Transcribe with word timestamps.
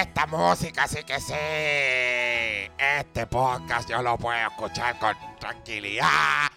esta 0.00 0.26
música 0.26 0.86
sí 0.86 1.02
que 1.02 1.20
sí. 1.20 1.34
Este 2.78 3.26
podcast 3.26 3.88
yo 3.88 4.00
lo 4.00 4.16
puedo 4.16 4.38
escuchar 4.46 4.96
con 4.98 5.16
tranquilidad 5.40 6.50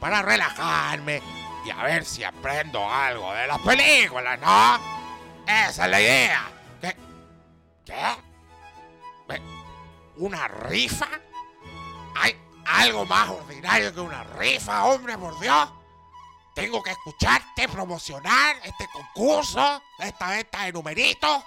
para 0.00 0.22
relajarme 0.22 1.22
y 1.64 1.70
a 1.70 1.82
ver 1.84 2.04
si 2.04 2.24
aprendo 2.24 2.88
algo 2.90 3.32
de 3.34 3.46
las 3.46 3.58
películas, 3.60 4.40
¿no? 4.40 4.80
Esa 5.46 5.84
es 5.84 5.90
la 5.90 6.00
idea. 6.00 6.50
¿Qué? 6.80 6.96
¿Qué? 7.84 9.42
¿Una 10.16 10.48
rifa? 10.48 11.08
¿Hay 12.16 12.36
algo 12.66 13.06
más 13.06 13.28
ordinario 13.28 13.94
que 13.94 14.00
una 14.00 14.24
rifa, 14.24 14.84
hombre, 14.86 15.16
por 15.16 15.38
Dios? 15.38 15.68
Tengo 16.54 16.82
que 16.82 16.90
escucharte 16.90 17.68
promocionar 17.68 18.56
este 18.64 18.88
concurso, 18.88 19.80
esta 20.00 20.30
venta 20.30 20.64
de 20.64 20.72
numeritos. 20.72 21.44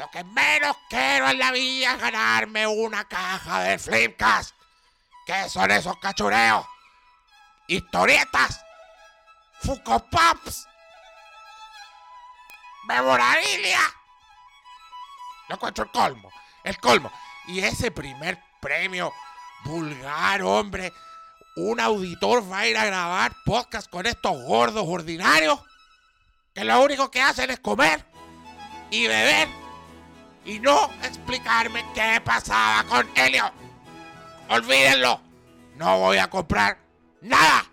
Lo 0.00 0.10
que 0.10 0.24
menos 0.24 0.78
quiero 0.88 1.28
en 1.28 1.38
la 1.38 1.52
vida 1.52 1.92
es 1.92 2.00
ganarme 2.00 2.66
una 2.66 3.06
caja 3.06 3.60
de 3.60 3.78
Flipcast. 3.78 4.54
¿Qué 5.26 5.46
son 5.50 5.70
esos 5.70 5.94
cachureos? 5.98 6.64
Historietas. 7.66 8.64
Funko 9.60 10.02
Pops. 10.08 10.66
Memorabilia. 12.84 13.80
Lo 15.48 15.56
encuentro 15.56 15.84
el 15.84 15.90
colmo. 15.90 16.32
El 16.64 16.78
colmo. 16.78 17.12
Y 17.48 17.60
ese 17.60 17.90
primer 17.90 18.42
premio 18.58 19.12
vulgar, 19.64 20.40
hombre. 20.40 20.94
Un 21.56 21.78
auditor 21.78 22.50
va 22.50 22.60
a 22.60 22.66
ir 22.66 22.78
a 22.78 22.86
grabar 22.86 23.36
podcast 23.44 23.90
con 23.90 24.06
estos 24.06 24.32
gordos 24.46 24.86
ordinarios. 24.88 25.60
Que 26.54 26.64
lo 26.64 26.80
único 26.80 27.10
que 27.10 27.20
hacen 27.20 27.50
es 27.50 27.60
comer 27.60 28.02
y 28.90 29.06
beber 29.06 29.59
y 30.44 30.58
no 30.58 30.90
explicarme 31.02 31.84
qué 31.94 32.20
pasaba 32.24 32.84
con 32.84 33.08
Helio. 33.14 33.50
Olvídenlo. 34.48 35.20
No 35.76 35.98
voy 35.98 36.18
a 36.18 36.28
comprar 36.28 36.78
nada. 37.22 37.69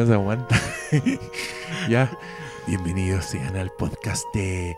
No 0.00 0.06
se 0.06 0.14
aguanta. 0.14 0.58
ya. 1.90 2.10
Bienvenidos 2.66 3.26
sean 3.26 3.54
al 3.56 3.70
podcast 3.78 4.24
de 4.32 4.74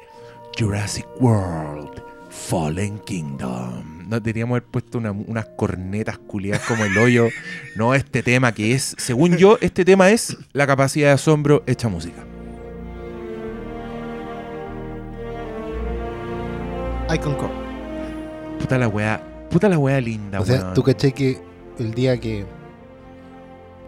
Jurassic 0.59 1.07
World 1.21 2.03
Fallen 2.29 2.99
Kingdom. 2.99 4.09
No 4.09 4.19
deberíamos 4.19 4.57
haber 4.57 4.65
puesto 4.65 4.99
una- 4.99 5.13
unas 5.13 5.47
cornetas 5.57 6.19
culiadas 6.19 6.67
como 6.67 6.85
el 6.85 6.99
hoyo. 6.99 7.29
No, 7.77 7.95
este 7.95 8.25
tema 8.25 8.51
que 8.53 8.73
es, 8.73 8.97
según 8.99 9.37
yo, 9.37 9.59
este 9.61 9.85
tema 9.85 10.11
es 10.11 10.37
la 10.53 10.67
capacidad 10.67 11.09
de 11.09 11.13
asombro 11.15 11.63
hecha 11.69 11.89
música. 11.89 12.25
I 17.15 17.19
concur. 17.19 17.51
Puta 18.59 18.77
la 18.77 18.89
weá, 18.89 19.23
puta 19.51 19.69
la 19.69 19.79
weá 19.79 20.01
linda, 20.01 20.41
o 20.41 20.45
sea, 20.47 20.63
weón. 20.63 20.75
tú 20.75 20.83
caché 20.83 21.13
que 21.13 21.41
el 21.79 21.95
día 21.95 22.19
que 22.19 22.45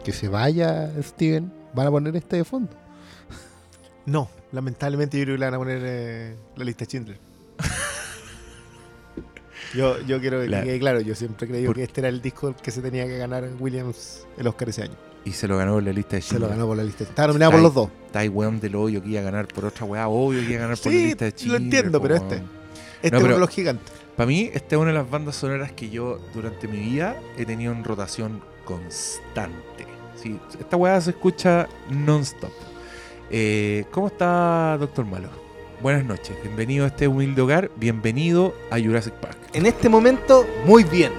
que 0.05 0.13
se 0.13 0.29
vaya 0.29 0.91
Steven, 1.03 1.53
van 1.75 1.87
a 1.87 1.91
poner 1.91 2.15
este 2.17 2.37
de 2.37 2.45
fondo. 2.45 2.71
No, 4.07 4.29
lamentablemente 4.53 5.19
yo 5.19 5.25
creo 5.25 5.35
que 5.37 5.41
le 5.41 5.47
van 5.47 5.55
a 5.55 5.59
poner 5.59 5.83
eh, 5.85 6.37
la 6.57 6.65
lista 6.65 6.85
de 6.85 6.91
Schindler. 6.91 7.19
yo, 9.75 10.01
yo 10.03 10.21
quiero 10.21 10.41
que 10.41 10.49
La- 10.49 10.63
quede 10.63 10.79
claro, 10.79 11.01
yo 11.01 11.15
siempre 11.15 11.49
creí 11.49 11.67
Por- 11.67 11.75
que 11.77 11.83
este 11.85 12.01
era 12.03 12.09
el 12.09 12.21
disco 12.23 12.55
que 12.63 12.71
se 12.71 12.81
tenía 12.83 13.07
que 13.07 13.17
ganar 13.19 13.49
Williams 13.59 14.27
el 14.37 14.47
Oscar 14.47 14.69
ese 14.69 14.83
año. 14.83 14.95
Y 15.25 15.33
se 15.33 15.49
lo 15.49 15.57
ganó 15.57 15.79
en 15.79 15.87
la 15.87 15.93
lista 15.93 16.17
de 16.17 16.23
Se 16.23 16.35
lo 16.35 16.41
Schindler. 16.41 16.51
ganó 16.51 16.67
por 16.69 16.77
la 16.77 16.85
lista. 16.85 17.05
Estaba 17.05 17.29
nominado 17.29 17.53
por 17.53 17.61
los 17.63 17.75
dos. 17.75 17.89
Está 18.07 18.19
ahí 18.19 18.29
weón 18.29 18.61
del 18.61 18.77
hoyo 18.77 19.03
que 19.03 19.09
iba 19.09 19.21
a 19.21 19.25
ganar 19.25 19.49
por 19.49 19.65
otra 19.65 19.87
weá, 19.87 20.07
obvio 20.09 20.41
que 20.41 20.49
iba 20.49 20.59
a 20.59 20.63
ganar 20.65 20.77
por 20.79 20.93
la 20.93 20.99
lista 20.99 21.25
de 21.25 21.31
lo 21.31 21.37
Schindler. 21.39 21.63
entiendo, 21.63 22.03
pero 22.03 22.15
este. 22.17 22.35
Este 22.35 23.11
No, 23.11 23.17
es 23.17 23.23
uno 23.23 23.23
pero- 23.23 23.35
de 23.35 23.41
los 23.41 23.51
gigantes. 23.51 23.93
Para 24.17 24.27
mí, 24.29 24.51
esta 24.53 24.77
es 24.77 24.81
una 24.81 24.91
de 24.93 24.99
las 24.99 25.11
bandas 25.11 25.35
sonoras 25.35 25.73
que 25.73 25.91
yo 25.91 26.21
durante 26.35 26.69
mi 26.69 26.79
vida 26.79 27.17
he 27.37 27.45
tenido 27.47 27.73
en 27.73 27.83
rotación 27.83 28.41
constante. 28.65 29.87
Esta 30.25 30.77
weá 30.77 31.01
se 31.01 31.11
escucha 31.11 31.69
non-stop. 31.91 32.53
Eh, 33.31 33.85
¿Cómo 33.91 34.07
está, 34.07 34.77
Doctor 34.79 35.05
Malo? 35.05 35.29
Buenas 35.83 36.05
noches, 36.05 36.35
bienvenido 36.43 36.85
a 36.85 36.89
este 36.89 37.09
humilde 37.09 37.43
hogar, 37.43 37.71
bienvenido 37.77 38.55
a 38.71 38.79
Jurassic 38.79 39.13
Park. 39.15 39.37
En 39.53 39.67
este 39.67 39.91
momento, 39.91 40.47
muy 40.65 40.85
bien. 40.85 41.13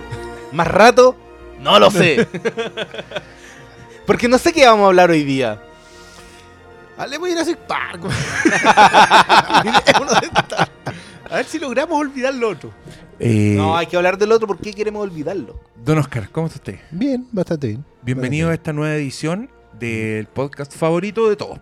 Más 0.51 0.67
rato, 0.67 1.15
no 1.59 1.77
lo 1.77 1.91
sé. 1.91 2.27
Porque 4.07 4.27
no 4.27 4.39
sé 4.39 4.53
qué 4.53 4.65
vamos 4.65 4.85
a 4.85 4.87
hablar 4.87 5.11
hoy 5.11 5.23
día. 5.23 5.61
Hablemos 6.97 7.27
de 7.27 7.33
Jurassic 7.33 7.57
Park. 7.59 8.05
Es 8.05 9.93
uno 10.01 10.13
de 10.13 10.27
estos. 10.27 10.67
A 11.29 11.35
ver 11.37 11.45
si 11.45 11.59
logramos 11.59 11.99
olvidar 11.99 12.33
lo 12.33 12.49
otro. 12.49 12.71
Eh, 13.19 13.55
No, 13.57 13.75
hay 13.75 13.87
que 13.87 13.97
hablar 13.97 14.17
del 14.17 14.31
otro 14.31 14.47
porque 14.47 14.73
queremos 14.73 15.03
olvidarlo. 15.03 15.59
Don 15.83 15.97
Oscar, 15.97 16.29
¿cómo 16.31 16.47
está 16.47 16.59
usted? 16.59 16.79
Bien, 16.91 17.27
bastante 17.31 17.67
bien. 17.67 17.85
Bienvenido 18.01 18.49
a 18.49 18.53
esta 18.53 18.73
nueva 18.73 18.95
edición 18.95 19.49
del 19.79 20.27
podcast 20.27 20.73
favorito 20.75 21.29
de 21.29 21.35
todos. 21.35 21.59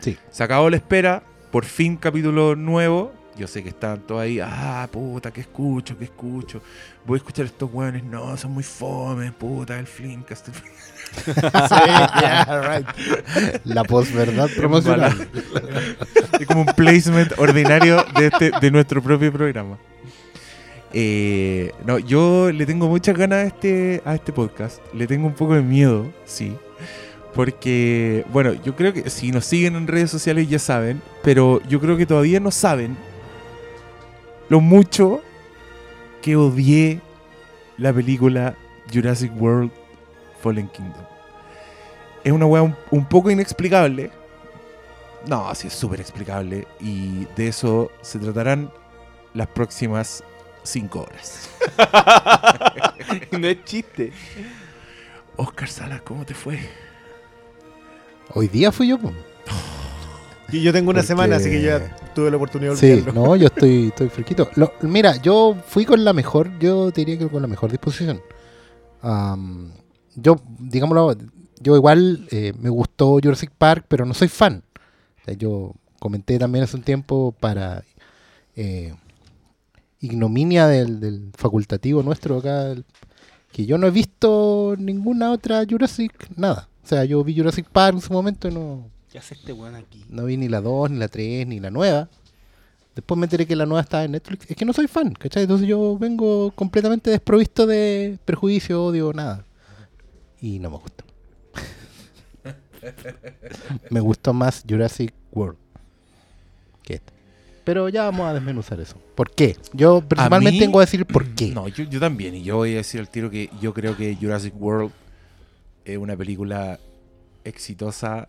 Sí. 0.00 0.16
Se 0.30 0.42
acabó 0.44 0.70
la 0.70 0.76
espera, 0.76 1.22
por 1.50 1.64
fin 1.64 1.96
capítulo 1.96 2.56
nuevo. 2.56 3.12
Yo 3.36 3.46
sé 3.46 3.62
que 3.62 3.68
están 3.68 4.00
todos 4.00 4.20
ahí, 4.20 4.40
ah, 4.42 4.88
puta, 4.90 5.30
que 5.30 5.42
escucho, 5.42 5.96
que 5.96 6.04
escucho. 6.04 6.60
Voy 7.06 7.16
a 7.16 7.18
escuchar 7.18 7.44
a 7.44 7.48
estos 7.48 7.70
weones, 7.72 8.02
no, 8.02 8.36
son 8.36 8.50
muy 8.52 8.64
fome, 8.64 9.30
puta, 9.30 9.78
el 9.78 9.86
Flimcast. 9.86 10.48
el 10.48 10.54
Sí, 11.24 11.74
yeah, 12.20 12.76
right. 12.76 12.86
La 13.64 13.84
posverdad 13.84 14.48
promocional. 14.56 15.28
Es 16.38 16.46
como 16.46 16.62
un 16.62 16.66
placement 16.66 17.32
ordinario 17.38 18.04
de, 18.16 18.26
este, 18.26 18.50
de 18.60 18.70
nuestro 18.70 19.02
propio 19.02 19.32
programa. 19.32 19.78
Eh, 20.92 21.72
no, 21.84 21.98
yo 21.98 22.50
le 22.50 22.64
tengo 22.64 22.88
muchas 22.88 23.16
ganas 23.16 23.38
a 23.38 23.46
este, 23.46 24.02
a 24.04 24.14
este 24.14 24.32
podcast. 24.32 24.80
Le 24.94 25.06
tengo 25.06 25.26
un 25.26 25.34
poco 25.34 25.54
de 25.54 25.62
miedo, 25.62 26.10
sí. 26.24 26.56
Porque, 27.34 28.24
bueno, 28.32 28.54
yo 28.64 28.74
creo 28.74 28.92
que 28.92 29.10
si 29.10 29.30
nos 29.30 29.44
siguen 29.44 29.76
en 29.76 29.86
redes 29.86 30.10
sociales 30.10 30.48
ya 30.48 30.58
saben, 30.58 31.02
pero 31.22 31.60
yo 31.68 31.80
creo 31.80 31.96
que 31.96 32.06
todavía 32.06 32.40
no 32.40 32.50
saben 32.50 32.96
lo 34.48 34.60
mucho 34.60 35.22
que 36.22 36.36
odié 36.36 37.00
la 37.76 37.92
película 37.92 38.56
Jurassic 38.92 39.30
World 39.40 39.70
Fallen 40.42 40.68
Kingdom. 40.68 41.04
Es 42.24 42.32
una 42.32 42.46
weá 42.46 42.62
un, 42.62 42.76
un 42.90 43.04
poco 43.06 43.30
inexplicable. 43.30 44.10
No, 45.26 45.52
sí, 45.54 45.68
es 45.68 45.74
súper 45.74 46.00
explicable. 46.00 46.66
Y 46.80 47.24
de 47.36 47.48
eso 47.48 47.90
se 48.02 48.18
tratarán 48.18 48.70
las 49.34 49.46
próximas 49.48 50.22
cinco 50.62 51.02
horas. 51.02 51.48
no 53.32 53.46
es 53.46 53.64
chiste. 53.64 54.12
Oscar 55.36 55.68
Sala, 55.68 56.00
¿cómo 56.00 56.24
te 56.24 56.34
fue? 56.34 56.58
Hoy 58.34 58.48
día 58.48 58.72
fui 58.72 58.88
yo, 58.88 58.98
po. 58.98 59.12
Y 60.50 60.62
yo 60.62 60.72
tengo 60.72 60.90
una 60.90 60.98
Porque- 61.00 61.06
semana, 61.08 61.36
así 61.36 61.50
que 61.50 61.60
ya 61.62 61.96
tuve 62.14 62.30
la 62.30 62.36
oportunidad 62.36 62.72
de 62.72 62.76
Sí, 62.78 62.90
olvidarlo. 62.92 63.26
no, 63.26 63.36
yo 63.36 63.46
estoy, 63.46 63.88
estoy 63.88 64.08
fresquito. 64.08 64.48
Lo- 64.54 64.72
mira, 64.82 65.16
yo 65.16 65.56
fui 65.66 65.84
con 65.84 66.04
la 66.04 66.12
mejor, 66.12 66.58
yo 66.58 66.90
te 66.90 67.02
diría 67.02 67.18
que 67.18 67.28
con 67.28 67.42
la 67.42 67.48
mejor 67.48 67.70
disposición. 67.70 68.20
Am, 69.02 69.70
yo, 70.20 70.36
digámoslo, 70.58 71.16
yo 71.60 71.76
igual 71.76 72.26
eh, 72.30 72.52
me 72.58 72.70
gustó 72.70 73.18
Jurassic 73.22 73.50
Park, 73.56 73.86
pero 73.88 74.04
no 74.04 74.14
soy 74.14 74.28
fan. 74.28 74.62
O 75.20 75.24
sea, 75.24 75.34
yo 75.34 75.74
comenté 75.98 76.38
también 76.38 76.64
hace 76.64 76.76
un 76.76 76.82
tiempo 76.82 77.34
para 77.38 77.84
eh, 78.56 78.94
ignominia 80.00 80.66
del, 80.66 81.00
del 81.00 81.30
facultativo 81.34 82.02
nuestro 82.02 82.38
acá, 82.38 82.74
que 83.52 83.66
yo 83.66 83.78
no 83.78 83.86
he 83.86 83.90
visto 83.90 84.74
ninguna 84.78 85.32
otra 85.32 85.64
Jurassic, 85.68 86.12
nada. 86.36 86.68
O 86.84 86.86
sea, 86.86 87.04
yo 87.04 87.22
vi 87.24 87.36
Jurassic 87.36 87.68
Park 87.68 87.96
en 87.96 88.00
su 88.02 88.12
momento 88.12 88.48
y 88.48 88.52
no, 88.52 88.88
¿Qué 89.10 89.18
hace 89.18 89.34
este 89.34 89.52
weón 89.52 89.74
aquí? 89.74 90.04
no 90.08 90.24
vi 90.24 90.36
ni 90.36 90.48
la 90.48 90.60
2, 90.60 90.90
ni 90.90 90.98
la 90.98 91.08
3, 91.08 91.46
ni 91.46 91.60
la 91.60 91.70
nueva. 91.70 92.08
Después 92.94 93.18
me 93.18 93.26
enteré 93.26 93.46
que 93.46 93.54
la 93.54 93.64
nueva 93.64 93.82
estaba 93.82 94.04
en 94.04 94.12
Netflix. 94.12 94.50
Es 94.50 94.56
que 94.56 94.64
no 94.64 94.72
soy 94.72 94.88
fan, 94.88 95.12
¿cachai? 95.12 95.44
Entonces 95.44 95.68
yo 95.68 95.96
vengo 95.96 96.50
completamente 96.50 97.10
desprovisto 97.10 97.66
de 97.66 98.18
prejuicio, 98.24 98.84
odio, 98.84 99.12
nada. 99.12 99.44
Y 100.40 100.58
no 100.58 100.70
me 100.70 100.78
gusta. 100.78 101.04
me 103.90 104.00
gustó 104.00 104.32
más 104.32 104.64
Jurassic 104.68 105.12
World 105.32 105.58
que 106.82 106.94
esta. 106.94 107.12
Pero 107.64 107.88
ya 107.90 108.04
vamos 108.04 108.26
a 108.26 108.32
desmenuzar 108.34 108.80
eso. 108.80 108.96
¿Por 109.14 109.30
qué? 109.30 109.56
Yo 109.74 110.00
principalmente 110.00 110.52
mí- 110.52 110.58
tengo 110.58 110.78
que 110.78 110.86
decir 110.86 111.04
por 111.04 111.26
qué. 111.34 111.48
No, 111.50 111.68
yo, 111.68 111.84
yo 111.84 112.00
también. 112.00 112.34
Y 112.34 112.42
yo 112.42 112.56
voy 112.56 112.72
a 112.74 112.76
decir 112.78 113.00
al 113.00 113.10
tiro 113.10 113.28
que 113.30 113.50
yo 113.60 113.74
creo 113.74 113.96
que 113.96 114.16
Jurassic 114.16 114.54
World 114.56 114.92
es 115.84 115.98
una 115.98 116.16
película 116.16 116.78
exitosa 117.44 118.28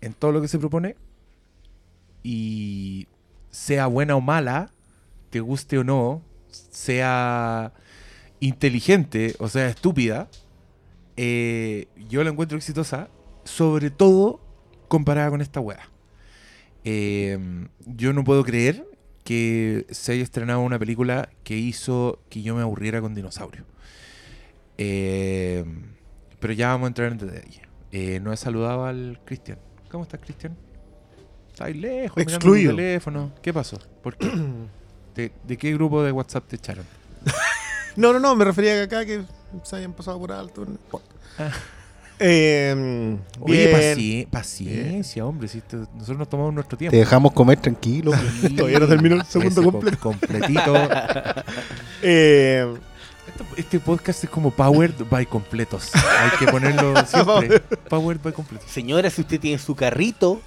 en 0.00 0.14
todo 0.14 0.32
lo 0.32 0.40
que 0.40 0.48
se 0.48 0.58
propone. 0.58 0.96
Y 2.22 3.08
sea 3.50 3.86
buena 3.88 4.16
o 4.16 4.20
mala, 4.22 4.70
te 5.30 5.40
guste 5.40 5.76
o 5.78 5.84
no, 5.84 6.22
sea 6.48 7.72
inteligente 8.40 9.34
o 9.38 9.48
sea 9.48 9.68
estúpida, 9.68 10.28
eh, 11.22 11.86
yo 12.08 12.24
la 12.24 12.30
encuentro 12.30 12.56
exitosa, 12.56 13.10
sobre 13.44 13.90
todo 13.90 14.40
comparada 14.88 15.28
con 15.28 15.42
esta 15.42 15.60
wea. 15.60 15.86
Eh, 16.84 17.38
yo 17.84 18.14
no 18.14 18.24
puedo 18.24 18.42
creer 18.42 18.86
que 19.22 19.84
se 19.90 20.12
haya 20.12 20.22
estrenado 20.22 20.60
una 20.60 20.78
película 20.78 21.28
que 21.44 21.58
hizo 21.58 22.20
que 22.30 22.40
yo 22.40 22.54
me 22.54 22.62
aburriera 22.62 23.02
con 23.02 23.14
dinosaurios. 23.14 23.66
Eh, 24.78 25.62
pero 26.38 26.54
ya 26.54 26.68
vamos 26.68 26.86
a 26.86 26.88
entrar 26.88 27.12
en 27.12 27.18
detalle. 27.18 27.62
Eh, 27.92 28.18
no 28.20 28.32
he 28.32 28.36
saludado 28.38 28.86
al 28.86 29.20
Cristian. 29.26 29.58
¿Cómo 29.90 30.04
estás, 30.04 30.20
Cristian? 30.20 30.56
Estás 31.52 31.76
lejos, 31.76 32.16
mirando 32.16 32.38
tu 32.38 32.54
Excluido. 32.54 32.74
teléfono. 32.76 33.32
¿Qué 33.42 33.52
pasó? 33.52 33.78
¿Por 34.02 34.16
qué? 34.16 34.30
¿De, 35.14 35.32
de 35.44 35.56
qué 35.58 35.74
grupo 35.74 36.02
de 36.02 36.12
WhatsApp 36.12 36.46
te 36.48 36.56
echaron? 36.56 36.86
No, 37.96 38.12
no, 38.12 38.18
no, 38.20 38.34
me 38.36 38.44
refería 38.44 38.80
a 38.80 38.84
acá 38.84 39.04
que 39.04 39.22
se 39.62 39.76
hayan 39.76 39.92
pasado 39.92 40.18
por 40.18 40.32
alto. 40.32 40.64
no. 40.66 41.00
Eh, 42.22 43.16
Oye, 43.40 43.66
bien. 43.66 43.80
paci- 43.96 44.28
paciencia, 44.28 45.24
hombre. 45.24 45.48
Si 45.48 45.62
nosotros 45.72 46.18
nos 46.18 46.28
tomamos 46.28 46.52
nuestro 46.52 46.76
tiempo. 46.76 46.90
Te 46.92 46.98
dejamos 46.98 47.32
comer 47.32 47.58
tranquilo. 47.58 48.12
Sí, 48.42 48.50
Todavía 48.54 48.78
no 48.78 48.86
terminó 48.86 49.14
el 49.16 49.24
segundo 49.24 49.62
ese 49.62 49.62
co- 49.62 49.72
completo. 49.72 49.98
completito. 49.98 50.74
Eh, 52.02 52.74
Esto- 53.26 53.44
Este 53.56 53.80
podcast 53.80 54.24
es 54.24 54.28
como 54.28 54.50
Powered 54.50 54.96
by 55.08 55.24
Completos. 55.24 55.90
Hay 55.94 56.38
que 56.38 56.46
ponerlo 56.52 56.94
siempre. 57.06 57.60
Powered 57.88 58.20
by 58.22 58.34
Completos. 58.34 58.70
Señora, 58.70 59.08
si 59.08 59.22
usted 59.22 59.40
tiene 59.40 59.58
su 59.58 59.74
carrito, 59.74 60.42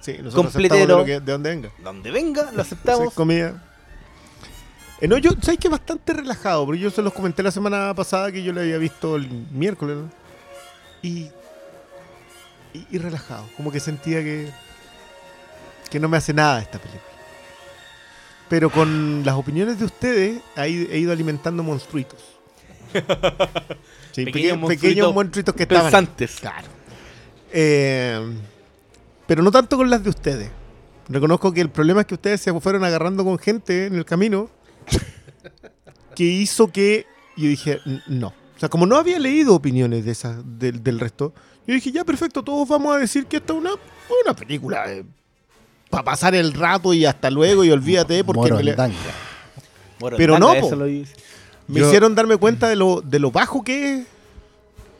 sí, 0.00 0.12
nosotros 0.22 0.52
Completero. 0.52 0.80
de, 0.80 0.86
lo 0.86 1.04
que- 1.04 1.20
de 1.20 1.32
donde 1.32 1.50
venga. 1.50 1.70
donde 1.82 2.10
venga, 2.12 2.42
lo 2.52 2.62
Sí, 2.62 2.72
aceptamos. 2.72 3.14
comida. 3.14 3.60
Eh, 5.00 5.08
no, 5.08 5.16
yo, 5.18 5.30
¿sabes 5.40 5.58
que 5.58 5.68
Bastante 5.68 6.12
relajado, 6.12 6.66
porque 6.66 6.80
yo 6.80 6.90
se 6.90 7.02
los 7.02 7.12
comenté 7.12 7.42
la 7.42 7.50
semana 7.50 7.94
pasada 7.94 8.30
que 8.30 8.42
yo 8.42 8.52
le 8.52 8.60
había 8.62 8.78
visto 8.78 9.16
el 9.16 9.28
miércoles, 9.50 9.96
¿no? 9.96 10.10
Y, 11.02 11.30
y, 12.74 12.86
y 12.90 12.98
relajado, 12.98 13.46
como 13.56 13.72
que 13.72 13.80
sentía 13.80 14.22
que, 14.22 14.50
que 15.90 15.98
no 15.98 16.08
me 16.08 16.18
hace 16.18 16.34
nada 16.34 16.60
esta 16.60 16.78
película. 16.78 17.02
Pero 18.48 18.68
con 18.68 19.24
las 19.24 19.36
opiniones 19.36 19.78
de 19.78 19.84
ustedes 19.84 20.42
he 20.56 20.68
ido, 20.68 20.92
he 20.92 20.98
ido 20.98 21.12
alimentando 21.12 21.62
monstruitos. 21.62 22.20
Sí, 24.12 24.24
Pequeños 24.24 24.58
monstruitos 24.58 24.88
pequeños 24.88 25.14
monstruitos 25.14 25.54
que 25.54 25.62
estaban. 25.62 25.84
Pensantes. 25.84 26.36
Claro. 26.40 26.66
Eh, 27.52 28.20
pero 29.24 29.40
no 29.40 29.52
tanto 29.52 29.76
con 29.76 29.88
las 29.88 30.02
de 30.02 30.10
ustedes. 30.10 30.50
Reconozco 31.08 31.52
que 31.52 31.60
el 31.60 31.70
problema 31.70 32.00
es 32.00 32.08
que 32.08 32.14
ustedes 32.14 32.40
se 32.40 32.52
fueron 32.58 32.82
agarrando 32.82 33.24
con 33.24 33.38
gente 33.38 33.86
en 33.86 33.94
el 33.94 34.04
camino 34.04 34.50
que 36.14 36.24
hizo 36.24 36.68
que 36.70 37.06
yo 37.36 37.48
dije, 37.48 37.80
"N- 37.86 38.02
no. 38.08 38.28
O 38.28 38.58
sea, 38.60 38.68
como 38.68 38.84
no 38.86 38.96
había 38.96 39.18
leído 39.18 39.54
opiniones 39.54 40.04
de 40.04 40.10
esas, 40.12 40.36
del, 40.58 40.82
del 40.82 41.00
resto, 41.00 41.32
yo 41.66 41.74
dije, 41.74 41.92
ya 41.92 42.04
perfecto, 42.04 42.42
todos 42.42 42.68
vamos 42.68 42.94
a 42.94 42.98
decir 42.98 43.26
que 43.26 43.38
esta 43.38 43.52
es 43.54 43.58
una, 43.58 43.70
una 44.24 44.34
película 44.34 44.84
para 45.88 46.04
pasar 46.04 46.34
el 46.34 46.52
rato 46.52 46.92
y 46.92 47.06
hasta 47.06 47.30
luego 47.30 47.64
y 47.64 47.70
olvídate 47.70 48.22
porque 48.24 48.50
Morondanga. 48.52 48.94
Bueno, 49.98 50.16
Pero 50.16 50.38
no, 50.38 50.54
po. 50.60 50.74
lo 50.76 50.84
me 50.86 51.04
Yo- 51.80 51.86
hicieron 51.86 52.14
darme 52.14 52.36
cuenta 52.36 52.68
de 52.68 52.76
lo, 52.76 53.00
de 53.00 53.18
lo 53.18 53.30
bajo 53.30 53.62
que 53.62 53.94
es. 53.94 54.06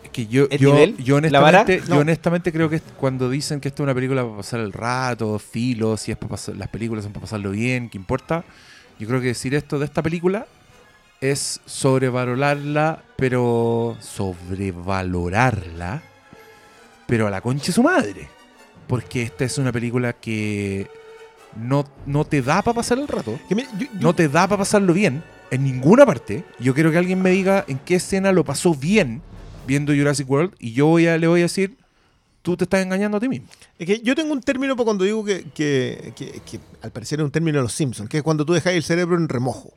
Es 0.04 0.10
que 0.10 0.26
yo, 0.26 0.46
¿El 0.50 0.58
yo, 0.58 0.72
nivel? 0.72 0.96
yo 0.98 1.16
honestamente, 1.16 1.80
No. 1.88 1.96
yo 1.96 2.00
honestamente 2.00 2.52
creo 2.52 2.70
que 2.70 2.80
cuando 2.80 3.28
dicen 3.28 3.60
que 3.60 3.68
esta 3.68 3.82
es 3.82 3.84
una 3.84 3.94
película 3.94 4.22
para 4.24 4.36
pasar 4.38 4.60
el 4.60 4.72
rato, 4.72 5.38
filo, 5.38 5.96
si 5.96 6.12
es 6.12 6.16
para 6.16 6.30
pasar, 6.30 6.56
las 6.56 6.68
películas 6.68 7.04
son 7.04 7.12
para 7.12 7.22
pasarlo 7.22 7.50
bien, 7.50 7.90
¿qué 7.90 7.98
importa? 7.98 8.44
Yo 9.00 9.08
creo 9.08 9.20
que 9.20 9.28
decir 9.28 9.54
esto 9.54 9.78
de 9.80 9.86
esta 9.86 10.02
película 10.02 10.46
es 11.20 11.60
sobrevalorarla, 11.66 13.02
pero 13.16 13.96
sobrevalorarla, 14.00 16.02
pero 17.06 17.26
a 17.26 17.30
la 17.30 17.40
concha 17.40 17.66
de 17.68 17.72
su 17.72 17.82
madre. 17.82 18.28
Porque 18.86 19.22
esta 19.22 19.44
es 19.44 19.58
una 19.58 19.72
película 19.72 20.12
que 20.12 20.88
no, 21.56 21.84
no 22.06 22.24
te 22.24 22.42
da 22.42 22.62
para 22.62 22.74
pasar 22.76 22.98
el 22.98 23.08
rato. 23.08 23.38
que 23.48 23.54
mira, 23.54 23.68
yo- 23.78 23.86
yo- 23.86 24.00
no 24.00 24.14
te 24.14 24.28
da 24.28 24.46
para 24.46 24.58
pasarlo 24.58 24.92
bien 24.92 25.22
en 25.50 25.64
ninguna 25.64 26.04
parte. 26.06 26.44
Yo 26.58 26.74
quiero 26.74 26.90
que 26.90 26.98
alguien 26.98 27.22
me 27.22 27.30
diga 27.30 27.64
en 27.68 27.78
qué 27.78 27.96
escena 27.96 28.32
lo 28.32 28.44
pasó 28.44 28.74
bien 28.74 29.22
viendo 29.66 29.92
Jurassic 29.94 30.28
World 30.28 30.54
y 30.58 30.72
yo 30.72 30.86
voy 30.86 31.06
a, 31.06 31.18
le 31.18 31.26
voy 31.26 31.40
a 31.40 31.44
decir, 31.44 31.76
tú 32.42 32.56
te 32.56 32.64
estás 32.64 32.82
engañando 32.82 33.16
a 33.16 33.20
ti 33.20 33.28
mismo. 33.28 33.46
Es 33.78 33.86
que 33.86 34.00
yo 34.00 34.14
tengo 34.14 34.32
un 34.32 34.40
término 34.40 34.74
para 34.76 34.84
cuando 34.86 35.04
digo 35.04 35.24
que, 35.24 35.44
que- 35.54 36.12
que- 36.16 36.40
que 36.40 36.60
al 36.82 36.90
parecer 36.90 37.20
es 37.20 37.24
un 37.24 37.30
término 37.30 37.58
de 37.58 37.62
los 37.64 37.72
Simpsons, 37.72 38.08
que 38.08 38.18
es 38.18 38.22
cuando 38.22 38.44
tú 38.46 38.52
dejas 38.52 38.72
el 38.74 38.82
cerebro 38.82 39.16
en 39.16 39.28
remojo. 39.28 39.72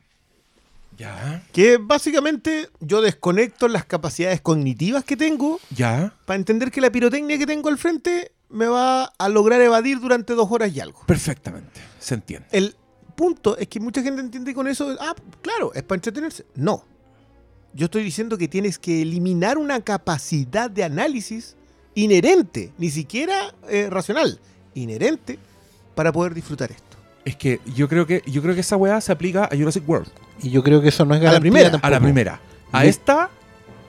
Ya, 0.96 1.42
Que 1.52 1.76
básicamente 1.78 2.68
yo 2.78 3.00
desconecto 3.02 3.66
las 3.66 3.84
capacidades 3.84 4.40
cognitivas 4.40 5.02
que 5.04 5.16
tengo 5.16 5.58
ya, 5.74 6.14
para 6.24 6.36
entender 6.36 6.70
que 6.70 6.80
la 6.80 6.90
pirotecnia 6.92 7.36
que 7.36 7.46
tengo 7.46 7.68
al 7.68 7.78
frente 7.78 8.30
me 8.48 8.66
va 8.68 9.06
a 9.18 9.28
lograr 9.28 9.60
evadir 9.60 9.98
durante 9.98 10.34
dos 10.34 10.48
horas 10.52 10.72
y 10.74 10.78
algo. 10.78 11.02
perfectamente, 11.04 11.80
se 11.98 12.14
entiende. 12.14 12.46
El 12.52 12.76
punto 13.16 13.56
es 13.58 13.66
que 13.66 13.80
mucha 13.80 14.02
gente 14.02 14.20
entiende 14.20 14.54
con 14.54 14.68
eso, 14.68 14.96
ah, 15.00 15.16
claro, 15.42 15.72
es 15.74 15.82
para 15.82 15.96
entretenerse. 15.96 16.46
No. 16.54 16.84
Yo 17.72 17.86
estoy 17.86 18.04
diciendo 18.04 18.38
que 18.38 18.46
tienes 18.46 18.78
que 18.78 19.02
eliminar 19.02 19.58
una 19.58 19.80
capacidad 19.80 20.70
de 20.70 20.84
análisis 20.84 21.56
inherente, 21.94 22.72
ni 22.78 22.90
siquiera 22.90 23.54
eh, 23.68 23.88
racional, 23.90 24.38
inherente, 24.74 25.38
para 25.94 26.12
poder 26.12 26.34
disfrutar 26.34 26.70
esto. 26.70 26.96
Es 27.24 27.36
que 27.36 27.60
yo 27.74 27.88
creo 27.88 28.06
que 28.06 28.22
yo 28.26 28.42
creo 28.42 28.54
que 28.54 28.60
esa 28.60 28.76
weá 28.76 29.00
se 29.00 29.10
aplica 29.12 29.44
a 29.44 29.56
Jurassic 29.56 29.88
World, 29.88 30.08
Y 30.42 30.50
yo 30.50 30.62
creo 30.62 30.82
que 30.82 30.88
eso 30.88 31.04
no 31.04 31.14
es 31.14 31.20
la 31.22 31.26
garantía 31.30 31.40
primera, 31.50 31.68
a 31.68 31.70
tampoco. 31.70 31.86
a 31.86 31.90
la 31.90 32.00
primera. 32.00 32.40
A 32.72 32.84
esta, 32.84 33.30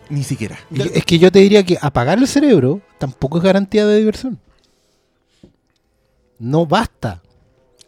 ni 0.09 0.23
siquiera. 0.23 0.57
Es 0.93 1.03
que 1.03 1.19
yo 1.19 1.31
te 1.31 1.39
diría 1.39 1.65
que 1.65 1.77
apagar 1.81 2.17
el 2.19 2.27
cerebro 2.27 2.81
tampoco 2.97 3.39
es 3.39 3.43
garantía 3.43 3.85
de 3.85 3.97
diversión. 3.97 4.39
No 6.39 6.65
basta. 6.65 7.21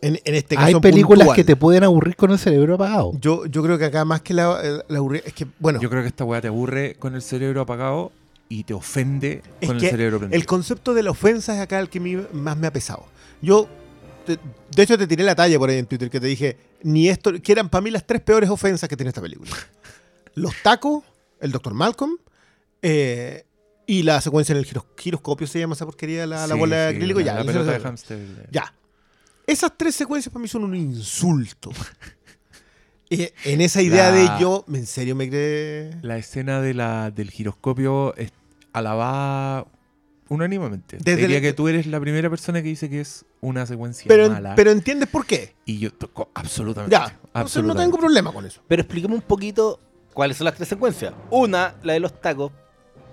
En, 0.02 0.20
en 0.26 0.36
este 0.36 0.56
caso 0.56 0.68
Hay 0.68 0.76
películas 0.80 1.20
puntual. 1.26 1.36
que 1.36 1.44
te 1.44 1.56
pueden 1.56 1.84
aburrir 1.84 2.16
con 2.16 2.32
el 2.32 2.38
cerebro 2.38 2.76
apagado. 2.76 3.14
Yo, 3.20 3.46
yo 3.48 3.64
creo 3.64 3.78
que 3.78 3.86
acá 3.86 4.06
más 4.06 4.22
que 4.22 4.34
la, 4.34 4.60
eh, 4.64 4.84
la 4.88 5.00
es 5.26 5.34
que, 5.34 5.48
bueno, 5.60 5.80
Yo 5.82 5.90
creo 5.90 6.02
que 6.04 6.08
esta 6.10 6.24
weá 6.24 6.40
te 6.40 6.48
aburre 6.50 6.96
con 7.00 7.16
el 7.16 7.22
cerebro 7.22 7.62
apagado 7.62 8.12
y 8.50 8.64
te 8.64 8.74
ofende 8.74 9.42
Es 9.62 9.68
con 9.68 9.78
el 9.78 9.82
cerebro 9.90 10.20
prendido. 10.20 10.40
el 10.40 10.46
concepto 10.46 10.94
de 10.94 11.04
la 11.04 11.12
ofensa 11.12 11.54
es 11.56 11.60
acá 11.62 11.80
el 11.80 11.90
que 11.90 12.00
más 12.34 12.58
me 12.58 12.68
ha 12.68 12.72
pesado. 12.74 13.06
Yo, 13.42 13.68
te- 14.26 14.40
de 14.76 14.84
hecho, 14.84 14.98
te 14.98 15.06
tiré 15.08 15.24
la 15.24 15.36
talla 15.36 15.58
por 15.60 15.70
ahí 15.70 15.78
en 15.78 15.86
Twitter 15.86 16.10
que 16.10 16.20
te 16.20 16.28
dije, 16.28 16.58
ni 16.84 17.10
esto, 17.10 17.32
que 17.42 17.52
eran 17.52 17.70
para 17.70 17.82
mí 17.82 17.92
las 17.92 18.06
tres 18.08 18.22
peores 18.22 18.50
ofensas 18.50 18.88
que 18.88 18.96
tiene 18.96 19.10
esta 19.10 19.22
película. 19.22 19.52
Los 20.36 20.54
tacos, 20.64 21.04
el 21.42 21.52
Dr. 21.52 21.74
Malcolm, 21.74 22.18
eh, 22.82 23.44
y 23.86 24.04
la 24.04 24.22
secuencia 24.22 24.54
en 24.54 24.60
el 24.60 24.66
giros- 24.66 24.86
giroscopio, 24.98 25.48
se 25.48 25.60
llama 25.60 25.74
esa 25.74 25.86
porquería, 25.86 26.26
la, 26.28 26.46
la 26.48 26.54
Sí, 26.54 26.60
bola 26.60 26.76
de 26.78 26.90
sí, 26.92 26.96
acrílico, 26.98 27.20
la- 27.22 27.26
ya. 27.26 27.34
la 27.36 27.44
pelota 27.44 27.72
de 27.72 27.80
hámster. 27.80 28.20
ya. 28.52 28.74
Esas 29.48 29.72
tres 29.78 29.96
secuencias 29.96 30.32
para 30.32 30.42
mí 30.42 30.48
son 30.48 30.64
un 30.66 30.76
insulto. 30.76 31.72
En 33.10 33.62
esa 33.62 33.82
idea 33.82 34.12
La- 34.12 34.18
de 34.36 34.42
yo, 34.42 34.66
en 34.74 34.86
serio 34.86 35.16
me 35.16 35.30
cree... 35.30 35.92
La 36.02 36.18
escena 36.18 36.62
de 36.62 36.74
la, 36.74 37.12
del 37.12 37.30
giroscopio 37.32 38.16
es 38.18 38.32
alabada 38.74 39.66
unánimemente. 40.30 40.98
Desde 40.98 41.22
Diría 41.22 41.38
el- 41.38 41.42
que 41.44 41.54
tú 41.54 41.68
eres 41.68 41.88
la 41.88 42.00
primera 42.00 42.30
persona 42.30 42.62
que 42.62 42.68
dice 42.68 42.90
que 42.90 43.00
es 43.02 43.26
una 43.42 43.66
secuencia 43.66 44.06
Pero, 44.08 44.30
mala. 44.30 44.56
pero 44.56 44.72
entiendes 44.72 45.08
por 45.10 45.26
qué. 45.26 45.56
y 45.66 45.80
yo 45.80 45.94
toco 45.94 46.30
absolutamente. 46.34 46.96
Ya, 46.96 47.18
entonces 47.34 47.64
no 47.64 47.76
tengo 47.76 47.98
problema 47.98 48.32
con 48.34 48.46
eso. 48.46 48.62
Pero 48.68 48.82
expliquemos 48.82 49.16
un 49.16 49.22
poquito 49.22 49.80
cuáles 50.14 50.38
son 50.38 50.46
las 50.46 50.56
tres 50.56 50.68
secuencias. 50.68 51.14
Una, 51.30 51.76
la 51.84 51.94
de 51.94 52.00
los 52.02 52.20
tacos. 52.20 52.52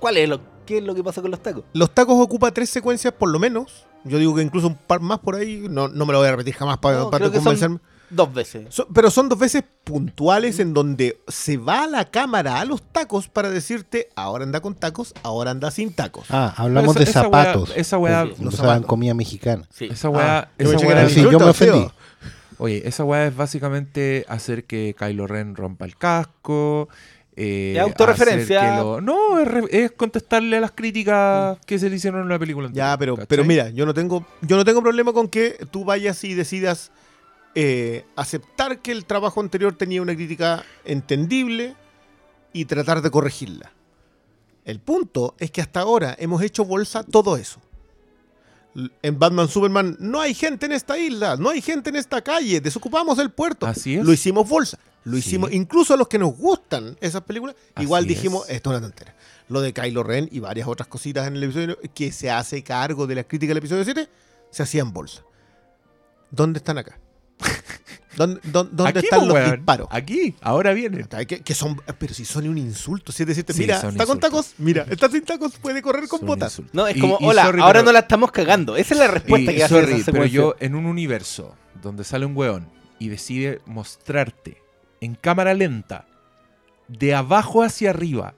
¿Cuál 0.01 0.17
es 0.17 0.29
lo, 0.29 0.41
¿Qué 0.67 0.79
es 0.79 0.85
lo 0.85 0.95
que 0.95 1.05
pasa 1.05 1.23
con 1.23 1.31
los 1.31 1.41
tacos? 1.43 1.65
Los 1.73 1.95
tacos 1.95 2.17
ocupa 2.21 2.51
tres 2.51 2.69
secuencias 2.71 3.13
por 3.15 3.29
lo 3.29 3.39
menos. 3.39 3.87
Yo 4.05 4.19
digo 4.19 4.35
que 4.35 4.43
incluso 4.43 4.67
un 4.67 4.77
par 4.77 5.01
más 5.01 5.21
por 5.21 5.35
ahí. 5.37 5.67
No, 5.71 5.89
no 5.89 6.05
me 6.05 6.13
lo 6.13 6.19
voy 6.19 6.29
a 6.29 6.33
repetir 6.33 6.55
jamás 6.55 6.79
para, 6.79 6.99
No, 6.99 7.11
para 7.11 7.21
creo 7.27 7.31
que 7.31 7.37
son- 7.39 7.45
convencerme. 7.45 7.79
Dos 8.14 8.33
veces. 8.33 8.66
So- 8.68 8.87
pero 8.94 9.11
son 9.11 9.28
dos 9.28 9.38
veces 9.38 9.64
puntuales 9.85 10.59
en 10.61 10.73
donde 10.73 11.18
se 11.28 11.56
va 11.56 11.87
la 11.87 12.11
cámara 12.11 12.61
a 12.61 12.64
los 12.64 12.83
tacos 12.83 13.28
para 13.28 13.50
decirte, 13.50 14.09
ahora 14.14 14.44
anda 14.44 14.61
con 14.61 14.75
tacos, 14.75 15.12
ahora 15.23 15.50
anda 15.50 15.71
sin 15.71 15.92
tacos. 15.92 16.26
Ah, 16.30 16.54
hablamos 16.56 16.94
de 16.94 17.06
zapatos. 17.06 17.73
esa 17.76 17.99
weá- 17.99 18.33
no 18.38 18.50
zapatos. 18.50 18.87
comida 18.87 19.14
mexicana. 19.14 19.66
Sí. 19.71 19.87
Esa 19.90 20.09
weá, 20.09 20.38
Ah, 20.38 20.49
yo 20.59 20.73
esa 20.73 20.87
weá- 20.87 21.09
Sí, 21.09 21.23
yo 21.23 21.38
me 21.38 21.47
ofendí. 21.47 21.87
Oye, 22.59 22.83
esa 22.87 23.02
weá 23.04 23.26
es 23.26 23.37
básicamente 23.37 24.25
hacer 24.28 24.64
que 24.64 24.94
Kylo 24.99 25.26
Ren 25.26 25.56
rompa 25.56 25.85
el 25.85 25.97
casco. 25.97 26.88
Eh, 27.37 27.73
Es 27.76 27.83
autorreferencia. 27.83 28.76
lo- 28.78 29.00
No, 29.00 29.40
es, 29.40 29.49
re- 29.49 29.64
es 29.71 29.90
contestarle 29.90 30.56
a 30.56 30.61
las 30.61 30.71
críticas 30.71 31.59
que 31.66 31.80
se 31.80 31.90
le 31.90 31.97
hicieron 31.97 32.23
en 32.23 32.28
la 32.28 32.38
película. 32.38 32.71
Ya, 32.73 32.92
anterior, 32.92 32.99
pero, 32.99 33.16
¿cachai? 33.16 33.26
pero 33.26 33.44
mira, 33.44 33.71
yo 33.71 33.85
no 33.87 33.92
tengo, 33.92 34.25
yo 34.42 34.56
no 34.56 34.64
tengo 34.64 34.80
problema 34.83 35.12
con 35.12 35.26
que 35.26 35.59
tú 35.73 35.85
vayas 35.85 36.23
y 36.23 36.35
decidas 36.35 36.92
eh, 37.54 38.04
aceptar 38.16 38.80
que 38.80 38.92
el 38.92 39.04
trabajo 39.04 39.40
anterior 39.40 39.75
tenía 39.76 40.02
una 40.02 40.14
crítica 40.14 40.64
entendible 40.84 41.76
y 42.52 42.64
tratar 42.64 43.02
de 43.02 43.11
corregirla. 43.11 43.73
El 44.64 44.80
punto 44.80 45.34
es 45.38 45.50
que 45.50 45.61
hasta 45.61 45.80
ahora 45.80 46.16
hemos 46.18 46.42
hecho 46.42 46.64
bolsa 46.64 47.02
todo 47.04 47.37
eso. 47.37 47.61
En 49.02 49.18
Batman 49.18 49.46
Superman 49.49 49.96
no 50.00 50.20
hay 50.20 50.34
gente 50.34 50.66
en 50.66 50.73
esta 50.73 50.99
isla, 50.99 51.37
no 51.37 51.50
hay 51.50 51.61
gente 51.62 51.90
en 51.90 51.96
esta 51.96 52.23
calle, 52.23 52.61
desocupamos 52.61 53.18
el 53.20 53.30
puerto. 53.30 53.66
Así 53.66 53.94
es. 53.96 54.04
Lo 54.04 54.12
hicimos 54.12 54.49
bolsa. 54.49 54.78
Lo 55.04 55.12
Sí. 55.12 55.18
hicimos, 55.20 55.52
incluso 55.52 55.94
a 55.94 55.96
los 55.96 56.08
que 56.08 56.18
nos 56.18 56.34
gustan 56.37 56.96
esas 57.00 57.23
películas, 57.23 57.54
igual 57.78 58.06
dijimos, 58.06 58.49
es. 58.49 58.56
esto 58.56 58.73
es 58.73 58.78
una 58.78 58.87
tontera. 58.88 59.14
Lo 59.49 59.61
de 59.61 59.73
Kylo 59.75 60.02
Ren 60.02 60.28
y 60.32 60.40
varias 60.40 60.66
otras 60.66 60.88
cositas 60.88 61.26
en 61.28 61.37
el 61.37 61.42
episodio 61.44 61.78
que 61.94 62.11
se 62.11 62.30
hace 62.30 62.64
cargo 62.64 63.06
de 63.06 63.14
la 63.16 63.25
crítica 63.25 63.50
del 63.50 63.58
episodio 63.58 63.84
7, 63.84 64.08
se 64.50 64.62
hacían 64.62 64.92
bolsa. 64.94 65.23
¿Dónde 66.30 66.58
están 66.58 66.78
acá? 66.78 66.99
¿Dónde, 68.17 68.41
dónde- 68.45 68.88
Aquí, 68.88 68.99
están 69.00 69.21
po, 69.21 69.26
los 69.26 69.35
weón. 69.35 69.50
disparos? 69.57 69.88
Aquí, 69.91 70.37
ahora 70.41 70.73
vienen. 70.73 71.05
Que, 71.26 71.41
que 71.43 71.55
son, 71.55 71.81
pero 71.99 72.14
si 72.14 72.25
son 72.25 72.49
un 72.49 72.59
insulto, 72.59 73.11
si 73.11 73.25
es 73.25 73.26
decirte, 73.26 73.53
Sí, 73.53 73.61
mira, 73.62 73.81
está 73.81 74.07
con 74.07 74.21
tacos, 74.21 74.55
mira, 74.59 74.87
está 74.91 75.09
sin 75.11 75.25
tacos, 75.25 75.57
puede 75.59 75.83
correr 75.83 76.07
con 76.07 76.21
Son 76.21 76.29
botas. 76.29 76.53
insultos. 76.53 76.75
No, 76.75 76.87
es 76.87 76.97
Y- 76.97 77.00
como, 77.00 77.19
y 77.21 77.25
hola, 77.26 77.45
sorry, 77.47 77.61
ahora 77.61 77.73
pero- 77.81 77.85
no 77.87 77.93
la 77.93 77.99
estamos 78.00 78.31
cagando. 78.31 78.76
Esa 78.76 78.95
es 78.95 79.00
la 79.00 79.09
respuesta 79.09 79.50
Y 79.50 79.57
que 79.57 79.64
hace 79.64 79.75
sorry, 79.81 80.00
esa 80.00 80.12
pero 80.12 80.26
yo 80.26 80.55
en 80.61 80.76
un 80.76 80.87
universo 80.87 81.57
donde 81.83 82.05
sale 82.05 82.25
un 82.25 82.37
weón 82.37 82.69
y 83.00 83.09
decide 83.09 83.61
mostrarte 83.67 84.62
en 85.00 85.17
cámara 85.17 85.53
lenta, 85.55 86.07
de 86.87 87.14
abajo 87.17 87.62
hacia 87.64 87.91
arriba, 87.91 88.35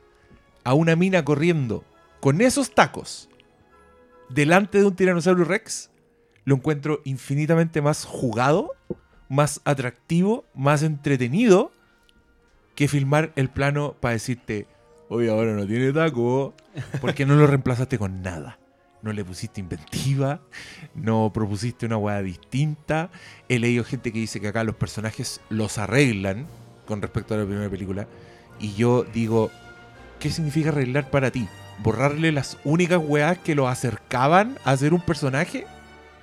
a 0.65 0.73
una 0.73 0.97
mina 0.97 1.23
corriendo 1.25 1.85
con 2.21 2.41
esos 2.41 2.75
tacos 2.75 3.29
delante 4.31 4.79
de 4.79 4.85
un 4.87 4.97
Tyrannosaurus 4.97 5.47
Rex, 5.47 5.91
lo 6.45 6.55
encuentro 6.57 7.03
infinitamente 7.05 7.83
más 7.83 8.05
jugado, 8.05 8.71
más 9.29 9.61
atractivo, 9.65 10.45
más 10.55 10.83
entretenido 10.83 11.73
que 12.75 12.89
filmar 12.89 13.33
el 13.37 13.49
plano 13.49 13.97
para 13.99 14.13
decirte, 14.13 14.67
oye, 15.09 15.31
ahora 15.31 15.55
no 15.55 15.67
tiene 15.67 15.93
taco, 15.93 16.55
porque 17.01 17.27
no 17.27 17.35
lo 17.35 17.47
reemplazaste 17.47 17.99
con 17.99 18.23
nada. 18.23 18.59
No 19.03 19.13
le 19.13 19.25
pusiste 19.25 19.61
inventiva, 19.61 20.41
no 20.95 21.31
propusiste 21.33 21.87
una 21.87 21.97
hueá 21.97 22.23
distinta. 22.23 23.11
He 23.49 23.59
leído 23.59 23.85
gente 23.85 24.13
que 24.13 24.19
dice 24.19 24.41
que 24.41 24.49
acá 24.49 24.65
los 24.65 24.75
personajes 24.75 25.41
los 25.49 25.79
arreglan 25.79 26.47
con 26.87 27.03
respecto 27.03 27.35
a 27.35 27.39
la 27.39 27.45
primera 27.45 27.71
película. 27.71 28.09
Y 28.59 28.75
yo 28.75 29.05
digo, 29.05 29.51
¿qué 30.19 30.31
significa 30.31 30.71
arreglar 30.71 31.11
para 31.11 31.31
ti? 31.31 31.49
¿Borrarle 31.79 32.33
las 32.33 32.59
únicas 32.65 33.01
weas 33.03 33.39
que 33.39 33.55
lo 33.55 33.69
acercaban 33.69 34.59
a 34.65 34.77
ser 34.77 34.93
un 34.95 35.03
personaje? 35.03 35.67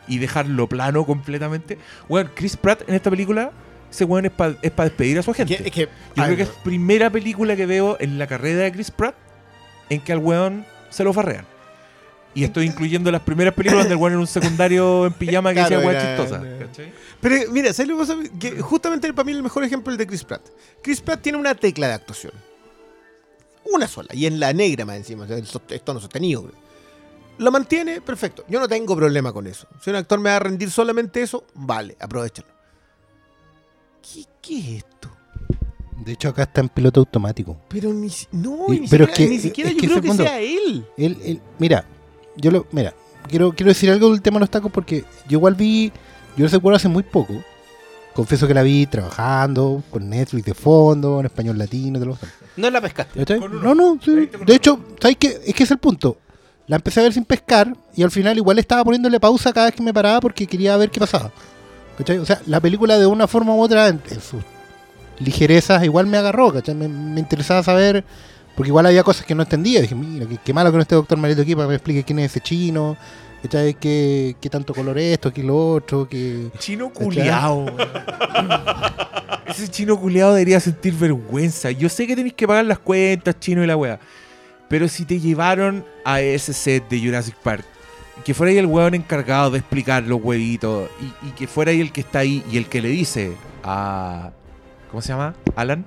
¿Y 0.07 0.17
dejarlo 0.19 0.67
plano 0.67 1.05
completamente? 1.05 1.77
Bueno, 2.09 2.29
Chris 2.35 2.57
Pratt 2.57 2.87
en 2.87 2.95
esta 2.95 3.09
película, 3.09 3.51
ese 3.91 4.03
weón 4.05 4.25
es 4.25 4.31
para 4.31 4.55
despedir 4.61 5.19
a 5.19 5.23
su 5.23 5.31
Que- 5.33 5.45
gente. 5.45 5.67
es 5.67 5.71
que- 5.71 5.89
Yo 6.15 6.23
creo 6.23 6.35
que 6.37 6.43
es 6.43 6.49
primera 6.49 7.09
película 7.09 7.55
que 7.55 7.65
veo 7.65 7.97
en 7.99 8.17
la 8.19 8.27
carrera 8.27 8.63
de 8.63 8.71
Chris 8.71 8.91
Pratt 8.91 9.15
en 9.89 10.01
que 10.01 10.11
al 10.11 10.19
weón 10.19 10.65
se 10.89 11.03
lo 11.03 11.13
farrean. 11.13 11.45
Y 12.35 12.43
estoy 12.43 12.65
incluyendo 12.65 13.11
las 13.11 13.21
primeras 13.21 13.53
películas 13.53 13.87
del 13.87 13.97
weón 13.97 14.13
en 14.13 14.19
un 14.19 14.27
secundario 14.27 15.05
en 15.05 15.13
pijama 15.13 15.51
que 15.53 15.59
Claro, 15.65 15.79
weá 15.85 15.91
era- 15.91 16.17
chistosa. 16.17 16.43
Pero 17.21 17.51
mira, 17.51 17.71
¿sabes 17.71 17.89
lo 17.89 17.97
que 17.97 18.01
pasa? 18.05 18.17
Que 18.39 18.59
justamente 18.61 19.13
para 19.13 19.23
mí 19.25 19.31
el 19.33 19.43
mejor 19.43 19.63
ejemplo 19.63 19.91
es 19.91 19.93
el 19.93 19.97
de 19.99 20.07
Chris 20.07 20.23
Pratt. 20.23 20.41
Chris 20.81 20.99
Pratt 20.99 21.21
tiene 21.21 21.37
una 21.37 21.53
tecla 21.55 21.87
de 21.87 21.93
actuación. 21.93 22.33
Una 23.71 23.87
sola. 23.87 24.09
Y 24.13 24.25
en 24.25 24.39
la 24.39 24.51
negra 24.51 24.83
más 24.85 24.97
encima. 24.97 25.23
o 25.23 25.27
sea, 25.27 25.37
el 25.37 25.45
sost- 25.45 25.71
el 25.71 25.81
tono 25.81 25.99
sostenido. 25.99 26.41
bro. 26.43 26.53
Lo 27.37 27.51
mantiene, 27.51 27.99
perfecto. 28.01 28.43
Yo 28.47 28.59
no 28.59 28.67
tengo 28.67 28.95
problema 28.95 29.33
con 29.33 29.47
eso. 29.47 29.67
Si 29.81 29.89
un 29.89 29.95
actor 29.95 30.19
me 30.19 30.29
va 30.29 30.35
a 30.37 30.39
rendir 30.39 30.69
solamente 30.69 31.21
eso, 31.21 31.43
vale, 31.55 31.97
aprovechalo. 31.99 32.47
¿Qué, 34.01 34.25
qué 34.41 34.59
es 34.59 34.67
esto? 34.83 35.09
De 36.05 36.11
hecho, 36.13 36.29
acá 36.29 36.43
está 36.43 36.61
en 36.61 36.69
piloto 36.69 36.99
automático. 36.99 37.57
Pero 37.69 37.93
ni, 37.93 38.09
no, 38.31 38.65
Y- 38.73 38.81
ni 38.81 38.87
pero 38.87 39.05
siquiera, 39.05 39.11
es 39.11 39.17
que- 39.17 39.27
ni 39.29 39.39
siquiera 39.39 39.69
es 39.69 39.75
yo 39.75 39.81
que 39.81 39.87
creo 39.87 40.01
que 40.01 40.13
sea 40.13 40.39
él. 40.39 40.85
Él, 40.97 41.17
él- 41.23 41.41
mira, 41.59 41.85
yo 42.35 42.51
lo, 42.51 42.67
mira, 42.71 42.93
quiero, 43.27 43.51
quiero 43.53 43.69
decir 43.69 43.89
algo 43.89 44.11
del 44.11 44.21
tema 44.21 44.35
de 44.37 44.41
los 44.41 44.49
tacos 44.49 44.71
porque 44.71 45.05
yo 45.27 45.37
igual 45.37 45.55
vi, 45.55 45.91
yo 46.35 46.47
se 46.49 46.57
acuerdo 46.57 46.77
hace 46.77 46.89
muy 46.89 47.03
poco. 47.03 47.33
Confieso 48.13 48.47
que 48.47 48.53
la 48.53 48.61
vi 48.61 48.85
trabajando 48.85 49.81
con 49.89 50.07
Netflix 50.07 50.45
de 50.45 50.53
fondo, 50.53 51.19
en 51.19 51.25
español 51.25 51.57
latino, 51.57 51.99
de 51.99 52.05
los 52.05 52.19
No 52.57 52.69
la 52.69 52.79
pescaste. 52.79 53.39
No, 53.49 53.73
no, 53.73 53.97
sí. 54.03 54.29
De 54.45 54.53
hecho, 54.55 54.79
¿sabes 55.01 55.17
qué? 55.17 55.41
Es 55.45 55.55
que 55.55 55.63
es 55.63 55.71
el 55.71 55.79
punto. 55.79 56.17
La 56.67 56.77
empecé 56.77 57.01
a 57.01 57.03
ver 57.03 57.13
sin 57.13 57.25
pescar 57.25 57.75
y 57.95 58.03
al 58.03 58.11
final 58.11 58.37
igual 58.37 58.57
estaba 58.59 58.83
poniéndole 58.83 59.19
pausa 59.19 59.51
cada 59.51 59.67
vez 59.67 59.75
que 59.75 59.83
me 59.83 59.93
paraba 59.93 60.21
porque 60.21 60.47
quería 60.47 60.77
ver 60.77 60.89
qué 60.89 60.99
pasaba. 60.99 61.31
¿Cachai? 61.97 62.17
O 62.17 62.25
sea, 62.25 62.41
la 62.47 62.59
película 62.59 62.97
de 62.97 63.05
una 63.05 63.27
forma 63.27 63.53
u 63.53 63.61
otra, 63.61 63.87
en, 63.89 64.01
sus 64.21 64.41
ligerezas, 65.19 65.83
igual 65.83 66.07
me 66.07 66.17
agarró, 66.17 66.51
¿cachai? 66.51 66.73
Me, 66.73 66.87
me 66.87 67.19
interesaba 67.19 67.61
saber, 67.63 68.03
porque 68.55 68.69
igual 68.69 68.85
había 68.85 69.03
cosas 69.03 69.25
que 69.25 69.35
no 69.35 69.43
entendía. 69.43 69.81
Dije, 69.81 69.93
mira, 69.93 70.25
qué, 70.25 70.37
qué 70.43 70.53
malo 70.53 70.71
que 70.71 70.77
no 70.77 70.81
esté 70.81 70.95
doctor 70.95 71.17
Marito 71.17 71.41
aquí 71.41 71.53
para 71.53 71.65
que 71.65 71.69
me 71.69 71.75
explique 71.75 72.03
quién 72.03 72.19
es 72.19 72.31
ese 72.31 72.39
chino, 72.39 72.97
¿cachai? 73.43 73.73
¿Qué, 73.75 74.35
qué 74.39 74.49
tanto 74.49 74.73
color 74.73 74.97
es 74.97 75.13
esto, 75.13 75.31
qué 75.31 75.43
lo 75.43 75.73
otro, 75.73 76.07
qué... 76.07 76.49
Chino 76.59 76.91
culiao. 76.91 77.65
Ese 79.45 79.67
chino 79.67 79.99
culiao 79.99 80.33
debería 80.33 80.59
sentir 80.59 80.95
vergüenza. 80.95 81.69
Yo 81.69 81.87
sé 81.89 82.07
que 82.07 82.15
tenéis 82.15 82.33
que 82.33 82.47
pagar 82.47 82.65
las 82.65 82.79
cuentas, 82.79 83.39
chino 83.39 83.63
y 83.63 83.67
la 83.67 83.77
wea. 83.77 83.99
Pero 84.73 84.87
si 84.87 85.05
te 85.05 85.19
llevaron 85.19 85.85
a 86.03 86.19
ese 86.21 86.51
set 86.51 86.89
de 86.89 86.99
Jurassic 86.99 87.35
Park, 87.35 87.63
que 88.25 88.33
fuera 88.33 88.49
ahí 88.49 88.57
el 88.57 88.65
weón 88.65 88.95
encargado 88.95 89.51
de 89.51 89.59
explicar 89.59 90.01
los 90.01 90.19
huevitos, 90.19 90.89
y, 90.99 91.27
y 91.27 91.31
que 91.33 91.45
fuera 91.45 91.69
ahí 91.69 91.79
el 91.79 91.91
que 91.91 92.01
está 92.01 92.17
ahí 92.17 92.43
y 92.51 92.57
el 92.57 92.65
que 92.65 92.81
le 92.81 92.89
dice 92.89 93.33
a. 93.63 94.31
¿Cómo 94.89 95.03
se 95.03 95.09
llama? 95.09 95.35
Alan, 95.55 95.85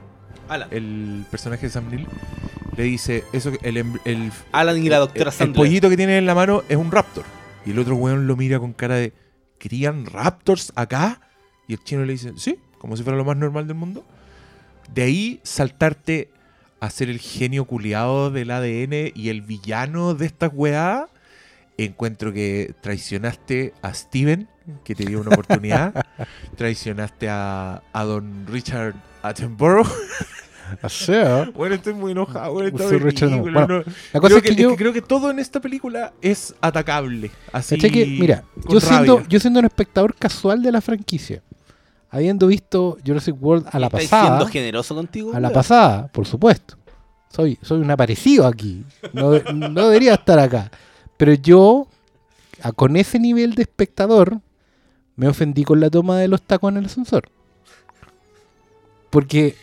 Alan. 0.48 0.68
el 0.70 1.24
personaje 1.32 1.66
de 1.66 1.72
Sam 1.72 1.90
Neill, 1.90 2.06
le 2.76 2.84
dice: 2.84 3.24
eso 3.32 3.50
el, 3.62 3.76
el, 4.04 4.32
Alan 4.52 4.80
y 4.80 4.88
la 4.88 4.98
doctora 4.98 5.32
el, 5.36 5.46
el 5.46 5.52
pollito 5.52 5.90
que 5.90 5.96
tiene 5.96 6.18
en 6.18 6.26
la 6.26 6.36
mano 6.36 6.62
es 6.68 6.76
un 6.76 6.92
raptor. 6.92 7.24
Y 7.64 7.72
el 7.72 7.80
otro 7.80 7.96
weón 7.96 8.28
lo 8.28 8.36
mira 8.36 8.60
con 8.60 8.72
cara 8.72 8.94
de, 8.94 9.12
¿crían 9.58 10.06
raptors 10.06 10.72
acá? 10.76 11.22
Y 11.66 11.72
el 11.72 11.82
chino 11.82 12.04
le 12.04 12.12
dice, 12.12 12.34
sí, 12.36 12.60
como 12.78 12.96
si 12.96 13.02
fuera 13.02 13.18
lo 13.18 13.24
más 13.24 13.36
normal 13.36 13.66
del 13.66 13.78
mundo. 13.78 14.04
De 14.94 15.02
ahí 15.02 15.40
saltarte 15.42 16.30
a 16.80 16.90
ser 16.90 17.08
el 17.08 17.18
genio 17.18 17.64
culiado 17.64 18.30
del 18.30 18.50
ADN 18.50 19.12
y 19.14 19.28
el 19.28 19.42
villano 19.42 20.14
de 20.14 20.26
estas 20.26 20.50
weá. 20.52 21.08
Encuentro 21.78 22.32
que 22.32 22.74
traicionaste 22.80 23.74
a 23.82 23.92
Steven, 23.92 24.48
que 24.84 24.94
te 24.94 25.04
dio 25.04 25.20
una 25.20 25.30
oportunidad. 25.30 25.92
traicionaste 26.56 27.28
a, 27.28 27.82
a 27.92 28.04
don 28.04 28.46
Richard 28.46 28.94
Attenborough. 29.22 29.86
O 30.82 30.88
sea, 30.88 31.48
Bueno, 31.54 31.76
estoy 31.76 31.94
muy 31.94 32.10
enojado 32.10 32.60
esta 32.60 32.88
Richard 32.90 33.28
película, 33.28 33.66
Bueno, 33.66 33.84
no- 33.86 33.92
la 34.12 34.20
cosa 34.20 34.26
creo 34.26 34.36
es 34.38 34.42
que, 34.42 34.48
que, 34.56 34.62
yo... 34.62 34.70
es 34.70 34.72
que 34.76 34.78
creo 34.82 34.92
que 34.92 35.00
todo 35.00 35.30
en 35.30 35.38
esta 35.38 35.60
película 35.60 36.12
es 36.20 36.56
atacable. 36.60 37.30
Así, 37.52 37.76
¿Cachai 37.76 37.92
que, 37.92 38.04
mira, 38.06 38.42
yo 38.68 38.80
siendo, 38.80 39.22
yo 39.28 39.38
siendo 39.38 39.60
un 39.60 39.66
espectador 39.66 40.12
casual 40.16 40.60
de 40.64 40.72
la 40.72 40.80
franquicia, 40.80 41.40
habiendo 42.10 42.46
visto 42.46 42.98
Jurassic 43.04 43.36
World 43.40 43.66
a 43.72 43.78
la 43.78 43.86
¿Estás 43.86 44.02
pasada, 44.04 44.26
siendo 44.38 44.46
generoso 44.46 44.94
contigo? 44.94 45.32
a 45.34 45.40
la 45.40 45.50
pasada, 45.50 46.08
por 46.08 46.26
supuesto. 46.26 46.76
Soy, 47.30 47.58
soy 47.62 47.80
un 47.80 47.90
aparecido 47.90 48.46
aquí. 48.46 48.84
No, 49.12 49.32
no 49.52 49.88
debería 49.88 50.14
estar 50.14 50.38
acá. 50.38 50.70
Pero 51.16 51.34
yo, 51.34 51.86
a- 52.62 52.72
con 52.72 52.96
ese 52.96 53.18
nivel 53.18 53.54
de 53.54 53.62
espectador, 53.62 54.40
me 55.16 55.28
ofendí 55.28 55.64
con 55.64 55.80
la 55.80 55.90
toma 55.90 56.18
de 56.18 56.28
los 56.28 56.40
tacos 56.42 56.70
en 56.72 56.78
el 56.78 56.86
ascensor. 56.86 57.28
Porque. 59.10 59.56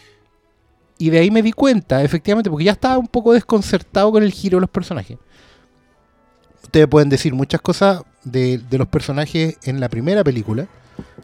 Y 0.97 1.09
de 1.09 1.19
ahí 1.19 1.31
me 1.31 1.41
di 1.41 1.51
cuenta, 1.51 2.03
efectivamente, 2.03 2.50
porque 2.50 2.65
ya 2.65 2.71
estaba 2.73 2.97
un 2.97 3.07
poco 3.07 3.33
desconcertado 3.33 4.12
con 4.12 4.23
el 4.23 4.31
giro 4.31 4.57
de 4.57 4.62
los 4.62 4.69
personajes. 4.69 5.17
Ustedes 6.63 6.88
pueden 6.88 7.09
decir 7.09 7.33
muchas 7.33 7.62
cosas 7.62 8.03
de, 8.23 8.57
de 8.59 8.77
los 8.77 8.88
personajes 8.88 9.57
en 9.63 9.79
la 9.79 9.89
primera 9.89 10.23
película, 10.23 10.67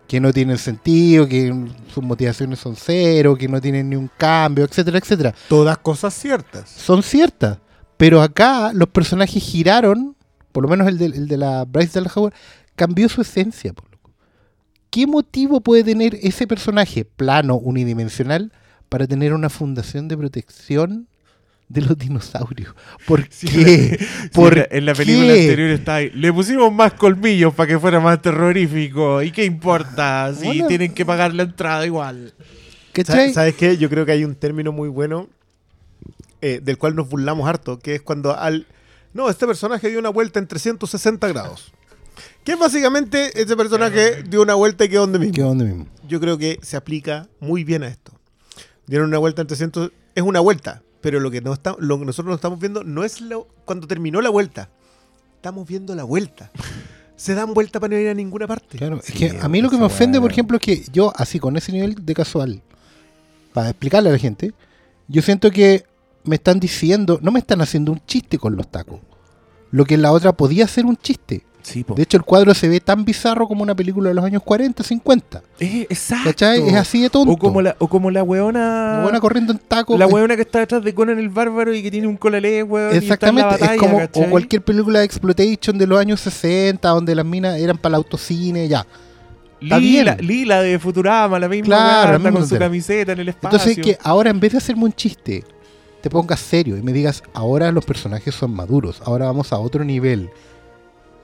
que 0.09 0.19
no 0.19 0.33
tienen 0.33 0.57
sentido, 0.57 1.27
que 1.27 1.53
sus 1.93 2.03
motivaciones 2.03 2.57
son 2.57 2.75
cero, 2.75 3.37
que 3.37 3.47
no 3.47 3.61
tienen 3.61 3.91
ni 3.91 3.95
un 3.95 4.09
cambio, 4.17 4.65
etcétera, 4.65 4.97
etcétera. 4.97 5.35
Todas 5.47 5.77
cosas 5.77 6.15
ciertas. 6.15 6.67
Son 6.67 7.03
ciertas. 7.03 7.59
Pero 7.95 8.19
acá 8.19 8.73
los 8.73 8.89
personajes 8.89 9.43
giraron, 9.43 10.15
por 10.51 10.63
lo 10.63 10.69
menos 10.69 10.87
el 10.87 10.97
de, 10.97 11.05
el 11.05 11.27
de 11.27 11.37
la 11.37 11.63
Bryce 11.63 11.99
Dallas 11.99 12.17
Howard, 12.17 12.33
cambió 12.75 13.07
su 13.07 13.21
esencia. 13.21 13.71
por 13.71 13.85
loco. 13.91 14.11
¿Qué 14.89 15.05
motivo 15.05 15.61
puede 15.61 15.83
tener 15.83 16.17
ese 16.23 16.47
personaje 16.47 17.05
plano, 17.05 17.57
unidimensional, 17.57 18.51
para 18.89 19.05
tener 19.05 19.31
una 19.31 19.51
fundación 19.51 20.07
de 20.07 20.17
protección 20.17 21.07
de 21.69 21.81
los 21.81 21.97
dinosaurios. 21.97 22.73
¿Por 23.05 23.25
Sí, 23.29 23.47
qué? 23.47 23.97
Sí, 23.99 24.29
¿Por 24.33 24.53
en, 24.53 24.59
la, 24.59 24.67
en 24.71 24.85
la 24.87 24.93
película 24.95 25.27
qué? 25.33 25.41
anterior 25.41 25.69
está 25.69 25.95
ahí. 25.95 26.09
Le 26.11 26.33
pusimos 26.33 26.73
más 26.73 26.93
colmillos 26.93 27.53
para 27.53 27.67
que 27.67 27.79
fuera 27.79 27.99
más 27.99 28.21
terrorífico. 28.21 29.21
¿Y 29.21 29.31
qué 29.31 29.45
importa? 29.45 30.33
Si 30.35 30.45
Bueno. 30.45 30.67
tienen 30.67 30.93
que 30.93 31.05
pagar 31.05 31.33
la 31.33 31.43
entrada 31.43 31.85
igual. 31.85 32.33
¿Sabes 33.33 33.55
qué? 33.55 33.77
Yo 33.77 33.89
creo 33.89 34.05
que 34.05 34.11
hay 34.11 34.25
un 34.25 34.35
término 34.35 34.71
muy 34.73 34.89
bueno 34.89 35.29
eh, 36.41 36.59
del 36.61 36.77
cual 36.77 36.95
nos 36.95 37.07
burlamos 37.07 37.47
harto, 37.47 37.79
que 37.79 37.95
es 37.95 38.01
cuando 38.01 38.37
al... 38.37 38.65
No, 39.13 39.29
este 39.29 39.45
personaje 39.47 39.89
dio 39.89 39.99
una 39.99 40.09
vuelta 40.09 40.39
en 40.39 40.47
360 40.47 41.27
grados. 41.29 41.71
Que 42.43 42.55
básicamente 42.55 43.31
ese 43.41 43.55
personaje 43.55 44.23
dio 44.23 44.41
una 44.41 44.55
vuelta 44.55 44.85
y 44.85 44.89
quedó 44.89 45.01
donde 45.01 45.19
mismo. 45.19 45.33
¿Qué 45.33 45.43
onda 45.43 45.65
mismo? 45.65 45.87
Yo 46.07 46.19
creo 46.19 46.37
que 46.37 46.59
se 46.61 46.75
aplica 46.77 47.27
muy 47.39 47.63
bien 47.63 47.83
a 47.83 47.87
esto. 47.87 48.11
Dieron 48.87 49.07
una 49.07 49.17
vuelta 49.19 49.41
en 49.41 49.47
300... 49.47 49.91
Es 50.15 50.23
una 50.23 50.39
vuelta, 50.39 50.81
pero 51.01 51.19
lo 51.19 51.31
que, 51.31 51.41
no 51.41 51.53
está, 51.53 51.75
lo 51.79 51.99
que 51.99 52.05
nosotros 52.05 52.29
no 52.29 52.35
estamos 52.35 52.59
viendo 52.59 52.83
no 52.83 53.03
es 53.03 53.21
lo, 53.21 53.47
cuando 53.65 53.87
terminó 53.87 54.21
la 54.21 54.29
vuelta. 54.29 54.69
Estamos 55.35 55.67
viendo 55.67 55.95
la 55.95 56.03
vuelta. 56.03 56.51
Se 57.15 57.35
dan 57.35 57.53
vuelta 57.53 57.79
para 57.79 57.95
no 57.95 57.99
ir 57.99 58.09
a 58.09 58.13
ninguna 58.13 58.47
parte. 58.47 58.77
Claro, 58.77 58.99
Sí, 59.03 59.25
es 59.25 59.33
que 59.33 59.39
a 59.41 59.49
mí 59.49 59.61
lo 59.61 59.69
que 59.69 59.77
me 59.77 59.85
ofende, 59.85 60.21
por 60.21 60.31
ejemplo, 60.31 60.57
es 60.57 60.61
que 60.61 60.85
yo, 60.91 61.11
así 61.15 61.39
con 61.39 61.57
ese 61.57 61.71
nivel 61.71 62.05
de 62.05 62.13
casual, 62.13 62.61
para 63.53 63.69
explicarle 63.69 64.09
a 64.09 64.13
la 64.13 64.17
gente, 64.17 64.53
yo 65.07 65.21
siento 65.21 65.51
que 65.51 65.83
me 66.23 66.35
están 66.35 66.59
diciendo, 66.59 67.19
no 67.21 67.31
me 67.31 67.39
están 67.39 67.61
haciendo 67.61 67.91
un 67.91 68.01
chiste 68.05 68.37
con 68.37 68.55
los 68.55 68.69
tacos. 68.69 69.01
Lo 69.71 69.85
que 69.85 69.95
en 69.95 70.01
la 70.01 70.11
otra 70.11 70.33
podía 70.33 70.67
ser 70.67 70.85
un 70.85 70.95
chiste. 70.95 71.43
Sí. 71.61 71.85
De 71.95 72.03
hecho, 72.03 72.17
el 72.17 72.23
cuadro 72.23 72.53
se 72.53 72.67
ve 72.67 72.79
tan 72.79 73.03
bizarro 73.03 73.47
como 73.47 73.63
una 73.63 73.75
película 73.75 74.09
de 74.09 74.15
los 74.15 74.23
años 74.23 74.41
40, 74.43 74.81
50. 74.81 75.43
Eh, 75.59 75.87
exacto. 75.89 76.29
¿Cachai? 76.29 76.67
Es 76.67 76.75
así 76.75 77.01
de 77.01 77.09
tonto. 77.09 77.33
O 77.33 77.37
como 77.37 77.61
la, 77.61 77.75
o 77.79 77.87
como 77.87 78.09
la 78.11 78.23
weona. 78.23 79.07
La 79.11 79.19
corriendo 79.19 79.51
en 79.51 79.59
tacos. 79.59 79.99
La 79.99 80.07
weona 80.07 80.35
que 80.35 80.43
está 80.43 80.59
detrás 80.59 80.83
de 80.83 80.93
Conan 80.93 81.19
el 81.19 81.29
Bárbaro 81.29 81.73
y 81.73 81.83
que 81.83 81.91
tiene 81.91 82.07
un 82.07 82.17
colalé, 82.17 82.63
weón. 82.63 82.95
Exactamente, 82.95 83.05
Y 83.05 83.09
está 83.09 83.29
en 83.29 83.35
la 83.35 83.45
batalla, 83.45 83.73
es 83.73 83.79
como 83.79 83.97
¿cachai? 83.97 84.23
o 84.23 84.29
cualquier 84.29 84.61
película 84.61 84.99
de 84.99 85.05
exploitation 85.05 85.77
de 85.77 85.87
los 85.87 85.99
años 85.99 86.21
60, 86.21 86.87
donde 86.87 87.13
las 87.13 87.25
minas 87.25 87.59
eran 87.59 87.77
para 87.77 87.89
el 87.89 87.95
autocine, 87.95 88.67
ya. 88.67 88.85
Lila. 89.61 90.15
Lila 90.19 90.61
de 90.61 90.79
Futurama, 90.79 91.39
la 91.39 91.49
misma 91.49 91.65
Claro, 91.65 92.31
con 92.31 92.47
su 92.47 92.57
camiseta 92.57 93.11
en 93.11 93.19
el 93.19 93.29
espacio. 93.29 93.57
Entonces 93.57 93.83
que 93.83 93.97
ahora 94.01 94.29
en 94.29 94.39
vez 94.39 94.53
de 94.53 94.59
hacerme 94.59 94.85
un 94.85 94.93
chiste, 94.93 95.43
te 96.01 96.09
pongas 96.09 96.39
serio 96.39 96.77
y 96.77 96.81
me 96.81 96.93
digas, 96.93 97.23
ahora 97.33 97.71
los 97.71 97.85
personajes 97.85 98.33
son 98.33 98.53
maduros, 98.53 99.01
ahora 99.05 99.25
vamos 99.25 99.51
a 99.51 99.59
otro 99.59 99.83
nivel. 99.83 100.29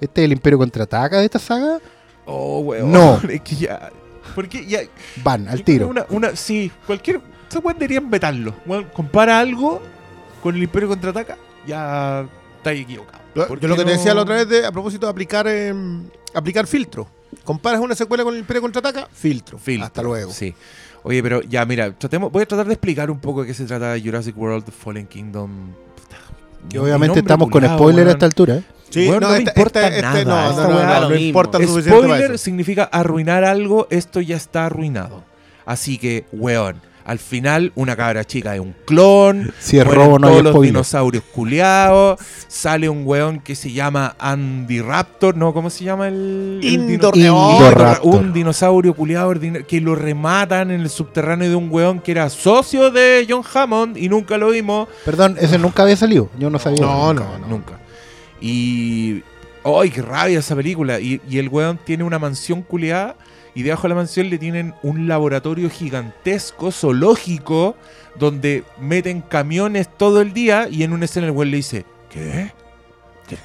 ¿Este 0.02 0.22
es 0.22 0.26
el 0.26 0.34
Imperio 0.34 0.58
Contraataca 0.58 1.20
de 1.20 1.26
esta 1.26 1.40
saga? 1.40 1.80
Oh, 2.26 2.60
weón. 2.60 2.92
No. 2.92 3.20
Es 3.30 3.42
que 3.42 3.56
ya. 3.56 3.92
Porque 4.34 4.66
ya. 4.66 4.80
Van, 5.24 5.48
al 5.48 5.64
tiro. 5.64 5.88
Una, 5.88 6.06
una, 6.10 6.36
sí, 6.36 6.72
cualquier. 6.86 7.22
Se 7.48 7.60
deberían 7.62 8.10
vetarlo. 8.10 8.54
Weón, 8.66 8.86
compara 8.94 9.40
algo 9.40 9.82
con 10.42 10.56
el 10.56 10.64
Imperio 10.64 10.90
contraataca, 10.90 11.38
ya 11.66 12.28
está 12.58 12.72
equivocado. 12.74 13.24
Yo 13.34 13.48
¿Por 13.48 13.60
yo 13.60 13.68
lo 13.68 13.76
que 13.76 13.84
te 13.84 13.92
decía 13.92 14.14
la 14.14 14.22
otra 14.22 14.36
vez 14.36 14.48
de, 14.50 14.66
a 14.66 14.72
propósito 14.72 15.06
de 15.06 15.12
aplicar 15.12 15.48
em, 15.48 16.04
aplicar 16.34 16.68
filtro. 16.68 17.08
Comparas 17.44 17.80
una 17.82 17.96
secuela 17.96 18.24
con 18.24 18.34
el 18.34 18.42
Imperio 18.42 18.62
Contraataca, 18.62 19.08
filtro. 19.12 19.58
Filtro, 19.58 19.86
Hasta 19.86 20.02
luego. 20.04 20.32
Sí. 20.32 20.54
Oye, 21.04 21.22
pero 21.22 21.42
ya, 21.42 21.66
mira, 21.66 21.92
tratemos, 21.94 22.32
voy 22.32 22.44
a 22.44 22.46
tratar 22.46 22.66
de 22.68 22.74
explicar 22.74 23.12
un 23.12 23.20
poco 23.20 23.42
de 23.42 23.48
qué 23.48 23.54
se 23.54 23.66
trata 23.66 23.94
de 23.94 24.02
Jurassic 24.02 24.38
World 24.38 24.72
Fallen 24.72 25.08
Kingdom. 25.08 25.70
Puta, 25.96 26.18
Que 26.70 26.80
obviamente 26.80 27.20
estamos 27.20 27.50
con 27.50 27.64
spoiler 27.64 28.02
a 28.02 28.06
weón. 28.06 28.10
esta 28.10 28.26
altura. 28.26 28.56
¿eh? 28.56 28.64
Sí, 29.04 29.10
no 29.10 29.30
me 29.30 29.38
importa 29.40 29.88
este- 29.88 30.02
nada, 30.02 30.24
no, 30.24 30.50
esta 30.50 30.64
no, 30.64 30.70
no, 30.70 30.76
weá 30.78 30.86
no, 30.88 30.94
lo 30.96 31.02
no 31.02 31.10
mismo. 31.10 31.26
importa 31.28 31.60
lo 31.60 31.68
suficiente 31.68 31.92
para 32.00 32.08
Spoiler 32.14 32.32
eso. 32.36 32.44
significa 32.44 32.84
arruinar 32.92 33.44
algo, 33.44 33.88
esto 33.90 34.22
ya 34.22 34.36
está 34.38 34.66
arruinado. 34.66 35.24
Así 35.66 35.98
que, 35.98 36.26
weón, 36.32 36.82
al 37.06 37.20
final 37.20 37.72
una 37.76 37.96
cabra 37.96 38.24
chica 38.24 38.56
es 38.56 38.62
un 38.62 38.74
clon, 38.86 39.54
Si 39.60 39.78
es 39.78 39.86
robo, 39.86 40.18
no 40.18 40.26
hay 40.28 40.34
todos 40.34 40.44
los 40.44 40.54
spoiler. 40.54 40.74
dinosaurios 40.74 41.24
culiados, 41.32 42.20
sale 42.48 42.90
un 42.90 43.04
weón 43.06 43.40
que 43.42 43.54
se 43.56 43.72
llama 43.72 44.16
Andy 44.18 44.82
Raptor, 44.82 45.38
¿no? 45.38 45.54
¿Cómo 45.54 45.70
se 45.70 45.84
llama 45.84 46.08
el...? 46.08 46.60
el 46.64 46.90
Indor- 46.90 47.14
dino- 47.14 47.52
Indoraptor. 47.60 48.16
Un 48.16 48.34
dinosaurio 48.34 48.96
culiado 48.96 49.34
que 49.68 49.82
lo 49.82 49.94
rematan 49.94 50.72
en 50.72 50.82
el 50.82 50.90
subterráneo 50.90 51.48
de 51.48 51.56
un 51.56 51.68
weón 51.72 52.00
que 52.00 52.12
era 52.12 52.28
socio 52.32 52.90
de 52.90 53.26
John 53.30 53.44
Hammond 53.54 53.98
y 53.98 54.10
nunca 54.10 54.38
lo 54.40 54.50
vimos. 54.50 54.88
Perdón, 55.06 55.36
ese 55.40 55.60
nunca 55.60 55.84
había 55.84 55.98
salido. 55.98 56.30
Yo 56.40 56.50
no 56.50 56.58
sabía. 56.58 56.82
No, 56.82 57.14
nunca, 57.14 57.38
no. 57.40 57.48
nunca. 57.48 57.80
Y. 58.42 59.24
¡Ay, 59.64 59.90
qué 59.90 60.02
rabia 60.02 60.40
esa 60.40 60.56
película! 60.56 61.00
Y, 61.00 61.20
y 61.28 61.40
el 61.40 61.50
weón 61.50 61.80
tiene 61.84 62.04
una 62.04 62.20
mansión 62.20 62.62
culiada 62.62 63.16
y 63.56 63.64
debajo 63.64 63.84
de 63.84 63.90
la 63.90 63.96
mansión 63.96 64.30
le 64.30 64.38
tienen 64.38 64.76
un 64.84 65.08
laboratorio 65.08 65.70
gigantesco, 65.72 66.72
zoológico, 66.72 67.76
donde 68.16 68.64
meten 68.80 69.22
camiones 69.22 69.88
todo 69.98 70.22
el 70.22 70.34
día 70.34 70.68
y 70.70 70.84
en 70.84 70.94
una 70.94 71.06
escena 71.06 71.26
el 71.28 71.32
weón 71.32 71.50
le 71.52 71.58
dice: 71.58 71.86
¿Qué? 72.12 72.52
¿Te- 73.28 73.38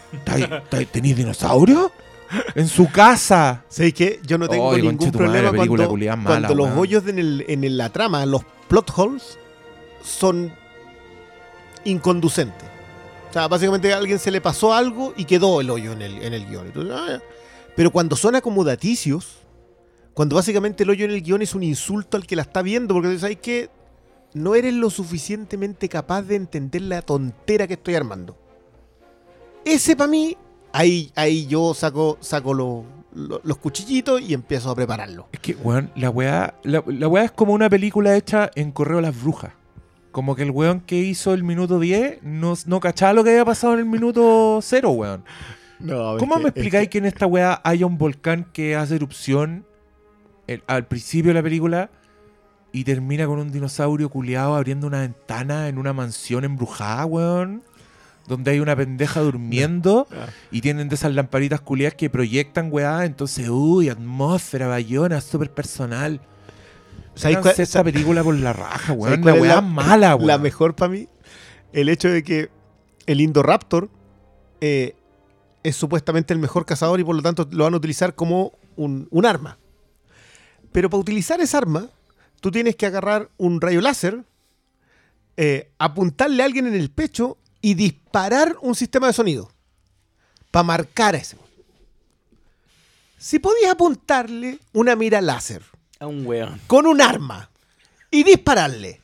te- 0.69 0.85
¿Tenéis 0.87 1.17
dinosaurio? 1.17 1.91
En 2.55 2.69
su 2.69 2.91
casa. 2.91 3.65
¿Sabéis 3.69 3.95
qué? 3.95 4.21
Yo 4.25 4.37
no 4.37 4.47
tengo 4.47 4.73
ningún 4.93 5.07
madre, 5.07 5.19
problema 5.19 5.49
cuando, 5.57 5.97
mala, 6.17 6.27
cuando 6.49 6.55
los 6.55 6.69
hoyos 6.77 7.07
en, 7.09 7.19
el- 7.19 7.45
en 7.49 7.77
la 7.79 7.89
trama, 7.89 8.25
los 8.27 8.43
plot 8.69 8.93
holes, 8.95 9.39
son 10.05 10.53
inconducentes. 11.85 12.69
O 13.31 13.33
sea, 13.33 13.47
básicamente 13.49 13.93
a 13.93 13.97
alguien 13.99 14.19
se 14.19 14.31
le 14.31 14.41
pasó 14.41 14.75
algo 14.75 15.15
y 15.17 15.25
quedó 15.25 15.61
el 15.61 15.71
hoyo 15.71 15.93
en 15.93 16.03
el, 16.03 16.23
en 16.23 16.35
el 16.35 16.47
guion. 16.47 16.73
Ah. 16.93 17.21
Pero 17.77 17.93
cuando 17.93 18.17
son 18.17 18.35
acomodaticios, 18.35 19.39
cuando 20.15 20.35
básicamente 20.37 20.83
el 20.83 20.91
hoyo 20.91 21.05
en 21.05 21.13
el 21.13 21.23
guion 21.23 21.41
es 21.41 21.55
un 21.55 21.63
insulto 21.63 22.17
al 22.17 22.27
que 22.27 22.35
la 22.35 22.43
está 22.43 22.61
viendo, 22.63 22.93
porque 22.93 23.17
sabes 23.21 23.37
que 23.39 23.71
no 24.35 24.55
eres 24.57 24.75
lo 24.75 24.91
suficientemente 24.91 25.89
capaz 25.89 26.23
de 26.23 26.35
entender 26.37 26.83
la 26.83 27.03
tontera 27.03 27.67
que 27.69 27.75
estoy 27.75 27.95
armando. 27.95 28.37
Ese 29.65 29.95
para 29.95 30.11
mí, 30.11 30.37
ahí, 30.73 31.13
ahí 31.15 31.47
yo 31.47 31.73
saco, 31.75 32.19
saco 32.21 32.53
lo- 32.53 32.85
los 33.13 33.57
cuchillitos 33.59 34.21
y 34.23 34.35
empiezo 34.35 34.71
a 34.71 34.75
prepararlo. 34.75 35.29
Es 35.33 35.41
que, 35.41 35.55
weón, 35.55 35.91
la 35.97 36.11
weá, 36.11 36.55
la, 36.65 36.83
la 36.87 37.09
weá 37.09 37.25
es 37.25 37.33
como 37.33 37.53
una 37.53 37.69
película 37.71 38.17
hecha 38.17 38.51
en 38.55 38.71
Correo 38.73 38.99
a 38.99 39.03
las 39.03 39.21
Brujas. 39.21 39.53
Como 40.13 40.35
que 40.35 40.43
el 40.43 40.51
weón 40.51 40.81
que 40.81 40.97
hizo 40.97 41.33
el 41.35 41.45
minuto 41.45 41.79
10 41.79 42.23
no, 42.23 42.55
no 42.67 42.81
cachaba 42.81 43.13
lo 43.13 43.23
que 43.25 43.31
había 43.31 43.45
pasado 43.45 43.75
en 43.75 43.81
el 43.81 43.85
minuto 43.87 44.59
0, 44.63 44.91
weón. 44.91 45.25
¿Cómo 46.19 46.35
me 46.37 46.49
explicáis 46.51 46.89
que 46.89 46.99
en 46.99 47.07
esta 47.07 47.27
weá 47.27 47.61
haya 47.65 47.87
un 47.87 47.97
volcán 47.97 48.47
que 48.53 48.77
hace 48.77 48.97
erupción 48.97 49.65
el- 50.47 50.63
al 50.67 50.87
principio 50.87 51.31
de 51.31 51.35
la 51.35 51.43
película 51.43 51.91
y 52.73 52.85
termina 52.85 53.27
con 53.27 53.39
un 53.39 53.51
dinosaurio 53.51 54.09
culiado 54.11 54.55
abriendo 54.57 54.87
una 54.87 55.01
ventana 55.01 55.69
en 55.69 55.79
una 55.79 55.93
mansión 55.93 56.45
embrujada, 56.45 57.07
weón? 57.07 57.63
Donde 58.29 58.51
hay 58.53 58.61
una 58.61 58.77
pendeja 58.77 59.21
durmiendo 59.21 60.07
y 60.51 60.61
tienen 60.61 60.89
de 60.89 60.95
esas 60.97 61.15
lamparitas 61.15 61.61
culiadas 61.63 61.95
que 61.95 62.11
proyectan, 62.11 62.69
weá. 62.71 63.05
Entonces, 63.05 63.49
uy, 63.49 63.89
atmósfera, 63.89 64.67
bayona, 64.69 65.21
súper 65.21 65.51
personal. 65.51 66.21
¿Sabéis 67.15 67.39
Sáquense 67.39 67.55
cuál- 67.57 67.63
esta 67.63 67.85
película 67.85 68.23
por 68.25 68.35
la 68.37 68.53
raja, 68.53 68.93
weón. 68.93 69.05
¿Sabéis 69.11 69.19
La 69.27 69.33
cuál 69.33 69.35
es 69.37 69.43
weá 69.43 69.55
la- 69.57 69.61
mala, 69.61 70.17
weón. 70.17 70.27
La 70.29 70.39
mejor 70.39 70.75
para 70.75 70.93
mí, 70.93 71.09
el 71.73 71.89
hecho 71.89 72.09
de 72.09 72.23
que 72.23 72.51
el 73.07 73.21
Indoraptor 73.21 73.91
eh, 74.61 74.95
es 75.63 75.77
supuestamente 75.77 76.33
el 76.33 76.39
mejor 76.39 76.65
cazador 76.67 77.01
y 77.01 77.05
por 77.05 77.15
lo 77.17 77.23
tanto 77.23 77.47
lo 77.51 77.65
van 77.65 77.75
a 77.75 77.77
utilizar 77.79 78.15
como 78.15 78.53
un, 78.77 79.09
un 79.11 79.27
arma. 79.27 79.59
Pero 80.73 80.89
para 80.89 81.01
utilizar 81.01 81.41
esa 81.41 81.59
arma, 81.59 81.89
tú 82.41 82.51
tienes 82.51 82.77
que 82.77 82.87
agarrar 82.87 83.29
un 83.39 83.61
rayo 83.61 83.81
láser, 83.81 84.25
eh, 85.37 85.71
apuntarle 85.79 86.43
a 86.43 86.47
alguien 86.47 86.67
en 86.67 86.75
el 86.75 86.91
pecho 86.91 87.37
y 87.61 87.75
disparar 87.75 88.57
un 88.63 88.75
sistema 88.75 89.07
de 89.09 89.13
sonido 89.13 89.51
para 90.51 90.63
marcar 90.63 91.15
a 91.15 91.19
ese. 91.19 91.37
Si 93.19 93.39
podías 93.39 93.73
apuntarle 93.73 94.59
una 94.73 94.97
mira 94.97 95.21
láser 95.21 95.63
A 96.01 96.07
un 96.07 96.25
weón. 96.27 96.59
con 96.67 96.87
un 96.87 97.01
arma 97.03 97.51
y 98.11 98.25
dispararle. 98.25 99.01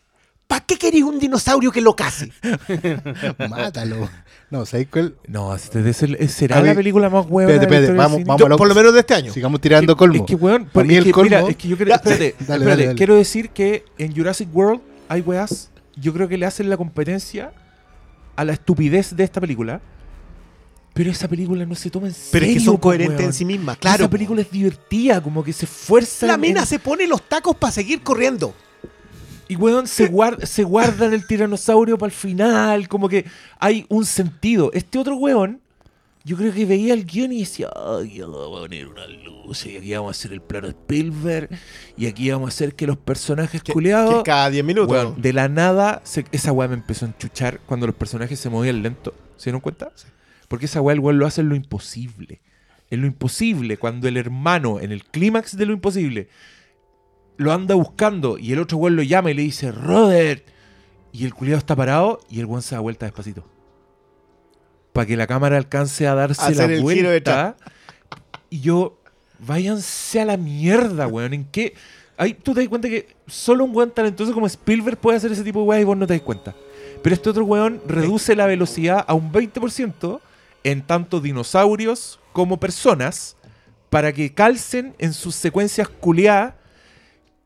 ¿Para 0.47 0.65
qué 0.65 0.79
queréis 0.79 1.05
un 1.05 1.19
dinosaurio 1.19 1.71
que 1.73 1.81
lo 1.83 1.95
case? 1.95 2.33
Mátalo. 3.51 4.09
No, 4.49 4.65
¿sabes 4.65 4.87
cuál? 4.91 5.15
No, 5.27 5.55
este 5.55 5.93
será 6.29 6.57
A 6.59 6.63
la 6.63 6.75
película 6.75 7.11
más 7.11 7.27
huevona. 7.29 7.55
espérate, 7.55 7.67
de 7.67 7.81
la 7.81 7.87
espérate, 7.89 7.99
vamos- 7.99 8.25
vamos 8.27 8.41
Yo, 8.41 8.47
a 8.47 8.49
lo- 8.49 8.57
por 8.57 8.69
lo 8.69 8.75
menos 8.75 8.95
de 8.95 9.01
este 9.01 9.13
año. 9.15 9.33
Sigamos 9.33 9.61
tirando 9.61 9.97
colmo. 9.97 10.15
Es 10.15 10.23
que, 10.23 10.37
weón, 10.37 10.63
Para 10.63 10.73
porque 10.73 10.89
mí 10.89 10.95
es 10.95 11.05
el 11.07 11.13
que, 11.13 11.23
mira, 11.23 11.41
es 11.49 11.57
que 11.57 11.69
yo 11.69 11.77
creo, 11.77 11.89
Ya, 11.89 11.95
espérate, 11.97 12.23
dale, 12.23 12.37
espérate, 12.39 12.65
dale, 12.71 12.85
dale. 12.87 12.97
quiero 12.97 13.15
decir 13.17 13.51
que 13.51 13.85
en 13.99 14.15
Jurassic 14.17 14.49
World 14.55 14.81
hay 15.09 15.21
weas, 15.21 15.71
yo 15.97 16.13
creo 16.15 16.29
que 16.29 16.39
le 16.39 16.47
hacen 16.47 16.71
la 16.71 16.77
competencia 16.77 17.53
a 18.37 18.45
la 18.45 18.53
estupidez 18.53 19.17
de 19.17 19.25
esta 19.25 19.41
película, 19.41 19.81
pero 20.97 21.11
esa 21.11 21.29
película 21.29 21.65
no 21.67 21.75
se 21.75 21.91
toma 21.91 22.07
en 22.09 22.15
serio. 22.15 22.31
Pero 22.33 22.47
es 22.47 22.53
que 22.55 22.61
son 22.61 22.77
coherentes 22.79 23.19
weón. 23.19 23.29
en 23.29 23.33
sí 23.35 23.45
mismas, 23.45 23.77
claro. 23.77 24.05
Esa 24.05 24.11
película 24.11 24.41
es 24.41 24.51
divertida, 24.51 25.21
como 25.23 25.45
que 25.45 25.53
se 25.53 25.67
esfuerza. 25.67 26.27
La 26.27 26.37
mina 26.39 26.61
en- 26.61 26.67
se 26.67 26.79
pone 26.79 27.07
los 27.07 27.23
tacos 27.29 27.55
para 27.57 27.71
seguir 27.71 28.01
corriendo. 28.03 28.55
Y 29.49 29.55
weón, 29.57 29.87
se, 29.87 30.09
guarda, 30.09 30.45
se 30.47 30.65
guardan 30.65 31.13
el 31.13 31.27
tiranosaurio 31.27 31.99
para 31.99 32.09
el 32.09 32.17
final, 32.17 32.89
como 32.89 33.09
que 33.09 33.27
hay 33.61 33.85
un 33.89 34.05
sentido. 34.07 34.71
Este 34.73 34.99
otro 34.99 35.17
weón, 35.17 35.61
yo 36.25 36.37
creo 36.37 36.53
que 36.53 36.65
veía 36.65 36.95
el 36.95 37.05
guion 37.07 37.31
y 37.31 37.41
decía, 37.41 37.69
ay, 37.77 38.21
vamos 38.23 38.41
a 38.47 38.61
poner 38.63 38.89
una 38.89 39.07
luz 39.07 39.65
y 39.67 39.77
aquí 39.77 39.93
vamos 39.95 40.09
a 40.09 40.19
hacer 40.19 40.33
el 40.33 40.41
plano 40.41 40.67
Spielberg 40.67 41.49
y 41.97 42.07
aquí 42.07 42.29
vamos 42.31 42.47
a 42.47 42.49
hacer 42.49 42.75
que 42.75 42.87
los 42.89 42.97
personajes 42.97 43.63
Que, 43.63 43.73
culeados... 43.73 44.17
que 44.17 44.23
cada 44.25 44.51
10 44.51 44.65
minutos. 44.65 44.91
Weón, 44.91 45.23
de 45.23 45.33
la 45.33 45.49
nada, 45.49 46.01
se- 46.05 46.25
esa 46.33 46.51
weá 46.51 46.67
me 46.67 46.75
empezó 46.75 47.05
a 47.05 47.09
enchuchar 47.11 47.61
cuando 47.67 47.87
los 47.87 47.95
personajes 47.95 48.41
se 48.41 48.49
movían 48.51 48.83
lento. 48.83 49.15
¿Se 49.37 49.45
dieron 49.51 49.61
cuenta? 49.61 49.93
Porque 50.49 50.67
esa 50.67 50.81
weá 50.81 50.95
el 50.95 51.01
weón 51.01 51.19
lo 51.19 51.27
hace 51.27 51.41
en 51.41 51.49
lo 51.49 51.55
imposible. 51.55 52.41
En 52.91 53.01
lo 53.01 53.07
imposible, 53.07 53.79
cuando 53.79 54.07
el 54.09 54.17
hermano, 54.17 54.81
en 54.81 54.93
el 54.93 55.05
clímax 55.05 55.57
de 55.57 55.67
lo 55.67 55.73
imposible, 55.73 56.29
lo 57.37 57.53
anda 57.53 57.75
buscando 57.75 58.39
y 58.39 58.53
el 58.53 58.61
otro 58.61 58.79
weón 58.79 58.97
lo 58.97 59.03
llama 59.03 59.31
y 59.31 59.35
le 59.35 59.43
dice, 59.43 59.73
Robert. 59.73 60.45
Y 61.13 61.25
el 61.25 61.35
culiado 61.35 61.59
está 61.59 61.75
parado 61.75 62.21
y 62.29 62.41
el 62.41 62.47
weón 62.47 62.63
se 62.63 62.75
da 62.75 62.81
vuelta 62.81 63.07
despacito. 63.07 63.45
Para 64.93 65.07
que 65.07 65.17
la 65.17 65.27
cámara 65.27 65.57
alcance 65.57 66.07
a 66.07 66.15
darse 66.15 66.43
Hacer 66.43 66.71
la 66.71 66.83
vuelta. 66.83 67.57
Y 68.51 68.61
yo, 68.61 69.01
váyanse 69.39 70.21
a 70.21 70.25
la 70.25 70.37
mierda, 70.37 71.07
weón. 71.07 71.33
¿En 71.33 71.45
qué? 71.45 71.75
Ahí 72.17 72.35
tú 72.35 72.55
te 72.55 72.61
das 72.61 72.69
cuenta 72.69 72.89
que 72.89 73.15
solo 73.27 73.65
un 73.65 73.75
weón 73.75 73.91
talentoso 73.91 74.33
como 74.33 74.47
Spielberg 74.47 74.99
puede 74.99 75.19
hacer 75.19 75.33
ese 75.33 75.43
tipo 75.43 75.61
de 75.61 75.67
weá 75.67 75.81
y 75.81 75.85
vos 75.85 75.97
no 75.97 76.07
te 76.07 76.15
das 76.15 76.23
cuenta. 76.23 76.55
Pero 77.03 77.15
este 77.15 77.31
otro 77.31 77.45
weón 77.45 77.81
reduce 77.87 78.37
la 78.37 78.47
velocidad 78.47 79.05
a 79.07 79.15
un 79.15 79.33
20% 79.33 80.21
en 80.67 80.83
tanto 80.83 81.21
dinosaurios 81.21 82.19
como 82.33 82.59
personas 82.59 83.37
para 83.89 84.13
que 84.13 84.35
calcen 84.35 84.97
en 84.99 85.13
sus 85.13 85.37
secuencias 85.37 85.89
culiadas 85.89 86.55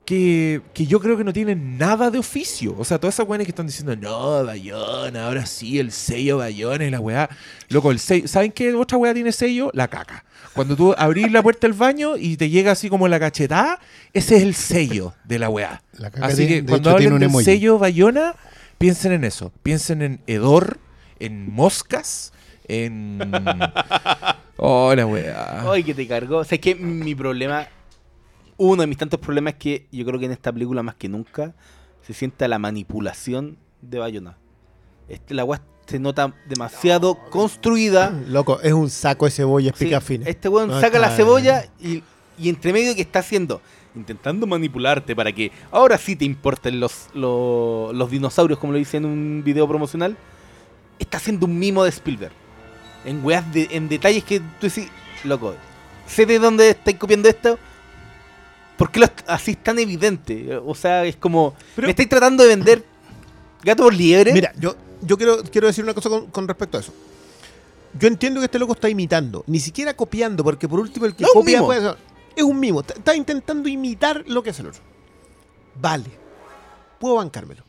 que, 0.07 0.63
que 0.73 0.87
yo 0.87 1.01
creo 1.01 1.19
que 1.19 1.23
no 1.23 1.33
tienen 1.35 1.77
nada 1.77 2.11
de 2.11 2.19
oficio. 2.19 2.75
O 2.79 2.85
sea, 2.85 2.99
todas 2.99 3.15
esas 3.15 3.29
weones 3.29 3.45
que 3.47 3.51
están 3.51 3.67
diciendo, 3.67 3.95
no, 3.95 4.43
Bayona, 4.43 5.27
ahora 5.27 5.45
sí, 5.45 5.79
el 5.79 5.93
sello 5.93 6.39
Bayona 6.39 6.87
y 6.87 6.91
la 6.91 6.99
weá. 6.99 7.29
Loco, 7.69 7.91
el 7.91 7.99
sello. 7.99 8.27
¿Saben 8.27 8.53
qué 8.53 8.75
otra 8.75 8.97
weá 8.97 9.13
tiene 9.13 9.33
sello? 9.33 9.71
La 9.75 9.89
caca. 9.89 10.25
Cuando 10.55 10.75
tú 10.75 10.95
abrís 10.97 11.31
la 11.31 11.43
puerta 11.43 11.67
del 11.67 11.77
baño 11.77 12.17
y 12.17 12.39
te 12.39 12.49
llega 12.49 12.73
así 12.73 12.89
como 12.89 13.07
la 13.07 13.21
cachetada, 13.21 13.81
ese 14.15 14.39
es 14.39 14.43
el 14.43 14.55
sello 14.55 15.13
de 15.25 15.39
la 15.39 15.51
weá. 15.51 15.83
La 15.93 16.11
caca 16.11 16.27
Así 16.27 16.49
que 16.49 16.63
de 16.63 16.69
cuando 16.69 16.89
hecho, 16.89 16.97
tiene 16.97 17.09
hablen 17.09 17.13
un 17.13 17.21
del 17.21 17.29
emoji. 17.29 17.45
sello 17.45 17.79
Bayona, 17.79 18.35
piensen 18.79 19.13
en 19.13 19.25
eso. 19.25 19.53
Piensen 19.63 20.01
en 20.01 20.21
hedor, 20.27 20.79
en 21.21 21.53
moscas, 21.53 22.33
en. 22.71 23.21
Oh, 24.57 24.95
la 24.95 25.07
weá. 25.07 25.71
Ay, 25.71 25.83
que 25.83 25.95
te 25.95 26.07
cargó. 26.07 26.39
O 26.39 26.45
sea, 26.45 26.57
es 26.57 26.61
que 26.61 26.75
mi 26.75 27.15
problema, 27.15 27.67
uno 28.57 28.83
de 28.83 28.87
mis 28.87 28.99
tantos 28.99 29.19
problemas 29.21 29.55
es 29.55 29.59
que 29.59 29.87
yo 29.91 30.05
creo 30.05 30.21
que 30.21 30.27
en 30.27 30.33
esta 30.33 30.53
película 30.53 30.83
más 30.83 30.95
que 30.97 31.09
nunca 31.09 31.55
se 32.03 32.13
sienta 32.13 32.47
la 32.49 32.59
manipulación 32.59 33.57
de 33.81 33.99
Bayona. 33.99 34.37
Este, 35.09 35.35
la 35.35 35.45
weá 35.45 35.63
se 35.87 35.99
nota 35.99 36.35
demasiado 36.47 37.19
construida. 37.31 38.11
Loco, 38.29 38.61
es 38.61 38.73
un 38.73 38.91
saco 38.91 39.25
de 39.25 39.31
cebolla, 39.31 39.73
Sí, 39.75 39.91
fines. 40.03 40.29
este 40.29 40.49
weón 40.49 40.69
No 40.69 40.81
saca 40.81 40.99
la 40.99 41.11
cebolla 41.11 41.65
y, 41.81 42.03
y 42.39 42.49
entre 42.49 42.73
medio 42.73 42.95
que 42.95 43.01
está 43.03 43.21
haciendo, 43.21 43.61
intentando 43.97 44.47
manipularte 44.47 45.17
para 45.17 45.33
que 45.33 45.51
ahora 45.71 45.99
sí 45.99 46.17
te 46.17 46.25
importen 46.25 46.79
los, 46.81 47.09
los, 47.15 47.95
los 47.95 48.11
dinosaurios, 48.11 48.59
como 48.59 48.73
lo 48.75 48.79
dice 48.79 48.99
en 48.99 49.07
un 49.07 49.43
video 49.45 49.67
promocional, 49.67 50.17
está 50.99 51.17
haciendo 51.17 51.47
un 51.47 51.59
mimo 51.59 51.83
de 51.83 51.89
Spielberg. 51.91 52.33
En 53.05 53.25
weas 53.25 53.51
de, 53.53 53.69
en 53.71 53.89
detalles 53.89 54.25
que 54.25 54.41
tú 54.41 54.67
decís, 54.69 54.89
loco, 55.25 55.55
sé 56.07 56.27
de 56.27 56.39
dónde 56.39 56.71
estáis 56.71 56.99
copiando 56.99 57.29
esto. 57.29 57.59
¿Por 58.77 58.91
qué 58.91 59.01
lo 59.01 59.07
así 59.27 59.53
es 59.53 59.63
tan 59.63 59.79
evidente? 59.79 60.57
O 60.65 60.75
sea, 60.75 61.05
es 61.05 61.17
como. 61.17 61.55
Pero- 61.75 61.87
me 61.87 61.91
estáis 61.91 62.09
tratando 62.09 62.43
de 62.43 62.49
vender 62.51 62.85
gato 63.63 63.85
por 63.85 63.95
liebre. 63.95 64.33
Mira, 64.33 64.53
yo, 64.59 64.75
yo 65.03 65.17
quiero, 65.17 65.43
quiero 65.45 65.67
decir 65.67 65.85
una 65.85 65.95
cosa 65.95 66.09
con, 66.09 66.27
con 66.31 66.49
respecto 66.49 66.77
a 66.79 66.81
eso. 66.81 66.93
Yo 67.99 68.07
entiendo 68.09 68.41
que 68.41 68.45
este 68.47 68.59
loco 68.59 68.75
está 68.75 68.89
imitando, 68.89 69.45
ni 69.47 69.59
siquiera 69.59 69.95
copiando, 69.95 70.45
porque 70.45 70.69
por 70.69 70.81
último 70.81 71.07
el 71.07 71.15
que 71.15 71.25
No, 71.25 71.31
copia 71.33 71.61
puede 71.61 71.95
es 72.37 72.43
un 72.45 72.61
mimo. 72.61 72.81
Está, 72.81 72.95
está 72.95 73.15
intentando 73.15 73.69
imitar 73.69 74.25
lo 74.27 74.43
que 74.43 74.51
hace 74.51 74.63
el 74.63 74.69
otro. 74.69 74.83
Vale, 75.81 76.11
puedo 76.99 77.17
bancármelo. 77.17 77.65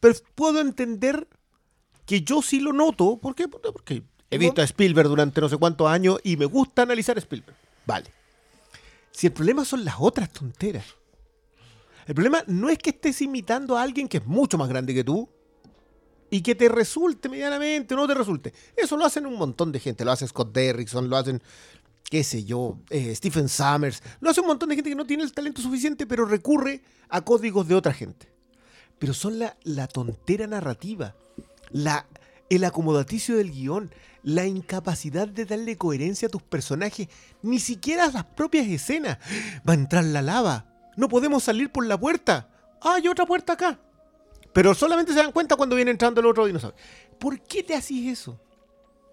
Pero 0.00 0.14
puedo 0.34 0.60
entender 0.60 1.28
que 2.06 2.22
yo 2.22 2.42
sí 2.42 2.60
lo 2.60 2.72
noto, 2.72 3.18
¿por 3.18 3.34
qué? 3.34 3.48
Porque 3.48 4.02
he 4.30 4.38
visto 4.38 4.60
a 4.60 4.64
Spielberg 4.64 5.08
durante 5.08 5.40
no 5.40 5.48
sé 5.48 5.56
cuántos 5.56 5.88
años 5.88 6.18
y 6.24 6.36
me 6.36 6.46
gusta 6.46 6.82
analizar 6.82 7.16
a 7.16 7.20
Spielberg. 7.20 7.56
Vale. 7.86 8.10
Si 9.10 9.28
el 9.28 9.32
problema 9.32 9.64
son 9.64 9.84
las 9.84 9.96
otras 9.98 10.32
tonteras. 10.32 10.84
El 12.06 12.14
problema 12.14 12.42
no 12.46 12.68
es 12.68 12.78
que 12.78 12.90
estés 12.90 13.22
imitando 13.22 13.76
a 13.76 13.82
alguien 13.82 14.08
que 14.08 14.18
es 14.18 14.26
mucho 14.26 14.58
más 14.58 14.68
grande 14.68 14.92
que 14.92 15.04
tú 15.04 15.28
y 16.30 16.42
que 16.42 16.54
te 16.54 16.68
resulte 16.68 17.28
medianamente 17.28 17.94
o 17.94 17.96
no 17.96 18.06
te 18.06 18.14
resulte. 18.14 18.52
Eso 18.76 18.96
lo 18.96 19.04
hacen 19.04 19.24
un 19.24 19.36
montón 19.36 19.72
de 19.72 19.80
gente. 19.80 20.04
Lo 20.04 20.12
hace 20.12 20.26
Scott 20.26 20.52
Derrickson, 20.52 21.08
lo 21.08 21.16
hacen, 21.16 21.42
qué 22.10 22.24
sé 22.24 22.44
yo, 22.44 22.78
eh, 22.90 23.14
Stephen 23.14 23.48
Summers. 23.48 24.02
Lo 24.20 24.30
hace 24.30 24.40
un 24.40 24.48
montón 24.48 24.68
de 24.68 24.74
gente 24.74 24.90
que 24.90 24.96
no 24.96 25.06
tiene 25.06 25.22
el 25.22 25.32
talento 25.32 25.62
suficiente, 25.62 26.06
pero 26.06 26.24
recurre 26.24 26.82
a 27.08 27.20
códigos 27.20 27.68
de 27.68 27.76
otra 27.76 27.92
gente. 27.92 28.28
Pero 28.98 29.14
son 29.14 29.38
la, 29.38 29.56
la 29.62 29.86
tontera 29.86 30.46
narrativa, 30.46 31.14
la, 31.70 32.06
el 32.50 32.64
acomodaticio 32.64 33.36
del 33.36 33.50
guion, 33.50 33.90
la 34.22 34.46
incapacidad 34.46 35.28
de 35.28 35.44
darle 35.44 35.76
coherencia 35.76 36.28
a 36.28 36.30
tus 36.30 36.42
personajes, 36.42 37.08
ni 37.42 37.58
siquiera 37.58 38.04
a 38.04 38.10
las 38.10 38.24
propias 38.24 38.66
escenas. 38.66 39.18
Va 39.68 39.72
a 39.72 39.76
entrar 39.76 40.04
la 40.04 40.22
lava. 40.22 40.66
No 40.96 41.08
podemos 41.08 41.42
salir 41.42 41.70
por 41.70 41.86
la 41.86 41.98
puerta. 41.98 42.48
Ah, 42.80 42.94
hay 42.94 43.08
otra 43.08 43.26
puerta 43.26 43.54
acá. 43.54 43.78
Pero 44.52 44.72
solamente 44.74 45.12
se 45.12 45.18
dan 45.18 45.32
cuenta 45.32 45.56
cuando 45.56 45.76
viene 45.76 45.90
entrando 45.90 46.20
el 46.20 46.26
otro 46.26 46.46
dinosaurio. 46.46 46.78
¿Por 47.18 47.40
qué 47.40 47.62
te 47.62 47.74
hacís 47.74 48.20
eso? 48.20 48.38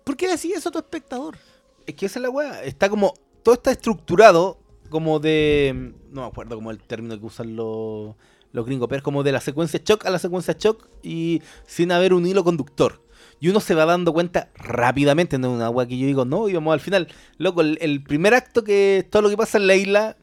¿Por 0.04 0.16
qué 0.16 0.28
le 0.28 0.34
hacís 0.34 0.56
eso 0.56 0.70
a 0.70 0.72
tu 0.72 0.80
espectador? 0.80 1.38
Es 1.86 1.96
que 1.96 2.06
esa 2.06 2.20
es 2.20 2.24
la 2.24 2.30
weá. 2.30 2.64
Está 2.64 2.90
como. 2.90 3.14
Todo 3.44 3.56
está 3.56 3.72
estructurado 3.72 4.60
como 4.90 5.20
de. 5.20 5.94
No 6.12 6.22
me 6.22 6.28
acuerdo 6.28 6.56
como 6.56 6.70
el 6.70 6.80
término 6.84 7.20
que 7.20 7.26
usan 7.26 7.56
los, 7.56 8.16
los 8.52 8.66
gringos, 8.66 8.88
pero 8.88 9.02
como 9.02 9.24
de 9.24 9.32
la 9.32 9.42
secuencia 9.42 9.82
shock 9.84 10.06
a 10.06 10.12
la 10.12 10.20
secuencia 10.20 10.56
shock 10.58 10.88
y 11.02 11.42
sin 11.66 11.92
haber 11.92 12.14
un 12.14 12.28
hilo 12.28 12.44
conductor. 12.44 13.02
Y 13.42 13.50
uno 13.50 13.60
se 13.60 13.76
va 13.76 13.86
dando 13.86 14.14
cuenta 14.14 14.50
rápidamente, 14.56 15.38
no 15.38 15.48
es 15.50 15.56
una 15.56 15.70
weá 15.70 15.88
que 15.88 15.98
yo 15.98 16.06
digo, 16.06 16.24
no, 16.26 16.48
y 16.48 16.54
vamos 16.54 16.74
al 16.74 16.80
final. 16.80 17.08
Loco, 17.38 17.62
el, 17.62 17.78
el 17.82 18.04
primer 18.04 18.36
acto 18.36 18.64
que 18.64 19.06
todo 19.10 19.24
lo 19.24 19.30
que 19.30 19.36
pasa 19.36 19.58
en 19.58 19.66
la 19.66 19.76
isla, 19.76 20.16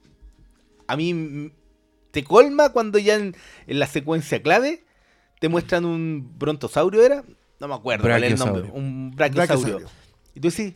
a 0.87 0.97
mí 0.97 1.53
te 2.13 2.23
colma 2.23 2.71
cuando 2.71 2.97
ya 2.99 3.17
en, 3.17 3.37
en 3.67 3.79
la 3.79 3.87
secuencia 3.87 4.41
clave 4.41 4.85
te 5.41 5.49
muestran 5.49 5.85
un 5.85 6.33
brontosaurio, 6.39 7.03
¿era? 7.03 7.25
No 7.61 7.69
me 7.69 7.75
acuerdo 7.75 8.05
cuál 8.05 8.23
es 8.23 8.33
el 8.33 8.39
nombre. 8.39 8.71
Un 8.73 9.11
brachiosaurio. 9.11 9.79
Brachiosaurio. 9.79 9.89
Y 10.35 10.41
tú 10.41 10.49
decís, 10.49 10.75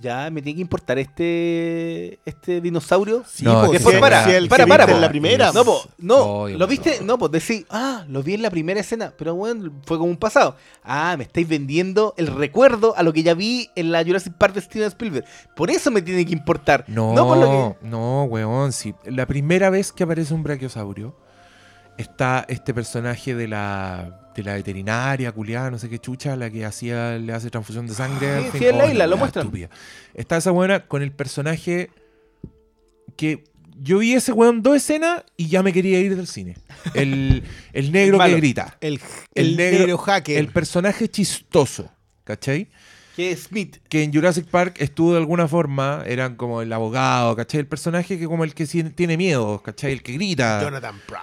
ya 0.00 0.30
me 0.30 0.42
tiene 0.42 0.56
que 0.56 0.62
importar 0.62 0.98
este 0.98 2.18
este 2.24 2.60
dinosaurio. 2.60 3.24
Sí, 3.26 3.44
No, 3.44 3.66
po, 3.66 3.72
después 3.72 3.94
si- 3.94 4.00
para, 4.00 4.24
si 4.24 4.30
el 4.32 4.48
para, 4.48 4.66
para, 4.66 4.84
en 4.84 4.90
po. 4.92 4.98
la 4.98 5.08
primera. 5.08 5.52
No, 5.52 5.64
po, 5.64 5.80
no, 5.98 6.16
Oye, 6.42 6.56
lo 6.58 6.66
viste, 6.66 7.00
no, 7.02 7.18
pues 7.18 7.32
decís, 7.32 7.64
ah, 7.70 8.04
lo 8.08 8.22
vi 8.22 8.34
en 8.34 8.42
la 8.42 8.50
primera 8.50 8.80
escena, 8.80 9.12
pero 9.16 9.34
bueno, 9.34 9.72
fue 9.86 9.98
como 9.98 10.10
un 10.10 10.16
pasado. 10.16 10.56
Ah, 10.82 11.14
me 11.16 11.24
estáis 11.24 11.48
vendiendo 11.48 12.14
el 12.16 12.26
recuerdo 12.28 12.94
a 12.96 13.02
lo 13.02 13.12
que 13.12 13.22
ya 13.22 13.34
vi 13.34 13.68
en 13.76 13.92
la 13.92 14.04
Jurassic 14.04 14.34
Park 14.34 14.54
de 14.54 14.60
Steven 14.60 14.88
Spielberg. 14.88 15.24
Por 15.56 15.70
eso 15.70 15.90
me 15.90 16.02
tiene 16.02 16.24
que 16.26 16.32
importar. 16.32 16.84
No, 16.88 17.12
No, 17.14 17.26
por 17.26 17.36
lo 17.38 17.50
que. 17.80 17.86
no, 17.86 18.24
weón. 18.24 18.72
Si 18.72 18.94
la 19.04 19.26
primera 19.26 19.70
vez 19.70 19.92
que 19.92 20.04
aparece 20.04 20.34
un 20.34 20.42
brachiosaurio 20.42 21.16
está 21.98 22.44
este 22.48 22.74
personaje 22.74 23.34
de 23.34 23.48
la, 23.48 24.30
de 24.34 24.42
la 24.42 24.54
veterinaria, 24.54 25.30
culiada, 25.32 25.70
no 25.70 25.78
sé 25.78 25.88
qué 25.88 25.98
chucha, 25.98 26.36
la 26.36 26.50
que 26.50 26.64
hacía, 26.64 27.18
le 27.18 27.32
hace 27.32 27.50
transfusión 27.50 27.86
de 27.86 27.94
sangre. 27.94 28.42
Sí, 28.44 28.50
fin. 28.52 28.60
sí, 28.60 28.66
en 28.66 28.78
la 28.78 28.84
Oh, 28.84 28.90
isla, 28.90 29.06
lo 29.06 29.16
muestran. 29.16 29.46
estúpida. 29.46 29.70
Está 30.14 30.36
esa 30.36 30.50
buena 30.50 30.86
con 30.86 31.02
el 31.02 31.12
personaje 31.12 31.90
que 33.16 33.44
yo 33.80 33.98
vi 33.98 34.14
ese 34.14 34.32
weón 34.32 34.62
dos 34.62 34.76
escenas 34.76 35.24
y 35.36 35.48
ya 35.48 35.62
me 35.62 35.72
quería 35.72 35.98
ir 36.00 36.16
del 36.16 36.26
cine. 36.26 36.56
El, 36.94 37.42
el 37.72 37.92
negro 37.92 38.18
que 38.18 38.36
grita. 38.36 38.76
El, 38.80 39.00
El 39.34 39.46
el 39.46 39.56
negro- 39.56 39.78
negro 39.80 39.98
hacker. 39.98 40.38
El 40.38 40.48
personaje 40.48 41.08
chistoso. 41.08 41.90
¿Cachai? 42.24 42.68
Que 43.16 43.30
es 43.32 43.44
Smith. 43.44 43.76
que 43.88 44.02
en 44.02 44.12
Jurassic 44.12 44.46
Park 44.46 44.76
estuvo 44.80 45.12
de 45.12 45.18
alguna 45.18 45.46
forma, 45.46 46.02
eran 46.06 46.34
como 46.36 46.62
el 46.62 46.72
abogado, 46.72 47.36
¿cachai? 47.36 47.60
El 47.60 47.66
personaje 47.68 48.18
que 48.18 48.24
como 48.26 48.42
el 48.44 48.54
que 48.54 48.66
tiene 48.66 49.16
miedo, 49.16 49.62
¿cachai? 49.62 49.92
El 49.92 50.02
que 50.02 50.12
grita. 50.14 50.60
Jonathan 50.62 50.96
Price. 51.06 51.22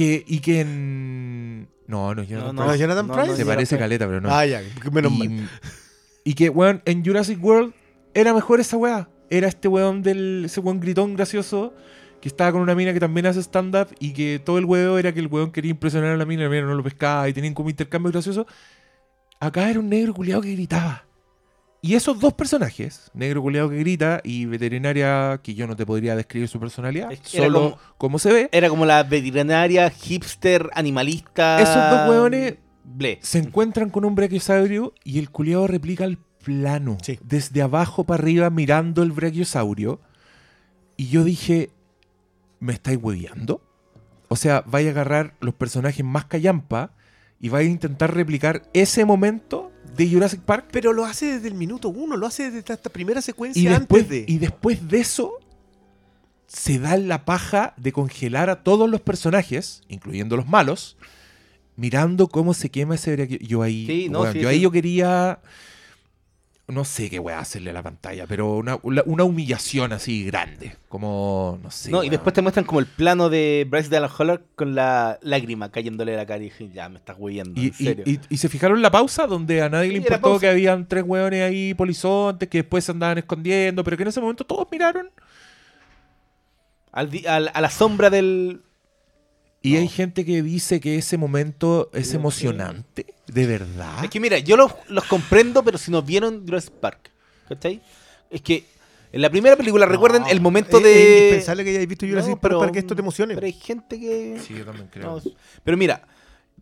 Que, 0.00 0.24
y 0.26 0.38
que 0.38 0.60
en... 0.60 1.68
No, 1.86 2.14
no, 2.14 2.22
Jonathan 2.22 2.56
No, 2.56 2.62
¿No 2.62 2.68
Price. 2.68 2.80
Jonathan 2.82 3.06
no, 3.06 3.12
Price? 3.12 3.28
no, 3.32 3.36
Se 3.36 3.44
parece 3.44 3.74
no. 3.74 3.80
caleta, 3.80 4.06
pero 4.06 4.22
no. 4.22 4.30
Ah, 4.34 4.46
ya, 4.46 4.62
menos 4.90 5.12
mal. 5.12 5.28
y, 5.30 6.30
y 6.30 6.34
que, 6.34 6.48
weón, 6.48 6.80
en 6.86 7.04
Jurassic 7.04 7.38
World 7.44 7.74
era 8.14 8.32
mejor 8.32 8.60
esa 8.60 8.78
weá. 8.78 9.10
Era 9.28 9.46
este 9.46 9.68
weón 9.68 10.00
del... 10.02 10.44
Ese 10.46 10.60
weón 10.60 10.80
gritón 10.80 11.16
gracioso 11.16 11.74
que 12.22 12.28
estaba 12.28 12.50
con 12.52 12.62
una 12.62 12.74
mina 12.74 12.94
que 12.94 13.00
también 13.00 13.26
hace 13.26 13.40
stand-up 13.40 13.88
y 13.98 14.14
que 14.14 14.40
todo 14.42 14.56
el 14.56 14.64
weón 14.64 14.98
era 14.98 15.12
que 15.12 15.20
el 15.20 15.26
weón 15.26 15.52
quería 15.52 15.70
impresionar 15.72 16.12
a 16.12 16.16
la 16.16 16.24
mina, 16.24 16.44
la 16.44 16.48
mina 16.48 16.62
no 16.62 16.74
lo 16.74 16.82
pescaba 16.82 17.28
y 17.28 17.34
tenían 17.34 17.52
como 17.52 17.68
intercambio 17.68 18.10
gracioso. 18.10 18.46
Acá 19.38 19.68
era 19.68 19.80
un 19.80 19.90
negro 19.90 20.14
culiado 20.14 20.40
que 20.40 20.52
gritaba. 20.54 21.04
Y 21.82 21.94
esos 21.94 22.20
dos 22.20 22.34
personajes, 22.34 23.10
negro 23.14 23.40
culiado 23.40 23.70
que 23.70 23.78
grita 23.78 24.20
y 24.22 24.44
veterinaria 24.44 25.40
que 25.42 25.54
yo 25.54 25.66
no 25.66 25.76
te 25.76 25.86
podría 25.86 26.14
describir 26.14 26.46
su 26.48 26.60
personalidad, 26.60 27.10
Es 27.10 27.20
que 27.20 27.38
era 27.38 27.46
solo 27.46 27.60
como- 27.60 27.78
como 27.96 28.18
se 28.18 28.32
ve, 28.32 28.48
Era 28.52 28.68
como 28.68 28.84
la 28.84 29.02
veterinaria, 29.02 29.88
hipster, 29.88 30.68
animalista. 30.74 31.58
Esos 31.60 31.90
dos 31.90 32.10
hueones- 32.10 32.56
Ble. 32.84 33.18
se 33.22 33.38
encuentran 33.38 33.88
con 33.88 34.04
un 34.04 34.14
brachiosaurio 34.14 34.92
y 35.04 35.18
el 35.18 35.30
culiado 35.30 35.66
replica 35.66 36.04
al 36.04 36.18
plano, 36.44 36.98
Sí. 37.02 37.18
desde 37.22 37.62
abajo 37.62 38.04
para 38.04 38.22
arriba, 38.22 38.50
mirando 38.50 39.02
el 39.02 39.12
brachiosaurio. 39.12 40.00
Y 40.98 41.08
yo 41.08 41.24
dije, 41.24 41.70
¿me 42.58 42.72
estáis 42.74 42.98
hueveando? 43.00 43.62
O 44.28 44.36
sea, 44.36 44.62
vais 44.66 44.86
a 44.86 44.90
agarrar 44.90 45.34
los 45.40 45.54
personajes 45.54 46.04
más 46.04 46.26
callampa 46.26 46.92
y 47.40 47.48
vais 47.48 47.66
a 47.68 47.70
intentar 47.70 48.14
replicar 48.14 48.62
ese 48.74 49.04
momento 49.06 49.69
de 49.96 50.08
Jurassic 50.10 50.40
Park. 50.40 50.66
Pero 50.70 50.92
lo 50.92 51.04
hace 51.04 51.26
desde 51.34 51.48
el 51.48 51.54
minuto 51.54 51.88
uno, 51.88 52.16
lo 52.16 52.26
hace 52.26 52.50
desde 52.50 52.72
esta 52.74 52.90
primera 52.90 53.20
secuencia 53.22 53.60
Y 53.60 53.66
después, 53.66 54.02
antes 54.04 54.08
de. 54.08 54.24
y 54.32 54.38
después 54.38 54.88
de 54.88 55.00
eso, 55.00 55.32
se 56.46 56.78
da 56.78 56.96
la 56.96 57.24
paja 57.24 57.74
de 57.76 57.92
congelar 57.92 58.50
a 58.50 58.62
todos 58.62 58.88
los 58.90 59.00
personajes, 59.00 59.82
incluyendo 59.88 60.36
los 60.36 60.48
malos, 60.48 60.96
mirando 61.76 62.28
cómo 62.28 62.54
se 62.54 62.70
quema 62.70 62.96
ese 62.96 63.38
Yo 63.40 63.62
ahí, 63.62 63.86
Sí, 63.86 64.08
no, 64.08 64.22
weón, 64.22 64.32
sí, 64.32 64.40
yo 64.40 64.48
ahí 64.48 64.56
sí. 64.56 64.62
yo 64.62 64.70
quería. 64.70 65.40
No 66.70 66.84
sé 66.84 67.10
qué 67.10 67.18
voy 67.18 67.32
a 67.32 67.38
hacerle 67.40 67.70
a 67.70 67.72
la 67.72 67.82
pantalla, 67.82 68.26
pero 68.26 68.56
una, 68.56 68.78
una- 68.82 69.24
humillación 69.24 69.92
así 69.92 70.24
grande. 70.24 70.76
Como, 70.88 71.58
no 71.62 71.70
sé. 71.70 71.90
no, 71.90 72.02
y 72.04 72.08
después 72.08 72.32
te 72.34 72.42
muestran 72.42 72.64
como 72.64 72.80
el 72.80 72.86
plano 72.86 73.28
de 73.28 73.66
Bryce 73.68 73.88
Dallas 73.88 74.12
Howard 74.18 74.42
con 74.56 74.74
la 74.74 75.18
lágrima 75.22 75.70
cayéndole 75.70 76.12
de 76.12 76.16
la 76.18 76.26
cara 76.26 76.38
y 76.40 76.44
dije, 76.44 76.70
ya 76.72 76.88
me 76.88 76.98
estás 76.98 77.16
huyendo, 77.18 77.60
Y, 77.60 77.66
en 77.68 77.72
serio. 77.74 78.04
y- 78.06 78.12
y- 78.14 78.20
y 78.28 78.36
se 78.36 78.48
fijaron 78.48 78.76
en 78.78 78.82
la 78.82 78.90
pausa 78.90 79.26
donde 79.26 79.62
a 79.62 79.68
nadie 79.68 79.90
le 79.90 79.98
importó 79.98 80.38
que 80.38 80.48
habían 80.48 80.86
tres 80.88 81.04
hueones 81.06 81.42
ahí 81.42 81.74
polizontes 81.74 82.48
que 82.48 82.58
después 82.58 82.84
se 82.84 82.92
andaban 82.92 83.18
escondiendo, 83.18 83.84
pero 83.84 83.96
que 83.96 84.02
en 84.04 84.08
ese 84.08 84.20
momento 84.20 84.44
todos 84.44 84.66
miraron 84.70 85.10
Al 86.92 87.08
al- 87.28 87.50
a 87.54 87.60
la 87.60 87.70
sombra 87.70 88.10
del... 88.10 88.62
Y 89.62 89.74
No. 89.74 89.80
hay 89.80 89.88
gente 89.88 90.24
que 90.24 90.42
dice 90.42 90.80
que 90.80 90.96
ese 90.96 91.18
momento 91.18 91.90
es 91.92 92.14
emocionante. 92.14 93.06
¿De 93.26 93.46
verdad? 93.46 94.02
Es 94.04 94.10
que 94.10 94.18
mira, 94.20 94.38
yo 94.38 94.56
los, 94.56 94.72
los 94.88 95.04
comprendo, 95.04 95.62
pero 95.62 95.76
si 95.78 95.90
no 95.90 96.02
vieron 96.02 96.44
Jurassic 96.46 96.72
Park, 96.74 97.10
¿cachai? 97.48 97.80
Es 98.30 98.40
que 98.40 98.64
en 99.12 99.20
la 99.22 99.28
primera 99.30 99.56
película, 99.56 99.86
recuerden 99.86 100.22
el 100.30 100.40
momento 100.40 100.78
Es- 100.78 100.84
de... 100.84 100.92
Es 101.02 101.18
indispensable 101.18 101.64
que 101.64 101.70
hayáis 101.70 101.88
visto 101.88 102.06
Jurassic 102.06 102.30
No, 102.30 102.40
Park 102.40 102.58
para 102.58 102.72
que 102.72 102.78
esto 102.78 102.94
te 102.94 103.02
emocione. 103.02 103.34
Pero 103.34 103.46
hay 103.46 103.52
gente 103.52 103.98
que... 104.00 104.38
Sí, 104.46 104.54
yo 104.54 104.64
también 104.64 104.88
No, 104.96 105.18
es- 105.18 105.28
pero 105.64 105.76
mira, 105.76 106.06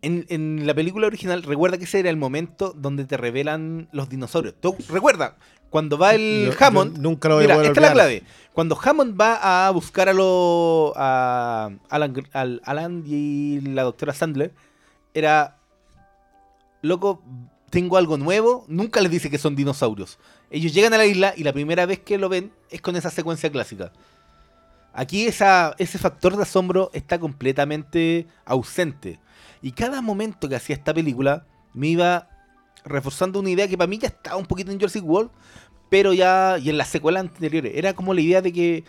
en, 0.01 0.25
en 0.29 0.65
la 0.67 0.73
película 0.73 1.07
original, 1.07 1.43
recuerda 1.43 1.77
que 1.77 1.83
ese 1.85 1.99
era 1.99 2.09
el 2.09 2.17
momento 2.17 2.73
donde 2.75 3.05
te 3.05 3.17
revelan 3.17 3.87
los 3.91 4.09
dinosaurios. 4.09 4.55
Tú 4.59 4.75
recuerda, 4.89 5.37
cuando 5.69 5.97
va 5.97 6.15
el 6.15 6.47
Yo- 6.47 6.51
yo 6.59 6.65
Hammond. 6.65 6.97
nunca 6.97 7.29
lo 7.29 7.35
voy 7.35 7.43
a 7.43 7.47
mira, 7.47 7.55
poder 7.55 7.67
esta 7.71 7.81
es 7.81 7.87
la 7.87 7.93
clave. 7.93 8.23
Cuando 8.53 8.77
Hammond 8.81 9.19
va 9.19 9.67
a 9.67 9.71
buscar 9.71 10.09
a, 10.09 10.13
lo, 10.13 10.93
a 10.95 11.69
Alan, 11.89 12.13
al- 12.33 12.61
Alan 12.65 13.03
y 13.05 13.61
la 13.61 13.83
doctora 13.83 14.13
Sandler, 14.13 14.53
era. 15.13 15.55
Loco, 16.81 17.21
tengo 17.69 17.97
algo 17.97 18.17
nuevo. 18.17 18.65
Nunca 18.67 19.01
les 19.01 19.11
dice 19.11 19.29
que 19.29 19.37
son 19.37 19.55
dinosaurios. 19.55 20.17
Ellos 20.49 20.73
llegan 20.73 20.93
a 20.93 20.97
la 20.97 21.05
isla 21.05 21.33
y 21.35 21.43
la 21.43 21.53
primera 21.53 21.85
vez 21.85 21.99
que 21.99 22.17
lo 22.17 22.29
ven 22.29 22.51
es 22.69 22.81
con 22.81 22.95
esa 22.95 23.09
secuencia 23.09 23.51
clásica. 23.51 23.91
Aquí 24.93 25.27
ese 25.27 25.97
factor 25.99 26.35
de 26.35 26.43
asombro 26.43 26.89
está 26.93 27.19
completamente 27.19 28.27
ausente. 28.45 29.19
Y 29.61 29.73
cada 29.73 30.01
momento 30.01 30.49
que 30.49 30.55
hacía 30.55 30.75
esta 30.75 30.93
película 30.93 31.45
me 31.73 31.87
iba 31.87 32.27
reforzando 32.85 33.39
una 33.39 33.49
idea 33.49 33.67
que 33.67 33.77
para 33.77 33.87
mí 33.89 33.97
ya 33.97 34.07
estaba 34.07 34.37
un 34.37 34.45
poquito 34.45 34.71
en 34.71 34.77
Jurassic 34.79 35.03
World, 35.05 35.29
pero 35.89 36.13
ya, 36.13 36.57
y 36.61 36.69
en 36.69 36.77
las 36.77 36.89
secuelas 36.89 37.21
anteriores, 37.21 37.73
era 37.75 37.93
como 37.93 38.13
la 38.13 38.21
idea 38.21 38.41
de 38.41 38.53
que 38.53 38.83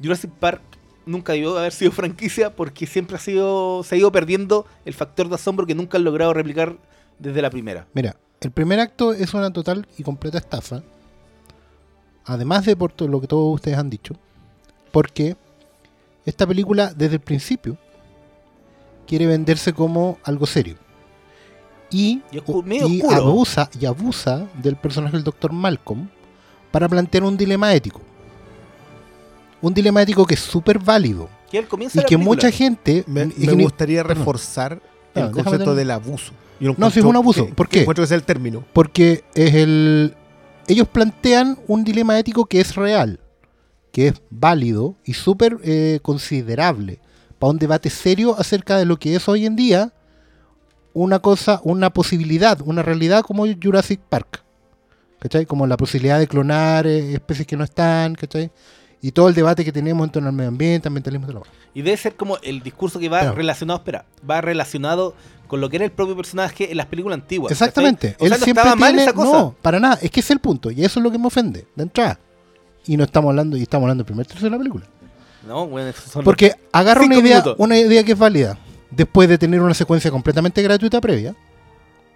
Jurassic 0.00 0.30
Park 0.30 0.62
nunca 1.06 1.32
debió 1.32 1.58
haber 1.58 1.72
sido 1.72 1.92
franquicia 1.92 2.54
porque 2.54 2.86
siempre 2.86 3.16
ha 3.16 3.20
sido, 3.20 3.82
se 3.82 3.94
ha 3.94 3.98
ido 3.98 4.12
perdiendo 4.12 4.66
el 4.84 4.94
factor 4.94 5.28
de 5.28 5.34
asombro 5.34 5.66
que 5.66 5.74
nunca 5.74 5.98
han 5.98 6.04
logrado 6.04 6.32
replicar 6.32 6.76
desde 7.18 7.42
la 7.42 7.50
primera. 7.50 7.86
Mira, 7.92 8.16
el 8.40 8.50
primer 8.50 8.80
acto 8.80 9.12
es 9.12 9.34
una 9.34 9.52
total 9.52 9.86
y 9.96 10.02
completa 10.02 10.38
estafa. 10.38 10.82
Además 12.24 12.64
de 12.64 12.76
por 12.76 12.92
todo 12.92 13.08
lo 13.08 13.20
que 13.20 13.26
todos 13.26 13.54
ustedes 13.54 13.76
han 13.76 13.90
dicho. 13.90 14.14
Porque 14.92 15.36
esta 16.24 16.46
película, 16.46 16.92
desde 16.94 17.16
el 17.16 17.20
principio, 17.20 17.76
quiere 19.06 19.26
venderse 19.26 19.72
como 19.72 20.18
algo 20.24 20.46
serio. 20.46 20.76
Y, 21.90 22.22
Y 22.88 23.02
abusa, 23.12 23.70
y 23.78 23.86
abusa 23.86 24.48
del 24.54 24.76
personaje 24.76 25.16
del 25.16 25.24
Dr. 25.24 25.52
Malcolm 25.52 26.08
para 26.74 26.88
plantear 26.88 27.22
un 27.22 27.36
dilema 27.36 27.72
ético. 27.72 28.00
Un 29.62 29.72
dilema 29.72 30.02
ético 30.02 30.26
que 30.26 30.34
es 30.34 30.40
súper 30.40 30.80
válido. 30.80 31.28
Que 31.48 31.58
al 31.58 31.68
comienzo 31.68 32.00
Y 32.00 32.02
que 32.02 32.16
película. 32.16 32.24
mucha 32.26 32.50
gente. 32.50 33.04
Me, 33.06 33.22
y 33.38 33.46
me 33.46 33.54
ni- 33.54 33.62
gustaría 33.62 34.02
reforzar 34.02 34.82
Ah, 35.14 35.20
el 35.20 35.26
déjame 35.28 35.44
concepto 35.44 35.74
del 35.76 35.90
abuso. 35.92 36.32
Yo 36.58 36.74
No, 36.76 36.90
sí 36.90 36.98
es 36.98 37.04
un 37.04 37.14
abuso. 37.14 37.46
que- 37.46 37.52
¿Por 37.54 37.68
qué? 37.68 37.80
Encuentro 37.82 38.02
que 38.02 38.06
es 38.06 38.10
el 38.12 38.24
término. 38.24 38.64
Porque 38.72 39.22
es 39.36 39.54
el. 39.54 40.16
Ellos 40.66 40.88
plantean 40.88 41.58
un 41.68 41.84
dilema 41.84 42.18
ético 42.18 42.46
que 42.46 42.60
es 42.60 42.74
real, 42.74 43.20
que 43.92 44.08
es 44.08 44.14
válido 44.30 44.96
y 45.04 45.12
súper 45.14 45.58
eh, 45.62 46.00
considerable 46.02 46.98
para 47.38 47.52
un 47.52 47.58
debate 47.58 47.88
serio 47.90 48.34
acerca 48.38 48.76
de 48.78 48.84
lo 48.84 48.98
que 48.98 49.14
es 49.14 49.28
hoy 49.28 49.46
en 49.46 49.54
día 49.54 49.92
una 50.92 51.20
cosa, 51.20 51.60
una 51.64 51.90
posibilidad, 51.90 52.60
una 52.64 52.82
realidad 52.82 53.22
como 53.22 53.44
Jurassic 53.62 54.00
Park. 54.00 54.43
¿Cachai? 55.24 55.46
Como 55.46 55.66
la 55.66 55.78
posibilidad 55.78 56.18
de 56.18 56.28
clonar 56.28 56.86
eh, 56.86 57.14
especies 57.14 57.46
que 57.46 57.56
no 57.56 57.64
están, 57.64 58.14
¿cachai? 58.14 58.50
Y 59.00 59.10
todo 59.12 59.26
el 59.28 59.34
debate 59.34 59.64
que 59.64 59.72
tenemos 59.72 60.04
en 60.06 60.12
torno 60.12 60.28
al 60.28 60.34
medio 60.34 60.48
ambiente, 60.48 60.86
ambientalismo, 60.88 61.26
demás. 61.26 61.44
Y 61.72 61.80
debe 61.80 61.96
ser 61.96 62.14
como 62.14 62.36
el 62.42 62.62
discurso 62.62 62.98
que 62.98 63.08
va 63.08 63.20
Claro. 63.20 63.34
relacionado, 63.34 63.78
espera, 63.78 64.04
va 64.28 64.42
relacionado 64.42 65.14
con 65.46 65.62
lo 65.62 65.70
que 65.70 65.76
era 65.76 65.86
el 65.86 65.92
propio 65.92 66.14
personaje 66.14 66.70
en 66.70 66.76
las 66.76 66.84
películas 66.86 67.18
antiguas. 67.20 67.50
Exactamente. 67.52 68.16
Él 68.20 68.28
no 68.30 68.36
siempre 68.36 68.60
estaba 68.62 68.76
mal 68.76 68.90
tiene. 68.90 69.02
esa 69.04 69.14
cosa. 69.14 69.32
No, 69.32 69.54
para 69.62 69.80
nada. 69.80 69.94
Es 70.02 70.10
que 70.10 70.20
ese 70.20 70.26
es 70.28 70.30
el 70.32 70.40
punto. 70.40 70.70
Y 70.70 70.84
eso 70.84 71.00
es 71.00 71.04
lo 71.04 71.10
que 71.10 71.18
me 71.18 71.26
ofende, 71.26 71.66
de 71.74 71.82
entrada. 71.82 72.18
Y 72.86 72.98
no 72.98 73.04
estamos 73.04 73.30
hablando, 73.30 73.56
y 73.56 73.62
estamos 73.62 73.84
hablando 73.84 74.02
del 74.02 74.06
primer 74.06 74.26
tercio 74.26 74.44
de 74.44 74.50
la 74.50 74.58
película. 74.58 74.84
No, 75.48 75.66
bueno, 75.66 75.90
son 76.10 76.22
Porque 76.22 76.52
agarra 76.70 77.02
una 77.02 77.16
idea, 77.16 77.36
minutos. 77.40 77.56
una 77.58 77.78
idea 77.78 78.04
que 78.04 78.12
es 78.12 78.18
válida. 78.18 78.58
Después 78.90 79.26
de 79.28 79.38
tener 79.38 79.60
una 79.62 79.72
secuencia 79.74 80.10
completamente 80.10 80.60
gratuita 80.62 81.00
previa. 81.00 81.34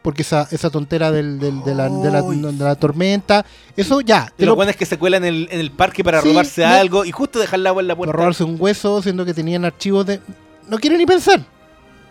Porque 0.02 0.22
esa, 0.22 0.46
esa 0.50 0.70
tontera 0.70 1.10
del, 1.10 1.38
del- 1.40 1.62
de, 1.64 1.74
la, 1.74 1.88
de, 1.88 2.10
la, 2.10 2.20
Ay. 2.20 2.40
de 2.40 2.64
la 2.64 2.74
tormenta. 2.76 3.44
Eso 3.76 4.00
ya. 4.00 4.32
Te 4.36 4.46
lo, 4.46 4.54
buenos 4.54 4.76
que 4.76 4.86
se 4.86 4.96
cuelan 4.98 5.24
en 5.24 5.34
el, 5.34 5.48
en 5.50 5.60
el 5.60 5.70
parque 5.72 6.02
para 6.04 6.22
Sí, 6.22 6.28
robarse 6.30 6.62
no. 6.62 6.68
algo 6.68 7.04
y 7.04 7.10
justo 7.10 7.38
dejar 7.38 7.58
el 7.60 7.66
agua 7.66 7.82
en 7.82 7.88
la 7.88 7.96
puerta. 7.96 8.12
robarse 8.12 8.44
un 8.44 8.56
hueso, 8.58 9.02
siendo 9.02 9.24
que 9.24 9.34
tenían 9.34 9.64
archivos 9.64 10.06
de. 10.06 10.20
No 10.68 10.78
quieren 10.78 10.98
ni 10.98 11.06
pensar. 11.06 11.40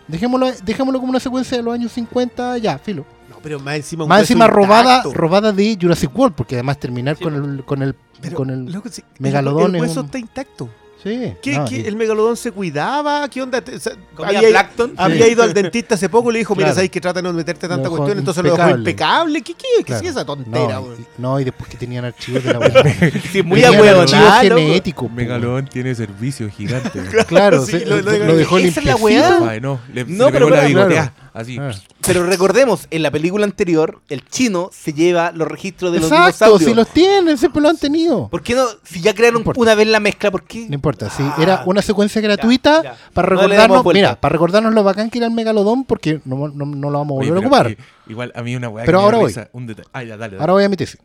Dejémoslo, 0.08 0.52
dejémoslo 0.64 1.00
como 1.00 1.10
una 1.12 1.20
secuencia 1.20 1.58
de 1.58 1.64
los 1.64 1.74
años 1.74 1.92
50, 1.92 2.58
ya, 2.60 2.78
filo. 2.78 3.06
No, 3.30 3.38
pero 3.44 3.60
más 3.60 3.76
encima 3.76 4.04
un 4.04 4.10
Más 4.10 4.22
encima 4.22 4.48
robada, 4.48 5.04
robada 5.14 5.52
de 5.52 5.78
Jurassic 5.80 6.18
World, 6.18 6.36
porque 6.36 6.56
además 6.56 6.80
terminar 6.80 7.18
Sí, 7.18 7.24
con 7.24 7.36
el, 7.36 7.64
con 7.66 7.82
el, 7.82 7.96
Pero, 8.22 8.36
con 8.38 8.50
el 8.50 8.72
loco, 8.72 8.90
megalodón 9.20 9.76
El, 9.76 9.84
es 9.84 9.88
hueso 9.90 10.00
un- 10.02 10.06
está 10.08 10.18
intacto. 10.20 10.70
Sí. 11.04 11.34
¿Qué, 11.44 11.58
no, 11.58 11.66
qué- 11.66 11.78
y- 11.82 11.86
¿El 11.86 11.96
megalodón 11.96 12.36
se 12.36 12.52
cuidaba? 12.52 13.30
¿Qué 13.30 13.42
onda? 13.42 13.60
O 13.76 13.80
sea, 13.80 13.94
Comía 14.16 14.40
había, 14.40 14.50
plancton. 14.50 14.94
había 14.98 15.26
Sí. 15.26 15.32
ido 15.32 15.44
al 15.44 15.54
dentista 15.54 15.94
hace 15.96 16.10
poco 16.10 16.32
y 16.32 16.34
le 16.34 16.40
dijo, 16.40 16.56
mira, 16.56 16.66
Claro. 16.68 16.76
sabéis 16.76 16.92
que 16.92 17.00
tratan 17.00 17.24
de 17.24 17.30
no 17.30 17.36
meterte 17.38 17.68
tanta 17.68 17.84
dejó 17.84 17.98
cuestión, 17.98 18.18
entonces 18.18 18.44
lo 18.44 18.50
dejó 18.50 18.62
impecable. 18.70 18.90
impecable. 18.92 19.42
¿Qué, 19.44 19.54
qué, 19.54 19.66
qué 19.78 19.84
Claro. 19.84 20.04
es 20.04 20.10
esa 20.12 20.26
tontera? 20.26 20.76
no, 20.80 20.88
no, 21.20 21.40
y 21.40 21.44
después 21.44 21.70
que 21.70 21.78
tenían 21.78 22.04
archivos 22.06 22.44
de 22.44 22.54
la 22.54 22.60
web. 22.60 22.74
Sí, 23.32 23.44
muy 23.44 23.64
ahueonado, 23.64 24.02
archivos 24.02 24.26
loco. 24.50 24.62
genéticos. 24.62 25.08
po, 25.10 25.14
Megalodón 25.16 25.68
tiene 25.68 25.94
servicio 25.96 26.50
gigante. 26.50 27.00
Claro, 27.28 27.64
Sí, 27.66 27.74
se- 27.74 27.86
lo- 27.86 28.02
lo, 28.02 28.12
lo- 28.12 28.26
lo 28.26 28.36
dejó 28.36 28.58
esa 28.58 28.80
es 28.80 28.86
la 28.86 28.96
weá. 28.96 29.60
No, 29.62 29.80
le, 29.94 30.04
se 30.06 30.12
No, 30.12 30.26
le 30.26 30.32
pero 30.32 30.50
la 30.50 30.62
bigotea. 30.66 31.14
Así. 31.38 31.58
Ah. 31.60 31.72
Pero 32.02 32.26
recordemos, 32.26 32.88
en 32.90 33.04
la 33.04 33.12
película 33.12 33.46
anterior, 33.46 34.02
el 34.10 34.26
chino 34.28 34.70
se 34.74 34.92
lleva 34.94 35.32
los 35.32 35.48
registros 35.48 35.92
de 35.92 36.00
los 36.00 36.08
Exacto, 36.12 36.46
dinosaurios. 36.58 36.70
si 36.70 36.76
los 36.76 36.88
tienen, 36.90 37.38
siempre 37.38 37.62
lo 37.62 37.70
han 37.70 37.78
tenido. 37.78 38.28
¿Por 38.30 38.42
qué 38.42 38.56
no? 38.56 38.66
Si 38.84 39.02
ya 39.02 39.14
crearon 39.14 39.44
No 39.44 39.52
una 39.56 39.76
vez 39.76 39.88
la 39.88 40.00
mezcla, 40.00 40.32
¿por 40.32 40.44
qué? 40.44 40.68
No 40.68 40.74
importa, 40.74 41.10
si 41.12 41.22
Ah, 41.22 41.36
era 41.40 41.64
una 41.68 41.82
secuencia 41.84 42.20
gratuita 42.22 42.82
ya. 42.84 42.98
para 43.14 43.28
recordarnos, 43.30 43.86
mira, 43.94 44.20
para 44.20 44.34
recordarnos 44.34 44.74
lo 44.74 44.84
bacán 44.84 45.10
que 45.12 45.20
era 45.20 45.28
el 45.28 45.34
megalodón, 45.34 45.84
porque 45.86 46.22
no, 46.26 46.48
no, 46.48 46.66
no 46.66 46.90
lo 46.90 46.98
vamos 46.98 47.18
a 47.18 47.20
Oye, 47.22 47.30
volver 47.30 47.44
a 47.44 47.48
ocupar. 47.48 47.68
eh, 47.72 47.78
igual 48.08 48.32
a 48.36 48.42
mí 48.42 48.56
una 48.56 48.70
weá 48.70 48.84
Pero 48.86 48.98
que 49.00 49.04
ahora 49.06 49.18
voy. 49.20 49.28
risa, 49.28 49.50
Un 49.54 49.68
detalle. 49.68 49.90
Ah, 49.94 50.04
ya, 50.04 50.18
dale, 50.18 50.32
dale. 50.32 50.42
Ahora 50.42 50.54
voy 50.54 50.64
a 50.64 50.70
mi 50.70 50.76
tesis. 50.78 51.00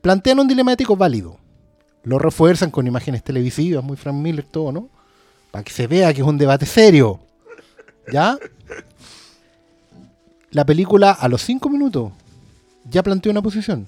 Plantean 0.00 0.38
un 0.40 0.48
dilema 0.48 0.72
ético 0.72 0.96
válido. 0.96 1.36
Lo 2.04 2.18
refuerzan 2.18 2.70
con 2.70 2.86
imágenes 2.86 3.22
televisivas, 3.24 3.82
muy 3.84 3.96
Frank 3.96 4.14
Miller, 4.16 4.46
todo, 4.50 4.72
¿no? 4.72 4.88
Para 5.50 5.64
que 5.64 5.72
se 5.72 5.86
vea 5.86 6.14
que 6.14 6.20
es 6.20 6.26
un 6.26 6.38
debate 6.38 6.64
serio. 6.64 7.20
¿Ya? 8.12 8.38
La 10.56 10.64
película 10.64 11.10
a 11.10 11.28
los 11.28 11.42
cinco 11.42 11.68
minutos 11.68 12.12
ya 12.88 13.02
planteó 13.02 13.30
una 13.30 13.42
posición. 13.42 13.86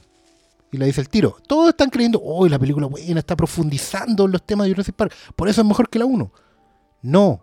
Y 0.70 0.76
la 0.76 0.84
dice 0.84 1.00
el 1.00 1.08
tiro. 1.08 1.38
Todos 1.46 1.70
están 1.70 1.88
creyendo, 1.88 2.20
oh, 2.22 2.46
la 2.46 2.58
película 2.58 2.86
buena, 2.86 3.20
está 3.20 3.34
profundizando 3.34 4.26
en 4.26 4.32
los 4.32 4.42
temas 4.42 4.66
de 4.66 4.74
Jurassic 4.74 4.94
Park. 4.94 5.14
Por 5.34 5.48
eso 5.48 5.62
es 5.62 5.66
mejor 5.66 5.88
que 5.88 5.98
la 5.98 6.04
1. 6.04 6.30
No. 7.00 7.40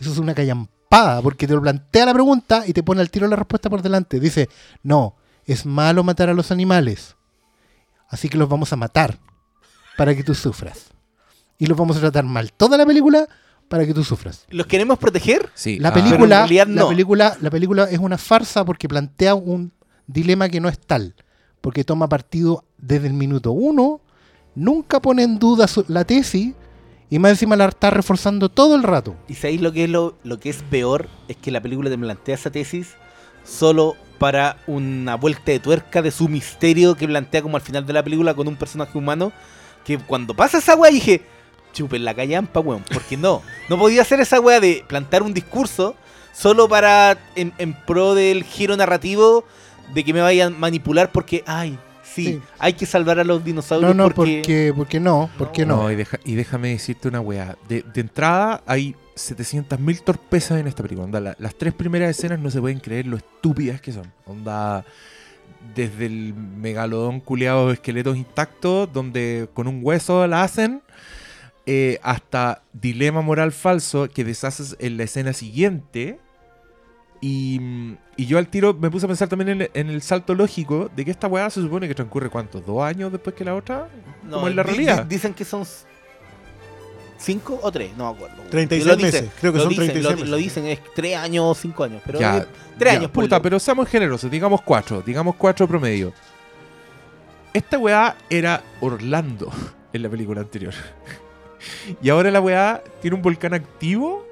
Eso 0.00 0.12
es 0.12 0.16
una 0.16 0.34
callampada, 0.34 1.20
porque 1.20 1.46
te 1.46 1.52
lo 1.52 1.60
plantea 1.60 2.06
la 2.06 2.14
pregunta 2.14 2.64
y 2.66 2.72
te 2.72 2.82
pone 2.82 3.02
al 3.02 3.10
tiro 3.10 3.28
la 3.28 3.36
respuesta 3.36 3.68
por 3.68 3.82
delante. 3.82 4.18
Dice, 4.18 4.48
no, 4.82 5.16
es 5.44 5.66
malo 5.66 6.02
matar 6.02 6.30
a 6.30 6.34
los 6.34 6.50
animales. 6.50 7.14
Así 8.08 8.30
que 8.30 8.38
los 8.38 8.48
vamos 8.48 8.72
a 8.72 8.76
matar 8.76 9.18
para 9.98 10.14
que 10.14 10.24
tú 10.24 10.34
sufras. 10.34 10.94
Y 11.58 11.66
los 11.66 11.76
vamos 11.76 11.98
a 11.98 12.00
tratar 12.00 12.24
mal 12.24 12.54
toda 12.54 12.78
la 12.78 12.86
película 12.86 13.28
para 13.72 13.86
que 13.86 13.94
tú 13.94 14.04
sufras. 14.04 14.44
¿Los 14.50 14.66
queremos 14.66 14.98
proteger? 14.98 15.48
Sí, 15.54 15.78
La 15.78 15.88
ah, 15.88 15.94
película, 15.94 16.46
la 16.46 16.64
no. 16.66 16.88
película, 16.90 17.36
la 17.40 17.48
película 17.50 17.84
es 17.90 17.98
una 17.98 18.18
farsa 18.18 18.66
porque 18.66 18.86
plantea 18.86 19.34
un 19.34 19.72
dilema 20.06 20.48
que 20.50 20.60
no 20.60 20.68
es 20.68 20.78
tal. 20.78 21.14
porque 21.62 21.82
toma 21.84 22.06
partido 22.08 22.64
desde 22.76 23.06
el 23.06 23.12
minuto 23.14 23.52
uno, 23.52 24.00
nunca 24.54 25.00
pone 25.00 25.22
en 25.22 25.38
duda 25.38 25.66
su- 25.68 25.84
la 25.88 26.04
tesis 26.04 26.52
y 27.08 27.18
más 27.18 27.30
encima 27.32 27.56
la 27.56 27.66
está 27.66 27.88
reforzando 27.90 28.48
todo 28.48 28.74
el 28.74 28.82
rato. 28.82 29.14
Y 29.28 29.34
sabéis 29.34 29.60
lo 29.62 29.72
que 29.72 29.84
es 29.84 29.90
lo, 29.90 30.16
lo 30.24 30.38
que 30.40 30.50
es 30.50 30.62
peor 30.70 31.08
es 31.28 31.36
que 31.36 31.50
la 31.50 31.60
película 31.62 31.88
te 31.88 31.96
plantea 31.96 32.34
esa 32.34 32.50
tesis 32.50 32.94
solo 33.44 33.96
para 34.18 34.56
una 34.66 35.14
vuelta 35.16 35.52
de 35.52 35.60
tuerca 35.60 36.02
de 36.02 36.10
su 36.10 36.28
misterio 36.28 36.94
que 36.96 37.06
plantea 37.08 37.42
como 37.42 37.56
al 37.56 37.62
final 37.62 37.86
de 37.86 37.92
la 37.92 38.02
película 38.02 38.34
con 38.34 38.48
un 38.48 38.56
personaje 38.56 38.96
humano 38.98 39.32
que 39.84 39.98
cuando 39.98 40.34
pasa 40.34 40.58
esa 40.58 40.74
weá 40.76 40.90
dije, 40.92 41.22
chupen 41.72 42.04
la 42.04 42.14
callampa, 42.14 42.60
weón, 42.60 42.84
porque 42.92 43.16
no, 43.16 43.42
no 43.68 43.78
podía 43.78 44.02
hacer 44.02 44.20
esa 44.20 44.40
weá 44.40 44.60
de 44.60 44.84
plantar 44.86 45.22
un 45.22 45.32
discurso 45.34 45.94
solo 46.32 46.68
para 46.68 47.18
en, 47.34 47.52
en 47.58 47.72
pro 47.74 48.14
del 48.14 48.44
giro 48.44 48.76
narrativo 48.76 49.44
de 49.92 50.04
que 50.04 50.12
me 50.14 50.20
vayan 50.20 50.54
a 50.54 50.58
manipular 50.58 51.10
porque, 51.12 51.42
ay, 51.46 51.78
sí, 52.02 52.24
Sí. 52.26 52.40
hay 52.58 52.74
que 52.74 52.86
salvar 52.86 53.18
a 53.18 53.24
los 53.24 53.42
dinosaurios 53.44 53.94
No, 53.94 54.04
no, 54.08 54.14
porque... 54.14 54.38
porque, 54.42 54.72
porque 54.76 55.00
no, 55.00 55.30
porque 55.38 55.66
no. 55.66 55.76
No, 55.84 55.90
y, 55.90 55.96
deja- 55.96 56.20
y 56.24 56.34
déjame 56.34 56.68
decirte 56.70 57.08
una 57.08 57.20
weá. 57.20 57.56
De, 57.68 57.82
de 57.82 58.00
entrada 58.02 58.62
hay 58.66 58.94
700.000 59.16 60.00
torpezas 60.02 60.58
en 60.60 60.66
esta 60.66 60.82
película. 60.82 61.04
Onda, 61.06 61.20
la- 61.20 61.36
las 61.38 61.54
tres 61.54 61.72
primeras 61.74 62.10
escenas 62.10 62.38
no 62.38 62.50
se 62.50 62.60
pueden 62.60 62.80
creer 62.80 63.06
lo 63.06 63.16
estúpidas 63.16 63.80
que 63.80 63.92
son. 63.92 64.10
Onda, 64.26 64.84
desde 65.74 66.06
el 66.06 66.34
megalodón 66.34 67.20
culeado 67.20 67.68
de 67.68 67.74
esqueletos 67.74 68.16
intactos, 68.16 68.92
donde 68.92 69.48
con 69.54 69.66
un 69.68 69.80
hueso 69.82 70.26
la 70.26 70.42
hacen, 70.42 70.82
eh, 71.66 71.98
hasta 72.02 72.62
dilema 72.72 73.20
moral 73.22 73.52
falso 73.52 74.08
que 74.08 74.24
deshaces 74.24 74.76
en 74.80 74.96
la 74.96 75.04
escena 75.04 75.32
siguiente. 75.32 76.18
Y, 77.20 77.58
mm, 77.60 77.96
y 78.16 78.26
yo 78.26 78.38
al 78.38 78.48
tiro 78.48 78.74
me 78.74 78.90
puse 78.90 79.06
a 79.06 79.08
pensar 79.08 79.28
también 79.28 79.60
en, 79.62 79.70
en 79.74 79.90
el 79.90 80.02
salto 80.02 80.34
lógico 80.34 80.90
de 80.96 81.04
que 81.04 81.10
esta 81.12 81.28
weá 81.28 81.48
se 81.50 81.60
supone 81.62 81.86
que 81.86 81.94
transcurre 81.94 82.28
cuántos, 82.30 82.66
dos 82.66 82.82
años 82.82 83.12
después 83.12 83.36
que 83.36 83.44
la 83.44 83.54
otra, 83.54 83.88
No, 84.24 84.36
como 84.38 84.48
en 84.48 84.56
la 84.56 84.62
realidad. 84.64 85.04
di- 85.04 85.14
dicen 85.14 85.32
que 85.32 85.44
son 85.44 85.64
cinco 87.18 87.60
o 87.62 87.70
tres, 87.70 87.96
no 87.96 88.10
me 88.10 88.16
acuerdo. 88.16 88.42
36 88.50 88.86
Lo 88.86 88.96
dicen, 88.96 89.24
meses, 89.24 89.30
creo 89.40 89.52
que 89.52 89.58
lo 89.58 89.64
son 89.64 89.70
dicen, 89.70 89.86
36 89.86 90.04
lo, 90.04 90.10
meses. 90.16 90.28
lo 90.30 90.36
dicen, 90.36 90.66
es 90.66 90.80
tres 90.96 91.16
años 91.16 91.44
o 91.46 91.54
cinco 91.54 91.84
años. 91.84 92.02
Pero 92.04 92.18
Ya, 92.18 92.44
tres 92.76 92.92
Ya, 92.92 92.98
años, 92.98 93.10
puta, 93.12 93.40
pero 93.40 93.60
seamos 93.60 93.88
generosos, 93.88 94.28
digamos 94.28 94.60
cuatro, 94.62 95.00
digamos 95.00 95.36
cuatro 95.36 95.68
promedio. 95.68 96.12
Esta 97.54 97.78
weá 97.78 98.16
era 98.28 98.62
Orlando 98.80 99.52
en 99.92 100.02
la 100.02 100.08
película 100.08 100.40
anterior. 100.40 100.74
Y 102.02 102.08
ahora 102.10 102.30
la 102.30 102.40
weá 102.40 102.82
tiene 103.00 103.16
un 103.16 103.22
volcán 103.22 103.54
activo 103.54 104.26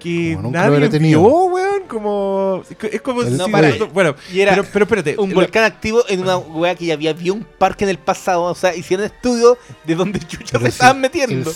que 0.00 0.34
Como 0.36 0.50
nadie 0.50 0.88
vio, 0.98 1.22
weón. 1.22 1.82
Como. 1.88 2.62
Es 2.90 3.00
como 3.00 3.22
El- 3.22 3.28
si. 3.32 3.34
No, 3.38 3.48
para. 3.48 3.72
Bueno, 3.92 4.14
Y 4.32 4.40
era 4.40 4.52
pero, 4.52 4.64
pero 4.72 4.84
espérate. 4.84 5.16
un 5.18 5.30
la- 5.30 5.34
volcán 5.36 5.64
activo 5.64 6.04
en 6.08 6.20
una 6.20 6.36
weá 6.38 6.74
que 6.74 6.86
ya 6.86 6.94
había 6.94 7.10
habido 7.10 7.34
un 7.34 7.44
parque 7.44 7.84
en 7.84 7.90
el 7.90 7.98
pasado. 7.98 8.42
O 8.44 8.54
sea, 8.54 8.74
hicieron 8.74 9.06
estudios 9.06 9.56
de 9.84 9.94
donde 9.94 10.18
chucha 10.20 10.52
Pero 10.52 10.66
se 10.66 10.70
si 10.70 10.74
estaban 10.74 10.96
El 10.96 11.02
metiendo. 11.02 11.50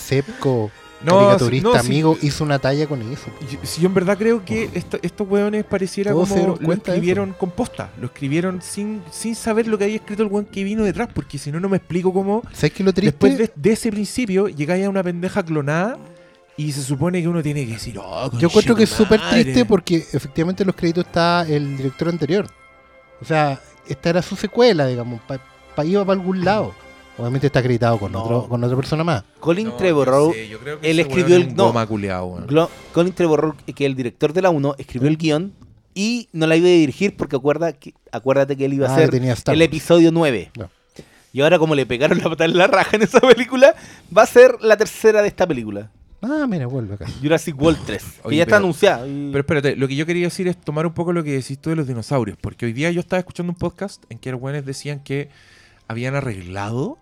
No, 1.05 1.19
caricaturista 1.19 1.69
no, 1.69 1.75
sí. 1.81 1.87
amigo, 1.87 2.19
hizo 2.23 2.43
una 2.45 2.59
talla 2.59 2.87
con 2.87 3.01
eso. 3.13 3.27
Yo, 3.51 3.59
si 3.63 3.81
yo 3.83 3.89
en 3.89 3.95
verdad 3.95 4.19
creo 4.19 4.45
que 4.45 4.69
esto- 4.75 4.99
estos 5.03 5.29
weones 5.29 5.65
pareciera 5.65 6.11
Todos 6.11 6.29
como 6.29 6.59
lo 6.61 6.73
escribieron 6.73 7.33
con 7.39 7.51
posta. 7.53 7.91
Lo 8.01 8.07
escribieron 8.07 8.61
sin, 8.63 9.03
sin 9.11 9.35
saber 9.37 9.69
lo 9.69 9.79
que 9.79 9.85
había 9.85 9.97
escrito 9.97 10.23
el 10.25 10.29
weón 10.29 10.47
que 10.47 10.65
vino 10.65 10.83
detrás. 10.83 11.09
Porque 11.15 11.39
si 11.39 11.53
no, 11.53 11.61
no 11.61 11.69
me 11.69 11.77
explico 11.77 12.13
cómo 12.13 12.43
¿Sabes 12.53 12.73
qué 12.73 12.83
lo 12.83 12.93
triste? 12.93 13.13
Después 13.13 13.39
de, 13.39 13.51
de 13.55 13.73
ese 13.73 13.91
principio, 13.93 14.49
llegáis 14.49 14.85
a 14.87 14.91
una 14.91 15.03
pendeja 15.05 15.43
clonada 15.45 15.99
y 16.57 16.73
se 16.73 16.83
supone 16.83 17.23
que 17.23 17.29
uno 17.29 17.43
tiene 17.43 17.65
que 17.65 17.75
decir, 17.75 17.97
oh, 18.03 18.31
Yo 18.37 18.49
encuentro 18.49 18.75
que 18.75 18.83
es 18.83 18.91
súper 18.91 19.21
conchetumare". 19.21 19.45
triste 19.45 19.65
porque 19.65 19.97
efectivamente 20.13 20.65
en 20.65 20.67
los 20.67 20.75
créditos 20.75 21.07
está 21.07 21.47
el 21.49 21.77
director 21.77 22.09
anterior. 22.09 22.47
O 23.21 23.25
sea, 23.25 23.61
esta 23.87 24.11
era 24.11 24.23
su 24.23 24.35
secuela, 24.35 24.87
digamos, 24.87 25.21
para 25.21 25.41
iba 25.87 26.05
para 26.05 26.19
algún 26.19 26.45
lado. 26.45 26.75
Obviamente 27.19 27.49
está 27.49 27.59
acreditado 27.59 27.99
con, 27.99 28.13
No. 28.13 28.23
otro, 28.23 28.49
con 28.49 28.63
otra 28.65 28.77
persona 28.77 29.05
más. 29.05 29.25
Colin 29.41 29.69
No, 29.69 29.75
Trevorrow, 29.75 30.33
sé, 30.33 30.49
que 30.81 30.91
él 30.91 31.01
escribió 31.01 31.37
el- 31.37 31.55
no. 31.55 31.73
culiao. 31.87 32.47
Glo- 32.47 32.69
Colin 32.93 33.13
Trevorrow, 33.13 33.55
que 33.67 33.73
es 33.85 33.91
el 33.91 33.97
director 33.97 34.33
de 34.33 34.43
la 34.43 34.51
1, 34.51 34.75
escribió 34.79 35.09
el 35.09 35.17
guion 35.17 35.53
y 35.95 36.29
no 36.33 36.47
la 36.47 36.57
iba 36.57 36.69
a 36.69 36.71
dirigir 36.71 37.17
porque 37.17 37.37
acuerda 37.37 37.73
que, 37.73 37.93
acuérdate 38.13 38.57
que 38.57 38.65
él 38.67 38.75
iba 38.75 38.87
a 38.89 38.97
Ah, 38.97 39.03
Star 39.03 39.55
el 39.55 39.63
episodio 39.63 40.11
9. 40.13 40.51
Ya. 40.55 40.71
Y 41.33 41.41
ahora 41.43 41.59
como 41.59 41.75
le 41.75 41.85
pegaron 41.87 42.19
la 42.19 42.25
patada 42.25 42.47
en 42.47 42.57
la 42.57 42.67
raja 42.69 42.97
en 42.97 43.03
esa 43.03 43.21
película, 43.21 43.75
va 44.17 44.23
a 44.23 44.27
ser 44.27 44.57
la 44.63 44.77
tercera 44.77 45.21
de 45.21 45.29
esta 45.29 45.47
película. 45.47 45.91
Ah, 46.23 46.47
mira, 46.49 46.67
vuelve 46.67 46.95
acá. 46.95 47.07
Jurassic 47.23 47.61
World 47.61 47.79
3. 47.87 48.03
que 48.23 48.29
Oye, 48.29 48.37
ya 48.39 48.43
está 48.45 48.57
anunciada. 48.57 49.07
y- 49.07 49.29
Pero 49.31 49.41
espérate, 49.41 49.77
lo 49.77 49.87
que 49.87 49.95
yo 49.95 50.07
quería 50.07 50.25
decir 50.27 50.49
es 50.49 50.57
tomar 50.57 50.87
un 50.87 50.93
poco 50.95 51.13
lo 51.13 51.23
que 51.23 51.33
decís 51.33 51.59
tú 51.61 51.71
de 51.71 51.77
los 51.77 51.87
dinosaurios. 51.87 52.39
Porque 52.41 52.67
hoy 52.67 52.73
día 52.73 52.91
yo 52.91 53.01
estaba 53.01 53.21
escuchando 53.21 53.53
un 53.53 53.59
podcast 53.59 54.03
en 54.09 54.19
que 54.19 54.33
los 54.33 54.41
weones 54.41 54.65
decían 54.65 55.01
que 55.01 55.29
habían 55.87 56.15
arreglado 56.17 56.99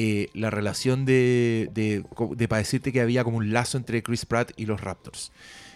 eh, 0.00 0.30
la 0.32 0.48
relación 0.48 1.04
de, 1.04 1.70
de, 1.74 2.04
de 2.36 2.46
para 2.46 2.60
decirte 2.60 2.92
que 2.92 3.00
había 3.00 3.24
como 3.24 3.38
un 3.38 3.52
lazo 3.52 3.76
entre 3.76 4.00
Chris 4.00 4.26
Pratt 4.26 4.52
y 4.56 4.66
los 4.66 4.80
Raptors. 4.80 5.32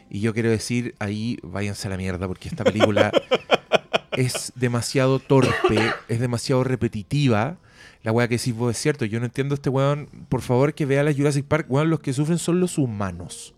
Y 0.09 0.21
yo 0.21 0.33
quiero 0.33 0.49
decir, 0.49 0.95
ahí 1.01 1.41
váyanse 1.43 1.89
a 1.89 1.91
la 1.91 1.97
mierda, 1.97 2.29
porque 2.29 2.49
esta 2.49 2.63
película 2.63 3.11
es 4.17 4.53
demasiado 4.55 5.19
torpe, 5.19 5.91
es 6.07 6.21
demasiado 6.21 6.63
repetitiva. 6.63 7.57
La 8.05 8.13
weá 8.13 8.29
que 8.29 8.37
decís 8.37 8.55
vos 8.55 8.71
es 8.71 8.81
cierto, 8.81 9.05
yo 9.07 9.19
no 9.19 9.27
entiendo 9.27 9.55
a 9.55 9.57
este 9.57 9.71
weón. 9.71 10.07
Por 10.29 10.43
favor, 10.43 10.73
que 10.73 10.87
vea 10.87 11.03
la 11.03 11.13
Jurassic 11.13 11.45
Park, 11.45 11.67
weón, 11.69 11.91
los 11.91 11.99
que 11.99 12.13
sufren 12.13 12.39
son 12.39 12.61
los 12.61 12.79
humanos. 12.79 13.55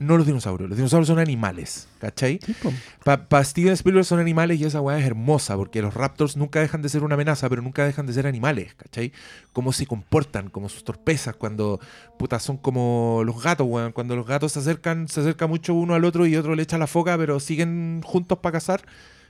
No 0.00 0.16
los 0.16 0.26
dinosaurios. 0.26 0.70
Los 0.70 0.78
dinosaurios 0.78 1.08
son 1.08 1.18
animales, 1.18 1.86
¿cachai? 1.98 2.40
Para 3.04 3.44
Steven 3.44 3.74
Spielberg 3.74 4.06
son 4.06 4.18
animales 4.18 4.58
y 4.58 4.64
esa 4.64 4.80
weá 4.80 4.98
es 4.98 5.04
hermosa, 5.04 5.56
porque 5.56 5.82
los 5.82 5.92
raptors 5.92 6.38
nunca 6.38 6.58
dejan 6.58 6.80
de 6.80 6.88
ser 6.88 7.04
una 7.04 7.16
amenaza, 7.16 7.50
pero 7.50 7.60
nunca 7.60 7.84
dejan 7.84 8.06
de 8.06 8.14
ser 8.14 8.26
animales, 8.26 8.74
¿cachai? 8.76 9.12
Cómo 9.52 9.74
se 9.74 9.86
comportan, 9.86 10.48
como 10.48 10.70
sus 10.70 10.84
torpezas, 10.84 11.36
cuando, 11.36 11.80
puta, 12.18 12.40
son 12.40 12.56
como 12.56 13.20
los 13.26 13.42
gatos, 13.42 13.66
weón. 13.68 13.92
Cuando 13.92 14.16
los 14.16 14.26
gatos 14.26 14.52
se 14.52 14.60
acercan, 14.60 15.06
se 15.06 15.20
acerca 15.20 15.46
mucho 15.46 15.74
uno 15.74 15.92
al 15.92 16.06
otro 16.06 16.26
y 16.26 16.34
otro 16.34 16.54
le 16.54 16.62
echa 16.62 16.78
la 16.78 16.86
foca, 16.86 17.18
pero 17.18 17.38
siguen 17.38 18.00
juntos 18.02 18.38
para 18.38 18.54
cazar. 18.54 18.80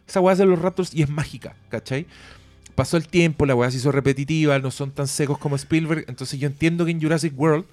Esa 0.06 0.20
weá 0.20 0.34
es 0.34 0.38
de 0.38 0.46
los 0.46 0.60
raptors 0.60 0.94
y 0.94 1.02
es 1.02 1.08
mágica, 1.08 1.56
¿cachai? 1.68 2.06
Pasó 2.76 2.96
el 2.96 3.08
tiempo, 3.08 3.44
la 3.44 3.56
weá 3.56 3.72
se 3.72 3.78
hizo 3.78 3.90
repetitiva, 3.90 4.56
no 4.60 4.70
son 4.70 4.92
tan 4.92 5.08
secos 5.08 5.36
como 5.38 5.56
Spielberg, 5.56 6.04
entonces 6.06 6.38
yo 6.38 6.46
entiendo 6.46 6.84
que 6.84 6.92
en 6.92 7.02
Jurassic 7.02 7.36
World 7.36 7.64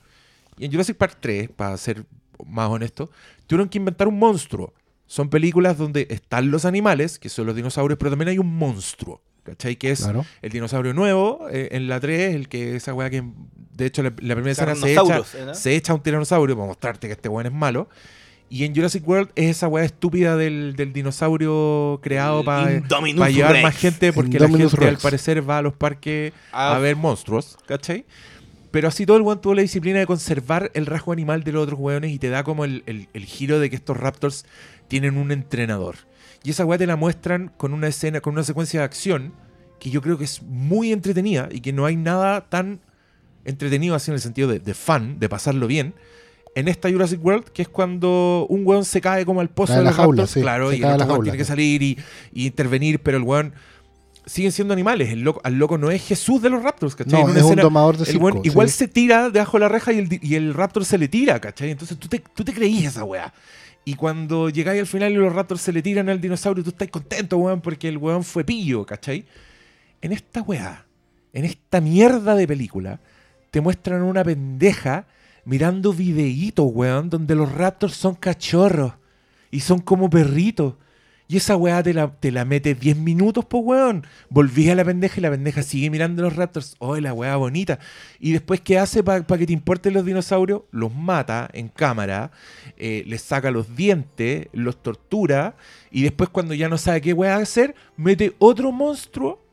y 0.58 0.66
en 0.66 0.72
Jurassic 0.72 0.98
Park 0.98 1.18
3, 1.20 1.50
para 1.56 1.78
ser 1.78 2.04
más 2.46 2.70
honesto, 2.70 3.10
tuvieron 3.48 3.70
que 3.70 3.78
inventar 3.78 4.08
un 4.08 4.20
monstruo. 4.20 4.74
Son 5.06 5.30
películas 5.30 5.78
donde 5.78 6.08
están 6.10 6.52
los 6.52 6.66
animales, 6.66 7.18
que 7.20 7.30
son 7.30 7.46
los 7.46 7.56
dinosaurios, 7.56 7.98
pero 7.98 8.12
también 8.12 8.30
hay 8.30 8.40
un 8.40 8.58
monstruo. 8.58 9.22
¿Cachai? 9.44 9.78
Que 9.78 9.92
es 9.92 10.02
Claro. 10.02 10.26
el 10.42 10.52
dinosaurio 10.52 10.94
nuevo 10.94 11.48
eh, 11.50 11.70
en 11.72 11.88
la 11.88 12.02
3, 12.02 12.36
el 12.36 12.50
que 12.50 12.76
esa 12.76 12.94
weá 12.94 13.10
que, 13.10 13.24
de 13.72 13.86
hecho, 13.86 14.04
la, 14.04 14.10
la 14.20 14.36
primera 14.36 14.52
escena 14.52 14.76
se 14.76 14.92
echa, 14.92 15.02
¿eh, 15.36 15.46
no? 15.46 15.56
se 15.56 15.74
echa 15.78 15.94
un 15.94 16.04
tiranosaurio 16.04 16.54
para 16.58 16.68
mostrarte 16.68 17.08
que 17.08 17.14
este 17.14 17.30
weón 17.30 17.46
es 17.46 17.54
malo. 17.54 17.88
Y 18.50 18.66
en 18.66 18.76
Jurassic 18.76 19.08
World 19.08 19.30
es 19.36 19.52
esa 19.58 19.70
weá 19.70 19.86
estúpida 19.86 20.36
del, 20.36 20.76
del 20.76 20.92
dinosaurio 20.92 22.00
creado 22.04 22.44
para 22.44 22.82
llevar 23.30 23.52
Rex. 23.54 23.64
más 23.64 23.78
gente, 23.78 24.12
porque 24.14 24.38
la 24.40 24.50
gente 24.50 24.86
al 24.88 24.98
parecer 24.98 25.50
va 25.50 25.60
a 25.60 25.62
los 25.62 25.74
parques 25.74 26.34
Ah, 26.52 26.76
a 26.76 26.80
ver 26.80 26.96
monstruos, 26.98 27.58
¿cachai? 27.68 28.06
Pero 28.72 28.88
así 28.90 29.06
todo 29.06 29.18
el 29.18 29.24
weón 29.24 29.40
tuvo 29.42 29.56
la 29.56 29.62
disciplina 29.62 30.00
de 30.00 30.06
conservar 30.06 30.72
el 30.74 30.86
rasgo 30.86 31.14
animal 31.14 31.44
de 31.44 31.52
los 31.54 31.64
otros 31.64 31.80
weones 31.80 32.12
y 32.12 32.20
te 32.20 32.30
da 32.30 32.44
como 32.44 32.66
el, 32.66 32.84
el- 32.86 33.08
el 33.14 33.26
giro 33.26 33.60
de 33.60 33.70
que 33.70 33.76
estos 33.78 33.96
raptors 33.98 34.46
tienen 34.88 35.18
un 35.18 35.32
entrenador. 35.32 35.96
Y 36.44 36.52
esa 36.52 36.66
weá 36.66 36.78
te 36.78 36.86
la 36.88 36.96
muestran 36.96 37.52
con 37.58 37.74
una 37.74 37.88
escena, 37.88 38.22
con 38.22 38.34
una 38.34 38.44
secuencia 38.44 38.82
de 38.82 38.86
acción 38.86 39.34
que 39.80 39.90
yo 39.90 40.02
creo 40.02 40.18
que 40.18 40.24
es 40.26 40.42
muy 40.44 40.92
entretenida 40.92 41.50
y 41.52 41.62
que 41.62 41.72
no 41.74 41.86
hay 41.86 41.96
nada 41.96 42.50
tan 42.50 42.80
entretenido 43.46 43.96
así 43.96 44.12
en 44.12 44.16
el 44.16 44.22
sentido 44.22 44.48
de, 44.50 44.60
de 44.60 44.74
fan, 44.74 45.20
de 45.20 45.30
pasarlo 45.30 45.68
bien. 45.68 45.94
En 46.56 46.68
esta 46.68 46.90
Jurassic 46.90 47.24
World, 47.24 47.46
que 47.46 47.62
es 47.62 47.70
cuando 47.70 48.48
un 48.50 48.66
weón 48.66 48.84
se 48.84 49.00
cae 49.00 49.26
como 49.26 49.42
al 49.42 49.50
pozo 49.50 49.74
de 49.74 49.80
la 49.84 49.90
los 49.92 49.96
jaula, 49.96 50.10
raptors, 50.24 50.32
sí, 50.32 50.42
claro, 50.42 50.74
y 50.74 50.78
el 50.78 50.86
otro 50.86 51.06
jaula, 51.08 51.24
tiene 51.24 51.38
que 51.38 51.46
salir 51.46 51.84
y, 51.84 51.98
y 52.34 52.48
intervenir, 52.48 53.00
pero 53.02 53.18
el 53.18 53.24
weón 53.24 53.54
siguen 54.28 54.52
siendo 54.52 54.74
animales. 54.74 55.10
El 55.10 55.22
loco, 55.22 55.42
al 55.44 55.56
loco 55.56 55.78
no 55.78 55.90
es 55.90 56.06
Jesús 56.06 56.42
de 56.42 56.50
los 56.50 56.62
raptors, 56.62 56.96
¿cachai? 56.96 57.24
No, 57.24 57.36
es 57.36 57.44
un 57.44 57.56
domador 57.56 57.98
de 57.98 58.06
circo. 58.06 58.42
igual 58.44 58.70
se 58.70 58.88
tira 58.88 59.30
debajo 59.30 59.58
de 59.58 59.62
la 59.62 59.70
reja 59.70 59.94
y 59.94 60.00
el, 60.00 60.20
y 60.22 60.36
el 60.36 60.54
raptor 60.54 60.86
se 60.86 60.98
le 60.98 61.08
tira, 61.08 61.40
¿cachai? 61.40 61.72
Entonces 61.72 61.98
tú 61.98 62.08
te, 62.08 62.20
tú 62.20 62.44
te 62.44 62.54
esa 62.86 63.04
weá. 63.04 63.34
Y 63.86 63.96
cuando 63.96 64.50
llegáis 64.50 64.82
al 64.82 64.88
final 64.88 65.14
y 65.14 65.16
los 65.16 65.34
raptors 65.34 65.62
se 65.62 65.72
le 65.72 65.82
tiran 65.82 66.10
al 66.10 66.20
dinosaurio, 66.20 66.64
tú 66.64 66.72
estás 66.72 66.90
contento, 66.90 67.38
weón, 67.38 67.62
porque 67.62 67.88
el 67.88 67.98
weón 67.98 68.24
fue 68.24 68.44
pillo, 68.44 68.86
¿cachai? 68.86 69.26
En 70.02 70.12
esta 70.12 70.42
weá, 70.42 70.86
en 71.32 71.46
esta 71.46 71.80
mierda 71.80 72.36
de 72.36 72.46
película, 72.46 73.00
te 73.50 73.62
muestran 73.62 74.02
una 74.04 74.24
pendeja 74.24 75.08
mirando 75.46 75.94
videitos, 75.94 76.70
weón, 76.70 77.10
donde 77.10 77.34
los 77.34 77.50
raptors 77.50 77.96
son 77.96 78.16
cachorros 78.16 78.92
y 79.52 79.62
son 79.62 79.80
como 79.80 80.10
perritos. 80.10 80.74
Y 81.30 81.38
esa 81.38 81.58
weá 81.58 81.84
te 81.84 81.94
la, 81.94 82.10
te 82.10 82.32
la 82.32 82.46
mete 82.46 82.74
10 82.74 82.98
minutos, 82.98 83.44
pues 83.46 83.62
weón. 83.66 84.08
Volví 84.30 84.70
a 84.70 84.76
la 84.76 84.86
pendeja 84.86 85.20
y 85.20 85.22
la 85.22 85.30
pendeja 85.30 85.62
sigue 85.62 85.90
mirando 85.90 86.24
los 86.24 86.36
raptors. 86.36 86.76
Oh, 86.80 86.96
la 86.98 87.14
weá 87.14 87.36
bonita. 87.36 87.80
Y 88.20 88.32
después, 88.32 88.62
¿qué 88.62 88.80
hace 88.80 89.04
para 89.04 89.24
que 89.24 89.46
te 89.46 89.52
importen 89.52 89.94
los 89.94 90.06
dinosaurios? 90.06 90.62
Los 90.72 90.94
mata 90.96 91.50
en 91.52 91.68
cámara, 91.68 92.32
eh, 92.78 93.04
les 93.08 93.22
saca 93.22 93.52
los 93.52 93.76
dientes, 93.76 94.48
los 94.54 94.82
tortura. 94.82 95.58
Y 95.92 96.04
después, 96.04 96.30
cuando 96.30 96.54
ya 96.54 96.70
no 96.70 96.78
sabe 96.78 97.02
qué 97.02 97.12
weá 97.12 97.36
hacer, 97.36 97.76
mete 97.98 98.36
otro 98.40 98.72
monstruo 98.72 99.46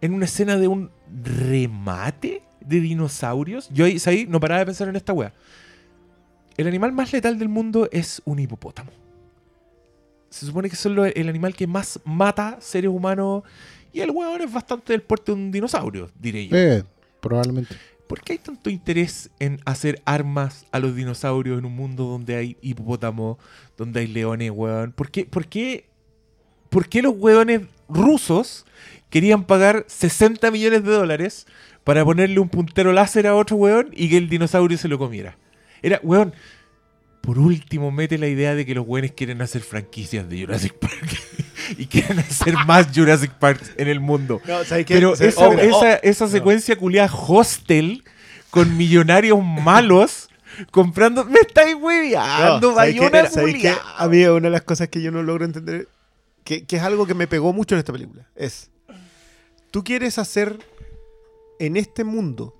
en 0.00 0.12
una 0.12 0.24
escena 0.24 0.56
de 0.56 0.66
un 0.66 0.90
remate 1.22 2.42
de 2.60 2.80
dinosaurios. 2.80 3.68
Yo 3.70 3.84
ahí, 3.84 4.26
no 4.28 4.40
paraba 4.40 4.60
de 4.60 4.66
pensar 4.66 4.88
en 4.88 4.96
esta 4.96 5.12
wea. 5.12 5.32
El 6.56 6.66
animal 6.66 6.92
más 6.92 7.12
letal 7.12 7.38
del 7.38 7.48
mundo 7.48 7.88
es 7.92 8.22
un 8.24 8.40
hipopótamo. 8.40 9.05
Se 10.30 10.46
supone 10.46 10.68
que 10.68 10.74
es 10.74 10.80
solo 10.80 11.04
el 11.04 11.28
animal 11.28 11.54
que 11.54 11.66
más 11.66 12.00
mata 12.04 12.58
seres 12.60 12.90
humanos. 12.90 13.42
Y 13.92 14.00
el 14.00 14.10
weón 14.10 14.42
es 14.42 14.52
bastante 14.52 14.92
del 14.92 15.02
porte 15.02 15.32
de 15.32 15.38
un 15.38 15.50
dinosaurio, 15.50 16.10
diré 16.18 16.48
yo. 16.48 16.56
Eh, 16.56 16.84
probablemente. 17.20 17.76
¿Por 18.06 18.20
qué 18.20 18.34
hay 18.34 18.38
tanto 18.38 18.70
interés 18.70 19.30
en 19.40 19.58
hacer 19.64 20.00
armas 20.04 20.66
a 20.70 20.78
los 20.78 20.94
dinosaurios 20.94 21.58
en 21.58 21.64
un 21.64 21.74
mundo 21.74 22.04
donde 22.04 22.36
hay 22.36 22.56
hipopótamos, 22.60 23.38
donde 23.76 24.00
hay 24.00 24.06
leones, 24.06 24.52
weón? 24.52 24.92
¿Por 24.92 25.10
qué, 25.10 25.24
por 25.24 25.46
qué, 25.46 25.88
por 26.68 26.88
qué 26.88 27.02
los 27.02 27.14
weones 27.16 27.62
rusos 27.88 28.64
querían 29.10 29.44
pagar 29.44 29.84
60 29.88 30.50
millones 30.50 30.84
de 30.84 30.92
dólares 30.92 31.46
para 31.82 32.04
ponerle 32.04 32.38
un 32.38 32.48
puntero 32.48 32.92
láser 32.92 33.26
a 33.26 33.34
otro 33.34 33.56
weón 33.56 33.90
y 33.92 34.08
que 34.08 34.18
el 34.18 34.28
dinosaurio 34.28 34.78
se 34.78 34.88
lo 34.88 34.98
comiera? 34.98 35.36
Era, 35.82 36.00
weón, 36.02 36.32
por 37.26 37.40
último 37.40 37.90
mete 37.90 38.18
la 38.18 38.28
idea 38.28 38.54
de 38.54 38.64
que 38.64 38.72
los 38.72 38.86
weones 38.86 39.10
quieren 39.10 39.42
hacer 39.42 39.60
franquicias 39.62 40.28
de 40.28 40.42
Jurassic 40.42 40.74
Park 40.74 41.20
y 41.76 41.86
quieren 41.86 42.20
hacer 42.20 42.54
más 42.66 42.86
Jurassic 42.94 43.32
Park 43.32 43.60
en 43.76 43.88
el 43.88 43.98
mundo. 43.98 44.40
No. 44.46 44.58
Pero 44.86 45.16
¿Sabes- 45.16 45.34
esa, 45.34 45.48
oh, 45.48 45.52
esa, 45.54 45.96
esa 45.96 46.28
secuencia 46.28 46.76
culiada 46.76 47.12
hostel 47.12 48.04
con 48.50 48.76
millonarios 48.76 49.42
malos 49.42 50.28
comprando. 50.70 51.24
¡Me 51.24 51.40
estáis 51.40 51.72
No, 51.74 51.84
hueveando, 51.84 52.74
¿sabes 52.76 52.94
qué? 52.94 53.00
Bayona 53.00 53.28
¿Sabes 53.28 53.54
qué? 53.54 53.60
culiao! 53.60 53.80
A 53.98 54.08
mí 54.08 54.24
una 54.24 54.46
de 54.46 54.50
las 54.50 54.62
cosas 54.62 54.88
que 54.88 55.02
yo 55.02 55.10
no 55.10 55.24
logro 55.24 55.44
entender, 55.44 55.88
que, 56.44 56.64
que 56.64 56.76
es 56.76 56.82
algo 56.82 57.08
que 57.08 57.14
me 57.14 57.26
pegó 57.26 57.52
mucho 57.52 57.74
en 57.74 57.80
esta 57.80 57.92
película, 57.92 58.28
es, 58.36 58.70
tú 59.72 59.82
quieres 59.82 60.18
hacer 60.18 60.60
en 61.58 61.76
este 61.76 62.04
mundo, 62.04 62.54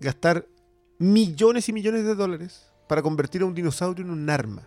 gastar 0.00 0.46
millones 0.98 1.68
y 1.68 1.74
millones 1.74 2.04
de 2.04 2.14
dólares 2.14 2.70
para 2.86 3.02
convertir 3.02 3.42
a 3.42 3.44
un 3.46 3.54
dinosaurio 3.54 4.04
en 4.04 4.10
un 4.10 4.28
arma. 4.30 4.62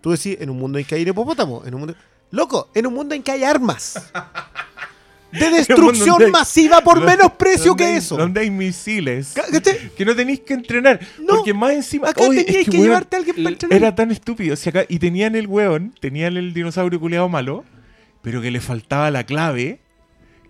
Tú 0.00 0.10
decís, 0.12 0.36
en 0.40 0.50
un 0.50 0.58
mundo 0.58 0.78
en 0.78 0.84
que 0.84 0.94
hay 0.94 1.02
hipopótamo, 1.02 1.62
en 1.66 1.74
un 1.74 1.80
mundo... 1.80 1.94
Loco, 2.30 2.70
en 2.74 2.86
un 2.86 2.94
mundo 2.94 3.14
en 3.14 3.22
que 3.22 3.32
hay 3.32 3.42
armas. 3.44 4.10
De 5.32 5.50
destrucción 5.50 6.22
hay- 6.22 6.30
masiva 6.30 6.80
por 6.80 6.98
Donde- 7.00 7.16
menos 7.16 7.32
precio 7.32 7.74
que 7.74 7.84
hay- 7.84 7.96
eso. 7.96 8.16
Donde 8.16 8.40
hay 8.40 8.50
misiles. 8.50 9.34
Que 9.96 10.04
no 10.04 10.14
tenéis 10.14 10.40
que 10.40 10.54
entrenar. 10.54 11.00
No, 11.18 11.36
porque 11.36 11.52
más 11.54 11.72
encima. 11.72 12.08
Acá 12.10 12.22
oye, 12.22 12.40
es 12.40 12.46
que, 12.46 12.64
que, 12.66 12.70
weón, 12.70 12.82
llevarte 12.84 13.16
a 13.16 13.18
alguien 13.18 13.36
para 13.36 13.48
entrenar. 13.50 13.76
Era 13.76 13.94
tan 13.94 14.10
estúpido. 14.10 14.54
si 14.56 14.68
acá- 14.68 14.84
y 14.88 14.98
tenían 15.00 15.34
el 15.34 15.46
weón, 15.48 15.94
tenían 16.00 16.36
el 16.36 16.54
dinosaurio 16.54 17.00
culiado 17.00 17.28
malo, 17.28 17.64
pero 18.22 18.40
que 18.40 18.50
le 18.50 18.60
faltaba 18.60 19.10
la 19.10 19.24
clave, 19.24 19.80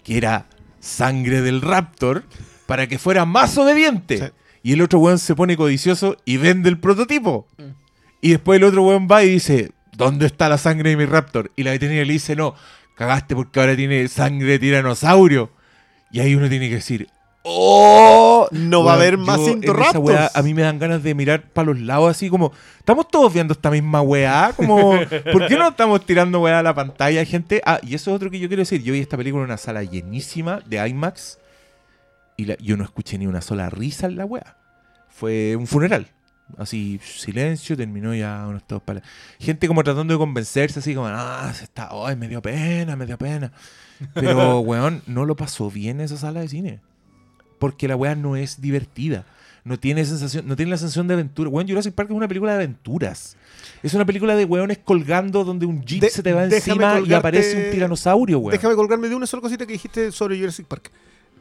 que 0.04 0.16
era 0.18 0.46
sangre 0.80 1.40
del 1.40 1.62
raptor, 1.62 2.24
para 2.66 2.86
que 2.88 2.98
fuera 2.98 3.24
más 3.24 3.56
obediente. 3.58 4.18
Sí. 4.18 4.24
Y 4.62 4.72
el 4.72 4.82
otro 4.82 4.98
weón 4.98 5.18
se 5.18 5.34
pone 5.34 5.56
codicioso 5.56 6.16
y 6.24 6.36
vende 6.36 6.68
el 6.68 6.78
prototipo. 6.78 7.46
Mm. 7.58 7.62
Y 8.20 8.30
después 8.30 8.58
el 8.58 8.64
otro 8.64 8.82
weón 8.82 9.08
va 9.10 9.24
y 9.24 9.30
dice, 9.30 9.72
¿dónde 9.96 10.26
está 10.26 10.48
la 10.48 10.58
sangre 10.58 10.90
de 10.90 10.96
mi 10.96 11.06
raptor? 11.06 11.50
Y 11.56 11.62
la 11.62 11.70
veterinaria 11.70 12.04
le 12.04 12.12
dice, 12.12 12.36
no, 12.36 12.54
cagaste 12.94 13.34
porque 13.34 13.60
ahora 13.60 13.76
tiene 13.76 14.08
sangre 14.08 14.52
de 14.52 14.58
tiranosaurio. 14.58 15.50
Y 16.12 16.20
ahí 16.20 16.34
uno 16.34 16.48
tiene 16.48 16.68
que 16.68 16.76
decir, 16.76 17.08
¡Oh! 17.42 18.48
No 18.50 18.84
va 18.84 18.92
a 18.92 18.94
haber 18.96 19.16
más 19.16 19.40
weá, 19.40 20.30
a 20.34 20.42
mí 20.42 20.52
me 20.52 20.62
dan 20.62 20.78
ganas 20.78 21.02
de 21.02 21.14
mirar 21.14 21.42
para 21.42 21.66
los 21.68 21.80
lados 21.80 22.10
así 22.10 22.28
como, 22.28 22.52
estamos 22.78 23.08
todos 23.08 23.32
viendo 23.32 23.52
esta 23.52 23.70
misma 23.70 24.02
weá, 24.02 24.52
como, 24.54 24.90
¿por 25.32 25.46
qué 25.46 25.56
no 25.56 25.68
estamos 25.68 26.04
tirando 26.04 26.40
weá 26.40 26.58
a 26.58 26.62
la 26.62 26.74
pantalla, 26.74 27.24
gente? 27.24 27.62
Ah, 27.64 27.80
y 27.82 27.94
eso 27.94 28.10
es 28.10 28.16
otro 28.16 28.30
que 28.30 28.38
yo 28.38 28.48
quiero 28.48 28.60
decir, 28.60 28.82
yo 28.82 28.92
vi 28.92 29.00
esta 29.00 29.16
película 29.16 29.42
en 29.44 29.50
una 29.50 29.56
sala 29.56 29.82
llenísima 29.82 30.60
de 30.66 30.86
IMAX 30.86 31.38
y 32.40 32.44
la- 32.46 32.56
yo 32.58 32.76
no 32.76 32.84
escuché 32.84 33.18
ni 33.18 33.26
una 33.26 33.40
sola 33.40 33.68
risa 33.70 34.06
en 34.06 34.16
la 34.16 34.24
weá. 34.24 34.56
Fue 35.08 35.56
un 35.56 35.66
funeral. 35.66 36.06
Así, 36.58 37.00
silencio, 37.04 37.76
terminó 37.76 38.12
ya 38.14 38.46
unos 38.48 38.66
todos 38.66 38.82
para... 38.82 39.02
Gente 39.38 39.68
como 39.68 39.84
tratando 39.84 40.12
de 40.14 40.18
convencerse, 40.18 40.80
así 40.80 40.94
como, 40.94 41.06
ah, 41.08 41.52
se 41.54 41.64
está, 41.64 41.90
ay, 41.92 42.16
me 42.16 42.26
dio 42.28 42.42
pena, 42.42 42.96
me 42.96 43.06
dio 43.06 43.16
pena. 43.18 43.52
Pero, 44.14 44.58
weón, 44.60 45.02
no 45.06 45.24
lo 45.26 45.36
pasó 45.36 45.70
bien 45.70 46.00
esa 46.00 46.16
sala 46.16 46.40
de 46.40 46.48
cine. 46.48 46.80
Porque 47.58 47.86
la 47.86 47.94
weá 47.96 48.14
no 48.14 48.34
es 48.36 48.60
divertida. 48.60 49.26
No 49.62 49.78
tiene 49.78 50.04
sensación, 50.06 50.48
no 50.48 50.56
tiene 50.56 50.70
la 50.70 50.78
sensación 50.78 51.06
de 51.06 51.14
aventura. 51.14 51.50
Weón, 51.50 51.68
Jurassic 51.68 51.94
Park 51.94 52.10
es 52.10 52.16
una 52.16 52.26
película 52.26 52.52
de 52.52 52.56
aventuras. 52.64 53.36
Es 53.82 53.92
una 53.94 54.06
película 54.06 54.34
de 54.34 54.44
weones 54.46 54.78
colgando 54.78 55.44
donde 55.44 55.66
un 55.66 55.82
jeep 55.84 56.00
De- 56.00 56.10
se 56.10 56.22
te 56.22 56.32
va 56.32 56.44
encima 56.44 57.00
y 57.04 57.12
aparece 57.12 57.66
un 57.66 57.70
tiranosaurio, 57.70 58.38
weón. 58.38 58.52
Déjame 58.52 58.74
colgarme 58.74 59.08
de 59.08 59.14
una 59.14 59.26
sola 59.26 59.42
cosita 59.42 59.66
que 59.66 59.74
dijiste 59.74 60.10
sobre 60.10 60.38
Jurassic 60.38 60.66
Park. 60.66 60.90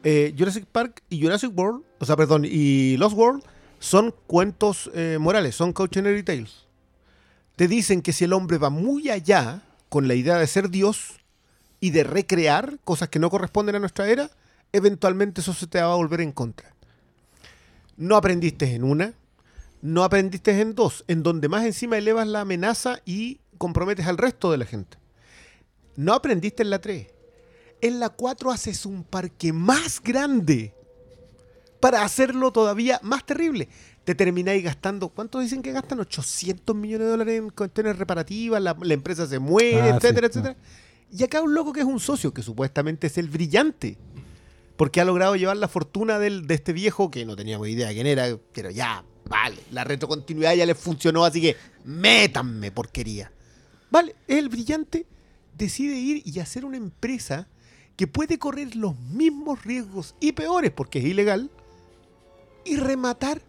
Eh, 0.02 0.34
Jurassic 0.36 0.64
Park 0.66 1.02
y 1.10 1.22
Jurassic 1.22 1.56
World, 1.56 1.84
o 1.98 2.04
sea, 2.04 2.16
perdón, 2.16 2.46
y 2.46 2.96
Lost 2.96 3.16
World 3.16 3.42
son 3.78 4.14
cuentos 4.26 4.90
eh, 4.94 5.18
morales, 5.20 5.54
son 5.54 5.72
cautionary 5.72 6.22
tales. 6.22 6.66
Te 7.56 7.68
dicen 7.68 8.00
que 8.00 8.12
si 8.12 8.24
el 8.24 8.32
hombre 8.32 8.58
va 8.58 8.70
muy 8.70 9.10
allá 9.10 9.62
con 9.88 10.08
la 10.08 10.14
idea 10.14 10.38
de 10.38 10.46
ser 10.46 10.70
Dios 10.70 11.20
y 11.80 11.90
de 11.90 12.04
recrear 12.04 12.78
cosas 12.84 13.08
que 13.08 13.18
no 13.18 13.28
corresponden 13.28 13.74
a 13.76 13.80
nuestra 13.80 14.08
era, 14.08 14.30
eventualmente 14.72 15.40
eso 15.40 15.52
se 15.52 15.66
te 15.66 15.80
va 15.80 15.92
a 15.92 15.96
volver 15.96 16.22
en 16.22 16.32
contra. 16.32 16.74
No 17.96 18.16
aprendiste 18.16 18.74
en 18.74 18.84
una, 18.84 19.12
no 19.82 20.04
aprendiste 20.04 20.58
en 20.58 20.74
dos, 20.74 21.04
en 21.08 21.22
donde 21.22 21.48
más 21.48 21.64
encima 21.64 21.98
elevas 21.98 22.26
la 22.26 22.40
amenaza 22.40 23.00
y 23.04 23.40
comprometes 23.58 24.06
al 24.06 24.16
resto 24.16 24.50
de 24.50 24.58
la 24.58 24.64
gente. 24.64 24.96
No 25.96 26.14
aprendiste 26.14 26.62
en 26.62 26.70
la 26.70 26.80
3. 26.80 27.06
En 27.82 27.98
la 28.00 28.10
4 28.10 28.50
haces 28.50 28.84
un 28.86 29.04
parque 29.04 29.52
más 29.52 30.02
grande 30.02 30.74
para 31.80 32.04
hacerlo 32.04 32.52
todavía 32.52 33.00
más 33.02 33.24
terrible. 33.24 33.68
Te 34.04 34.14
termináis 34.14 34.62
gastando, 34.62 35.08
¿cuánto 35.08 35.40
dicen 35.40 35.62
que 35.62 35.72
gastan? 35.72 36.00
800 36.00 36.74
millones 36.76 37.06
de 37.06 37.10
dólares 37.10 37.38
en 37.38 37.50
cuestiones 37.50 37.96
reparativas, 37.96 38.60
la, 38.60 38.76
la 38.80 38.94
empresa 38.94 39.26
se 39.26 39.38
muere, 39.38 39.80
Ah, 39.80 39.96
etcétera, 39.96 40.28
sí, 40.30 40.38
etcétera. 40.38 40.56
Y 41.12 41.24
acá 41.24 41.42
un 41.42 41.54
loco 41.54 41.72
que 41.72 41.80
es 41.80 41.86
un 41.86 42.00
socio, 42.00 42.32
que 42.32 42.42
supuestamente 42.42 43.06
es 43.06 43.18
el 43.18 43.28
brillante, 43.28 43.96
porque 44.76 45.00
ha 45.00 45.04
logrado 45.04 45.36
llevar 45.36 45.56
la 45.56 45.68
fortuna 45.68 46.18
del, 46.18 46.46
de 46.46 46.54
este 46.54 46.72
viejo 46.72 47.10
que 47.10 47.24
no 47.24 47.36
teníamos 47.36 47.68
idea 47.68 47.88
de 47.88 47.94
quién 47.94 48.06
era, 48.06 48.26
pero 48.52 48.70
ya, 48.70 49.04
vale, 49.28 49.58
la 49.70 49.84
retrocontinuidad 49.84 50.54
ya 50.54 50.66
le 50.66 50.74
funcionó, 50.74 51.24
así 51.24 51.40
que 51.40 51.56
métanme 51.84 52.70
porquería. 52.72 53.32
Vale, 53.90 54.14
el 54.28 54.48
brillante 54.48 55.06
decide 55.56 55.96
ir 55.96 56.22
y 56.24 56.38
hacer 56.40 56.64
una 56.64 56.76
empresa 56.76 57.48
que 58.00 58.06
puede 58.06 58.38
correr 58.38 58.76
los 58.76 58.98
mismos 58.98 59.62
riesgos 59.62 60.14
y 60.20 60.32
peores, 60.32 60.70
porque 60.70 61.00
es 61.00 61.04
ilegal, 61.04 61.50
y 62.64 62.76
rematar. 62.76 63.42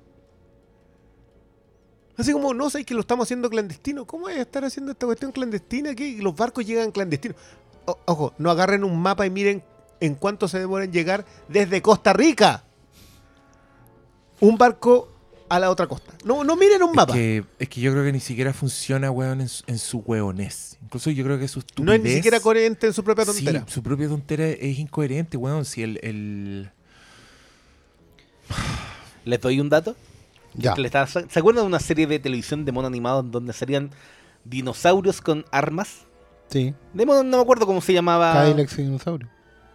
Así 2.18 2.34
como, 2.34 2.54
no 2.54 2.70
sé 2.70 2.84
que 2.84 2.94
lo 2.94 3.00
estamos 3.00 3.28
haciendo 3.28 3.50
clandestino. 3.50 4.06
¿Cómo 4.06 4.28
es 4.28 4.38
estar 4.38 4.66
haciendo 4.66 4.92
esta 4.92 5.06
cuestión 5.06 5.32
clandestina? 5.32 5.96
que 5.96 6.18
los 6.22 6.36
barcos 6.36 6.66
llegan 6.66 6.92
clandestinos. 6.92 7.38
Ojo, 8.04 8.34
no 8.40 8.52
agarren 8.52 8.84
un 8.84 9.02
mapa 9.02 9.26
y 9.26 9.30
miren 9.30 9.64
en 10.02 10.16
cuánto 10.16 10.50
se 10.50 10.60
demora 10.60 10.84
en 10.84 10.92
llegar 10.92 11.24
desde 11.48 11.82
Costa 11.82 12.12
Rica. 12.12 12.66
Un 14.42 14.58
barco 14.58 15.11
a 15.56 15.60
la 15.60 15.70
otra 15.70 15.88
costa. 15.88 16.14
No, 16.24 16.44
no 16.44 16.56
miren 16.56 16.82
un 16.84 16.90
Es 16.92 16.96
mapa. 16.96 17.14
que, 17.14 17.44
es 17.60 17.68
que 17.70 17.82
yo 17.82 17.92
creo 17.92 18.04
que 18.04 18.12
ni 18.14 18.20
siquiera 18.20 18.54
funciona, 18.54 19.12
weón, 19.12 19.42
en 19.42 19.50
su, 19.50 19.64
en 19.68 19.78
su 19.80 20.00
weonés. 20.00 20.78
Incluso 20.84 21.10
yo 21.12 21.24
creo 21.24 21.38
que 21.40 21.48
su 21.48 21.60
estupidez... 21.60 21.86
no 21.86 21.94
es 21.94 22.02
ni 22.02 22.12
siquiera 22.16 22.40
coherente 22.40 22.88
en 22.88 22.94
su 22.94 23.04
propia 23.04 23.26
Sí, 23.26 23.44
tontera. 23.46 23.66
su 23.68 23.84
propia 23.84 24.08
tontera 24.08 24.48
es 24.48 24.80
incoherente, 24.80 25.38
weón. 25.38 25.66
Si 25.66 25.84
el... 25.84 26.00
el... 26.04 26.72
Les 29.26 29.40
doy 29.40 29.60
un 29.60 29.70
dato. 29.70 29.96
Ya. 30.54 30.74
que 30.74 30.82
le 30.82 30.88
estaba- 30.88 31.08
¿Se 31.08 31.40
acuerdan 31.40 31.64
de 31.64 31.68
una 31.68 31.80
serie 31.80 32.08
de 32.08 32.20
televisión 32.20 32.66
de 32.66 32.72
mono 32.74 32.88
animado 32.88 33.22
en 33.22 33.32
donde 33.32 33.54
salían 33.54 33.92
dinosaurios 34.44 35.22
con 35.22 35.46
armas? 35.52 36.06
Sí. 36.50 36.74
De 36.94 37.06
mono, 37.06 37.24
no 37.24 37.38
me 37.38 37.44
acuerdo 37.44 37.66
cómo 37.66 37.80
se 37.82 37.94
llamaba. 37.94 38.34
Cadillac 38.34 38.72
y 38.78 38.82
dinosaurio. 38.82 39.30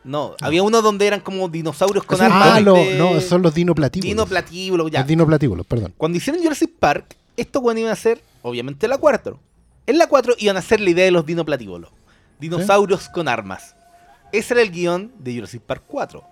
No, 0.06 0.34
había 0.40 0.62
uno 0.62 0.82
donde 0.82 1.06
eran 1.06 1.20
como 1.20 1.48
dinosaurios 1.48 2.04
con 2.04 2.20
Ah, 2.20 2.26
armas. 2.26 2.64
de- 2.64 2.96
no, 2.96 3.20
son 3.20 3.42
los 3.42 3.52
dinoplatíbulos. 3.54 4.08
Dinoplatíbulos, 4.14 4.90
ya. 4.90 5.00
Los 5.00 5.08
dinoplatíbulos, 5.08 5.66
perdón. 5.66 5.92
Cuando 5.96 6.16
hicieron 6.18 6.40
Jurassic 6.42 6.70
Park, 6.78 7.16
estos 7.36 7.62
weones 7.62 7.80
iban 7.82 7.90
a 7.90 7.94
hacer, 7.94 8.20
obviamente, 8.42 8.86
la 8.88 8.98
4. 8.98 9.38
En 9.86 9.98
la 9.98 10.06
4 10.08 10.34
iban 10.38 10.56
a 10.56 10.60
hacer 10.60 10.80
la 10.80 10.90
idea 10.90 11.04
de 11.04 11.10
los 11.10 11.26
dinoplatíbulos. 11.26 11.90
Dinosaurios 12.38 13.08
con 13.08 13.28
armas. 13.28 13.74
Ese 14.32 14.54
era 14.54 14.62
el 14.62 14.70
guion 14.70 15.12
de 15.18 15.34
Jurassic 15.34 15.62
Park 15.62 15.82
4. 15.86 16.22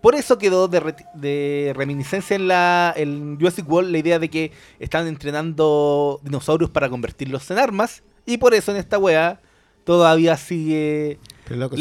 Por 0.00 0.14
eso 0.14 0.36
quedó 0.38 0.66
de, 0.68 0.80
re- 0.80 0.96
de 1.14 1.72
reminiscencia 1.76 2.34
en, 2.34 2.48
la, 2.48 2.92
en 2.96 3.36
Jurassic 3.38 3.68
World 3.70 3.90
la 3.92 3.98
idea 3.98 4.18
de 4.18 4.28
que 4.28 4.52
estaban 4.80 5.06
entrenando 5.06 6.18
dinosaurios 6.24 6.70
para 6.70 6.88
convertirlos 6.88 7.50
en 7.50 7.58
armas. 7.58 8.02
Y 8.26 8.38
por 8.38 8.54
eso 8.54 8.70
en 8.72 8.78
esta 8.78 8.98
wea 8.98 9.40
todavía 9.84 10.36
sigue 10.36 11.18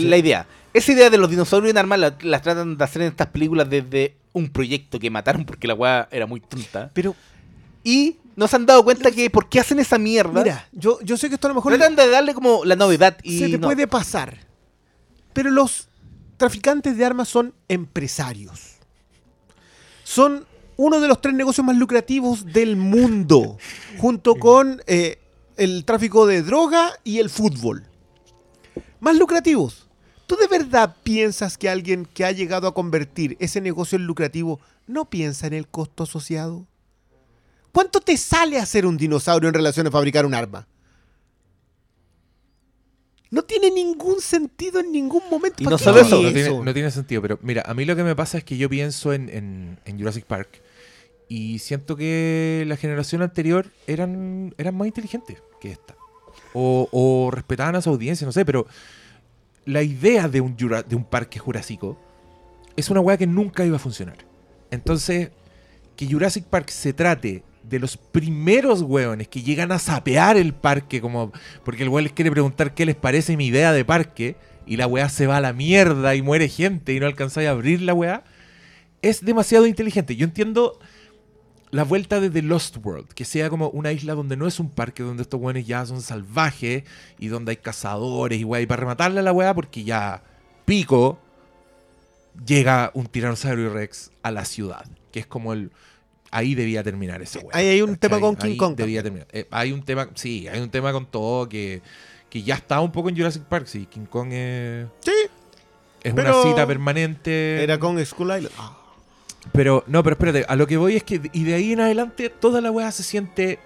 la 0.10 0.18
idea. 0.18 0.48
Esa 0.74 0.92
idea 0.92 1.10
de 1.10 1.18
los 1.18 1.30
dinosaurios 1.30 1.72
en 1.72 1.78
armas 1.78 2.00
la, 2.00 2.16
la 2.22 2.42
tratan 2.42 2.78
de 2.78 2.84
hacer 2.84 3.02
en 3.02 3.10
estas 3.10 3.28
películas 3.28 3.70
desde 3.70 4.16
un 4.34 4.50
proyecto 4.50 5.00
que 5.00 5.10
mataron 5.10 5.46
porque 5.46 5.68
la 5.68 5.74
weá 5.74 6.08
era 6.12 6.26
muy 6.26 6.40
tonta. 6.40 6.92
Pero, 6.94 7.16
Y 7.84 8.18
no 8.36 8.48
se 8.48 8.56
han 8.56 8.66
dado 8.66 8.84
cuenta 8.84 9.12
que 9.12 9.30
por 9.30 9.50
qué 9.50 9.60
hacen 9.60 9.80
esa 9.80 9.98
mierda. 9.98 10.42
mira, 10.42 10.68
yo, 10.72 11.00
yo 11.02 11.18
sé 11.18 11.28
que 11.28 11.36
esto 11.36 11.48
a 11.48 11.50
lo 11.50 11.56
mejor 11.56 11.74
Tratan 11.76 11.96
de 11.96 12.08
darle 12.10 12.34
como 12.34 12.64
la 12.64 12.76
novedad 12.76 13.18
y 13.24 13.40
se 13.40 13.50
te 13.50 13.58
no. 13.58 13.68
puede 13.68 13.88
pasar. 13.88 14.38
Pero 15.34 15.52
los 15.52 15.90
traficantes 16.38 16.98
de 16.98 17.06
armas 17.06 17.28
son 17.28 17.54
empresarios. 17.68 18.78
Son 20.04 20.46
uno 20.78 21.00
de 21.00 21.08
los 21.08 21.22
tres 21.22 21.34
negocios 21.36 21.66
más 21.66 21.76
lucrativos 21.78 22.46
del 22.46 22.76
mundo, 22.76 23.58
junto 23.98 24.36
con 24.36 24.82
eh, 24.88 25.20
el 25.58 25.86
tráfico 25.86 26.26
de 26.26 26.42
droga 26.42 26.92
y 27.04 27.20
el 27.20 27.30
fútbol. 27.30 27.86
Más 29.00 29.16
lucrativos. 29.18 29.88
¿Tú 30.32 30.38
de 30.38 30.48
verdad 30.48 30.96
piensas 31.04 31.58
que 31.58 31.68
alguien 31.68 32.06
que 32.06 32.24
ha 32.24 32.32
llegado 32.32 32.66
a 32.66 32.74
convertir 32.74 33.36
ese 33.42 33.60
negocio 33.60 33.98
en 33.98 34.06
lucrativo 34.06 34.62
no 34.88 35.10
piensa 35.10 35.46
en 35.46 35.52
el 35.52 35.68
costo 35.68 36.04
asociado? 36.04 36.66
¿Cuánto 37.74 38.00
te 38.00 38.16
sale 38.16 38.58
hacer 38.58 38.86
un 38.86 38.96
dinosaurio 38.96 39.50
en 39.50 39.54
relación 39.56 39.88
a 39.88 39.92
fabricar 39.92 40.26
un 40.26 40.34
arma? 40.34 40.66
No 43.30 43.44
tiene 43.44 43.72
ningún 43.72 44.22
sentido 44.22 44.80
en 44.80 44.94
ningún 44.94 45.22
momento. 45.30 45.58
Y 45.64 45.66
¿Para 45.66 45.74
no 45.74 45.78
solo 45.78 46.00
eso, 46.00 46.22
No 46.22 46.32
tiene, 46.32 46.50
no 46.64 46.74
tiene 46.74 46.92
sentido, 46.92 47.22
pero 47.22 47.38
mira, 47.42 47.64
a 47.66 47.74
mí 47.74 47.84
lo 47.84 47.98
que 47.98 48.04
me 48.06 48.16
pasa 48.16 48.38
es 48.38 48.46
que 48.46 48.56
yo 48.56 48.70
pienso 48.70 49.12
en, 49.12 49.28
en- 49.28 49.80
en 49.84 49.98
Jurassic 50.00 50.24
Park 50.24 50.62
y 51.28 51.60
siento 51.60 51.98
que 51.98 52.64
la 52.68 52.78
generación 52.78 53.22
anterior 53.22 53.70
eran, 53.86 54.56
eran 54.58 54.78
más 54.78 54.88
inteligentes 54.88 55.44
que 55.60 55.74
esta. 55.74 55.94
O, 56.54 56.88
o 56.94 57.32
respetaban 57.32 57.76
a 57.76 57.82
su 57.82 57.90
audiencia, 57.90 58.24
no 58.26 58.32
sé, 58.32 58.46
pero 58.46 58.66
la 59.66 59.84
idea 59.84 60.28
de 60.28 60.42
un, 60.42 60.56
de 60.56 60.96
un 60.96 61.04
parque 61.04 61.40
jurásico 61.40 61.98
es 62.76 62.90
una 62.90 63.00
weá 63.00 63.18
que 63.18 63.28
nunca 63.28 63.66
iba 63.66 63.76
a 63.76 63.80
funcionar. 63.80 64.18
Entonces, 64.72 65.32
que 65.96 66.08
Jurassic 66.08 66.46
Park 66.46 66.70
se 66.70 66.94
trate 66.94 67.44
de 67.64 67.80
los 67.80 67.98
primeros 67.98 68.82
hueones 68.82 69.28
que 69.28 69.44
llegan 69.44 69.72
a 69.72 69.80
sapear 69.80 70.38
el 70.38 70.54
parque, 70.54 71.02
como 71.02 71.32
porque 71.64 71.84
el 71.84 71.90
weón 71.90 72.06
les 72.06 72.14
quiere 72.14 72.32
preguntar 72.32 72.74
qué 72.74 72.86
les 72.86 72.96
parece 72.96 73.38
mi 73.38 73.48
idea 73.48 73.72
de 73.72 73.86
parque, 73.86 74.36
y 74.66 74.78
la 74.78 74.88
weá 74.88 75.10
se 75.10 75.28
va 75.28 75.38
a 75.38 75.42
la 75.42 75.54
mierda 75.54 76.16
y 76.16 76.22
muere 76.22 76.48
gente 76.48 76.94
y 76.94 77.00
no 77.00 77.06
alcanzáis 77.06 77.48
a 77.48 77.52
abrir 77.52 77.82
la 77.82 77.94
weá, 77.94 78.24
es 79.02 79.24
demasiado 79.26 79.66
inteligente. 79.68 80.16
Yo 80.16 80.26
entiendo 80.26 80.80
la 81.72 81.84
vuelta 81.84 82.20
de 82.20 82.30
The 82.30 82.42
Lost 82.42 82.78
World, 82.84 83.08
que 83.14 83.26
sea 83.26 83.50
como 83.50 83.70
una 83.70 83.92
isla 83.92 84.14
donde 84.14 84.36
no 84.36 84.46
es 84.46 84.60
un 84.60 84.70
parque, 84.70 85.04
donde 85.04 85.24
estos 85.24 85.40
weones 85.40 85.66
ya 85.66 85.86
son 85.86 86.02
salvajes 86.02 86.84
y 87.18 87.28
donde 87.28 87.52
hay 87.52 87.58
cazadores 87.58 88.40
y 88.40 88.44
weá, 88.44 88.62
y 88.62 88.66
para 88.66 88.82
rematarle 88.82 89.22
a 89.22 89.24
la 89.24 89.32
weá, 89.32 89.54
porque 89.54 89.84
ya 89.84 90.22
pico, 90.66 91.18
llega 92.46 92.92
un 92.94 93.06
tiranosaurio 93.08 93.74
Rex 93.74 94.12
a 94.22 94.32
la 94.32 94.46
ciudad, 94.46 94.86
que 95.12 95.22
es 95.22 95.26
como 95.26 95.54
el... 95.54 95.72
Ahí 96.34 96.56
debía 96.56 96.82
terminar 96.82 97.22
ese 97.22 97.40
weá. 97.40 97.58
Ahí 97.58 97.68
hay 97.68 97.82
un 97.82 97.98
tema 97.98 98.18
con 98.20 98.38
King 98.38 98.52
Ahí 98.52 98.58
Kong 98.58 98.76
Debía 98.76 99.04
terminar. 99.04 99.28
Eh, 99.34 99.48
hay 99.52 99.74
un 99.74 99.84
tema, 99.84 100.10
sí, 100.16 100.48
hay 100.48 100.62
un 100.62 100.70
tema 100.70 100.94
con 100.94 101.06
todo 101.06 101.50
que, 101.50 101.82
que 102.30 102.42
ya 102.42 102.56
está 102.56 102.80
un 102.80 102.94
poco 102.94 103.10
en 103.10 103.18
Jurassic 103.18 103.44
Park. 103.44 103.66
Sí, 103.68 103.86
King 103.86 104.06
Kong 104.06 104.32
es, 104.32 104.88
Sí, 105.02 105.12
es 106.04 106.14
Pero 106.14 106.42
una 106.42 106.50
cita 106.50 106.66
permanente. 106.66 107.62
era 107.62 107.78
con 107.78 108.04
Skull 108.06 108.28
Island. 108.38 108.56
Ah. 108.58 108.81
Pero, 109.52 109.84
no, 109.88 110.04
pero 110.04 110.14
espérate, 110.14 110.46
a 110.48 110.56
lo 110.56 110.68
que 110.68 110.78
voy 110.78 110.96
es 110.96 111.04
que, 111.04 111.22
y 111.34 111.44
de 111.44 111.54
ahí 111.56 111.74
en 111.74 111.82
adelante, 111.82 112.30
toda 112.30 112.62
la 112.62 112.72
weá 112.72 112.92
se 112.92 113.04
siente 113.04 113.60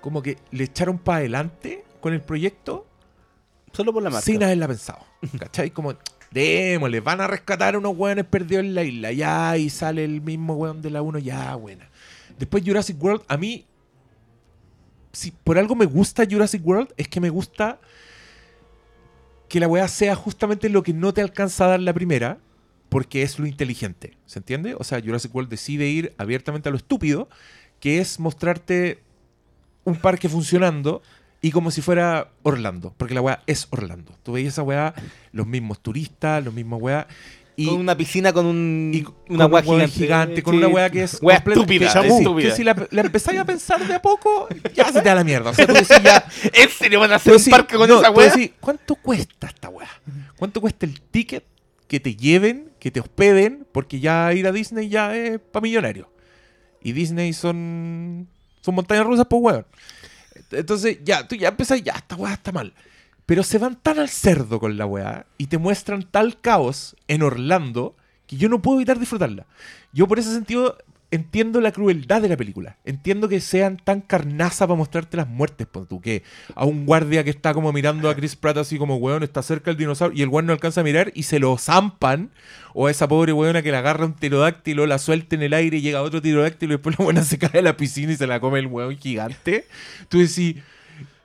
como 0.00 0.22
que 0.22 0.38
le 0.50 0.64
echaron 0.64 0.98
para 0.98 1.18
adelante 1.18 1.84
con 2.00 2.12
el 2.12 2.20
proyecto 2.20 2.86
Solo 3.72 3.92
por 3.92 4.02
la 4.02 4.10
marca. 4.10 4.24
sin 4.24 4.42
haberla 4.42 4.68
pensado. 4.68 5.00
¿Cachai? 5.38 5.70
Como, 5.70 5.94
démosle, 6.30 7.00
van 7.00 7.20
a 7.20 7.26
rescatar 7.26 7.74
a 7.74 7.78
unos 7.78 7.96
weones 7.96 8.24
perdidos 8.26 8.64
en 8.64 8.74
la 8.74 8.82
isla, 8.82 9.12
ya, 9.12 9.56
y 9.56 9.70
sale 9.70 10.04
el 10.04 10.20
mismo 10.20 10.54
weón 10.54 10.82
de 10.82 10.90
la 10.90 11.02
1, 11.02 11.18
ya, 11.18 11.54
buena. 11.54 11.88
Después 12.38 12.62
Jurassic 12.64 13.02
World, 13.02 13.22
a 13.26 13.36
mí, 13.36 13.66
si 15.12 15.30
por 15.30 15.58
algo 15.58 15.74
me 15.74 15.86
gusta 15.86 16.24
Jurassic 16.30 16.64
World, 16.64 16.92
es 16.96 17.08
que 17.08 17.20
me 17.20 17.30
gusta 17.30 17.80
que 19.48 19.60
la 19.60 19.66
weá 19.66 19.88
sea 19.88 20.14
justamente 20.14 20.68
lo 20.68 20.82
que 20.82 20.92
no 20.92 21.12
te 21.12 21.22
alcanza 21.22 21.64
a 21.64 21.68
dar 21.68 21.80
la 21.80 21.92
primera, 21.92 22.38
porque 22.88 23.22
es 23.22 23.38
lo 23.38 23.46
inteligente, 23.46 24.16
¿se 24.26 24.38
entiende? 24.38 24.74
O 24.78 24.84
sea, 24.84 25.00
Jurassic 25.00 25.34
World 25.34 25.50
decide 25.50 25.88
ir 25.88 26.14
abiertamente 26.18 26.68
a 26.68 26.72
lo 26.72 26.78
estúpido, 26.78 27.28
que 27.80 28.00
es 28.00 28.18
mostrarte 28.18 29.00
un 29.84 29.96
parque 29.96 30.28
funcionando 30.28 31.02
y 31.40 31.50
como 31.50 31.70
si 31.70 31.82
fuera 31.82 32.30
Orlando, 32.42 32.94
porque 32.96 33.14
la 33.14 33.20
weá 33.20 33.42
es 33.46 33.68
Orlando. 33.70 34.12
Tú 34.22 34.32
veías 34.32 34.54
esa 34.54 34.62
weá, 34.62 34.94
los 35.32 35.46
mismos 35.46 35.80
turistas, 35.80 36.44
los 36.44 36.52
mismos 36.52 36.82
weá. 36.82 37.06
Y 37.54 37.66
con 37.66 37.76
una 37.76 37.96
piscina 37.96 38.32
con 38.32 38.46
un, 38.46 38.92
y 38.94 39.04
una 39.32 39.44
con 39.44 39.52
weá 39.52 39.62
weón 39.64 39.88
gigante, 39.88 39.98
gigante, 39.98 40.42
con 40.42 40.54
sí. 40.54 40.58
una 40.58 40.68
weá 40.68 40.90
que 40.90 41.02
es 41.02 41.18
Weá 41.20 41.38
estúpida, 41.38 41.92
que, 42.00 42.08
estúpida. 42.08 42.48
que 42.50 42.56
si 42.56 42.64
la, 42.64 42.88
la 42.90 43.00
empezáis 43.00 43.38
a 43.38 43.44
pensar 43.44 43.86
de 43.86 43.94
a 43.94 44.02
poco, 44.02 44.48
ya 44.74 44.86
se 44.92 45.00
te 45.00 45.08
da 45.08 45.14
la 45.14 45.24
mierda. 45.24 45.50
O 45.50 45.54
sea, 45.54 45.66
tú 45.66 45.72
decís 45.74 46.00
ya, 46.02 46.24
¿En 46.52 46.68
serio 46.70 47.00
van 47.00 47.12
a 47.12 47.16
hacer 47.16 47.34
un 47.34 47.44
parque 47.46 47.76
con 47.76 47.88
no, 47.88 48.00
esa 48.00 48.10
weá? 48.10 48.30
decís, 48.30 48.52
¿cuánto 48.60 48.94
cuesta 48.94 49.48
esta 49.48 49.68
weá? 49.68 49.90
¿Cuánto 50.36 50.60
cuesta 50.60 50.86
el 50.86 51.00
ticket 51.00 51.44
que 51.88 51.98
te 51.98 52.14
lleven, 52.14 52.67
que 52.78 52.90
te 52.90 53.00
hospeden? 53.00 53.66
Porque 53.72 54.00
ya 54.00 54.32
ir 54.32 54.46
a 54.46 54.52
Disney 54.52 54.88
ya 54.88 55.16
es 55.16 55.38
para 55.40 55.62
millonarios. 55.62 56.06
Y 56.82 56.92
Disney 56.92 57.32
son, 57.32 58.28
son 58.60 58.74
montañas 58.74 59.06
rusas, 59.06 59.26
pues 59.28 59.42
weón. 59.42 59.66
Entonces, 60.50 60.98
ya, 61.04 61.26
tú 61.26 61.36
ya 61.36 61.48
empezás, 61.48 61.82
ya, 61.82 61.94
esta 61.94 62.16
weá 62.16 62.34
está 62.34 62.52
mal. 62.52 62.72
Pero 63.26 63.42
se 63.42 63.58
van 63.58 63.76
tan 63.76 63.98
al 63.98 64.08
cerdo 64.08 64.58
con 64.58 64.78
la 64.78 64.86
weá 64.86 65.26
y 65.36 65.48
te 65.48 65.58
muestran 65.58 66.08
tal 66.10 66.40
caos 66.40 66.96
en 67.08 67.22
Orlando 67.22 67.94
que 68.26 68.36
yo 68.36 68.48
no 68.48 68.62
puedo 68.62 68.78
evitar 68.78 68.98
disfrutarla. 68.98 69.46
Yo 69.92 70.06
por 70.06 70.18
ese 70.18 70.32
sentido 70.32 70.78
entiendo 71.10 71.60
la 71.60 71.72
crueldad 71.72 72.20
de 72.20 72.28
la 72.28 72.36
película. 72.36 72.76
Entiendo 72.84 73.28
que 73.28 73.40
sean 73.40 73.76
tan 73.78 74.00
carnaza 74.02 74.66
para 74.66 74.76
mostrarte 74.76 75.16
las 75.16 75.26
muertes, 75.28 75.66
por 75.66 75.86
tú, 75.86 76.00
que 76.00 76.22
a 76.54 76.64
un 76.64 76.84
guardia 76.84 77.24
que 77.24 77.30
está 77.30 77.54
como 77.54 77.72
mirando 77.72 78.10
a 78.10 78.14
Chris 78.14 78.36
Pratt 78.36 78.58
así 78.58 78.76
como, 78.78 78.96
weón, 78.96 79.22
está 79.22 79.42
cerca 79.42 79.70
el 79.70 79.76
dinosaurio 79.76 80.18
y 80.18 80.22
el 80.22 80.28
weón 80.28 80.46
no 80.46 80.52
alcanza 80.52 80.82
a 80.82 80.84
mirar 80.84 81.10
y 81.14 81.22
se 81.22 81.38
lo 81.38 81.56
zampan. 81.58 82.30
O 82.74 82.86
a 82.86 82.90
esa 82.90 83.08
pobre 83.08 83.32
weona 83.32 83.62
que 83.62 83.70
le 83.70 83.76
agarra 83.78 84.04
un 84.04 84.12
pterodáctilo, 84.12 84.86
la 84.86 84.98
suelta 84.98 85.34
en 85.34 85.42
el 85.42 85.54
aire 85.54 85.78
y 85.78 85.80
llega 85.80 86.02
otro 86.02 86.20
pterodáctilo 86.20 86.74
y 86.74 86.76
después 86.76 86.96
la 86.98 87.04
buena 87.04 87.24
se 87.24 87.38
cae 87.38 87.58
a 87.60 87.62
la 87.62 87.76
piscina 87.76 88.12
y 88.12 88.16
se 88.16 88.26
la 88.26 88.38
come 88.40 88.58
el 88.58 88.66
weón 88.66 88.96
gigante. 88.98 89.64
Tú 90.08 90.18
decís, 90.18 90.56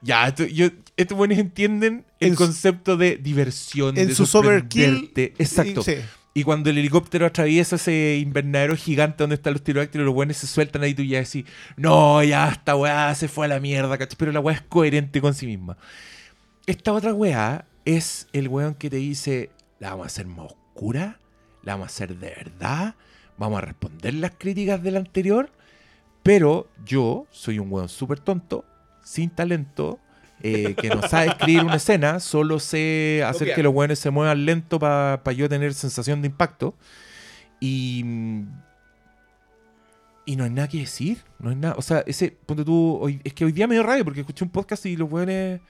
ya, 0.01 0.27
esto- 0.29 0.45
yo, 0.45 0.67
estos 0.97 1.17
buenos 1.17 1.37
entienden 1.37 2.05
el 2.19 2.29
En 2.29 2.35
concepto 2.35 2.97
de 2.97 3.17
diversión, 3.17 3.97
En 3.97 4.07
de 4.07 4.15
su 4.15 4.23
overkill. 4.37 5.11
Exacto. 5.37 5.83
Sí. 5.83 5.95
Y 6.35 6.43
cuando 6.43 6.71
el 6.71 6.79
helicóptero 6.79 7.27
atraviesa 7.27 7.75
ese 7.75 8.17
invernadero 8.17 8.75
gigante 8.75 9.17
donde 9.21 9.35
están 9.35 9.53
los 9.53 9.61
pterodáctilos, 9.61 10.05
los 10.05 10.15
buenos 10.15 10.37
se 10.37 10.47
sueltan 10.47 10.81
ahí 10.81 10.91
y 10.91 10.95
tú 10.95 11.03
ya 11.03 11.19
decís, 11.19 11.45
no, 11.77 12.23
ya 12.23 12.49
esta 12.49 12.75
weá 12.75 13.13
se 13.13 13.27
fue 13.27 13.45
a 13.45 13.49
la 13.49 13.59
mierda, 13.59 13.97
¿cachai? 13.97 14.17
Pero 14.17 14.31
la 14.31 14.39
weá 14.39 14.55
es 14.55 14.61
coherente 14.61 15.21
con 15.21 15.35
sí 15.35 15.45
misma. 15.45 15.77
Esta 16.65 16.91
otra 16.91 17.13
weá 17.13 17.65
es 17.85 18.27
el 18.33 18.47
weón 18.47 18.73
que 18.73 18.89
te 18.89 18.95
dice, 18.95 19.51
la 19.79 19.91
vamos 19.91 20.05
a 20.05 20.07
hacer 20.07 20.25
más 20.25 20.51
oscura, 20.51 21.19
la 21.61 21.73
vamos 21.73 21.85
a 21.85 21.93
hacer 21.93 22.15
de 22.15 22.29
verdad, 22.29 22.95
vamos 23.37 23.59
a 23.59 23.65
responder 23.65 24.15
las 24.15 24.31
críticas 24.31 24.81
del 24.81 24.97
anterior, 24.97 25.51
pero 26.23 26.67
yo 26.83 27.27
soy 27.29 27.59
un 27.59 27.71
weón 27.71 27.89
súper 27.89 28.19
tonto, 28.19 28.65
sin 29.03 29.29
talento, 29.29 29.99
eh, 30.43 30.75
que 30.75 30.89
no 30.89 31.01
sabe 31.07 31.27
escribir 31.27 31.63
una 31.63 31.75
escena, 31.75 32.19
solo 32.19 32.59
sé 32.59 33.23
hacer 33.25 33.55
que 33.55 33.63
los 33.63 33.73
weones 33.73 33.97
se 33.97 34.09
muevan 34.09 34.45
lento 34.45 34.77
para 34.77 35.31
yo 35.31 35.47
tener 35.47 35.73
sensación 35.73 36.21
de 36.21 36.27
impacto. 36.27 36.75
Y. 37.61 38.03
Y 40.25 40.35
no 40.35 40.43
hay 40.43 40.49
nada 40.49 40.67
que 40.67 40.79
decir. 40.79 41.19
No 41.39 41.49
hay 41.49 41.55
nada. 41.55 41.75
O 41.77 41.81
sea, 41.81 42.03
ese. 42.05 42.37
Ponte 42.45 42.65
tú. 42.65 42.97
Hoy, 43.01 43.21
es 43.23 43.33
que 43.33 43.45
hoy 43.45 43.53
día 43.53 43.67
me 43.67 43.75
dio 43.75 43.83
rabia 43.83 44.03
porque 44.03 44.19
escuché 44.19 44.43
un 44.43 44.51
podcast 44.51 44.85
y 44.85 44.97
los 44.97 45.09
weones. 45.09 45.61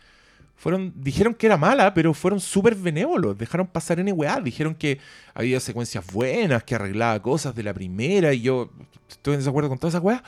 Fueron, 0.55 0.93
dijeron 0.95 1.33
que 1.33 1.47
era 1.47 1.57
mala, 1.57 1.93
pero 1.93 2.13
fueron 2.13 2.39
súper 2.39 2.73
benévolos. 2.73 3.37
Dejaron 3.37 3.67
pasar 3.67 3.99
en 3.99 4.11
weá. 4.11 4.39
Dijeron 4.39 4.73
que 4.73 4.99
había 5.35 5.59
secuencias 5.59 6.05
buenas, 6.11 6.63
que 6.63 6.73
arreglaba 6.73 7.21
cosas 7.21 7.53
de 7.53 7.61
la 7.61 7.73
primera. 7.73 8.33
Y 8.33 8.41
yo 8.41 8.71
estoy 9.07 9.35
en 9.35 9.41
desacuerdo 9.41 9.69
con 9.69 9.77
toda 9.77 9.89
esa 9.89 9.99
weá. 9.99 10.23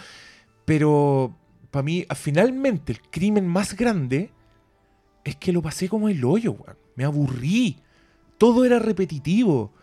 Pero 0.66 1.36
para 1.72 1.84
mí, 1.84 2.06
finalmente, 2.16 2.94
el 2.94 3.02
crimen 3.02 3.48
más 3.48 3.76
grande 3.76 4.32
es 5.26 5.36
que 5.36 5.52
lo 5.52 5.62
pasé 5.62 5.90
como 5.90 6.08
el 6.08 6.24
hoyo, 6.24 6.54
weón. 6.54 6.78
Me 6.96 7.04
aburrí. 7.04 7.80
Todo 8.38 8.64
era 8.64 8.80
repetitivo. 8.80 9.74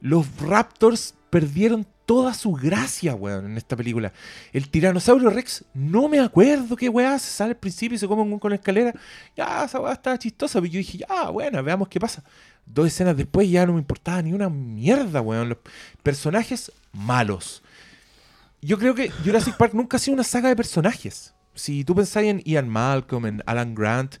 Los 0.00 0.26
Raptors 0.38 1.14
perdieron 1.30 1.86
toda 2.04 2.34
su 2.34 2.52
gracia, 2.52 3.14
weón, 3.14 3.46
en 3.46 3.56
esta 3.56 3.76
película. 3.76 4.12
El 4.52 4.68
tiranosaurio 4.68 5.30
Rex, 5.30 5.64
no 5.74 6.08
me 6.08 6.20
acuerdo 6.20 6.76
qué 6.76 6.88
weá, 6.88 7.18
se 7.18 7.30
sale 7.30 7.52
al 7.52 7.56
principio 7.56 7.96
y 7.96 7.98
se 7.98 8.08
come 8.08 8.22
un 8.22 8.38
con 8.38 8.50
la 8.50 8.56
escalera. 8.56 8.92
Ya, 9.36 9.64
esa 9.64 9.80
weá 9.80 9.92
estaba 9.92 10.18
chistosa, 10.18 10.60
pero 10.60 10.72
yo 10.72 10.78
dije, 10.78 10.98
ya, 10.98 11.30
bueno, 11.30 11.62
veamos 11.62 11.88
qué 11.88 11.98
pasa. 11.98 12.22
Dos 12.66 12.88
escenas 12.88 13.16
después 13.16 13.48
ya 13.48 13.64
no 13.64 13.74
me 13.74 13.78
importaba 13.78 14.20
ni 14.22 14.32
una 14.32 14.50
mierda, 14.50 15.20
weón. 15.20 15.48
Los 15.50 15.58
personajes 16.02 16.72
malos. 16.92 17.62
Yo 18.60 18.78
creo 18.78 18.94
que 18.94 19.10
Jurassic 19.10 19.56
Park 19.56 19.72
nunca 19.72 19.96
ha 19.96 20.00
sido 20.00 20.14
una 20.14 20.24
saga 20.24 20.48
de 20.48 20.56
personajes. 20.56 21.32
Si 21.54 21.84
tú 21.84 21.94
pensáis 21.94 22.28
en 22.28 22.42
Ian 22.44 22.68
Malcolm, 22.68 23.26
en 23.26 23.42
Alan 23.46 23.74
Grant, 23.74 24.16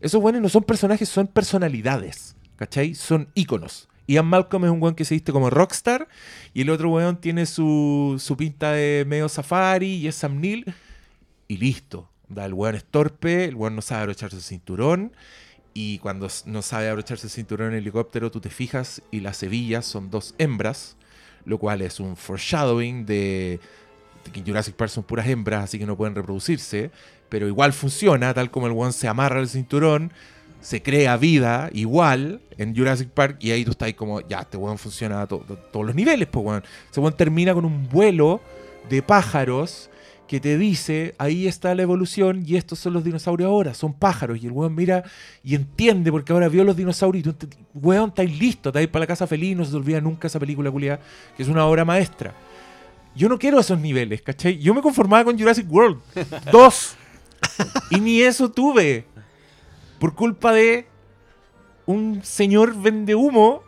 esos 0.00 0.22
weones 0.22 0.42
no 0.42 0.48
son 0.48 0.64
personajes, 0.64 1.08
son 1.08 1.26
personalidades. 1.26 2.36
¿Cachai? 2.56 2.94
Son 2.94 3.28
íconos. 3.34 3.88
Ian 4.06 4.26
Malcolm 4.26 4.64
es 4.64 4.70
un 4.70 4.82
weón 4.82 4.94
que 4.94 5.04
se 5.04 5.14
viste 5.14 5.32
como 5.32 5.50
rockstar 5.50 6.08
y 6.52 6.62
el 6.62 6.70
otro 6.70 6.90
weón 6.90 7.20
tiene 7.20 7.46
su, 7.46 8.16
su 8.18 8.36
pinta 8.36 8.72
de 8.72 9.04
medio 9.06 9.28
safari 9.28 9.94
y 9.94 10.08
es 10.08 10.14
Sam 10.16 10.40
Neill 10.40 10.74
y 11.48 11.56
listo. 11.56 12.10
Da, 12.28 12.44
el 12.44 12.54
weón 12.54 12.74
es 12.74 12.84
torpe, 12.84 13.44
el 13.44 13.54
weón 13.54 13.76
no 13.76 13.82
sabe 13.82 14.02
abrocharse 14.02 14.36
el 14.36 14.42
cinturón 14.42 15.12
y 15.72 15.98
cuando 15.98 16.28
no 16.46 16.62
sabe 16.62 16.88
abrocharse 16.88 17.26
el 17.26 17.30
cinturón 17.30 17.68
en 17.68 17.74
el 17.74 17.80
helicóptero, 17.80 18.30
tú 18.30 18.40
te 18.40 18.50
fijas 18.50 19.02
y 19.10 19.20
las 19.20 19.42
hebillas 19.42 19.84
son 19.84 20.10
dos 20.10 20.34
hembras, 20.38 20.96
lo 21.44 21.58
cual 21.58 21.82
es 21.82 21.98
un 21.98 22.16
foreshadowing 22.16 23.06
de, 23.06 23.58
de 24.24 24.30
que 24.32 24.42
Jurassic 24.42 24.76
Park 24.76 24.90
son 24.90 25.04
puras 25.04 25.26
hembras, 25.26 25.64
así 25.64 25.78
que 25.78 25.86
no 25.86 25.96
pueden 25.96 26.14
reproducirse, 26.14 26.92
pero 27.28 27.46
igual 27.48 27.72
funciona, 27.72 28.32
tal 28.34 28.50
como 28.50 28.66
el 28.66 28.72
one 28.76 28.92
se 28.92 29.08
amarra 29.08 29.40
el 29.40 29.48
cinturón, 29.48 30.12
se 30.60 30.82
crea 30.82 31.16
vida 31.16 31.68
igual 31.72 32.40
en 32.56 32.74
Jurassic 32.76 33.08
Park 33.10 33.36
y 33.40 33.50
ahí 33.50 33.64
tú 33.64 33.72
estás 33.72 33.86
ahí 33.86 33.94
como, 33.94 34.20
ya, 34.22 34.40
este 34.40 34.56
weón 34.56 34.78
funciona 34.78 35.20
a 35.22 35.26
to- 35.26 35.44
to- 35.46 35.56
todos 35.56 35.84
los 35.86 35.94
niveles, 35.94 36.26
pues 36.28 36.44
weón. 36.46 36.62
Ese 36.90 37.00
weón 37.00 37.16
termina 37.16 37.52
con 37.52 37.64
un 37.64 37.88
vuelo 37.88 38.40
de 38.88 39.02
pájaros 39.02 39.90
que 40.26 40.40
te 40.40 40.56
dice, 40.56 41.14
ahí 41.18 41.46
está 41.46 41.74
la 41.74 41.82
evolución 41.82 42.42
y 42.46 42.56
estos 42.56 42.78
son 42.78 42.94
los 42.94 43.04
dinosaurios 43.04 43.46
ahora, 43.46 43.74
son 43.74 43.92
pájaros. 43.92 44.42
Y 44.42 44.46
el 44.46 44.52
weón 44.52 44.74
mira 44.74 45.04
y 45.42 45.54
entiende 45.54 46.10
porque 46.10 46.32
ahora 46.32 46.48
vio 46.48 46.64
los 46.64 46.76
dinosaurios 46.76 47.26
y 47.26 47.32
tú, 47.32 47.46
weón, 47.74 48.08
estáis 48.08 48.38
listo, 48.38 48.70
estáis 48.70 48.88
para 48.88 49.00
la 49.00 49.06
casa 49.06 49.26
feliz, 49.26 49.54
no 49.54 49.64
se 49.66 49.72
te 49.72 49.76
olvida 49.76 50.00
nunca 50.00 50.28
esa 50.28 50.40
película 50.40 50.70
culiada, 50.70 50.98
que 51.36 51.42
es 51.42 51.48
una 51.50 51.66
obra 51.66 51.84
maestra. 51.84 52.32
Yo 53.14 53.28
no 53.28 53.38
quiero 53.38 53.60
esos 53.60 53.78
niveles, 53.78 54.22
¿cachai? 54.22 54.58
Yo 54.58 54.72
me 54.74 54.80
conformaba 54.80 55.24
con 55.24 55.38
Jurassic 55.38 55.70
World 55.70 55.98
2 56.50 56.96
y 57.90 58.00
ni 58.00 58.22
eso 58.22 58.50
tuve 58.50 59.06
por 59.98 60.14
culpa 60.14 60.52
de 60.52 60.86
un 61.86 62.22
señor 62.24 62.74
vende 62.74 63.14
humo 63.14 63.62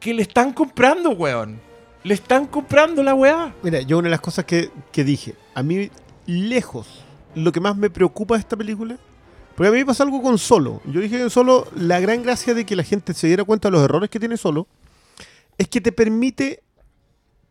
que 0.00 0.14
le 0.14 0.22
están 0.22 0.52
comprando, 0.52 1.10
weón. 1.10 1.60
Le 2.04 2.14
están 2.14 2.46
comprando 2.46 3.02
la 3.02 3.14
weá. 3.14 3.54
Mira, 3.62 3.80
yo 3.82 3.98
una 3.98 4.06
de 4.06 4.12
las 4.12 4.20
cosas 4.20 4.44
que, 4.44 4.70
que 4.92 5.04
dije, 5.04 5.34
a 5.54 5.62
mí 5.62 5.90
lejos, 6.26 7.04
lo 7.34 7.52
que 7.52 7.60
más 7.60 7.76
me 7.76 7.90
preocupa 7.90 8.34
de 8.34 8.40
esta 8.40 8.56
película, 8.56 8.96
porque 9.56 9.68
a 9.68 9.72
mí 9.72 9.78
me 9.78 9.86
pasa 9.86 10.04
algo 10.04 10.22
con 10.22 10.38
Solo. 10.38 10.80
Yo 10.84 11.00
dije 11.00 11.16
que 11.16 11.22
en 11.22 11.30
Solo, 11.30 11.66
la 11.74 11.98
gran 11.98 12.22
gracia 12.22 12.54
de 12.54 12.64
que 12.64 12.76
la 12.76 12.84
gente 12.84 13.14
se 13.14 13.26
diera 13.26 13.44
cuenta 13.44 13.68
de 13.68 13.72
los 13.72 13.82
errores 13.82 14.08
que 14.08 14.20
tiene 14.20 14.36
Solo, 14.36 14.68
es 15.58 15.66
que 15.68 15.80
te 15.80 15.90
permite 15.90 16.62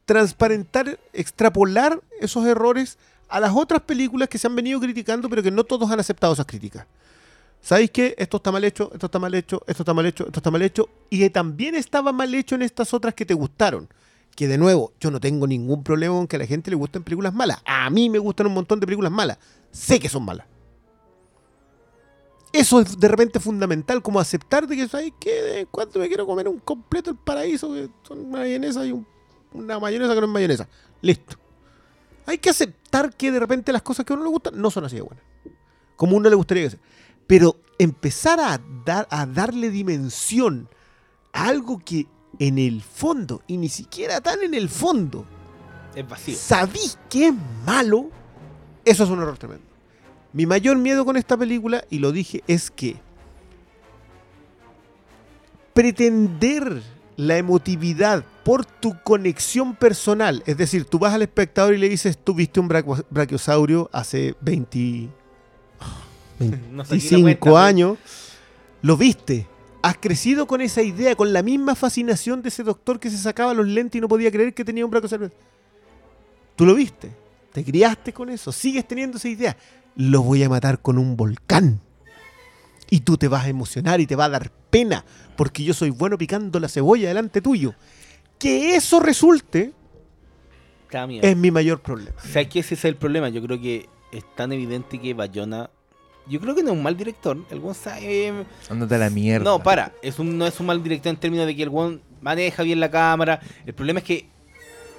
transparentar, 0.06 0.98
extrapolar 1.12 2.00
esos 2.22 2.46
errores 2.46 2.98
a 3.30 3.40
las 3.40 3.54
otras 3.56 3.82
películas 3.82 4.30
que 4.30 4.38
se 4.38 4.48
han 4.48 4.56
venido 4.56 4.80
criticando, 4.80 5.30
pero 5.30 5.44
que 5.44 5.52
no 5.52 5.64
todos 5.64 5.90
han 5.92 6.00
aceptado 6.00 6.34
esas 6.34 6.46
críticas. 6.46 6.86
¿Sabéis 7.62 7.92
qué? 7.92 8.16
Esto 8.18 8.38
está 8.38 8.52
mal 8.52 8.64
hecho, 8.64 8.90
esto 8.94 9.08
está 9.08 9.20
mal 9.20 9.34
hecho, 9.34 9.62
esto 9.68 9.84
está 9.84 9.94
mal 9.94 10.06
hecho, 10.06 10.26
esto 10.28 10.40
está 10.40 10.52
mal 10.52 10.62
hecho, 10.62 10.90
y 11.10 11.20
que 11.20 11.30
también 11.30 11.76
estaba 11.76 12.12
mal 12.12 12.34
hecho 12.34 12.56
en 12.56 12.62
estas 12.62 12.94
otras 12.94 13.14
que 13.14 13.26
te 13.26 13.34
gustaron 13.34 13.90
que 14.36 14.48
de 14.48 14.60
nuevo, 14.60 14.94
yo 15.00 15.10
no 15.10 15.20
tengo 15.20 15.48
ningún 15.48 15.84
problema 15.84 16.14
con 16.14 16.28
que 16.28 16.36
a 16.36 16.40
la 16.40 16.46
gente 16.46 16.70
le 16.70 16.76
gusten 16.78 17.02
películas 17.02 17.34
malas. 17.34 17.58
A 17.66 17.90
mí 17.90 18.08
me 18.08 18.20
gustan 18.20 18.46
un 18.46 18.54
montón 18.54 18.80
de 18.80 18.86
películas 18.86 19.12
malas. 19.12 19.40
Sé 19.72 20.00
que 20.00 20.10
son 20.10 20.24
malas. 20.24 20.46
Eso 22.54 22.80
es 22.80 23.00
de 23.00 23.08
repente 23.08 23.40
fundamental, 23.40 24.04
como 24.04 24.20
aceptar 24.20 24.68
de 24.68 24.76
que, 24.76 24.88
¿sabes 24.88 25.12
qué? 25.20 25.42
De 25.42 25.66
cuando 25.66 26.00
me 26.00 26.08
quiero 26.08 26.28
comer 26.28 26.48
un 26.48 26.60
completo 26.60 27.10
el 27.10 27.18
paraíso, 27.18 27.74
que 27.74 27.90
son 28.08 28.30
mayonesa 28.30 28.86
y 28.86 28.92
un- 28.92 29.08
una 29.54 29.80
mayonesa 29.80 30.14
que 30.14 30.22
no 30.22 30.28
es 30.28 30.34
mayonesa. 30.34 30.70
Listo. 31.02 31.36
Hay 32.28 32.38
que 32.38 32.50
aceptar 32.52 33.16
que 33.16 33.32
de 33.32 33.40
repente 33.40 33.72
las 33.72 33.82
cosas 33.82 34.06
que 34.06 34.14
a 34.14 34.16
uno 34.16 34.26
le 34.26 34.30
gustan 34.30 34.62
no 34.62 34.70
son 34.70 34.86
así 34.86 34.98
de 34.98 35.02
buenas. 35.02 35.24
Como 35.96 36.14
a 36.14 36.18
uno 36.18 36.30
le 36.30 36.36
gustaría 36.36 36.64
que 36.66 36.70
sea. 36.72 36.80
Pero 37.26 37.56
empezar 37.80 38.40
a, 38.40 38.60
dar, 38.86 39.08
a 39.10 39.26
darle 39.26 39.70
dimensión 39.72 40.70
a 41.34 41.48
algo 41.48 41.80
que 41.80 42.06
en 42.40 42.60
el 42.60 42.82
fondo, 42.84 43.42
y 43.48 43.58
ni 43.58 43.70
siquiera 43.70 44.22
tan 44.22 44.42
en 44.44 44.54
el 44.54 44.70
fondo, 44.70 45.26
Es 45.96 46.08
vacío. 46.08 46.36
sabís 46.36 47.00
que 47.10 47.30
es 47.30 47.34
malo, 47.66 48.10
eso 48.86 49.04
es 49.06 49.10
un 49.10 49.20
error 49.20 49.38
tremendo. 49.38 49.66
Mi 50.34 50.46
mayor 50.46 50.78
miedo 50.78 51.04
con 51.06 51.18
esta 51.18 51.36
película, 51.36 51.84
y 51.90 52.00
lo 52.00 52.12
dije, 52.12 52.44
es 52.48 52.70
que 52.70 52.98
pretender 55.74 56.84
la 57.18 57.38
emotividad 57.38 58.24
por 58.44 58.66
tu 58.66 58.96
conexión 59.04 59.76
personal, 59.76 60.44
es 60.46 60.56
decir, 60.58 60.86
tú 60.86 61.00
vas 61.00 61.14
al 61.14 61.24
espectador 61.24 61.74
y 61.74 61.78
le 61.78 61.90
dices, 61.90 62.18
tú 62.18 62.34
viste 62.34 62.60
un 62.60 62.68
brachiosaurio 63.10 63.90
hace 63.92 64.36
20, 64.42 65.10
No 66.72 66.86
saqué 66.86 66.96
la 66.96 67.00
25 67.00 67.22
cuenta, 67.24 67.40
pero- 67.44 67.58
años, 67.58 67.98
lo 68.82 68.96
viste. 68.96 69.48
Has 69.82 69.98
crecido 69.98 70.48
con 70.48 70.62
esa 70.62 70.82
idea, 70.82 71.16
con 71.16 71.34
la 71.34 71.44
misma 71.44 71.76
fascinación 71.76 72.42
de 72.42 72.50
ese 72.50 72.64
doctor 72.64 73.00
que 73.00 73.10
se 73.10 73.18
sacaba 73.18 73.54
los 73.54 73.68
lentes 73.68 73.98
y 73.98 74.02
no 74.02 74.08
podía 74.08 74.32
creer 74.32 74.54
que 74.54 74.66
tenía 74.66 74.84
un 74.86 74.92
brachiosaurio. 74.92 75.32
Tú 76.56 76.66
lo 76.66 76.74
viste, 76.76 77.12
te 77.54 77.64
criaste 77.64 78.12
con 78.14 78.30
eso, 78.30 78.52
sigues 78.52 78.88
teniendo 78.88 79.18
esa 79.18 79.30
idea. 79.30 79.58
Lo 79.96 80.22
voy 80.24 80.44
a 80.44 80.50
matar 80.50 80.82
con 80.82 80.98
un 80.98 81.16
volcán. 81.18 81.80
Y 82.90 83.02
tú 83.02 83.18
te 83.18 83.28
vas 83.28 83.46
a 83.46 83.50
emocionar 83.50 84.00
y 84.00 84.08
te 84.08 84.16
va 84.16 84.26
a 84.26 84.30
dar 84.30 84.52
pena 84.70 85.04
porque 85.36 85.64
yo 85.64 85.74
soy 85.74 85.90
bueno 85.90 86.18
picando 86.18 86.60
la 86.60 86.68
cebolla 86.70 87.08
delante 87.10 87.42
tuyo. 87.42 87.74
Que 88.40 88.76
eso 88.76 89.00
resulte 89.00 89.74
es 91.22 91.36
mi 91.38 91.52
mayor 91.52 91.82
problema. 91.82 92.16
O 92.24 92.28
sea, 92.28 92.48
que 92.48 92.60
ese 92.60 92.76
es 92.76 92.86
el 92.86 92.96
problema. 92.96 93.30
Yo 93.30 93.42
creo 93.42 93.60
que 93.60 93.90
es 94.12 94.24
tan 94.36 94.52
evidente 94.54 95.00
que 95.00 95.14
Bayona. 95.14 95.70
Yo 96.30 96.40
creo 96.40 96.56
que 96.56 96.64
no 96.64 96.72
es 96.72 96.78
un 96.78 96.84
mal 96.84 96.96
director. 96.98 97.38
El 97.50 97.60
weón 97.60 97.76
sabe. 97.76 98.46
Ándate 98.70 98.96
a 98.96 98.98
la 98.98 99.10
mierda. 99.10 99.44
No, 99.44 99.62
para. 99.62 99.94
Es 100.02 100.20
un, 100.20 100.38
no 100.38 100.46
es 100.46 100.60
un 100.60 100.66
mal 100.68 100.82
director 100.82 101.10
en 101.10 101.18
términos 101.18 101.46
de 101.46 101.56
que 101.56 101.64
el 101.64 101.70
weón 101.70 102.02
maneja 102.22 102.64
bien 102.64 102.80
la 102.80 102.90
cámara. 102.92 103.40
El 103.66 103.74
problema 103.74 104.00
es 104.00 104.06
que 104.06 104.30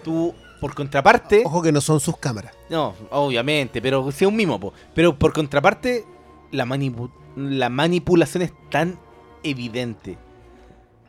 tú, 0.04 0.34
por 0.60 0.74
contraparte. 0.74 1.42
Ojo 1.44 1.62
que 1.62 1.72
no 1.72 1.80
son 1.80 2.00
sus 2.00 2.16
cámaras. 2.18 2.52
No, 2.70 2.94
obviamente, 3.10 3.80
pero 3.80 4.10
sí 4.12 4.24
es 4.24 4.28
un 4.28 4.36
mimo, 4.36 4.58
po. 4.58 4.72
Pero 4.94 5.18
por 5.18 5.32
contraparte, 5.32 6.04
la, 6.50 6.64
manipu- 6.66 7.10
la 7.38 7.68
manipulación 7.68 8.42
es 8.42 8.52
tan 8.70 8.98
evidente 9.42 10.18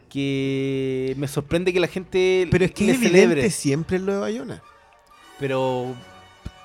que 0.09 1.13
me 1.17 1.27
sorprende 1.27 1.73
que 1.73 1.80
la 1.80 1.88
gente 1.88 2.47
Pero 2.49 2.65
es 2.65 2.71
que 2.71 2.86
le 2.86 2.91
es 2.93 2.97
evidente 2.97 3.19
celebre. 3.21 3.49
siempre 3.51 3.97
en 3.97 4.05
lo 4.05 4.13
de 4.13 4.19
Bayona. 4.19 4.63
Pero 5.39 5.95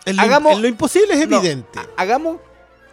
En 0.06 0.16
lo, 0.16 0.22
Hagamos- 0.22 0.52
en 0.56 0.62
lo 0.62 0.68
imposible 0.68 1.14
es 1.14 1.20
evidente. 1.22 1.78
ha- 1.78 1.86
hagamos 1.96 2.38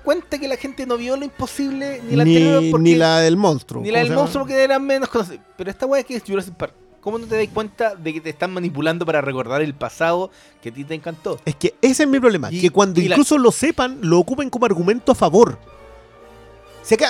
cuenta 0.03 0.39
que 0.39 0.47
la 0.47 0.55
gente 0.57 0.85
no 0.85 0.97
vio 0.97 1.15
lo 1.17 1.25
imposible 1.25 2.01
ni 2.09 2.15
la 2.15 2.23
ni, 2.23 2.35
anterior 2.37 2.63
porque- 2.71 2.83
ni 2.83 2.95
la 2.95 3.19
del 3.19 3.37
monstruo. 3.37 3.83
ni 3.83 3.91
la 3.91 3.99
¿cómo 3.99 4.09
del 4.09 4.17
monstruo 4.17 4.43
porque 4.43 4.63
eran 4.63 4.85
menos 4.85 5.09
conocidas. 5.09 5.39
Pero 5.57 5.69
esta 5.69 5.85
weá 5.85 6.03
que 6.03 6.15
es 6.15 6.23
Jurassic 6.25 6.53
Park. 6.55 6.73
¿Cómo 7.01 7.17
no 7.17 7.25
te 7.25 7.35
das 7.35 7.47
cuenta 7.51 7.95
de 7.95 8.13
que 8.13 8.21
te 8.21 8.29
están 8.29 8.53
manipulando 8.53 9.05
para 9.07 9.21
recordar 9.21 9.61
el 9.63 9.73
pasado 9.73 10.29
que 10.61 10.69
a 10.69 10.71
ti 10.71 10.83
te 10.83 10.93
encantó? 10.93 11.39
Es 11.45 11.55
que 11.55 11.73
ese 11.81 12.03
es 12.03 12.09
mi 12.09 12.19
problema. 12.19 12.49
Y- 12.51 12.61
que 12.61 12.69
cuando 12.69 12.99
la- 13.01 13.07
incluso 13.07 13.37
lo 13.39 13.51
sepan, 13.51 13.97
lo 14.03 14.19
ocupen 14.19 14.49
como 14.51 14.65
argumento 14.67 15.11
a 15.11 15.15
favor. 15.15 15.57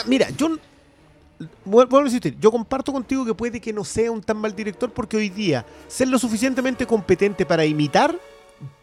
Mira, 0.05 0.29
yo. 0.31 0.49
vu- 0.49 0.57
Vuelvo 1.65 1.97
a 1.99 2.01
insistir, 2.03 2.37
yo 2.39 2.51
comparto 2.51 2.93
contigo 2.93 3.25
que 3.25 3.33
puede 3.33 3.59
que 3.59 3.73
no 3.73 3.83
sea 3.83 4.11
un 4.11 4.21
tan 4.21 4.37
mal 4.37 4.55
director 4.55 4.91
porque 4.91 5.17
hoy 5.17 5.29
día 5.29 5.65
ser 5.87 6.07
lo 6.07 6.19
suficientemente 6.19 6.85
competente 6.85 7.45
para 7.47 7.65
imitar 7.65 8.15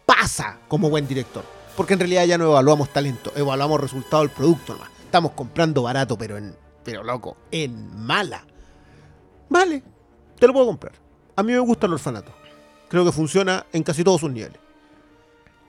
pasa 0.05 0.57
como 0.67 0.89
buen 0.89 1.07
director. 1.07 1.43
Porque 1.77 1.93
en 1.93 1.99
realidad 1.99 2.25
ya 2.25 2.37
no 2.37 2.45
evaluamos 2.45 2.89
talento, 2.91 3.31
evaluamos 3.35 3.79
resultado 3.79 4.23
del 4.23 4.31
producto 4.31 4.73
nomás. 4.73 4.89
Estamos 5.05 5.31
comprando 5.31 5.83
barato, 5.83 6.17
pero 6.17 6.37
en. 6.37 6.53
Pero 6.83 7.03
loco, 7.03 7.37
en 7.51 7.95
mala. 8.05 8.43
Vale, 9.47 9.83
te 10.37 10.47
lo 10.47 10.53
puedo 10.53 10.65
comprar. 10.65 10.93
A 11.35 11.43
mí 11.43 11.53
me 11.53 11.59
gusta 11.59 11.85
el 11.87 11.93
orfanato. 11.93 12.31
Creo 12.89 13.05
que 13.05 13.11
funciona 13.11 13.65
en 13.71 13.83
casi 13.83 14.03
todos 14.03 14.19
sus 14.21 14.31
niveles. 14.31 14.57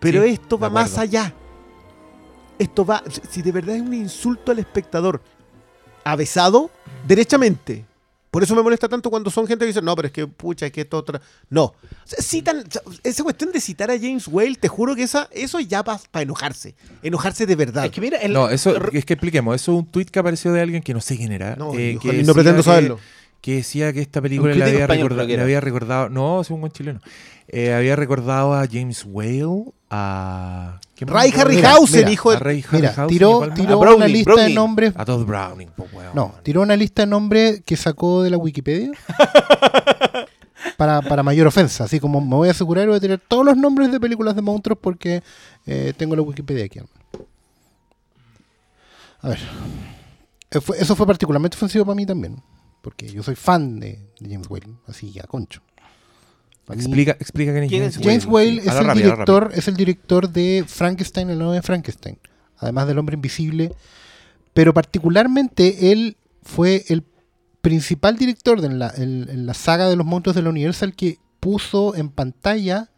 Pero 0.01 0.23
Sí, 0.25 0.31
esto 0.31 0.59
va 0.59 0.69
más 0.71 0.99
allá. 0.99 1.35
Esto 2.61 2.85
va. 2.87 3.03
si- 3.31 3.43
de 3.43 3.51
verdad 3.53 3.75
es 3.75 3.83
un 3.83 3.93
insulto 3.95 4.53
al 4.53 4.59
espectador, 4.61 5.21
avesado 6.05 6.71
derechamente. 7.07 7.85
Por 8.31 8.45
eso 8.45 8.55
me 8.55 8.63
molesta 8.63 8.89
tanto 8.89 9.11
cuando 9.11 9.29
son 9.29 9.45
gente 9.49 9.65
que 9.65 9.69
dice, 9.69 9.83
no, 9.83 9.97
pero 9.97 10.07
es 10.07 10.13
que, 10.13 10.25
pucha, 10.29 10.67
es 10.67 10.71
que 10.73 10.83
esto 10.83 10.99
otra. 10.99 11.21
No. 11.49 11.65
O 11.65 11.75
sea, 12.05 12.23
citan, 12.23 12.63
esa 13.03 13.25
cuestión 13.25 13.51
de 13.51 13.61
citar 13.61 13.91
a 13.91 13.99
James 13.99 14.29
Whale, 14.29 14.55
te 14.55 14.69
juro 14.69 14.95
que 14.95 15.03
esa, 15.03 15.29
eso 15.33 15.59
ya 15.59 15.83
va 15.83 16.01
para 16.13 16.23
enojarse. 16.23 16.77
Enojarse 17.03 17.45
de 17.45 17.57
verdad. 17.57 17.87
Es 17.87 17.91
que 17.91 18.01
mira, 18.01 18.19
el- 18.19 18.33
No, 18.33 18.49
eso 18.49 18.77
es 18.77 19.05
que 19.05 19.15
expliquemos. 19.15 19.57
Eso 19.57 19.73
es 19.73 19.79
un 19.79 19.87
tweet 19.87 20.05
que 20.07 20.21
apareció 20.21 20.53
de 20.53 20.61
alguien 20.61 20.81
que 20.81 20.95
no 20.95 21.01
sé 21.01 21.17
quién 21.17 21.33
era. 21.33 21.57
No, 21.57 21.75
eh, 21.75 21.99
que 22.01 22.07
no 22.09 22.13
decía 22.13 22.35
pretendo 22.35 22.59
que- 22.59 22.63
saberlo. 22.63 23.01
Que 23.41 23.55
decía 23.57 23.93
que 23.95 24.01
esta 24.03 24.21
película 24.21 24.53
crítico 24.53 24.67
había, 24.71 24.81
español, 24.85 25.31
era. 25.31 25.43
había 25.43 25.61
recordado. 25.63 26.09
No, 26.11 26.43
es 26.43 26.51
un 26.51 26.61
buen 26.61 26.73
chileno. 26.73 27.01
Eh, 27.53 27.75
había 27.75 27.97
recordado 27.97 28.55
a 28.55 28.65
James 28.71 29.05
Whale, 29.07 29.65
a. 29.91 30.79
Ray 31.01 31.33
Harryhausen, 31.37 32.09
hijo 32.09 32.31
de. 32.31 32.39
Ray 32.39 32.65
Mira, 32.73 32.91
Harryhausen, 32.91 33.09
tiró, 33.09 33.53
tiró 33.55 33.79
una 33.97 34.07
lista 34.07 34.31
de 34.31 34.37
Browning. 34.37 34.55
nombres. 34.55 34.93
A 34.97 35.05
Todd 35.05 35.25
Browning, 35.27 35.69
pues, 35.77 35.93
weón. 35.93 36.11
No, 36.15 36.35
tiró 36.45 36.63
una 36.63 36.77
lista 36.77 37.03
de 37.03 37.07
nombres 37.07 37.63
que 37.65 37.77
sacó 37.77 38.23
de 38.23 38.31
la 38.31 38.37
Wikipedia. 38.37 38.93
para, 40.77 41.03
para 41.03 41.23
mayor 41.23 41.47
ofensa. 41.47 41.85
Así 41.85 41.99
como 41.99 42.21
me 42.21 42.37
voy 42.37 42.49
a 42.49 42.51
asegurar, 42.53 42.87
voy 42.87 42.97
a 42.97 43.01
tirar 43.01 43.19
todos 43.27 43.45
los 43.45 43.57
nombres 43.57 43.91
de 43.91 43.99
películas 43.99 44.37
de 44.37 44.43
monstruos 44.43 44.79
porque 44.81 45.23
eh, 45.67 45.93
tengo 45.97 46.15
la 46.15 46.23
Wikipedia 46.23 46.65
aquí. 46.67 46.79
hermano. 46.79 46.95
A 49.23 49.29
ver. 49.31 49.39
Eh, 50.51 50.61
fue- 50.61 50.79
Eso 50.79 50.95
fue 50.95 51.07
particularmente 51.07 51.57
ofensivo 51.57 51.85
para 51.85 51.97
mí 51.97 52.07
también. 52.07 52.43
Porque 52.83 53.09
yo 53.11 53.23
soy 53.23 53.35
fan 53.35 53.79
de, 53.81 53.99
de 54.21 54.31
James 54.31 54.49
Whale. 54.49 54.69
Así 54.87 55.11
ya, 55.13 55.25
concho. 55.25 55.63
Explica, 56.75 57.13
explica 57.13 57.53
quién 57.53 57.65
es 57.65 57.69
¿Quién 57.71 57.81
James 57.83 57.97
Whale. 57.99 58.09
James 58.11 58.27
Whale 58.27 58.59
es 58.59 58.65
la 58.67 58.81
el, 58.81 58.87
la 58.87 58.95
director, 58.95 59.51
es 59.55 59.69
el 59.69 59.77
director 59.77 60.29
de 60.31 60.65
Frankenstein, 60.67 61.31
el 61.31 61.39
nuevo 61.39 61.53
de 61.53 61.63
Frankenstein. 61.63 62.19
Además 62.59 62.87
del 62.87 62.99
hombre 62.99 63.15
invisible. 63.15 63.73
Pero 64.53 64.75
particularmente 64.75 65.93
él 65.93 66.17
fue 66.43 66.85
el 66.89 67.05
principal 67.61 68.17
director 68.17 68.61
de 68.61 68.69
la, 68.71 68.93
en- 68.97 69.29
en 69.29 69.47
la 69.47 69.55
saga 69.55 69.89
de 69.89 69.97
los 69.97 70.07
monstruos 70.07 70.35
de 70.37 70.43
la 70.43 70.51
Universal 70.51 70.95
que 70.95 71.19
puso 71.41 71.95
en 71.95 72.09
pantalla 72.11 72.91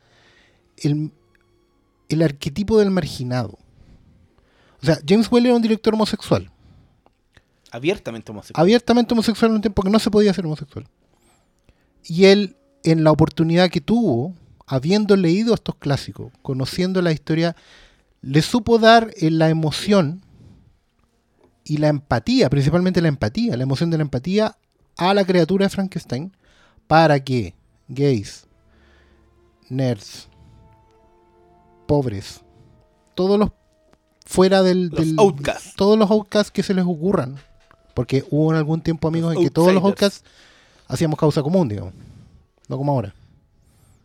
el, 0.79 1.13
el 2.09 2.23
arquetipo 2.23 2.79
del 2.79 2.91
marginado. 2.91 3.59
O 4.83 4.87
sea, 4.87 4.99
James 5.07 5.31
Whale 5.31 5.49
era 5.49 5.57
un 5.57 5.63
director 5.63 5.95
homosexual. 5.95 6.51
Abiertamente 7.71 8.31
homosexual. 8.33 8.61
abiertamente 8.63 9.15
homosexual 9.15 9.51
en 9.51 9.55
un 9.57 9.61
tiempo 9.63 9.83
que 9.83 9.91
no 9.91 9.99
se 9.99 10.11
podía 10.11 10.35
ser 10.35 10.45
homosexual. 10.45 10.87
Y 12.05 12.25
él, 12.27 12.57
en 12.85 13.05
la 13.05 13.13
oportunidad 13.13 13.71
que 13.71 13.81
tuvo, 13.81 14.35
habiendo 14.67 15.17
leído 15.17 15.55
estos 15.55 15.77
clásicos, 15.77 16.33
conociendo 16.43 17.03
la 17.03 17.13
historia, 17.13 17.57
le 18.23 18.43
supo 18.43 18.79
dar 18.79 19.11
eh, 19.17 19.31
la 19.31 19.49
emoción 19.49 20.23
y 21.65 21.77
la 21.79 21.89
empatía, 21.89 22.51
principalmente 22.51 23.01
la 23.01 23.09
empatía, 23.09 23.57
la 23.57 23.63
emoción 23.63 23.91
de 23.91 23.99
la 23.99 24.03
empatía 24.03 24.57
a 24.97 25.15
la 25.15 25.25
criatura 25.25 25.67
de 25.67 25.71
Frankenstein, 25.71 26.33
para 26.87 27.21
que 27.21 27.55
gays, 27.89 28.47
nerds, 29.69 30.29
pobres, 31.87 32.43
todos 33.15 33.39
los 33.39 33.51
fuera 34.25 34.63
del, 34.63 34.91
outcasts. 35.19 35.75
todos 35.77 35.99
los 35.99 36.11
outcasts 36.11 36.51
que 36.51 36.63
se 36.63 36.75
les 36.75 36.85
ocurran, 36.85 37.37
porque 37.95 38.25
hubo 38.31 38.53
en 38.53 38.59
algún 38.59 38.81
tiempo 38.81 39.09
amigos 39.09 39.35
Los 39.35 39.43
en 39.43 39.49
que 39.49 39.51
todos 39.51 39.73
los 39.73 39.83
outcasts 39.85 40.25
hacíamos 40.89 41.19
causa 41.19 41.43
común, 41.43 41.69
digamos, 41.69 41.93
no 42.69 42.77
como 42.77 42.93
ahora, 42.93 43.15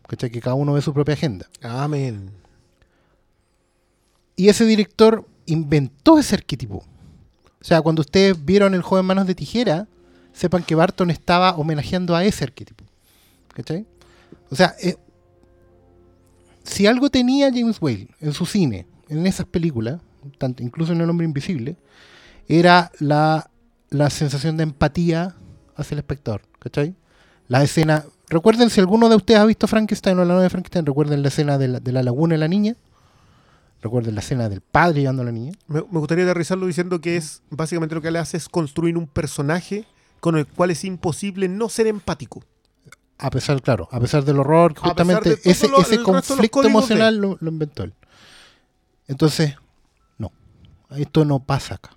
¿cachai? 0.07 0.29
que 0.29 0.41
cada 0.41 0.55
uno 0.55 0.73
ve 0.73 0.81
su 0.81 0.93
propia 0.93 1.13
agenda. 1.13 1.47
Amén. 1.61 2.31
Y 4.35 4.49
ese 4.49 4.65
director 4.65 5.27
inventó 5.47 6.19
ese 6.19 6.35
arquetipo. 6.35 6.83
O 7.59 7.63
sea, 7.63 7.81
cuando 7.81 8.01
ustedes 8.01 8.45
vieron 8.45 8.75
El 8.75 8.83
joven 8.83 9.05
manos 9.05 9.25
de 9.25 9.35
tijera, 9.35 9.87
sepan 10.31 10.63
que 10.63 10.75
Barton 10.75 11.09
estaba 11.09 11.55
homenajeando 11.55 12.15
a 12.15 12.23
ese 12.23 12.43
arquetipo. 12.43 12.85
¿Cachai? 13.53 13.87
O 14.51 14.55
sea, 14.55 14.75
eh, 14.81 14.95
si 16.63 16.85
algo 16.85 17.09
tenía 17.09 17.49
James 17.51 17.77
Whale 17.81 18.09
en 18.19 18.33
su 18.33 18.45
cine, 18.45 18.85
en 19.09 19.25
esas 19.25 19.47
películas, 19.47 19.99
tanto, 20.37 20.61
incluso 20.61 20.93
en 20.93 21.01
El 21.01 21.09
hombre 21.09 21.25
invisible, 21.25 21.75
era 22.47 22.91
la, 22.99 23.49
la 23.89 24.09
sensación 24.09 24.57
de 24.57 24.63
empatía 24.63 25.35
hacia 25.75 25.95
el 25.95 25.99
espectador. 25.99 26.41
¿Cachai? 26.59 26.95
La 27.47 27.63
escena... 27.63 28.05
Recuerden, 28.29 28.69
si 28.69 28.79
alguno 28.81 29.07
de 29.09 29.15
ustedes 29.15 29.39
ha 29.39 29.45
visto 29.45 29.67
Frankenstein 29.67 30.17
o 30.19 30.25
la 30.25 30.33
novia 30.33 30.43
de 30.43 30.49
Frankenstein, 30.49 30.85
recuerden 30.85 31.21
la 31.21 31.29
escena 31.29 31.57
de 31.57 31.67
la, 31.69 31.79
de 31.79 31.91
la 31.91 32.03
laguna 32.03 32.35
y 32.35 32.37
la 32.37 32.47
niña. 32.47 32.75
Recuerden 33.81 34.15
la 34.15 34.21
escena 34.21 34.49
del 34.49 34.61
padre 34.61 35.01
llevando 35.01 35.21
a 35.21 35.25
la 35.25 35.31
niña. 35.31 35.53
Me, 35.67 35.81
me 35.91 35.99
gustaría 35.99 36.25
aterrizarlo 36.25 36.65
diciendo 36.65 36.99
que 36.99 37.15
es 37.15 37.41
básicamente 37.49 37.95
lo 37.95 38.01
que 38.01 38.11
le 38.11 38.19
hace 38.19 38.35
es 38.37 38.49
construir 38.49 38.97
un 38.97 39.07
personaje 39.07 39.85
con 40.19 40.35
el 40.37 40.45
cual 40.47 40.71
es 40.71 40.83
imposible 40.83 41.47
no 41.47 41.69
ser 41.69 41.87
empático. 41.87 42.43
A 43.19 43.29
pesar, 43.29 43.61
claro, 43.61 43.87
a 43.91 43.99
pesar 43.99 44.25
del 44.25 44.39
horror, 44.39 44.73
justamente 44.77 45.39
ese, 45.43 45.67
lo- 45.69 45.77
de 45.81 46.03
conflicto 46.03 46.59
emocional 46.69 47.17
lo, 47.17 47.37
lo 47.39 47.49
inventó 47.51 47.83
él. 47.83 47.93
Entonces, 49.07 49.55
no, 50.17 50.31
esto 50.95 51.23
no 51.25 51.39
pasa 51.39 51.75
acá. 51.75 51.91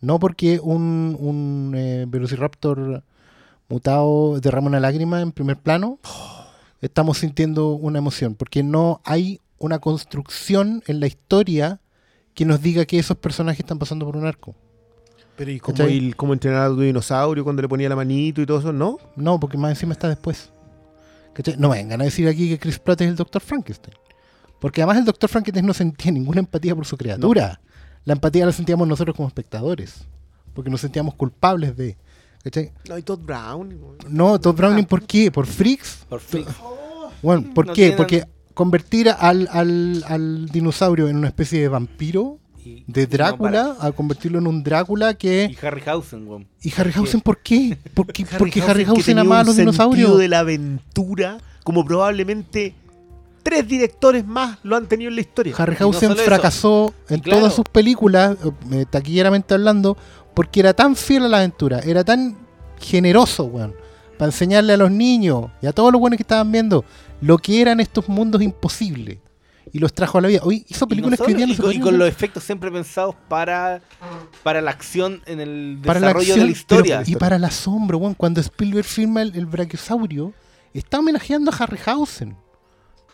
No 0.00 0.18
porque 0.18 0.58
un, 0.62 1.16
un 1.20 1.72
eh, 1.76 2.04
Velociraptor 2.08 3.02
mutado 3.68 4.40
derrama 4.40 4.68
una 4.68 4.80
lágrima 4.80 5.20
en 5.20 5.32
primer 5.32 5.58
plano, 5.58 5.98
estamos 6.80 7.18
sintiendo 7.18 7.70
una 7.70 7.98
emoción, 7.98 8.34
porque 8.34 8.62
no 8.62 9.00
hay 9.04 9.40
una 9.58 9.78
construcción 9.78 10.82
en 10.86 11.00
la 11.00 11.06
historia 11.06 11.80
que 12.34 12.44
nos 12.44 12.60
diga 12.60 12.84
que 12.84 12.98
esos 12.98 13.16
personajes 13.16 13.60
están 13.60 13.78
pasando 13.78 14.04
por 14.04 14.16
un 14.16 14.26
arco. 14.26 14.54
Pero 15.36 15.50
¿y 15.50 16.12
cómo, 16.12 16.32
entrenar 16.32 16.66
a 16.66 16.68
tu 16.68 16.80
dinosaurio 16.80 17.44
cuando 17.44 17.62
le 17.62 17.68
ponía 17.68 17.88
la 17.88 17.96
manito 17.96 18.40
y 18.40 18.46
todo 18.46 18.58
eso? 18.58 18.72
¿No? 18.72 18.98
No, 19.16 19.38
porque 19.38 19.58
más 19.58 19.70
encima 19.70 19.92
está 19.92 20.08
después. 20.08 20.50
¿Cachai? 21.34 21.56
No 21.58 21.70
vengan 21.70 22.00
a 22.00 22.04
decir 22.04 22.26
aquí 22.26 22.48
que 22.48 22.58
Chris 22.58 22.78
Pratt 22.78 23.02
es 23.02 23.08
el 23.08 23.16
Dr. 23.16 23.42
Frankenstein. 23.42 23.94
Porque 24.58 24.80
además 24.80 24.98
el 24.98 25.04
Dr. 25.04 25.28
Frankenstein 25.28 25.66
no 25.66 25.74
sentía 25.74 26.10
ninguna 26.10 26.40
empatía 26.40 26.74
por 26.74 26.86
su 26.86 26.96
criatura. 26.96 27.60
La 28.04 28.14
empatía 28.14 28.46
la 28.46 28.52
sentíamos 28.52 28.88
nosotros 28.88 29.14
como 29.14 29.28
espectadores. 29.28 30.06
Porque 30.54 30.70
nos 30.70 30.80
sentíamos 30.80 31.14
culpables 31.14 31.76
de. 31.76 31.98
¿Cachai? 32.46 32.70
No, 32.88 32.96
y 32.96 33.02
Todd 33.02 33.18
Brown. 33.18 33.76
No, 34.08 34.38
Todd 34.40 34.54
Browning, 34.54 34.84
¿por 34.84 35.02
qué? 35.02 35.32
¿Por 35.32 35.46
freaks? 35.46 36.04
Por 36.08 36.20
fin. 36.20 36.44
Bueno, 37.20 37.52
¿por 37.52 37.66
No 37.66 37.72
qué? 37.72 37.82
tienen- 37.82 37.96
Porque 37.96 38.24
convertir 38.54 39.08
al, 39.08 39.48
al, 39.50 40.04
al 40.06 40.46
dinosaurio 40.50 41.08
en 41.08 41.16
una 41.16 41.26
especie 41.26 41.60
de 41.60 41.66
vampiro 41.66 42.38
Y- 42.64 42.84
de 42.86 43.02
no, 43.02 43.08
Drácula, 43.08 43.76
a 43.80 43.90
convertirlo 43.90 44.38
en 44.38 44.46
un 44.46 44.62
Drácula 44.62 45.14
que. 45.14 45.50
Y 45.60 45.66
Harryhausen, 45.66 46.28
weón. 46.28 46.46
¿Y 46.62 46.72
Harryhausen 46.76 47.20
por 47.20 47.38
qué? 47.38 47.78
Porque, 47.94 48.24
porque 48.38 48.60
que 48.60 48.62
Harryhausen 48.70 49.04
tenía 49.04 49.22
amaba 49.22 49.38
a 49.38 49.42
un 49.42 49.46
los 49.48 49.56
dinosaurios. 49.56 50.16
de 50.16 50.28
la 50.28 50.38
aventura 50.38 51.38
como 51.64 51.84
probablemente 51.84 52.74
tres 53.42 53.66
directores 53.66 54.24
más 54.24 54.58
lo 54.62 54.76
han 54.76 54.86
tenido 54.86 55.08
en 55.08 55.16
la 55.16 55.20
historia. 55.20 55.52
Harryhausen 55.58 56.10
no 56.10 56.14
eso. 56.14 56.24
fracasó 56.24 56.94
en 57.08 57.18
claro. 57.20 57.40
todas 57.40 57.54
sus 57.54 57.64
películas, 57.64 58.36
eh, 58.70 58.84
taquilleramente 58.88 59.54
hablando, 59.54 59.96
porque 60.36 60.60
era 60.60 60.74
tan 60.74 60.94
fiel 60.94 61.24
a 61.24 61.28
la 61.28 61.38
aventura, 61.38 61.80
era 61.80 62.04
tan 62.04 62.36
generoso, 62.78 63.44
weón, 63.44 63.74
para 64.18 64.28
enseñarle 64.30 64.74
a 64.74 64.76
los 64.76 64.90
niños 64.90 65.46
y 65.62 65.66
a 65.66 65.72
todos 65.72 65.90
los 65.90 65.98
buenos 65.98 66.18
que 66.18 66.22
estaban 66.24 66.52
viendo 66.52 66.84
lo 67.22 67.38
que 67.38 67.62
eran 67.62 67.80
estos 67.80 68.06
mundos 68.08 68.42
imposibles. 68.42 69.16
Y 69.72 69.78
los 69.78 69.92
trajo 69.94 70.18
a 70.18 70.20
la 70.20 70.28
vida. 70.28 70.40
Hoy 70.44 70.64
hizo 70.68 70.84
no 70.84 70.88
películas 70.90 71.18
que 71.18 71.26
hoy 71.26 71.34
día 71.34 71.46
no 71.46 71.52
y 71.52 71.56
con, 71.56 71.94
y 71.94 71.98
los 71.98 72.06
efectos 72.08 72.44
siempre 72.44 72.70
pensados 72.70 73.14
para, 73.28 73.80
para 74.42 74.60
la 74.60 74.70
acción 74.70 75.22
en 75.26 75.40
el 75.40 75.78
para 75.84 76.00
la 76.00 76.06
desarrollo 76.08 76.32
acción, 76.34 76.38
de 76.40 76.44
la 76.44 76.50
historia. 76.52 76.98
pero- 77.00 77.10
y 77.10 77.16
para 77.16 77.36
el 77.36 77.44
asombro, 77.44 77.98
weón, 77.98 78.14
cuando 78.14 78.40
Spielberg 78.40 78.84
firma 78.84 79.22
el, 79.22 79.34
el 79.34 79.46
Brachiosaurio, 79.46 80.32
está 80.74 80.98
homenajeando 80.98 81.50
a 81.50 81.54
Harryhausen. 81.56 82.36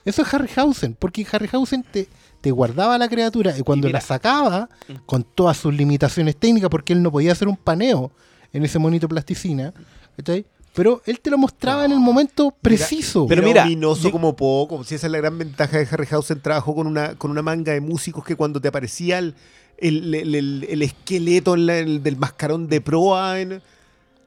Eso 0.05 0.23
es 0.23 0.35
Harryhausen, 0.35 0.95
porque 0.99 1.27
Harryhausen 1.31 1.83
te, 1.85 2.09
te 2.41 2.51
guardaba 2.51 2.99
la 2.99 3.09
criatura 3.09 3.57
y 3.57 3.63
cuando 3.63 3.87
mira. 3.89 3.99
la 3.99 4.05
sacaba, 4.05 4.69
Mm. 4.89 4.93
con 5.07 5.23
todas 5.25 5.57
sus 5.57 5.73
limitaciones 5.75 6.37
técnicas, 6.37 6.71
porque 6.71 6.93
él 6.93 7.03
no 7.03 7.13
podía 7.13 7.33
hacer 7.33 7.49
un 7.49 7.57
paneo 7.57 8.11
en 8.53 8.65
ese 8.65 8.79
monito 8.79 9.09
plasticina, 9.09 9.73
¿cachai? 10.17 10.45
Pero 10.75 11.03
él 11.05 11.21
te 11.21 11.29
lo 11.31 11.37
mostraba 11.37 11.85
en 11.85 11.93
el 11.93 12.01
momento 12.01 12.55
preciso. 12.63 13.27
Pero 13.29 13.43
Era 13.43 13.49
mira, 13.49 13.63
ominoso 13.65 14.05
yo- 14.05 14.11
como 14.13 14.35
poco. 14.35 14.83
Si 14.85 14.95
esa 14.95 15.07
es 15.07 15.13
la 15.13 15.19
gran 15.19 15.37
ventaja 15.39 15.77
de 15.79 15.87
Harryhausen, 15.91 16.41
trabajó 16.41 16.75
con 16.75 16.87
una, 16.87 17.15
con 17.17 17.31
una 17.31 17.43
manga 17.43 17.73
de 17.73 17.81
músicos 17.83 18.25
que 18.25 18.37
cuando 18.37 18.59
te 18.61 18.69
aparecía 18.69 19.19
el, 19.19 19.35
el, 19.79 20.15
el- 20.15 20.35
el- 20.35 20.67
el 20.69 20.83
esqueleto 20.83 21.55
en 21.55 21.67
la- 21.67 21.77
el 21.79 22.03
del 22.03 22.17
mascarón 22.17 22.69
de 22.69 22.81
proa, 22.81 23.39
en- 23.41 23.63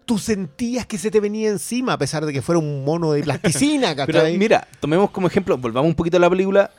tú 0.05 0.17
sentías 0.17 0.85
que 0.85 0.97
se 0.97 1.11
te 1.11 1.19
venía 1.19 1.49
encima, 1.49 1.93
a 1.93 1.97
pesar 1.97 2.25
de 2.25 2.33
que 2.33 2.41
fuera 2.41 2.59
un 2.59 2.83
mono 2.83 3.11
de 3.11 3.23
plasticina, 3.23 3.95
Pero 4.05 4.23
mira, 4.37 4.67
tomemos 4.79 5.11
como 5.11 5.27
ejemplo, 5.27 5.57
volvamos 5.57 5.89
un 5.89 5.95
poquito 5.95 6.17
a 6.17 6.19
la 6.19 6.29
película. 6.29 6.71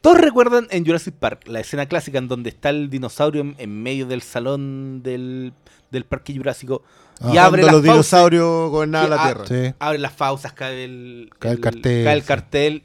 Todos 0.00 0.18
recuerdan 0.18 0.66
en 0.70 0.84
Jurassic 0.84 1.14
Park 1.14 1.46
la 1.46 1.60
escena 1.60 1.86
clásica 1.86 2.18
en 2.18 2.26
donde 2.26 2.50
está 2.50 2.70
el 2.70 2.90
dinosaurio 2.90 3.42
en, 3.42 3.54
en 3.58 3.82
medio 3.82 4.06
del 4.06 4.22
salón 4.22 5.02
del, 5.02 5.52
del 5.92 6.04
parque 6.04 6.34
jurásico 6.34 6.82
y 7.32 7.36
abre 7.36 7.62
las 7.62 7.72
los 7.72 7.82
fauces, 7.82 7.92
dinosaurios 7.92 8.70
gobernaban 8.70 9.10
la 9.10 9.22
Tierra. 9.24 9.46
Sí. 9.46 9.74
abre 9.78 9.98
las 9.98 10.12
fauces, 10.12 10.52
cae 10.52 10.84
el, 10.84 11.30
Cae 11.38 11.52
el 11.52 11.60
cartel, 11.60 12.04
cae 12.04 12.14
el 12.14 12.20
sí. 12.22 12.26
cartel. 12.26 12.82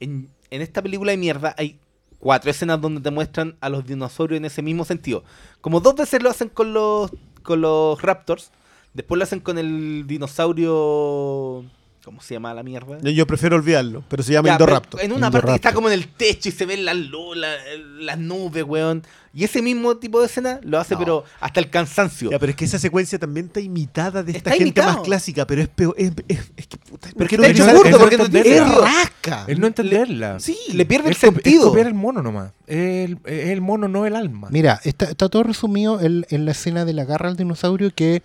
En, 0.00 0.30
en 0.50 0.62
esta 0.62 0.82
película 0.82 1.12
de 1.12 1.16
mierda 1.16 1.54
hay 1.56 1.78
cuatro 2.18 2.50
escenas 2.50 2.80
donde 2.80 3.00
te 3.00 3.10
muestran 3.10 3.56
a 3.60 3.68
los 3.68 3.86
dinosaurios 3.86 4.38
en 4.38 4.44
ese 4.44 4.62
mismo 4.62 4.84
sentido. 4.84 5.24
Como 5.60 5.80
dos 5.80 5.94
veces 5.94 6.22
lo 6.22 6.30
hacen 6.30 6.48
con 6.48 6.72
los, 6.72 7.12
con 7.42 7.60
los 7.60 8.00
Raptors, 8.02 8.50
después 8.94 9.18
lo 9.18 9.24
hacen 9.24 9.40
con 9.40 9.58
el 9.58 10.04
dinosaurio... 10.06 11.64
¿Cómo 12.04 12.22
se 12.22 12.32
llama 12.34 12.54
la 12.54 12.62
mierda? 12.62 12.96
Yo, 13.02 13.10
yo 13.10 13.26
prefiero 13.26 13.56
olvidarlo, 13.56 14.02
pero 14.08 14.22
se 14.22 14.32
llama 14.32 14.48
Ya, 14.48 14.52
Indoraptor. 14.54 15.02
En 15.02 15.12
una 15.12 15.30
parte 15.30 15.48
que 15.50 15.56
está 15.56 15.74
como 15.74 15.88
en 15.88 15.94
el 15.94 16.08
techo 16.08 16.48
y 16.48 16.52
se 16.52 16.64
ven 16.64 16.86
las 16.86 16.96
la- 16.96 17.56
las 18.00 18.18
nubes, 18.18 18.64
weón. 18.64 19.02
Y 19.34 19.44
ese 19.44 19.60
mismo 19.60 19.94
tipo 19.98 20.18
de 20.20 20.24
escena 20.26 20.58
lo 20.62 20.78
hace, 20.78 20.94
No. 20.94 21.00
pero 21.00 21.24
hasta 21.38 21.60
el 21.60 21.68
cansancio. 21.68 22.30
Ya, 22.30 22.38
pero 22.38 22.48
es 22.50 22.56
que 22.56 22.64
esa 22.64 22.78
secuencia 22.78 23.18
también 23.18 23.46
está 23.46 23.60
imitada 23.60 24.22
de 24.22 24.30
esta 24.32 24.38
Está 24.38 24.50
gente 24.52 24.62
imitado. 24.80 24.92
más 24.94 25.00
clásica, 25.02 25.46
pero 25.46 25.60
es 25.60 25.68
peor. 25.68 25.94
Es, 25.98 26.12
es- 26.28 26.50
es 26.56 26.66
que 26.66 26.78
puta. 26.78 27.10
Pero 27.14 27.28
que 27.28 27.34
está 27.36 27.48
hecho 27.48 27.68
es 27.68 27.96
porque 27.98 28.16
no 28.16 28.30
tiene 28.30 28.56
es 28.56 28.74
rasca. 28.74 29.44
Es 29.46 29.58
no 29.58 29.66
entenderla. 29.66 30.40
Sí, 30.40 30.56
le 30.72 30.86
pierde 30.86 31.08
el 31.08 31.12
Es, 31.12 31.22
es 31.22 31.30
sentido. 31.30 31.68
copiar 31.68 31.88
el 31.88 31.94
mono 31.94 32.22
nomás. 32.22 32.52
Es 32.66 33.10
el, 33.10 33.18
es 33.26 33.48
el 33.50 33.60
mono, 33.60 33.86
no 33.86 34.06
el 34.06 34.16
alma. 34.16 34.48
Mira, 34.50 34.80
está, 34.82 35.04
está 35.10 35.28
todo 35.28 35.42
resumido 35.42 36.00
en, 36.00 36.24
en 36.30 36.46
la 36.46 36.52
escena 36.52 36.86
de 36.86 36.94
la 36.94 37.04
garra 37.04 37.28
al 37.28 37.36
dinosaurio 37.36 37.90
que 37.94 38.22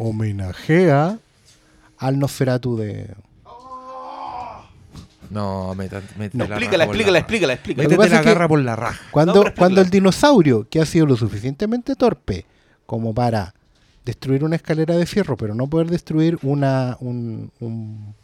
homenajea 0.00 1.18
al 1.98 2.18
Nosferatu 2.18 2.76
de... 2.76 3.14
No, 5.30 5.74
métete 5.76 6.02
No, 6.32 6.46
la 6.48 6.56
explícala, 6.56 6.84
explícala, 6.84 7.12
la 7.12 7.18
explícala, 7.20 7.52
Lo 7.52 7.54
explícala. 7.54 7.82
que 7.88 7.88
Métete 7.88 7.96
pasa 7.96 8.10
la 8.10 8.16
es 8.16 8.22
que- 8.26 8.28
garra 8.32 8.48
por 8.48 8.60
la 8.60 8.74
raja. 8.76 9.00
Cuando, 9.12 9.44
No, 9.44 9.54
cuando 9.56 9.80
el 9.80 9.90
dinosaurio, 9.90 10.66
que 10.68 10.80
ha 10.80 10.86
sido 10.86 11.06
lo 11.06 11.16
suficientemente 11.16 11.94
torpe 11.94 12.46
como 12.86 13.14
para 13.14 13.54
destruir 14.04 14.42
una 14.42 14.56
escalera 14.56 14.96
de 14.96 15.06
fierro, 15.06 15.36
pero 15.36 15.54
no 15.54 15.68
poder 15.68 15.88
destruir 15.88 16.36
una, 16.42 16.96
un, 17.00 17.52
un, 17.60 18.14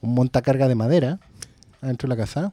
un 0.00 0.14
montacarga 0.14 0.66
de 0.68 0.74
madera 0.76 1.18
adentro 1.82 2.08
de 2.08 2.16
la 2.16 2.22
casa, 2.22 2.52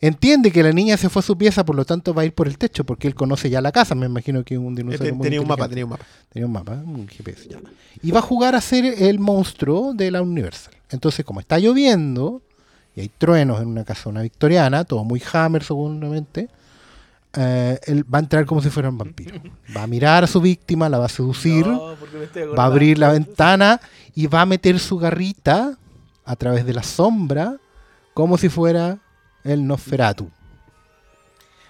entiende 0.00 0.50
que 0.50 0.62
la 0.62 0.72
niña 0.72 0.96
se 0.96 1.08
fue 1.08 1.20
a 1.20 1.22
su 1.22 1.36
pieza, 1.36 1.64
por 1.64 1.76
lo 1.76 1.84
tanto 1.84 2.14
va 2.14 2.22
a 2.22 2.24
ir 2.24 2.32
por 2.34 2.48
el 2.48 2.56
techo, 2.58 2.84
porque 2.84 3.06
él 3.06 3.14
conoce 3.14 3.50
ya 3.50 3.60
la 3.60 3.72
casa. 3.72 3.94
Me 3.94 4.06
imagino 4.06 4.44
que 4.44 4.56
un 4.56 4.74
dinosaurio. 4.74 5.04
Este- 5.06 5.16
muy 5.16 5.24
tenía 5.24 5.40
un 5.40 5.48
mapa, 5.48 5.68
tenía 5.68 5.84
un 5.84 5.90
mapa. 5.90 6.04
Tenía 6.32 6.46
un 6.46 6.52
mapa, 6.52 6.72
un 6.72 7.06
GPS, 7.08 7.48
ya. 7.48 7.58
Y 8.02 8.10
va 8.10 8.20
a 8.20 8.22
jugar 8.22 8.54
a 8.54 8.60
ser 8.60 8.84
el 8.84 9.18
monstruo 9.18 9.92
de 9.94 10.10
la 10.10 10.22
Universal. 10.22 10.74
Entonces, 10.90 11.24
como 11.24 11.40
está 11.40 11.58
lloviendo 11.58 12.42
y 12.96 13.00
hay 13.02 13.10
truenos 13.16 13.60
en 13.60 13.68
una 13.68 13.84
casona 13.84 14.22
victoriana, 14.22 14.84
todo 14.84 15.04
muy 15.04 15.22
Hammer 15.32 15.62
seguramente, 15.62 16.48
eh, 17.36 17.78
él 17.86 18.04
va 18.12 18.18
a 18.18 18.22
entrar 18.22 18.44
como 18.46 18.60
si 18.60 18.70
fuera 18.70 18.88
un 18.88 18.98
vampiro. 18.98 19.40
Va 19.76 19.84
a 19.84 19.86
mirar 19.86 20.24
a 20.24 20.26
su 20.26 20.40
víctima, 20.40 20.88
la 20.88 20.98
va 20.98 21.06
a 21.06 21.08
seducir, 21.08 21.66
No, 21.66 21.94
va 22.58 22.64
a 22.64 22.66
abrir 22.66 22.98
la 22.98 23.12
ventana 23.12 23.80
y 24.14 24.26
va 24.26 24.40
a 24.40 24.46
meter 24.46 24.78
su 24.80 24.98
garrita 24.98 25.78
a 26.24 26.36
través 26.36 26.66
de 26.66 26.72
la 26.74 26.82
sombra 26.82 27.56
como 28.14 28.36
si 28.36 28.48
fuera 28.48 28.98
el 29.44 29.66
Nosferatu. 29.66 30.30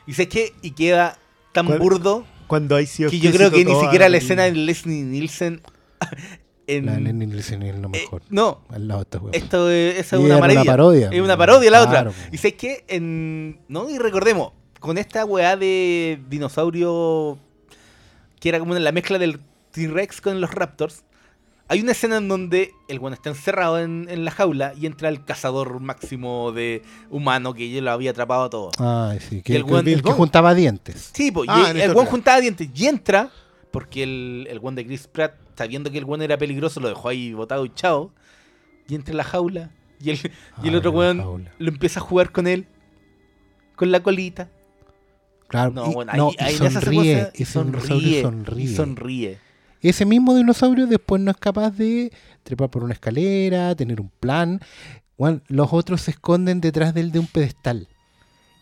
Y 0.07 0.14
sé 0.14 0.29
que 0.29 0.55
y 0.62 0.73
queda 0.73 1.18
tan 1.53 1.66
¿Cuál? 1.66 1.79
burdo 1.79 2.27
Cuando 2.47 2.77
hay 2.77 2.87
sido 2.87 3.11
que 3.11 3.18
yo 3.21 3.31
creo 3.33 3.51
que 3.51 3.64
ni 3.64 3.75
siquiera 3.81 4.09
la 4.09 4.16
escena 4.16 4.45
de 4.45 4.53
Leslie 4.53 5.03
Nielsen 5.03 5.62
en, 6.66 6.87
La 6.87 6.99
Lenny 6.99 7.27
Nielsen 7.27 7.62
es 7.62 7.77
lo 7.77 7.89
eh, 7.89 7.91
mejor. 7.91 8.23
no, 8.31 8.62
al 8.71 8.89
lado 8.89 9.01
de 9.01 9.05
esta 9.05 9.18
wea. 9.18 9.31
esto 9.35 9.71
es, 9.71 9.99
esa 9.99 10.16
es 10.16 10.23
una, 10.23 10.39
una 10.39 10.64
parodia. 10.64 11.11
Es 11.12 11.21
una 11.21 11.37
parodia 11.37 11.71
la 11.71 11.87
Claro. 11.89 12.11
otra. 12.11 12.29
Y 12.33 12.39
sé 12.39 12.55
que 12.55 12.85
en 12.89 13.61
no 13.68 13.89
y 13.91 13.99
recordemos 13.99 14.53
con 14.79 14.97
esta 14.99 15.25
weá 15.25 15.57
de 15.57 16.21
dinosaurio 16.29 17.39
que 18.41 18.49
era 18.49 18.59
como 18.59 18.75
la 18.75 18.93
mezcla 18.93 19.18
del 19.18 19.41
T-Rex 19.73 20.21
con 20.21 20.41
los 20.41 20.51
Raptors. 20.53 21.05
Hay 21.73 21.81
una 21.81 21.93
escena 21.93 22.16
en 22.16 22.27
donde 22.27 22.75
el 22.89 22.99
bueno 22.99 23.14
está 23.14 23.31
encerrado 23.31 23.79
en, 23.79 24.09
en 24.11 24.25
la 24.25 24.33
jaula 24.33 24.75
y 24.77 24.87
entra 24.87 25.09
el 25.09 25.25
cazador 25.25 25.79
máximo 25.79 26.51
de 26.51 26.83
humano 27.11 27.55
que 27.55 27.71
ya 27.71 27.81
lo 27.81 27.93
había 27.93 28.11
atrapado 28.11 28.43
a 28.43 28.51
todos. 28.51 28.75
Ay, 28.79 29.21
sí, 29.21 29.37
Y 29.37 29.43
que, 29.43 29.55
el 29.55 29.64
que- 29.64 29.71
weón- 29.71 29.85
que 29.85 29.93
el 29.93 30.03
juntaba 30.03 30.53
dientes. 30.55 31.11
Sí, 31.14 31.31
pues, 31.31 31.47
y 31.47 31.51
Ah, 31.53 31.71
el 31.71 31.91
otra. 31.93 32.07
juntaba 32.07 32.41
dientes 32.41 32.68
y 32.75 32.87
entra, 32.87 33.31
porque 33.71 34.03
el, 34.03 34.49
el 34.51 34.59
buen 34.59 34.75
de 34.75 34.85
Chris 34.85 35.07
Pratt, 35.07 35.35
sabiendo 35.57 35.93
que 35.93 35.99
el 35.99 36.05
buen 36.05 36.21
era 36.23 36.37
peligroso, 36.37 36.81
lo 36.81 36.89
dejó 36.89 37.09
ahí 37.09 37.33
botado 37.35 37.64
y 37.64 37.71
chao. 37.73 38.11
Y 38.89 38.97
entra 38.97 39.12
en 39.12 39.18
la 39.18 39.25
jaula. 39.25 39.71
Y 40.03 40.11
el, 40.11 40.16
y 40.16 40.66
el 40.68 40.75
Ay, 40.75 40.75
otro 40.75 40.93
jaula. 40.93 41.53
lo 41.57 41.68
empieza 41.68 42.01
a 42.01 42.03
jugar 42.03 42.33
con 42.33 42.49
él. 42.49 42.66
Con 43.77 43.93
la 43.93 44.03
colita. 44.03 44.49
Claro, 45.47 45.71
No, 45.73 45.89
y, 45.91 45.95
bueno, 45.95 46.12
no, 46.16 46.29
ahí, 46.31 46.35
y 46.39 46.43
ahí 46.45 46.57
en 46.57 46.66
esa 46.66 46.81
sonríe, 46.81 47.14
secuencia 47.16 47.47
sonríe, 47.47 48.23
sonríe. 48.23 48.64
y 48.64 48.75
sonríe. 48.75 49.39
Ese 49.83 50.05
mismo 50.05 50.35
dinosaurio 50.35 50.87
después 50.87 51.20
no 51.22 51.31
es 51.31 51.37
capaz 51.37 51.70
de 51.70 52.12
trepar 52.43 52.68
por 52.70 52.85
una 52.85 52.93
escalera, 52.93 53.74
tener 53.74 54.01
un 54.01 54.11
plan. 54.20 54.61
Los 55.49 55.68
otros 55.72 56.03
se 56.03 56.12
esconden 56.12 56.61
detrás 56.61 56.95
de 56.95 57.01
él 57.03 57.12
de 57.12 57.18
un 57.18 57.26
pedestal 57.26 57.89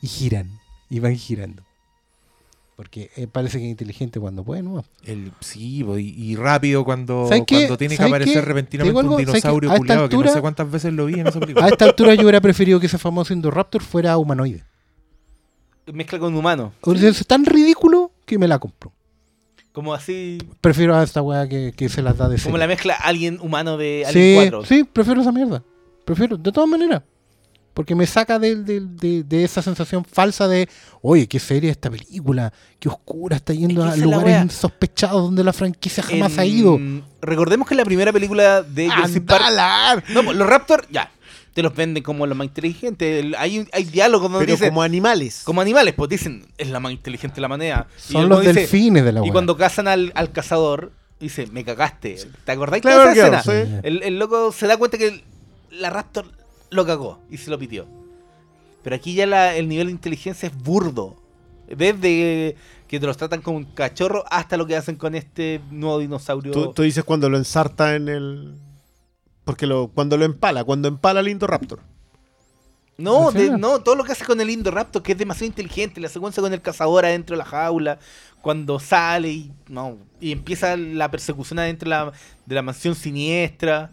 y 0.03 0.07
giran, 0.09 0.51
y 0.91 1.01
van 1.01 1.17
girando. 1.17 1.63
Porque 2.77 3.11
eh, 3.17 3.27
parece 3.27 3.59
que 3.59 3.65
es 3.65 3.71
inteligente 3.71 4.21
cuando 4.21 4.45
puede, 4.45 4.63
¿no? 4.63 4.85
El, 5.05 5.33
sí, 5.41 5.85
y, 5.85 6.01
y 6.01 6.37
rápido 6.37 6.85
cuando, 6.85 7.25
cuando 7.29 7.77
tiene 7.77 7.95
que 7.95 7.97
¿Sabes 7.97 8.13
aparecer 8.13 8.35
qué? 8.35 8.41
repentinamente 8.43 8.97
un 9.09 9.17
dinosaurio 9.17 9.71
A 9.71 9.75
esta 9.75 9.79
culiado 9.81 10.09
que 10.09 10.15
no 10.15 10.21
altura- 10.21 10.33
sé 10.35 10.41
cuántas 10.41 10.71
veces 10.71 10.93
lo 10.93 11.07
vi 11.07 11.15
en 11.15 11.27
esa 11.27 11.39
A 11.39 11.41
película. 11.41 11.69
esta 11.69 11.85
altura 11.87 12.15
yo 12.15 12.23
hubiera 12.23 12.41
preferido 12.41 12.79
que 12.79 12.87
ese 12.87 12.99
famoso 12.99 13.33
Indoraptor 13.33 13.83
fuera 13.83 14.17
humanoide. 14.17 14.63
Mezcla 15.93 16.19
con 16.21 16.35
humano. 16.37 16.73
O 16.83 16.95
sea, 16.95 17.09
Es 17.09 17.27
tan 17.27 17.45
ridículo 17.47 18.13
que 18.27 18.39
me 18.39 18.47
la 18.47 18.59
compro. 18.61 18.93
Como 19.73 19.95
así. 19.95 20.39
Prefiero 20.61 20.97
a 20.97 21.03
esta 21.03 21.23
weá 21.23 21.49
que, 21.49 21.73
que 21.77 21.89
se 21.89 22.03
las 22.03 22.17
da 22.17 22.29
de 22.29 22.37
Como 22.37 22.45
serie. 22.45 22.59
la 22.59 22.67
mezcla 22.67 22.95
alien 22.95 23.39
humano 23.41 23.77
de 23.77 24.05
Alien 24.07 24.41
Sí, 24.41 24.49
4. 24.51 24.65
sí, 24.65 24.85
prefiero 24.85 25.21
esa 25.21 25.31
mierda. 25.33 25.63
Prefiero, 26.05 26.37
de 26.37 26.51
todas 26.53 26.69
maneras. 26.69 27.03
Porque 27.75 27.95
me 27.95 28.07
saca 28.09 28.41
del- 28.41 28.65
de, 28.65 29.23
de 29.23 29.45
esa 29.45 29.63
sensación 29.63 30.05
falsa 30.05 30.49
de, 30.49 30.69
oye, 31.01 31.29
qué 31.29 31.39
seria 31.39 31.71
esta 31.71 31.89
película, 31.89 32.53
qué 32.81 32.89
oscura, 32.89 33.37
está 33.37 33.53
yendo 33.53 33.87
Es 33.87 33.95
que 33.95 34.01
a 34.01 34.05
lugares 34.05 34.43
insospechados 34.43 35.23
donde 35.23 35.45
la 35.45 35.53
franquicia 35.53 36.03
jamás 36.03 36.33
En- 36.35 36.41
ha 36.41 36.45
ido. 36.45 36.81
Recordemos 37.23 37.69
que 37.69 37.77
la 37.77 37.85
primera 37.85 38.13
película 38.13 38.63
de 38.63 38.91
Jurassic 38.91 39.25
Park. 39.27 40.05
No, 40.09 40.25
pues, 40.25 40.37
los 40.37 40.49
Raptors, 40.49 40.89
ya. 40.91 41.09
Te 41.59 41.63
los 41.65 41.75
venden 41.75 42.05
como 42.05 42.25
los 42.25 42.39
más 42.39 42.47
inteligentes. 42.47 43.25
El- 43.25 43.35
Hay, 43.35 43.67
hay 43.73 43.83
diálogos 43.83 44.31
donde 44.31 44.47
Pero 44.47 44.53
dicen. 44.57 44.69
como 44.69 44.83
animales. 44.83 45.43
Como 45.45 45.61
animales, 45.61 45.93
pues 45.95 46.09
dicen, 46.09 46.47
es 46.57 46.69
la 46.71 46.79
más 46.79 46.93
inteligente 46.93 47.35
de 47.35 47.41
la 47.41 47.49
manera. 47.49 47.89
Y 48.09 48.13
Son 48.13 48.29
los 48.29 48.43
dice- 48.43 48.53
delfines 48.53 49.05
de 49.05 49.11
la 49.11 49.19
Y 49.19 49.23
weá. 49.25 49.33
cuando 49.33 49.57
cazan 49.57 49.89
al, 49.89 50.13
al 50.15 50.31
cazador, 50.31 50.93
dice, 51.19 51.49
me 51.49 51.65
cagaste. 51.65 52.17
¿Te 52.45 52.53
acordáis 52.53 52.85
de 52.85 52.89
Clever 52.89 53.09
esa 53.09 53.25
girl, 53.25 53.35
escena? 53.35 53.81
sí. 53.81 53.89
El, 53.89 54.05
el 54.05 54.21
loco 54.21 54.53
se 54.53 54.69
da 54.69 54.77
cuenta 54.77 54.99
que 54.99 55.09
el- 55.09 55.25
la 55.73 55.91
Raptor 55.91 56.27
lo 56.71 56.87
cagó 56.87 57.19
y 57.29 57.39
se 57.39 57.51
lo 57.51 57.59
pitió. 57.59 57.89
Pero 58.85 58.95
aquí 58.95 59.15
ya 59.15 59.27
la- 59.27 59.57
el 59.57 59.67
nivel 59.69 59.89
de 59.89 59.93
inteligencia 59.95 60.47
es 60.49 60.57
burdo. 60.57 61.17
Desde 61.69 62.55
que 62.87 63.01
te 63.01 63.05
los 63.07 63.17
tratan 63.17 63.43
como 63.43 63.57
un 63.57 63.65
cachorro 63.65 64.25
hasta 64.31 64.57
lo 64.57 64.65
que 64.69 64.77
hacen 64.77 64.95
con 64.95 65.17
este 65.17 65.61
nuevo 65.73 65.99
dinosaurio. 65.99 66.53
Tú, 66.53 66.73
tú 66.73 66.83
dices 66.83 67.03
cuando 67.03 67.29
lo 67.29 67.37
ensarta 67.37 67.97
en 67.97 68.09
el. 68.09 68.55
Porque 69.49 69.67
lo, 69.67 69.89
cuando 69.89 70.19
lo 70.19 70.27
empala, 70.27 70.63
cuando 70.63 70.89
empala 70.89 71.21
al 71.21 71.29
Indoraptor. 71.29 71.81
No, 72.99 73.33
de- 73.33 73.57
no, 73.57 73.81
todo 73.81 73.95
lo 73.95 74.05
que 74.05 74.13
hace 74.13 74.27
con 74.27 74.39
el 74.43 74.51
Indoraptor, 74.51 75.03
que 75.03 75.13
es 75.13 75.19
demasiado 75.19 75.47
inteligente, 75.47 76.03
la 76.03 76.11
secuencia 76.11 76.43
con 76.43 76.53
el 76.53 76.61
cazador 76.61 77.07
adentro 77.07 77.35
de 77.35 77.39
la 77.39 77.47
jaula, 77.47 77.99
cuando 78.43 78.79
sale 78.79 79.31
y 79.31 79.51
no 79.69 79.97
y 80.21 80.33
empieza 80.33 80.77
la 80.77 81.11
persecución 81.11 81.61
adentro 81.61 81.87
de 81.89 81.97
la, 81.97 82.13
de 82.45 82.55
la 82.57 82.61
mansión 82.61 82.95
siniestra. 82.95 83.91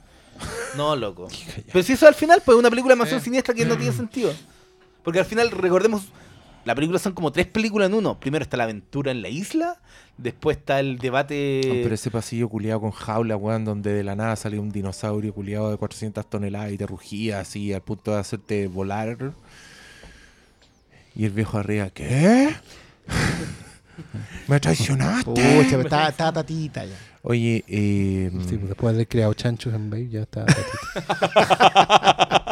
No, 0.76 0.94
loco. 0.94 1.30
Pero 1.72 1.86
si 1.86 1.94
eso 1.94 2.06
al 2.06 2.16
final, 2.16 2.42
pues 2.44 2.54
es 2.58 2.60
una 2.60 2.70
película 2.70 2.94
de 2.96 3.00
mansión 3.00 3.22
siniestra 3.22 3.54
que 3.54 3.66
no 3.66 3.78
tiene 3.78 3.94
sentido. 3.96 4.34
Porque 5.06 5.20
al 5.20 5.26
final, 5.26 5.52
recordemos, 5.52 6.02
la 6.66 6.76
película 6.76 7.00
son 7.00 7.14
como 7.14 7.32
tres 7.32 7.46
películas 7.46 7.90
en 7.90 7.94
uno. 7.94 8.20
Primero 8.20 8.44
está 8.44 8.58
la 8.58 8.64
aventura 8.64 9.12
en 9.12 9.22
la 9.22 9.30
isla, 9.30 9.80
después 10.18 10.58
está 10.58 10.80
el 10.80 10.98
debate... 10.98 11.62
Pero 11.64 11.94
ese 11.94 12.10
pasillo 12.10 12.50
culiado 12.50 12.82
con 12.82 12.92
jaula, 12.92 13.38
weón, 13.38 13.66
donde 13.66 13.94
de 13.94 14.04
la 14.04 14.16
nada 14.16 14.36
salió 14.36 14.62
un 14.62 14.72
dinosaurio 14.72 15.34
culiado 15.34 15.70
de 15.70 15.78
400 15.78 16.28
toneladas 16.28 16.72
y 16.72 16.78
te 16.78 16.88
rugía 16.88 17.40
así 17.40 17.72
al 17.72 17.82
punto 17.82 18.14
de 18.14 18.20
hacerte 18.20 18.68
volar. 18.68 19.34
Y 21.16 21.26
el 21.26 21.32
viejo 21.32 21.60
arriba, 21.60 21.92
¿qué? 21.92 22.50
¿Me 24.48 24.60
traicionaste? 24.60 25.24
Pucha, 25.24 25.80
está, 25.80 26.10
está 26.10 26.34
tatita 26.34 26.84
ya. 26.84 26.96
Oye, 27.22 27.64
eh, 27.68 28.32
Sí, 28.48 28.58
pues 28.58 28.70
después 28.70 28.94
de 28.94 28.98
haber 28.98 29.08
creado 29.08 29.34
chanchos 29.34 29.74
en 29.74 29.90
Babe, 29.90 30.10
ya 30.10 30.22
está. 30.22 30.46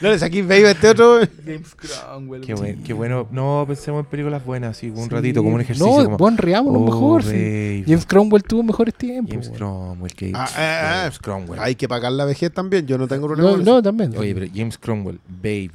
No 0.00 0.10
le 0.10 0.18
saqué 0.18 0.42
baby 0.42 0.64
a 0.64 0.70
este 0.72 0.88
otro. 0.90 1.20
James 1.44 1.74
Cromwell. 1.74 2.42
qué, 2.42 2.54
buen- 2.54 2.82
qué 2.82 2.92
bueno. 2.92 3.26
No, 3.30 3.64
pensemos 3.66 4.00
en 4.04 4.06
películas 4.10 4.44
buenas, 4.44 4.76
así, 4.76 4.90
un 4.90 5.04
Sí. 5.04 5.08
ratito, 5.10 5.42
como 5.42 5.54
un 5.54 5.60
ejercicio. 5.62 5.86
No, 5.98 6.04
como, 6.04 6.16
buen 6.18 6.36
riámonos 6.36 6.82
oh, 6.82 6.84
mejor. 6.84 7.22
sí. 7.22 7.82
James 7.86 8.04
Cromwell 8.06 8.42
tuvo 8.42 8.62
mejores 8.62 8.94
tiempos. 8.94 9.32
James. 9.32 9.50
Cromwell, 9.50 10.12
James, 10.18 10.34
Ah, 10.34 10.48
ah, 10.54 10.56
ah. 10.56 10.98
James 11.02 11.18
Cromwell. 11.18 11.60
Hay 11.60 11.74
que 11.74 11.88
pagar 11.88 12.12
la 12.12 12.24
vejez 12.24 12.52
también. 12.52 12.86
Yo 12.86 12.98
no 12.98 13.08
tengo 13.08 13.26
problema. 13.26 13.50
No, 13.52 13.56
no, 13.58 13.82
también. 13.82 14.16
Oye, 14.16 14.34
pero 14.34 14.46
James 14.54 14.76
Cromwell, 14.78 15.18
Babe, 15.28 15.70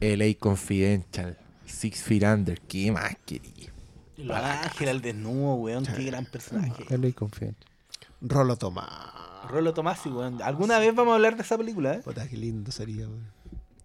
LA 0.00 0.34
Confidential, 0.38 1.36
Six 1.66 2.02
Feet 2.02 2.22
Under, 2.22 2.60
¿qué 2.62 2.90
más 2.92 3.14
quería? 3.26 3.52
Ángeles 4.34 4.94
al 4.94 5.00
desnudo, 5.00 5.54
weón, 5.56 5.84
qué 5.84 6.04
gran 6.04 6.24
personaje. 6.24 6.84
Dale 6.88 7.12
confianza. 7.12 7.58
Rolo 8.20 8.56
Tomás. 8.56 8.88
Rolo 9.48 9.72
Tomasi, 9.74 10.08
weón. 10.08 10.40
Alguna 10.42 10.78
vez 10.78 10.94
vamos 10.94 11.12
a 11.12 11.14
hablar 11.16 11.36
de 11.36 11.42
esa 11.42 11.56
película, 11.56 11.94
¿eh? 11.94 12.00
Puta, 12.04 12.26
qué 12.28 12.36
lindo 12.36 12.70
sería, 12.72 13.06
weón. 13.06 13.26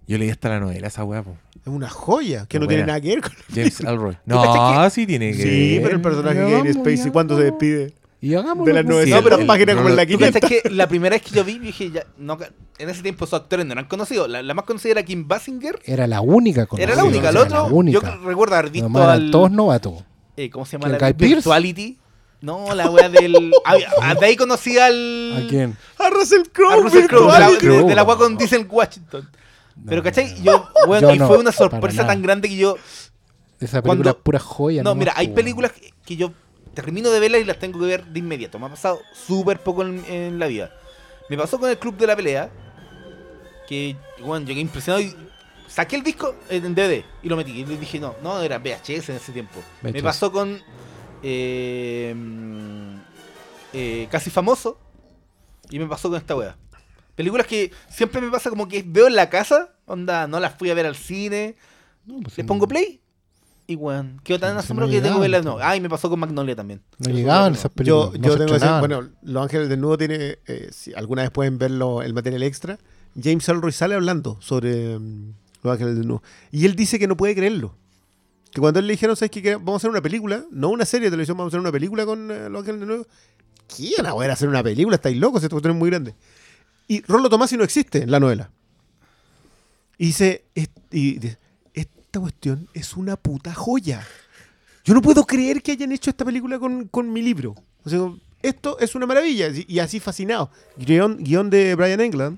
Yo 0.06 0.18
leí 0.18 0.30
hasta 0.30 0.50
la 0.50 0.60
novela 0.60 0.88
esa 0.88 1.04
weá, 1.06 1.24
po. 1.24 1.38
Es 1.62 1.68
una 1.68 1.90
joya 1.90 2.46
que 2.48 2.60
no 2.60 2.68
tiene 2.68 2.86
nada 2.86 3.00
que 3.00 3.08
ver 3.10 3.22
con. 3.22 3.32
James 3.54 3.80
Elroy. 3.80 4.16
cachai 4.28 4.76
No, 4.76 4.90
sí 4.90 5.06
tiene 5.08 5.32
que 5.32 5.44
Sí, 5.44 5.74
ver. 5.76 5.84
pero 5.84 5.96
el 5.96 6.02
personaje 6.02 6.36
Ya 6.40 6.42
que 6.46 6.48
hay 6.56 6.62
en 6.62 6.68
vamos, 6.74 6.88
Spacey, 6.94 7.12
¿cuándo 7.12 7.38
se 7.38 7.44
despide? 7.44 7.94
Y 8.20 8.36
hagamos 8.36 8.66
De 8.66 8.74
las 8.74 8.84
Sí, 8.84 8.88
900 8.90 9.32
el- 9.34 9.40
el- 9.42 9.48
páginas 9.48 9.76
como 9.76 9.90
en 9.90 9.96
la 9.96 10.02
el- 10.04 10.08
¿Tú 10.10 10.18
500. 10.18 10.42
cachai 10.42 10.62
que 10.62 10.70
la 10.70 10.88
primera 10.88 11.16
vez 11.16 11.22
que 11.24 11.32
yo 11.36 11.44
vi, 11.46 11.60
dije, 11.60 11.92
ya, 11.92 12.06
no, 12.18 12.38
en 12.80 12.90
ese 12.90 13.02
tiempo 13.02 13.24
esos 13.26 13.40
actores 13.42 13.66
no 13.66 13.72
eran 13.74 13.86
conocidos. 13.86 14.30
La, 14.30 14.42
la 14.42 14.54
más 14.54 14.66
conocida 14.66 14.92
era 14.92 15.04
Kim 15.04 15.26
Basinger. 15.28 15.80
Era 15.86 16.06
la 16.08 16.20
única 16.22 16.66
con 16.66 16.80
Era 16.82 16.96
la 16.96 17.02
sí, 17.02 17.08
única. 17.08 17.30
El 17.30 17.38
otro, 17.38 17.56
la 17.56 17.64
única. 17.64 18.00
yo 18.18 18.26
recuerdo 18.28 18.56
haber 18.56 18.72
visto 18.72 19.04
al... 19.10 19.32
todos 19.32 19.52
novatos. 19.52 20.04
eh, 20.36 20.50
¿Cómo 20.50 20.66
se 20.66 20.78
llama? 20.78 20.98
¿Quién, 20.98 21.02
La? 21.02 21.12
Virtuality. 21.14 21.98
No, 22.44 22.76
la 22.76 22.90
wea 22.90 23.08
del... 23.08 23.54
ah, 23.66 24.16
de 24.16 24.26
ahí 24.26 24.36
conocí 24.36 24.78
al... 24.78 25.46
¿A 25.46 25.48
quién? 25.50 25.78
A 25.98 26.10
Russell 26.10 26.42
Crowe, 26.52 26.74
a 26.74 26.76
Russell 26.76 27.06
Crowe, 27.08 27.26
Russell 27.28 27.70
la- 27.70 27.76
de, 27.78 27.84
de 27.86 27.96
la 27.96 28.04
wea 28.04 28.18
con 28.18 28.36
Diesel 28.38 28.68
Washington. 28.70 29.30
Pero, 29.88 30.04
¿cachai? 30.04 30.42
Yo, 30.44 30.68
bueno, 30.86 31.08
Yo 31.10 31.16
y 31.16 31.20
no, 31.20 31.28
fue 31.28 31.38
una 31.38 31.54
sorpresa 31.54 32.06
tan 32.06 32.22
grande 32.22 32.50
que 32.50 32.58
yo... 32.58 32.76
Esa 33.62 33.82
Cuando- 33.82 34.04
película 34.04 34.10
es 34.12 34.24
pura 34.24 34.40
joya. 34.40 34.84
No, 34.84 34.90
nomás, 34.90 35.00
mira, 35.00 35.14
hay 35.16 35.30
películas 35.30 35.72
que, 35.72 35.94
que 36.06 36.16
yo 36.18 36.34
termino 36.74 37.10
de 37.12 37.20
verlas 37.22 37.40
y 37.42 37.46
las 37.46 37.60
tengo 37.60 37.80
que 37.80 37.86
ver 37.86 38.04
de 38.06 38.20
inmediato. 38.20 38.60
Me 38.60 38.66
ha 38.66 38.70
pasado 38.70 39.00
súper 39.14 39.60
poco 39.60 39.84
en, 39.84 40.04
en 40.10 40.38
la 40.38 40.48
vida. 40.48 40.70
Me 41.30 41.38
pasó 41.38 41.58
con 41.60 41.70
el 41.70 41.78
Club 41.78 41.96
de 41.96 42.08
la 42.08 42.16
Pelea, 42.18 42.50
que, 43.70 43.96
bueno, 44.22 44.46
llegué 44.46 44.60
impresionado 44.60 45.02
y 45.02 45.16
saqué 45.68 45.96
el 45.96 46.04
disco 46.04 46.36
en 46.50 46.76
DVD 46.76 47.06
y 47.24 47.30
lo 47.30 47.38
metí. 47.38 47.52
Y 47.52 47.66
le 47.66 47.78
dije, 47.78 48.00
no, 48.02 48.16
no, 48.22 48.42
era 48.42 48.60
VHS 48.60 49.10
en 49.10 49.16
ese 49.16 49.32
tiempo. 49.32 49.62
Me 49.82 49.94
pasó 50.04 50.30
con 50.32 50.62
eh, 51.24 52.14
mm, 52.16 52.96
eh, 53.74 54.08
Casi 54.12 54.30
Famoso 54.30 54.78
y 55.70 55.80
me 55.80 55.88
pasó 55.88 56.10
con 56.10 56.18
esta 56.18 56.36
wea. 56.36 56.56
Películas 57.16 57.48
que 57.48 57.72
siempre 57.90 58.22
me 58.22 58.30
pasa 58.32 58.50
como 58.50 58.68
que 58.68 58.84
veo 58.86 59.08
en 59.08 59.16
la 59.16 59.30
casa, 59.30 59.70
onda, 59.86 60.28
no 60.28 60.40
las 60.40 60.56
fui 60.58 60.70
a 60.70 60.74
ver 60.74 60.86
al 60.86 60.96
cine, 60.96 61.56
No, 62.06 62.16
pues, 62.16 62.26
Les 62.26 62.34
sí, 62.36 62.44
pongo 62.44 62.68
play 62.68 63.00
y 63.68 63.76
weón. 63.76 64.20
Quedo 64.24 64.40
tan 64.40 64.54
Sí, 64.54 64.60
asombrado 64.60 64.92
no 64.92 64.96
que 64.98 65.02
tengo 65.02 65.22
de 65.22 65.28
llegaban. 65.28 65.46
nuevo. 65.46 65.60
Ay, 65.64 65.80
me 65.80 65.90
pasó 65.90 66.10
con 66.10 66.20
Magnolia 66.20 66.56
también. 66.56 66.82
No 67.00 67.12
llegaban 67.14 67.54
esas 67.54 67.72
películas. 67.72 68.12
Yo, 68.14 68.18
no 68.20 68.24
yo 68.28 68.32
se 68.34 68.38
tengo 68.38 68.38
que 68.38 68.54
decir, 68.54 68.56
estrenaban. 68.56 68.80
bueno, 68.82 69.10
Los 69.22 69.44
Ángeles 69.44 69.70
del 69.70 69.80
Nudo 69.80 69.98
tiene, 69.98 70.40
eh, 70.48 70.70
si 70.72 70.94
alguna 70.96 71.22
vez 71.22 71.32
pueden 71.32 71.58
verlo, 71.60 72.02
el 72.02 72.14
material 72.14 72.44
extra, 72.44 72.78
James 73.22 73.48
Elroy 73.48 73.72
sale 73.72 73.96
hablando 73.96 74.38
sobre 74.42 74.98
mm, 75.00 75.34
Los 75.62 75.74
Ángeles 75.74 75.96
del 75.98 76.08
Nudo. 76.08 76.24
Y 76.52 76.66
él 76.66 76.76
dice 76.76 77.00
que 77.00 77.08
no 77.08 77.16
puede 77.16 77.36
creerlo. 77.36 77.76
Que 78.54 78.62
cuando 78.62 78.80
él 78.80 78.88
le 78.88 78.94
dijeron, 78.94 79.16
¿sabes 79.16 79.32
qué? 79.32 79.56
Vamos 79.56 79.74
a 79.74 79.78
hacer 79.78 79.90
una 79.90 80.02
película, 80.02 80.46
no 80.52 80.70
una 80.70 80.86
serie 80.86 81.08
de 81.08 81.12
televisión, 81.12 81.36
vamos 81.38 81.52
a 81.52 81.56
hacer 81.56 81.60
una 81.60 81.72
película 81.72 82.06
con 82.06 82.30
eh, 82.30 82.50
Los 82.50 82.60
Ángeles 82.60 82.80
del 82.82 82.90
Nudo. 82.90 83.08
¿Quién 83.76 84.06
va 84.06 84.26
a 84.26 84.32
hacer 84.34 84.48
una 84.50 84.62
película? 84.62 84.96
Estáis 84.96 85.18
locos, 85.18 85.42
esta 85.44 85.54
cuestión 85.56 85.74
es 85.76 85.80
muy 85.80 85.90
grande. 85.90 86.14
Y 86.88 87.02
Rollo 87.04 87.30
Tomasi 87.30 87.58
no 87.58 87.64
existe 87.64 88.04
en 88.04 88.12
la 88.12 88.20
novela. 88.20 88.52
Y 89.98 90.08
dice, 90.08 90.46
"Es- 90.54 90.70
y 90.92 91.18
dice, 91.18 91.38
esta 91.74 92.20
cuestión 92.20 92.68
es 92.74 92.96
una 92.96 93.16
puta 93.16 93.54
joya. 93.54 94.06
Yo 94.84 94.94
no 94.94 95.02
puedo 95.02 95.26
creer 95.26 95.64
que 95.64 95.72
hayan 95.72 95.92
hecho 95.92 96.10
esta 96.12 96.26
película 96.26 96.60
con, 96.60 96.88
con 96.90 97.12
mi 97.12 97.22
libro. 97.22 97.56
O 97.86 97.90
sea, 97.90 98.00
esto 98.42 98.78
es 98.80 98.94
una 98.96 99.08
maravilla. 99.08 99.48
Y 99.48 99.66
y 99.68 99.80
así 99.80 100.00
fascinado. 100.00 100.52
Guión, 100.78 101.18
guion 101.24 101.50
de 101.50 101.74
Brian 101.76 102.02
England, 102.02 102.38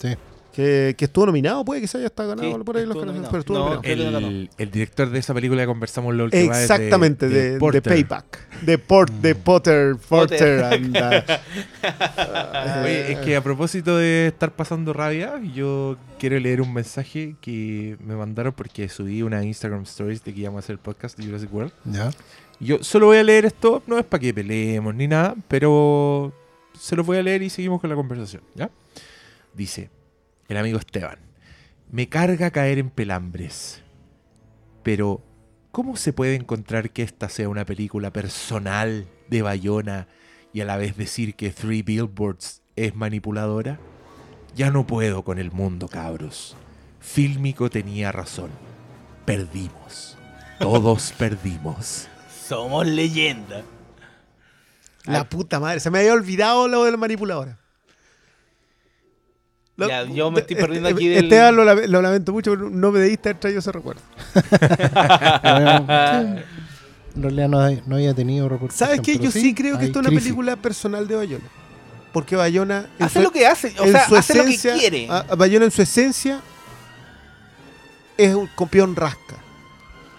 Sí. 0.00 0.14
Que, 0.54 0.94
que 0.96 1.06
estuvo 1.06 1.26
nominado, 1.26 1.64
puede 1.64 1.80
que 1.80 1.88
se 1.88 1.98
haya 1.98 2.06
hasta 2.06 2.24
ganado 2.26 2.56
Sí, 2.56 2.64
por 2.64 2.76
ahí 2.76 2.86
los 2.86 2.94
nominado. 2.96 3.26
pero 3.28 3.40
estuvo 3.40 3.58
No. 3.58 3.80
El, 3.82 4.48
el 4.56 4.70
director 4.70 5.10
de 5.10 5.18
esa 5.18 5.34
película 5.34 5.62
que 5.62 5.66
conversamos 5.66 6.14
la 6.14 6.24
última 6.24 6.42
vez. 6.42 6.50
de- 6.50 6.62
Exactamente, 6.74 7.28
de, 7.28 7.50
de 7.54 7.58
Porter. 7.58 7.82
Payback. 7.82 8.62
De, 8.62 8.78
Port, 8.78 9.12
de 9.14 9.34
Potter, 9.34 9.96
Porter. 10.08 10.62
and, 10.64 10.96
uh, 10.96 12.82
Oye, 12.84 13.12
es 13.12 13.18
que 13.18 13.36
a 13.36 13.42
propósito 13.42 13.96
de 13.96 14.28
estar 14.28 14.52
pasando 14.52 14.92
rabia, 14.92 15.40
yo 15.54 15.96
quiero 16.18 16.38
leer 16.38 16.60
un 16.60 16.72
mensaje 16.72 17.36
que 17.40 17.96
me 18.04 18.14
mandaron 18.14 18.52
porque 18.52 18.88
subí 18.88 19.22
una 19.22 19.42
Instagram 19.44 19.82
Stories 19.82 20.22
de 20.24 20.32
que 20.34 20.40
íbamos 20.40 20.58
a 20.58 20.60
hacer 20.64 20.74
el 20.74 20.78
podcast 20.78 21.18
de 21.18 21.26
Jurassic 21.26 21.52
World. 21.52 21.72
Ya. 21.84 22.10
Yo 22.60 22.82
solo 22.84 23.06
voy 23.06 23.18
a 23.18 23.24
leer 23.24 23.44
esto, 23.44 23.82
no 23.86 23.98
es 23.98 24.04
para 24.04 24.20
que 24.20 24.32
peleemos 24.32 24.94
ni 24.94 25.08
nada, 25.08 25.34
pero 25.48 26.32
se 26.78 26.94
los 26.96 27.04
voy 27.04 27.18
a 27.18 27.22
leer 27.22 27.42
y 27.42 27.50
seguimos 27.50 27.80
con 27.80 27.90
la 27.90 27.96
conversación, 27.96 28.42
¿ya? 28.54 28.70
Dice, 29.52 29.90
el 30.48 30.56
amigo 30.56 30.78
Esteban, 30.78 31.18
me 31.90 32.08
carga 32.08 32.50
caer 32.50 32.78
en 32.78 32.90
pelambres, 32.90 33.82
pero 34.82 35.22
¿cómo 35.70 35.96
se 35.96 36.12
puede 36.12 36.34
encontrar 36.34 36.90
que 36.90 37.02
esta 37.02 37.28
sea 37.28 37.48
una 37.48 37.64
película 37.64 38.12
personal 38.12 39.06
de 39.28 39.42
Bayona 39.42 40.08
y 40.52 40.60
a 40.60 40.64
la 40.64 40.76
vez 40.76 40.96
decir 40.96 41.34
que 41.34 41.50
Three 41.50 41.82
Billboards 41.82 42.62
es 42.76 42.94
manipuladora? 42.94 43.78
Ya 44.54 44.70
no 44.70 44.86
puedo 44.86 45.24
con 45.24 45.38
el 45.38 45.50
mundo, 45.50 45.88
cabros. 45.88 46.56
Fílmico 47.00 47.70
tenía 47.70 48.12
razón. 48.12 48.50
Perdimos. 49.24 50.16
Todos 50.58 51.12
perdimos. 51.18 52.08
Somos 52.46 52.86
leyenda. 52.86 53.62
la 55.04 55.28
puta 55.28 55.58
madre. 55.58 55.80
Se 55.80 55.90
me 55.90 55.98
había 55.98 56.12
olvidado 56.12 56.68
lo 56.68 56.84
de 56.84 56.92
la 56.92 56.96
manipuladora. 56.96 57.58
Lo- 59.76 59.88
Ya, 59.88 60.04
yo 60.04 60.30
me 60.30 60.40
estoy 60.40 60.54
perdiendo 60.56 60.88
Este- 60.88 61.00
aquí 61.00 61.08
del- 61.08 61.24
Esteban, 61.24 61.56
lo, 61.56 61.64
lame- 61.64 61.88
lo 61.88 62.00
lamento 62.00 62.32
mucho, 62.32 62.52
pero 62.52 62.70
no 62.70 62.92
me 62.92 63.00
debiste 63.00 63.30
haber 63.30 63.40
traído 63.40 63.58
ese 63.58 63.72
recuerdo. 63.72 64.00
En 67.16 67.22
realidad 67.22 67.48
no, 67.48 67.60
hay- 67.60 67.80
no 67.86 67.94
había 67.94 68.12
tenido 68.12 68.48
repercusión, 68.48 68.88
¿Sabes 68.88 69.00
qué? 69.00 69.18
Yo 69.18 69.30
sí, 69.30 69.54
creo 69.54 69.78
que 69.78 69.84
esto 69.86 70.00
es 70.00 70.06
una 70.08 70.18
película 70.20 70.56
personal 70.56 71.06
de 71.06 71.14
Bayona. 71.14 71.44
Porque 72.12 72.34
Bayona. 72.36 72.86
Hace 72.98 73.20
su- 73.20 73.22
lo 73.22 73.30
que 73.30 73.46
hace, 73.46 73.72
o 73.78 73.84
en 73.84 73.92
sea, 73.92 74.08
su 74.08 74.16
hace 74.16 74.34
lo 74.36 74.44
que 74.44 74.50
esencia, 74.54 74.74
quiere. 74.78 75.06
a- 75.08 75.22
Bayona 75.36 75.64
en 75.66 75.70
su 75.70 75.82
esencia 75.82 76.40
es 78.16 78.34
un 78.34 78.46
copión 78.54 78.94
rasca 78.96 79.36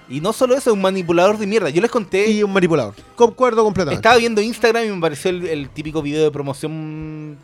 Y 0.09 0.19
no 0.21 0.31
solo 0.33 0.55
eso, 0.55 0.69
es 0.69 0.73
un 0.73 0.81
manipulador 0.81 1.37
de 1.37 1.47
mierda. 1.47 1.69
Yo 1.69 1.81
les 1.81 1.89
conté, 1.91 2.29
y 2.29 2.43
un 2.43 2.53
manipulador. 2.53 2.93
Concuerdo 3.15 3.63
completamente. 3.63 3.99
estaba 3.99 4.17
viendo 4.17 4.41
Instagram 4.41 4.85
y 4.85 4.89
me 4.89 4.97
apareció 4.97 5.31
el, 5.31 5.45
el 5.47 5.69
típico 5.69 6.01
video 6.01 6.23
de 6.23 6.31
promoción 6.31 7.37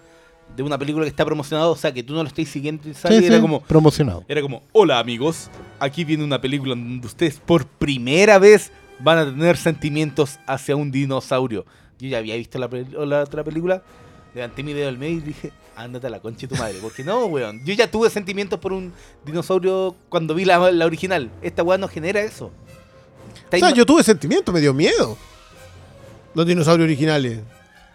de 0.55 0.63
una 0.63 0.77
película 0.77 1.05
que 1.05 1.09
está 1.09 1.25
promocionado, 1.25 1.71
o 1.71 1.75
sea, 1.75 1.93
que 1.93 2.03
tú 2.03 2.13
no 2.13 2.23
lo 2.23 2.27
estés 2.27 2.49
siguiendo 2.49 2.87
y 2.89 2.93
sale, 2.93 3.17
Sí, 3.17 3.23
y 3.23 3.27
era 3.27 3.35
sí, 3.37 3.41
como, 3.41 3.61
promocionado. 3.61 4.25
Era 4.27 4.41
como, 4.41 4.63
hola 4.71 4.99
amigos, 4.99 5.49
aquí 5.79 6.03
viene 6.03 6.23
una 6.23 6.41
película 6.41 6.75
donde 6.75 7.05
ustedes 7.07 7.39
por 7.39 7.65
primera 7.65 8.37
vez 8.39 8.71
van 8.99 9.17
a 9.17 9.25
tener 9.25 9.57
sentimientos 9.57 10.39
hacia 10.45 10.75
un 10.75 10.91
dinosaurio. 10.91 11.65
Yo 11.99 12.07
ya 12.07 12.17
había 12.17 12.35
visto 12.35 12.59
la, 12.59 12.69
la 13.05 13.23
otra 13.23 13.43
película, 13.43 13.83
levanté 14.33 14.63
mi 14.63 14.73
dedo 14.73 14.89
al 14.89 14.97
medio 14.97 15.17
y 15.17 15.21
dije, 15.21 15.51
ándate 15.75 16.07
a 16.07 16.09
la 16.09 16.19
concha 16.19 16.41
de 16.41 16.47
tu 16.49 16.55
madre. 16.55 16.77
Porque 16.81 17.03
no, 17.03 17.25
weón, 17.25 17.63
yo 17.65 17.73
ya 17.73 17.89
tuve 17.89 18.09
sentimientos 18.09 18.59
por 18.59 18.73
un 18.73 18.93
dinosaurio 19.25 19.95
cuando 20.09 20.33
vi 20.33 20.45
la, 20.45 20.71
la 20.71 20.85
original. 20.85 21.29
Esta 21.41 21.63
weá 21.63 21.77
no 21.77 21.87
genera 21.87 22.21
eso. 22.21 22.51
O 23.53 23.57
sea, 23.57 23.71
yo 23.71 23.85
tuve 23.85 24.03
sentimiento, 24.03 24.51
me 24.51 24.61
dio 24.61 24.73
miedo. 24.73 25.17
Los 26.33 26.45
dinosaurios 26.45 26.85
originales. 26.85 27.39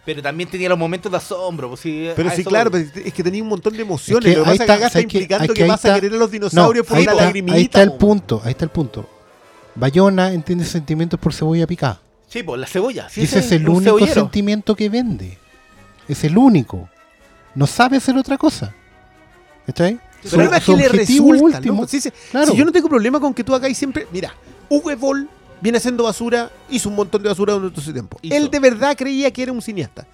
Pero 0.07 0.21
también 0.21 0.49
tenía 0.49 0.69
los 0.69 0.77
momentos 0.79 1.11
de 1.11 1.17
asombro. 1.17 1.67
Pues, 1.67 1.81
sí, 1.81 2.07
Pero 2.15 2.29
sí, 2.31 2.45
claro, 2.45 2.69
voy. 2.71 2.89
pero 2.93 3.05
es 3.07 3.13
que 3.13 3.21
tenía 3.21 3.43
un 3.43 3.49
montón 3.49 3.73
de 3.75 3.81
emociones. 3.81 4.25
Es 4.25 4.31
que 4.35 4.37
Lo 4.39 4.45
que 4.45 4.49
ahí 4.51 4.57
pasa 4.57 4.63
es 4.63 4.67
que 4.69 4.73
está- 4.73 4.73
acá 4.73 4.87
está 4.87 4.99
hay 4.99 5.05
que- 5.05 5.17
implicando 5.17 5.47
que, 5.49 5.53
que 5.53 5.63
ahí 5.63 5.69
vas 5.69 5.83
a 5.83 5.87
está- 5.89 5.99
querer 5.99 6.13
a 6.15 6.17
los 6.17 6.31
dinosaurios 6.31 6.87
por 6.87 6.95
ahí, 6.97 7.03
una 7.03 7.11
está, 7.11 7.23
lagrimita. 7.25 7.57
ahí 7.57 7.63
está 7.63 7.81
el 7.83 7.91
punto, 7.91 8.41
ahí 8.45 8.51
está 8.51 8.63
el 8.63 8.71
punto. 8.71 9.09
Bayona 9.75 10.31
entiende 10.31 10.63
sentimientos 10.63 11.19
por 11.19 11.33
cebolla 11.33 11.67
picada. 11.67 11.99
Sí, 12.29 12.41
pues 12.41 12.57
la 12.57 12.67
cebolla. 12.67 13.09
Sí, 13.09 13.19
y 13.19 13.23
ese 13.25 13.39
es 13.39 13.51
el 13.51 13.67
único 13.67 13.83
cebollero. 13.97 14.13
sentimiento 14.13 14.75
que 14.77 14.87
vende. 14.89 15.37
Es 16.07 16.23
el 16.23 16.37
único. 16.37 16.89
No 17.53 17.67
sabe 17.67 17.97
hacer 17.97 18.17
otra 18.17 18.37
cosa. 18.37 18.73
El 19.67 19.99
Su- 20.23 20.29
problema 20.29 20.57
es 20.57 20.63
su 20.63 20.71
que 20.71 20.83
le 20.83 20.87
resulta. 20.89 21.57
último- 21.57 21.81
loco. 21.81 21.87
Sí, 21.89 21.99
sí. 21.99 22.09
Claro. 22.31 22.51
Si 22.51 22.57
yo 22.57 22.63
no 22.63 22.71
tengo 22.71 22.87
problema 22.87 23.19
con 23.19 23.33
que 23.33 23.43
tú 23.43 23.53
hagáis 23.53 23.77
siempre. 23.77 24.07
Mira, 24.13 24.33
Uwe 24.69 24.95
Boll 24.95 25.29
viene 25.61 25.77
haciendo 25.77 26.03
basura, 26.03 26.51
hizo 26.69 26.89
un 26.89 26.95
montón 26.95 27.23
de 27.23 27.29
basura 27.29 27.53
durante 27.53 27.79
ese 27.79 27.93
tiempo. 27.93 28.17
Hizo. 28.21 28.35
Él 28.35 28.49
de 28.49 28.59
verdad 28.59 28.95
creía 28.97 29.31
que 29.31 29.43
era 29.43 29.51
un 29.51 29.61
cineasta. 29.61 30.07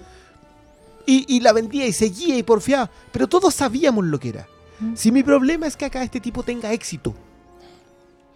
Y, 1.06 1.26
y 1.36 1.40
la 1.42 1.52
vendía 1.54 1.86
y 1.86 1.92
seguía 1.94 2.38
y 2.38 2.44
porfiaba. 2.44 2.90
Pero 3.12 3.28
todos 3.28 3.54
sabíamos 3.54 4.06
lo 4.06 4.20
que 4.20 4.30
era. 4.30 4.48
Mm. 4.80 4.96
Si 4.96 5.12
mi 5.12 5.22
problema 5.24 5.68
es 5.68 5.76
que 5.76 5.86
acá 5.86 6.02
este 6.04 6.20
tipo 6.20 6.44
tenga 6.44 6.72
éxito. 6.72 7.14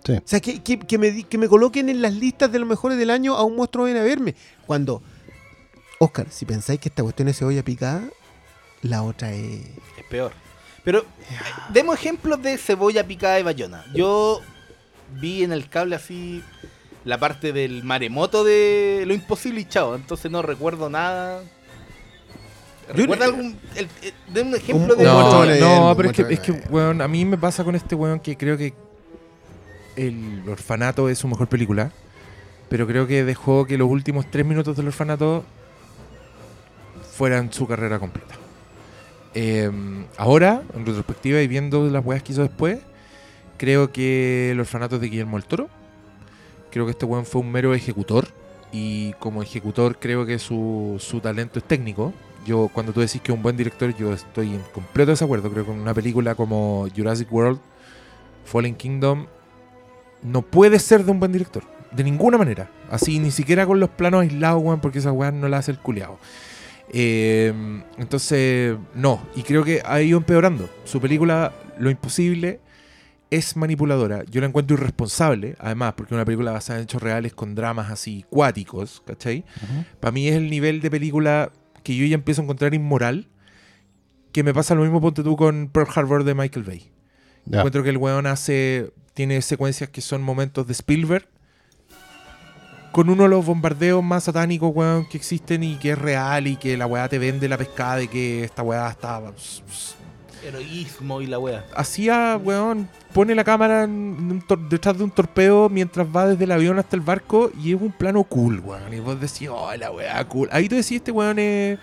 Sí. 0.06 0.14
O 0.14 0.22
sea, 0.26 0.40
que, 0.40 0.62
que- 0.62 0.80
que 0.80 0.98
me, 0.98 1.24
que 1.24 1.38
me 1.38 1.48
coloquen 1.48 1.90
en 1.90 2.02
las 2.02 2.14
listas 2.14 2.52
de 2.52 2.60
los 2.60 2.68
mejores 2.68 2.98
del 2.98 3.10
año 3.10 3.36
a 3.36 3.44
un 3.44 3.56
monstruo 3.56 3.86
viene 3.86 4.00
a 4.02 4.04
verme. 4.04 4.36
Cuando, 4.66 5.02
Oscar, 6.00 6.28
si 6.30 6.46
pensáis 6.46 6.80
que 6.80 6.90
esta 6.90 7.04
cuestión 7.04 7.28
es 7.30 7.38
cebolla 7.38 7.64
picada, 7.64 8.04
la 8.82 9.04
otra 9.04 9.32
es... 9.34 9.62
Es 9.98 10.06
peor. 10.10 10.32
Pero 10.84 11.00
eh, 11.00 11.06
demos 11.74 11.96
ejemplos 11.98 12.42
de 12.42 12.58
cebolla 12.58 13.06
picada 13.06 13.36
de 13.36 13.44
bayona. 13.44 13.84
Yo 13.94 14.40
vi 15.20 15.44
en 15.44 15.52
el 15.52 15.68
cable 15.70 15.96
así 15.96 16.42
la 17.08 17.18
parte 17.18 17.54
del 17.54 17.84
maremoto 17.84 18.44
de 18.44 19.04
lo 19.08 19.14
imposible 19.14 19.62
y 19.62 19.66
chao. 19.66 19.96
Entonces 19.96 20.30
no 20.30 20.42
recuerdo 20.42 20.90
nada. 20.90 21.42
¿Recuerda 22.94 23.26
algún. 23.26 23.58
El, 23.76 23.88
el- 24.02 24.14
de 24.34 24.42
un 24.42 24.56
ejemplo 24.56 24.94
Un- 24.94 25.00
de. 25.00 25.04
No, 25.06 25.42
de- 25.46 25.60
no, 25.60 25.94
pero 25.98 26.10
es 26.12 26.16
que, 26.16 26.34
es 26.34 26.40
que, 26.40 26.52
weón, 26.70 27.02
a 27.02 27.08
mí 27.08 27.26
me 27.26 27.38
pasa 27.38 27.64
con 27.64 27.76
este 27.76 27.96
weón 27.96 28.20
que 28.20 28.38
creo 28.38 28.58
que 28.58 28.74
El 29.96 30.44
Orfanato 30.48 31.10
es 31.10 31.18
su 31.18 31.28
mejor 31.28 31.48
película, 31.48 31.92
pero 32.70 32.86
creo 32.88 33.08
que 33.08 33.24
dejó 33.24 33.66
que 33.66 33.78
los 33.78 33.90
últimos 33.90 34.30
tres 34.30 34.46
minutos 34.46 34.76
del 34.78 34.88
Orfanato 34.88 35.44
fueran 37.14 37.52
su 37.52 37.68
carrera 37.68 38.00
completa. 38.00 38.36
Eh, 39.34 39.70
ahora, 40.18 40.62
en 40.76 40.86
retrospectiva 40.86 41.42
y 41.42 41.48
viendo 41.48 41.86
las 41.90 42.06
weas 42.06 42.24
que 42.24 42.32
hizo 42.34 42.42
después, 42.42 42.80
creo 43.58 43.92
que 43.92 44.52
El 44.52 44.60
Orfanato 44.60 44.96
es 44.96 45.02
de 45.02 45.10
Guillermo 45.10 45.38
del 45.38 45.46
Toro. 45.46 45.70
Creo 46.78 46.86
que 46.86 46.92
este 46.92 47.08
weón 47.08 47.26
fue 47.26 47.42
un 47.42 47.52
mero 47.52 47.74
ejecutor 47.74 48.28
y 48.72 49.14
como 49.14 49.42
ejecutor 49.42 49.98
creo 49.98 50.28
que 50.28 50.38
su, 50.38 50.98
su 51.00 51.20
talento 51.20 51.58
es 51.58 51.66
técnico. 51.66 52.14
Yo, 52.46 52.70
cuando 52.72 52.94
tú 52.94 53.00
decís 53.00 53.20
que 53.20 53.32
es 53.32 53.36
un 53.36 53.42
buen 53.42 53.58
director, 53.58 53.98
yo 53.98 54.14
estoy 54.14 54.54
en 54.54 54.62
completo 54.76 55.10
desacuerdo. 55.10 55.50
Creo 55.52 55.66
que 55.66 55.72
una 55.72 55.96
película 55.96 56.36
como 56.36 56.88
Jurassic 56.96 57.34
World, 57.34 57.60
Fallen 58.46 58.76
Kingdom, 58.76 59.26
no 60.22 60.44
puede 60.44 60.78
ser 60.78 61.04
de 61.04 61.10
un 61.10 61.20
buen 61.20 61.32
director. 61.32 61.64
De 61.92 62.04
ninguna 62.04 62.38
manera. 62.38 62.70
Así, 62.92 63.18
ni 63.18 63.32
siquiera 63.32 63.66
con 63.66 63.80
los 63.80 63.90
planos 63.90 64.22
aislados, 64.22 64.62
weón, 64.62 64.80
porque 64.80 65.00
esa 65.00 65.12
weá 65.12 65.32
no 65.32 65.48
la 65.48 65.58
hace 65.58 65.72
el 65.72 65.80
culiao. 65.80 66.20
Eh, 66.94 67.82
entonces, 67.98 68.78
no. 68.94 69.20
Y 69.36 69.42
creo 69.42 69.64
que 69.64 69.82
ha 69.84 70.00
ido 70.00 70.20
empeorando. 70.20 70.70
Su 70.84 71.02
película, 71.02 71.54
Lo 71.80 71.90
Imposible, 71.90 72.60
es 73.30 73.56
manipuladora. 73.58 74.24
Yo 74.26 74.42
la 74.42 74.48
encuentro 74.48 74.78
irresponsable, 74.78 75.56
además, 75.60 75.94
porque 75.96 76.14
una 76.14 76.26
película 76.26 76.52
basada 76.52 76.80
en 76.80 76.84
hechos 76.84 77.02
reales 77.02 77.34
con 77.34 77.56
dramas 77.56 77.92
así 77.92 78.26
cuáticos, 78.30 79.02
¿cachai? 79.06 79.44
Para 80.00 80.12
mí 80.12 80.28
es 80.28 80.36
el 80.36 80.50
nivel 80.50 80.82
de 80.82 80.90
película 80.90 81.52
que 81.84 81.96
yo 81.96 82.06
ya 82.06 82.16
empiezo 82.16 82.42
a 82.42 82.44
encontrar 82.44 82.74
inmoral, 82.74 83.28
que 84.32 84.44
me 84.44 84.54
pasa 84.54 84.76
lo 84.76 84.82
mismo, 84.82 85.02
ponte 85.02 85.24
tú, 85.24 85.36
con 85.36 85.70
Pearl 85.70 85.90
Harbor 85.94 86.24
de 86.24 86.36
Michael 86.36 86.66
Bay. 86.66 86.92
Encuentro 87.50 87.84
que 87.84 87.90
el 87.90 87.98
weón 87.98 88.28
hace, 88.28 88.92
tiene 89.14 89.42
secuencias 89.42 89.90
que 89.90 90.02
son 90.02 90.22
momentos 90.22 90.68
de 90.68 90.74
Spielberg, 90.74 91.28
con 92.92 93.10
uno 93.10 93.24
de 93.24 93.30
los 93.30 93.46
bombardeos 93.46 94.04
más 94.04 94.24
satánicos, 94.26 94.72
weón, 94.74 95.08
que 95.08 95.18
existen 95.18 95.64
y 95.64 95.76
que 95.76 95.92
es 95.92 95.98
real 95.98 96.48
y 96.48 96.56
que 96.56 96.78
la 96.78 96.88
weá 96.88 97.08
te 97.08 97.20
vende 97.20 97.48
la 97.48 97.58
pescada 97.58 98.02
y 98.02 98.08
que 98.08 98.44
esta 98.44 98.64
weá 98.64 98.90
está... 98.90 99.22
Heroísmo 100.48 101.22
y 101.22 101.28
la 101.28 101.40
wea. 101.40 101.66
hacía, 101.76 102.40
weón, 102.42 102.88
pone 103.14 103.36
la 103.36 103.44
cámara 103.44 103.88
detrás 104.70 104.98
de 104.98 105.04
un 105.04 105.12
torpedo 105.12 105.70
mientras 105.70 106.08
va 106.08 106.28
desde 106.28 106.46
el 106.46 106.52
avión 106.52 106.80
hasta 106.80 106.96
el 106.96 107.02
barco 107.02 107.52
y 107.62 107.74
es 107.74 107.82
un 107.82 107.92
plano 107.92 108.24
cool, 108.24 108.60
weón. 108.60 108.94
Y 108.94 109.00
vos 109.00 109.20
decís, 109.20 109.50
oh, 109.50 109.76
la 109.76 109.92
weá, 109.92 110.24
cool. 110.28 110.50
Ahí 110.52 110.70
tú 110.70 110.76
decís, 110.76 110.94
este 110.94 111.12
weón 111.12 111.40
es. 111.40 111.80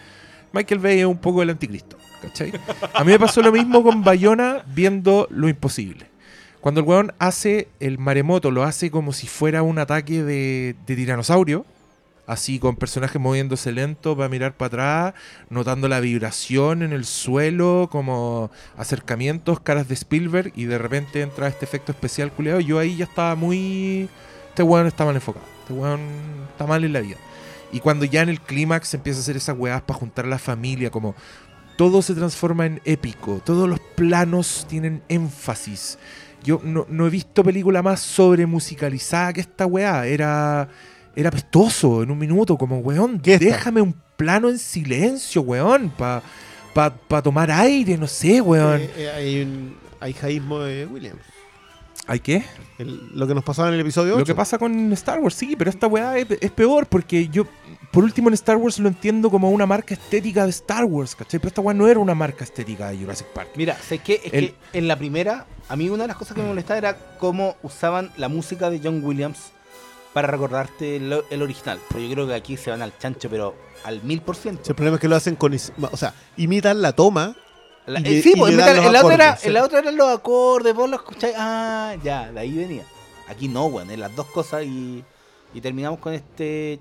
Michael 0.52 0.80
Bay 0.80 1.00
es 1.00 1.06
un 1.06 1.18
poco 1.18 1.42
el 1.42 1.50
anticristo, 1.50 1.96
¿cachai? 2.22 2.52
A 2.94 3.02
mí 3.02 3.10
me 3.12 3.18
pasó 3.18 3.42
lo 3.42 3.50
mismo 3.50 3.82
con 3.82 4.04
Bayona 4.04 4.64
viendo 4.66 5.26
lo 5.30 5.48
imposible. 5.48 6.06
Cuando 6.60 6.80
el 6.80 6.86
weón 6.86 7.12
hace 7.18 7.68
el 7.80 7.98
maremoto, 7.98 8.50
lo 8.50 8.62
hace 8.62 8.90
como 8.90 9.12
si 9.12 9.26
fuera 9.26 9.62
un 9.62 9.78
ataque 9.78 10.22
de 10.22 10.76
tiranosaurio. 10.86 11.66
Así 12.26 12.58
con 12.58 12.76
personajes 12.76 13.20
moviéndose 13.20 13.70
lento 13.70 14.16
para 14.16 14.30
mirar 14.30 14.56
para 14.56 14.66
atrás, 14.68 15.22
notando 15.50 15.88
la 15.88 16.00
vibración 16.00 16.82
en 16.82 16.92
el 16.92 17.04
suelo, 17.04 17.88
como 17.92 18.50
acercamientos, 18.78 19.60
caras 19.60 19.88
de 19.88 19.94
Spielberg, 19.94 20.52
y 20.56 20.64
de 20.64 20.78
repente 20.78 21.20
entra 21.20 21.48
este 21.48 21.66
efecto 21.66 21.92
especial 21.92 22.32
culiado. 22.32 22.60
Yo 22.60 22.78
ahí 22.78 22.96
ya 22.96 23.04
estaba 23.04 23.34
muy. 23.34 24.08
Este 24.48 24.62
weón 24.62 24.86
está 24.86 25.04
mal 25.04 25.14
enfocado. 25.14 25.44
Este 25.60 25.74
weón 25.74 26.00
está 26.50 26.66
mal 26.66 26.82
en 26.84 26.94
la 26.94 27.00
vida. 27.00 27.16
Y 27.72 27.80
cuando 27.80 28.04
ya 28.04 28.22
en 28.22 28.28
el 28.28 28.40
clímax 28.40 28.94
empieza 28.94 29.18
a 29.18 29.22
hacer 29.22 29.36
esas 29.36 29.58
weas 29.58 29.82
para 29.82 29.98
juntar 29.98 30.24
a 30.24 30.28
la 30.28 30.38
familia, 30.38 30.90
como 30.90 31.14
todo 31.76 32.02
se 32.02 32.14
transforma 32.14 32.66
en 32.66 32.80
épico, 32.84 33.42
todos 33.44 33.68
los 33.68 33.80
planos 33.80 34.64
tienen 34.68 35.02
énfasis. 35.08 35.98
Yo 36.42 36.60
no, 36.62 36.86
no 36.88 37.06
he 37.06 37.10
visto 37.10 37.42
película 37.42 37.82
más 37.82 38.00
sobre 38.00 38.46
musicalizada 38.46 39.32
que 39.32 39.40
esta 39.40 39.66
weá. 39.66 40.06
Era, 40.06 40.68
era 41.16 41.30
pestoso 41.30 42.02
en 42.02 42.10
un 42.10 42.18
minuto, 42.18 42.56
como 42.56 42.78
weón, 42.78 43.20
déjame 43.22 43.80
un 43.80 43.94
plano 44.16 44.48
en 44.48 44.58
silencio, 44.58 45.42
weón, 45.42 45.90
para 45.90 46.22
pa, 46.72 46.94
pa 46.94 47.22
tomar 47.22 47.50
aire, 47.50 47.96
no 47.96 48.06
sé, 48.06 48.40
weón. 48.40 48.80
Eh, 48.80 48.90
eh, 48.96 49.10
hay 49.10 49.42
un 49.42 49.76
aijaísmo 50.00 50.60
de 50.60 50.86
Williams. 50.86 51.20
¿Hay 52.06 52.20
qué? 52.20 52.44
El- 52.78 53.10
lo 53.14 53.26
que 53.26 53.34
nos 53.34 53.42
pasaba 53.44 53.68
en 53.68 53.74
el 53.74 53.80
episodio 53.80 54.12
8. 54.12 54.18
Lo 54.20 54.26
que 54.26 54.34
pasa 54.34 54.58
con 54.58 54.92
Star 54.92 55.20
Wars, 55.20 55.34
sí, 55.34 55.54
pero 55.56 55.70
esta 55.70 55.86
weá 55.86 56.18
es, 56.18 56.26
es 56.38 56.50
peor 56.50 56.86
porque 56.86 57.28
yo, 57.28 57.44
por 57.90 58.04
último, 58.04 58.28
en 58.28 58.34
Star 58.34 58.56
Wars 58.58 58.78
lo 58.78 58.88
entiendo 58.88 59.30
como 59.30 59.50
una 59.50 59.64
marca 59.64 59.94
estética 59.94 60.44
de 60.44 60.50
Star 60.50 60.84
Wars, 60.84 61.14
¿cachai? 61.14 61.40
Pero 61.40 61.48
esta 61.48 61.62
weá 61.62 61.72
no 61.74 61.88
era 61.88 61.98
una 62.00 62.14
marca 62.14 62.44
estética 62.44 62.90
de 62.90 62.98
Jurassic 62.98 63.28
Park. 63.28 63.50
Mira, 63.56 63.74
sé 63.76 63.98
que 64.00 64.20
es 64.22 64.34
El- 64.34 64.50
que 64.50 64.54
en 64.78 64.86
la 64.86 64.98
primera, 64.98 65.46
a 65.68 65.76
mí 65.76 65.88
una 65.88 66.02
de 66.04 66.08
las 66.08 66.16
cosas 66.18 66.34
que 66.34 66.42
me 66.42 66.48
molestaba 66.48 66.76
era 66.76 66.98
cómo 67.18 67.56
usaban 67.62 68.10
la 68.18 68.28
música 68.28 68.68
de 68.68 68.80
John 68.84 69.02
Williams 69.02 69.52
para 70.14 70.28
recordarte 70.28 70.96
el, 70.96 71.14
el 71.28 71.42
original. 71.42 71.78
Pero 71.88 72.00
yo 72.00 72.14
creo 72.14 72.26
que 72.26 72.34
aquí 72.34 72.56
se 72.56 72.70
van 72.70 72.80
al 72.80 72.96
chancho, 72.96 73.28
pero 73.28 73.54
al 73.84 74.02
mil 74.02 74.22
por 74.22 74.36
ciento. 74.36 74.62
El 74.66 74.74
problema 74.74 74.94
es 74.96 75.00
que 75.02 75.08
lo 75.08 75.16
hacen 75.16 75.36
con. 75.36 75.54
O 75.92 75.96
sea, 75.96 76.14
imitan 76.38 76.80
la 76.80 76.92
toma. 76.92 77.36
La- 77.86 78.00
Y 78.00 78.16
eh, 78.18 78.22
sí, 78.22 78.32
y 78.34 78.38
pues, 78.38 78.54
le 78.54 78.62
en, 78.62 78.92
la 78.92 79.00
otra 79.00 79.14
era, 79.14 79.24
acordes, 79.26 79.44
en 79.44 79.48
sí. 79.48 79.50
la 79.50 79.64
otra 79.64 79.78
eran 79.80 79.96
los 79.96 80.08
acordes, 80.08 80.74
vos 80.74 80.88
los 80.88 81.00
escucháis. 81.00 81.34
Ah, 81.36 81.94
ya, 82.02 82.32
de 82.32 82.40
ahí 82.40 82.52
venía. 82.56 82.84
Aquí 83.28 83.48
no, 83.48 83.66
weón, 83.66 83.90
en 83.90 84.00
las 84.00 84.14
dos 84.16 84.26
cosas 84.28 84.64
y, 84.64 85.04
y 85.52 85.60
terminamos 85.60 85.98
con 85.98 86.14
este. 86.14 86.78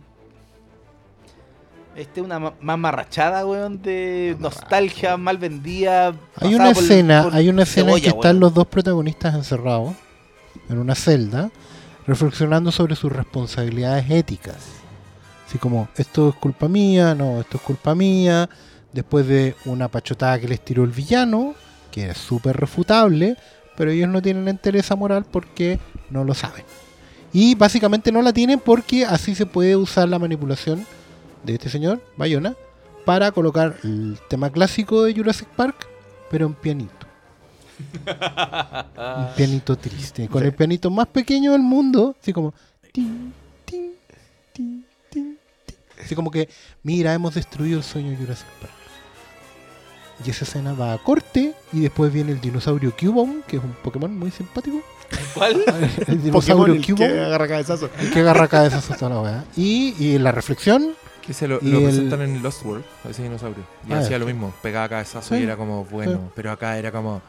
Este, 1.95 2.21
una 2.21 2.39
ma- 2.39 2.53
más 2.59 2.77
marrachada, 2.79 3.45
weón, 3.45 3.81
de 3.81 4.35
nostalgia, 4.39 5.15
mal 5.15 5.37
vendida. 5.37 6.15
Hay 6.37 6.55
una 6.55 6.71
escena, 6.71 7.23
por 7.23 7.35
hay 7.35 7.49
una 7.49 7.63
escena 7.63 7.91
en 7.93 8.01
que 8.01 8.07
están 8.07 8.21
weón. 8.21 8.39
los 8.39 8.53
dos 8.55 8.65
protagonistas 8.67 9.35
encerrados 9.35 9.93
en 10.69 10.77
una 10.79 10.95
celda, 10.95 11.51
reflexionando 12.05 12.71
sobre 12.71 12.95
sus 12.95 13.11
responsabilidades 13.11 14.09
éticas. 14.09 14.57
Así 15.47 15.57
como, 15.57 15.87
esto 15.95 16.29
es 16.29 16.35
culpa 16.35 16.67
mía, 16.67 17.15
no, 17.15 17.39
esto 17.39 17.57
es 17.57 17.63
culpa 17.63 17.95
mía. 17.95 18.49
Después 18.91 19.27
de 19.27 19.55
una 19.65 19.87
pachotada 19.87 20.39
que 20.39 20.47
les 20.47 20.63
tiró 20.63 20.83
el 20.83 20.91
villano, 20.91 21.55
que 21.91 22.09
es 22.11 22.17
súper 22.17 22.57
refutable, 22.57 23.37
pero 23.75 23.91
ellos 23.91 24.09
no 24.09 24.21
tienen 24.21 24.47
entereza 24.47 24.95
moral 24.95 25.25
porque 25.29 25.79
no 26.09 26.23
lo 26.23 26.33
saben. 26.33 26.63
Y 27.31 27.55
básicamente 27.55 28.11
no 28.11 28.21
la 28.21 28.33
tienen 28.33 28.59
porque 28.59 29.05
así 29.05 29.33
se 29.33 29.47
puede 29.47 29.75
usar 29.75 30.07
la 30.07 30.19
manipulación 30.19 30.85
de 31.43 31.53
este 31.53 31.69
señor, 31.69 32.01
Bayona, 32.15 32.55
para 33.05 33.31
colocar 33.31 33.77
el 33.83 34.19
tema 34.29 34.51
clásico 34.51 35.03
de 35.03 35.13
Jurassic 35.13 35.47
Park, 35.49 35.87
pero 36.29 36.45
en 36.45 36.53
pianito. 36.53 37.02
Un 38.05 39.27
pianito 39.35 39.75
triste, 39.77 40.27
con 40.27 40.43
el 40.43 40.53
pianito 40.53 40.89
más 40.89 41.07
pequeño 41.07 41.51
del 41.53 41.61
mundo, 41.61 42.15
así 42.21 42.33
como... 42.33 42.53
tin, 42.91 43.33
tin, 43.65 43.91
tin, 44.53 44.85
tin, 45.09 45.37
tin. 45.65 46.03
Así 46.03 46.15
como 46.15 46.31
que, 46.31 46.49
mira, 46.83 47.13
hemos 47.13 47.33
destruido 47.35 47.77
el 47.77 47.83
sueño 47.83 48.11
de 48.11 48.17
Jurassic 48.17 48.47
Park. 48.61 48.73
Y 50.25 50.29
esa 50.29 50.45
escena 50.45 50.73
va 50.73 50.93
a 50.93 50.97
corte 50.99 51.53
y 51.73 51.81
después 51.81 52.13
viene 52.13 52.31
el 52.31 52.39
dinosaurio 52.39 52.93
Cubone, 52.95 53.41
que 53.47 53.57
es 53.57 53.63
un 53.63 53.73
Pokémon 53.83 54.17
muy 54.17 54.31
simpático. 54.31 54.81
¿Cuál? 55.33 55.53
El 56.07 56.19
Pokémon 56.19 56.23
dinosaurio 56.23 56.73
el 56.75 56.85
que 56.85 56.93
Cubone, 56.93 57.19
agarra 57.19 57.47
cabezazo. 57.47 57.89
el 57.99 58.11
que 58.11 58.19
agarra 58.19 58.47
cabezazos 58.47 58.91
a 58.91 58.97
toda 58.97 59.15
la 59.15 59.21
weá. 59.21 59.43
Y, 59.57 59.93
y 59.99 60.17
la 60.19 60.31
reflexión, 60.31 60.93
Que 61.25 61.33
se 61.33 61.47
lo, 61.47 61.59
Y 61.61 61.69
lo 61.71 61.79
el- 61.79 61.83
presentan 61.85 62.21
en 62.21 62.41
Lost 62.43 62.63
World, 62.63 62.85
ese 63.09 63.23
dinosaurio. 63.23 63.63
Y 63.89 63.93
Ah, 63.93 63.99
hacía 63.99 64.17
lo 64.19 64.25
mismo, 64.25 64.53
pegaba 64.61 64.87
cabezazo 64.87 65.35
Sí, 65.35 65.41
y 65.41 65.43
era 65.43 65.57
como 65.57 65.83
bueno, 65.85 66.31
pero 66.35 66.51
acá 66.51 66.77
era 66.77 66.91
como. 66.91 67.21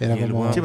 Era 0.00 0.16
y 0.16 0.20
como... 0.20 0.52
Sí, 0.52 0.60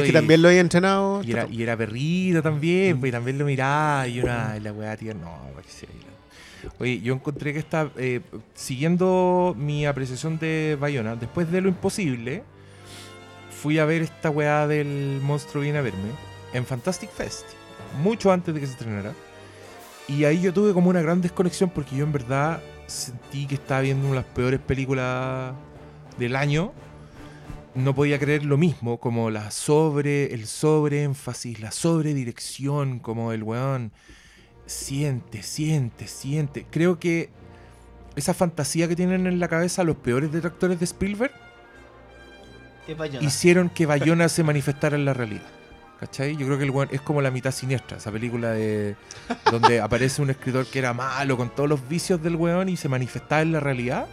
Es 0.00 0.06
que 0.06 0.12
también 0.12 0.42
lo 0.42 0.48
he 0.50 0.58
entrenado. 0.58 1.22
y 1.22 1.32
era, 1.32 1.46
y 1.50 1.62
era 1.62 1.76
perrito 1.76 2.42
también, 2.42 2.98
pues, 3.00 3.08
y 3.10 3.12
también 3.12 3.38
lo 3.38 3.44
miraba 3.44 4.06
y 4.08 4.20
una 4.20 4.54
y 4.56 4.60
la 4.60 4.72
weá 4.72 4.96
tía, 4.96 5.14
no, 5.14 5.38
que 5.56 5.86
la- 5.86 6.72
Oye, 6.78 7.00
yo 7.02 7.12
encontré 7.14 7.52
que 7.52 7.58
está, 7.58 7.90
eh, 7.96 8.20
siguiendo 8.54 9.54
mi 9.58 9.84
apreciación 9.84 10.38
de 10.38 10.76
Bayona, 10.80 11.14
después 11.14 11.50
de 11.50 11.60
lo 11.60 11.68
imposible, 11.68 12.42
fui 13.50 13.78
a 13.78 13.84
ver 13.84 14.02
esta 14.02 14.30
weá 14.30 14.66
del 14.66 15.20
monstruo 15.22 15.62
viene 15.62 15.78
a 15.78 15.82
verme 15.82 16.08
en 16.52 16.64
Fantastic 16.64 17.10
Fest, 17.10 17.44
mucho 18.02 18.32
antes 18.32 18.54
de 18.54 18.60
que 18.60 18.66
se 18.66 18.72
estrenara. 18.72 19.12
Y 20.08 20.24
ahí 20.24 20.40
yo 20.40 20.52
tuve 20.52 20.72
como 20.72 20.90
una 20.90 21.00
gran 21.02 21.20
desconexión 21.20 21.70
porque 21.70 21.96
yo 21.96 22.04
en 22.04 22.12
verdad 22.12 22.60
sentí 22.86 23.46
que 23.46 23.54
estaba 23.54 23.80
viendo 23.80 24.06
una 24.06 24.16
de 24.20 24.22
las 24.26 24.34
peores 24.34 24.60
películas 24.60 25.52
del 26.18 26.36
año. 26.36 26.72
No 27.74 27.94
podía 27.94 28.18
creer 28.18 28.44
lo 28.44 28.56
mismo, 28.56 28.98
como 28.98 29.30
la 29.30 29.50
sobre, 29.50 30.32
el 30.32 30.46
sobreénfasis, 30.46 31.60
la 31.60 31.72
sobredirección, 31.72 33.00
como 33.00 33.32
el 33.32 33.42
weón 33.42 33.92
siente, 34.66 35.42
siente, 35.42 36.06
siente. 36.06 36.66
Creo 36.70 36.98
que 36.98 37.30
esa 38.16 38.32
fantasía 38.32 38.88
que 38.88 38.96
tienen 38.96 39.26
en 39.26 39.40
la 39.40 39.48
cabeza 39.48 39.84
los 39.84 39.96
peores 39.96 40.30
detractores 40.32 40.78
de 40.78 40.84
Spielberg 40.84 41.32
hicieron 43.20 43.70
que 43.70 43.86
Bayona 43.86 44.28
se 44.28 44.42
manifestara 44.42 44.96
en 44.96 45.04
la 45.04 45.14
realidad. 45.14 45.46
¿Cachai? 45.98 46.36
Yo 46.36 46.46
creo 46.46 46.58
que 46.58 46.64
el 46.64 46.70
weón 46.70 46.88
es 46.92 47.00
como 47.00 47.22
la 47.22 47.30
mitad 47.30 47.50
siniestra, 47.50 47.96
esa 47.96 48.10
película 48.10 48.50
de 48.50 48.96
donde 49.50 49.80
aparece 49.80 50.20
un 50.20 50.30
escritor 50.30 50.66
que 50.66 50.80
era 50.80 50.92
malo 50.92 51.36
con 51.36 51.54
todos 51.54 51.68
los 51.68 51.88
vicios 51.88 52.22
del 52.22 52.36
weón 52.36 52.68
y 52.68 52.76
se 52.76 52.88
manifestaba 52.88 53.42
en 53.42 53.52
la 53.52 53.60
realidad. 53.60 54.06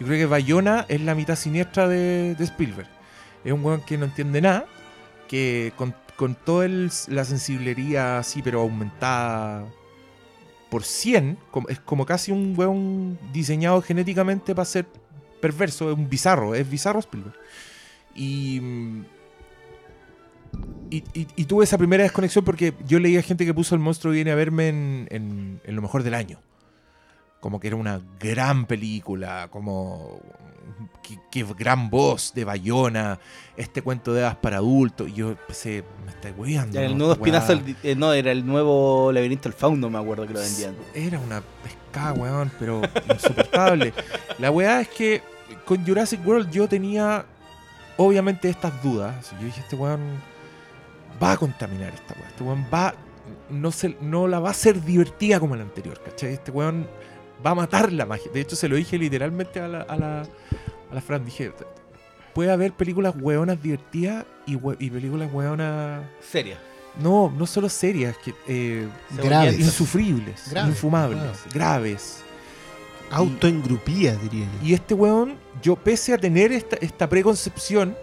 Yo 0.00 0.06
creo 0.06 0.18
que 0.18 0.26
Bayona 0.26 0.86
es 0.88 1.00
la 1.02 1.14
mitad 1.14 1.36
siniestra 1.36 1.88
de, 1.88 2.34
de 2.34 2.44
Spielberg. 2.44 2.95
Es 3.46 3.52
un 3.52 3.64
weón 3.64 3.80
que 3.80 3.96
no 3.96 4.04
entiende 4.04 4.40
nada, 4.42 4.66
que 5.28 5.72
con, 5.76 5.94
con 6.16 6.34
toda 6.34 6.68
la 6.68 7.24
sensiblería 7.24 8.18
así, 8.18 8.42
pero 8.42 8.60
aumentada 8.60 9.64
por 10.70 10.82
100, 10.82 11.38
como- 11.50 11.68
es 11.68 11.78
como 11.80 12.04
casi 12.06 12.32
un 12.32 12.54
weón 12.56 13.18
diseñado 13.32 13.80
genéticamente 13.82 14.54
para 14.54 14.66
ser 14.66 14.86
perverso, 15.40 15.90
es 15.92 15.96
un 15.96 16.08
bizarro, 16.08 16.54
es 16.54 16.68
bizarro 16.68 16.98
Spielberg. 16.98 17.36
Y, 18.14 18.60
y, 20.90 21.04
y- 21.14 21.26
y 21.36 21.44
tuve 21.44 21.64
esa 21.64 21.78
primera 21.78 22.02
desconexión 22.02 22.44
porque 22.44 22.74
yo 22.86 22.98
leía 22.98 23.22
gente 23.22 23.44
que 23.44 23.54
puso 23.54 23.74
El 23.74 23.80
monstruo 23.80 24.12
viene 24.12 24.30
a 24.30 24.34
verme 24.34 24.68
en, 24.68 25.08
en- 25.10 25.60
en 25.64 25.76
lo 25.76 25.82
mejor 25.82 26.02
del 26.02 26.14
año. 26.14 26.40
Como 27.40 27.60
que 27.60 27.68
era 27.68 27.76
una 27.76 28.00
gran 28.18 28.66
película, 28.66 29.48
como 29.50 30.20
qué, 31.02 31.18
qué 31.30 31.44
gran 31.58 31.90
voz 31.90 32.32
de 32.34 32.44
Bayona, 32.44 33.18
este 33.56 33.82
cuento 33.82 34.12
de 34.12 34.22
hadas 34.24 34.36
para 34.36 34.56
adultos. 34.58 35.08
Y 35.08 35.14
yo 35.14 35.30
empecé, 35.30 35.84
me 36.04 36.10
está 36.12 36.30
hueando. 36.36 36.80
El 36.80 36.96
nuevo 36.98 37.12
espinazo, 37.12 37.56
del- 37.56 37.76
eh, 37.82 37.94
no, 37.96 38.12
era 38.12 38.32
el 38.32 38.44
nuevo 38.46 39.10
laberinto 39.12 39.48
del 39.48 39.58
fauno, 39.58 39.88
me 39.90 39.98
acuerdo 39.98 40.26
que 40.26 40.34
lo 40.34 40.40
vendían. 40.40 40.74
Era 40.94 41.18
una 41.18 41.42
pescada, 41.62 42.12
weón, 42.12 42.50
pero 42.58 42.82
insoportable. 43.12 43.92
La 44.38 44.50
weá 44.50 44.80
es 44.80 44.88
que 44.88 45.22
con 45.64 45.84
Jurassic 45.86 46.26
World 46.26 46.50
yo 46.50 46.68
tenía, 46.68 47.24
obviamente, 47.96 48.48
estas 48.48 48.82
dudas. 48.82 49.30
Yo 49.38 49.46
dije, 49.46 49.60
este 49.60 49.76
weón 49.76 50.00
va 51.22 51.32
a 51.32 51.36
contaminar 51.36 51.94
esta 51.94 52.14
weá. 52.14 52.28
Este 52.28 52.42
weón 52.44 52.66
va, 52.72 52.94
no, 53.48 53.72
se, 53.72 53.96
no 54.00 54.28
la 54.28 54.38
va 54.40 54.48
a 54.48 54.50
hacer 54.52 54.82
divertida 54.82 55.40
como 55.40 55.56
la 55.56 55.62
anterior, 55.62 56.00
¿cachai? 56.04 56.34
Este 56.34 56.50
weón 56.50 56.86
va 57.44 57.50
a 57.50 57.54
matar 57.54 57.92
la 57.92 58.06
magia. 58.06 58.30
De 58.32 58.40
hecho, 58.40 58.56
se 58.56 58.68
lo 58.68 58.76
dije 58.76 58.98
literalmente 58.98 59.60
a 59.60 59.68
la, 59.68 59.80
a 59.82 59.96
la, 59.96 60.20
a 60.90 60.94
la 60.94 61.00
Fran. 61.00 61.24
Dije, 61.24 61.52
puede 62.34 62.50
haber 62.50 62.72
películas 62.72 63.14
weonas 63.20 63.62
divertidas 63.62 64.24
y, 64.46 64.54
y 64.78 64.90
películas 64.90 65.30
weonas... 65.32 66.04
Seria. 66.20 66.58
No, 67.00 67.30
no 67.36 67.46
solo 67.46 67.68
serias, 67.68 68.16
que... 68.18 68.34
eh, 68.48 68.88
Graves. 69.22 69.58
insufribles, 69.60 70.48
Graves, 70.50 70.70
infumables, 70.70 71.18
graves. 71.20 71.42
graves. 71.52 72.22
Autoengrupía, 73.10 74.16
diría 74.16 74.46
yo. 74.46 74.66
Y 74.66 74.74
este 74.74 74.94
weón, 74.94 75.36
yo 75.62 75.76
pese 75.76 76.12
a 76.14 76.18
tener 76.18 76.52
esta, 76.52 76.76
esta 76.76 77.08
preconcepción, 77.08 77.96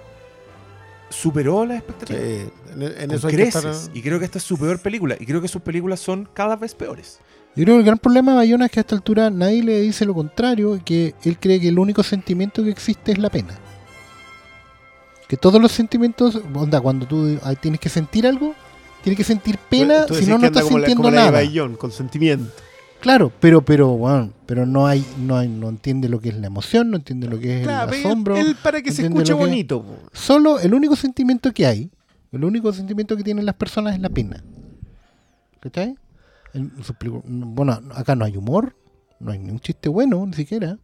superó 1.10 1.66
las 1.66 1.78
expectativas. 1.80 2.22
Sí, 2.24 2.50
en, 2.74 3.12
eso 3.12 3.28
estar- 3.28 3.32
creces. 3.32 3.92
Y 3.94 4.02
creo 4.02 4.20
que 4.20 4.26
esta 4.26 4.38
es 4.38 4.44
su 4.44 4.58
peor 4.58 4.80
película. 4.80 5.16
Y 5.20 5.26
creo 5.26 5.42
que 5.42 5.48
sus 5.48 5.62
películas 5.62 6.00
son 6.00 6.28
cada 6.34 6.56
vez 6.56 6.74
peores. 6.74 7.20
Yo 7.56 7.64
creo 7.64 7.76
que 7.76 7.80
el 7.82 7.86
gran 7.86 8.00
problema 8.00 8.32
de 8.32 8.38
Bayona 8.38 8.66
es 8.66 8.72
que 8.72 8.80
a 8.80 8.82
esta 8.82 8.96
altura 8.96 9.30
nadie 9.30 9.62
le 9.64 9.80
dice 9.82 10.06
lo 10.06 10.14
contrario, 10.16 10.80
que 10.84 11.14
él 11.24 11.38
cree 11.40 11.60
que 11.60 11.68
el 11.68 11.78
único 11.78 12.02
sentimiento 12.02 12.64
que 12.64 12.72
existe 12.72 13.12
es 13.12 13.20
la 13.20 13.30
pena. 13.30 13.54
Que 15.28 15.38
todos 15.38 15.62
los 15.62 15.72
sentimientos, 15.72 16.40
onda, 16.54 16.82
cuando 16.82 17.06
tú 17.06 17.40
ah, 17.44 17.54
tienes 17.56 17.80
que 17.80 17.90
sentir 17.90 18.26
algo, 18.28 18.56
tienes 19.04 19.18
que 19.18 19.24
sentir 19.24 19.58
pena, 19.70 20.06
si 20.08 20.26
no, 20.26 20.38
no 20.40 20.48
estás 20.48 20.64
como 20.64 20.80
la- 20.80 20.88
sintiendo 20.88 21.04
como 21.04 21.16
la 21.16 21.26
nada. 21.26 21.42
Eva 21.42 21.52
Young, 21.52 21.78
con 21.78 21.92
sentimiento. 21.92 22.52
Claro, 23.02 23.32
pero, 23.40 23.62
pero, 23.62 23.90
bueno, 23.90 24.32
pero 24.46 24.66
no 24.66 24.88
hay, 24.88 25.06
no 25.20 25.36
hay, 25.38 25.48
no 25.50 25.70
entiende 25.70 26.08
lo 26.10 26.20
que 26.22 26.30
es 26.30 26.36
la 26.38 26.48
emoción, 26.48 26.90
no 26.90 26.98
entiende 26.98 27.28
lo 27.28 27.38
que 27.38 27.58
es 27.60 27.64
Claro, 27.64 27.92
el 27.92 28.00
asombro. 28.00 28.38
él 28.38 28.56
para 28.64 28.82
que 28.82 28.92
se 28.92 29.04
escuche 29.06 29.34
que- 29.34 29.40
bonito. 29.40 29.86
Solo 30.14 30.60
el 30.60 30.74
único 30.74 30.96
sentimiento 30.96 31.52
que 31.54 31.66
hay, 31.68 31.92
el 32.32 32.44
único 32.46 32.72
sentimiento 32.74 33.16
que 33.18 33.24
tienen 33.24 33.46
las 33.46 33.56
personas 33.56 33.94
es 33.96 34.00
la 34.00 34.10
pena. 34.10 34.42
¿Cachai? 35.60 35.96
Bueno, 36.54 37.80
acá 37.96 38.16
no 38.16 38.26
hay 38.26 38.38
humor, 38.38 38.76
no 39.20 39.32
hay 39.32 39.40
ni 39.40 39.50
un 39.52 39.60
chiste 39.60 39.90
bueno, 39.90 40.26
ni 40.26 40.34
siquiera. 40.34 40.78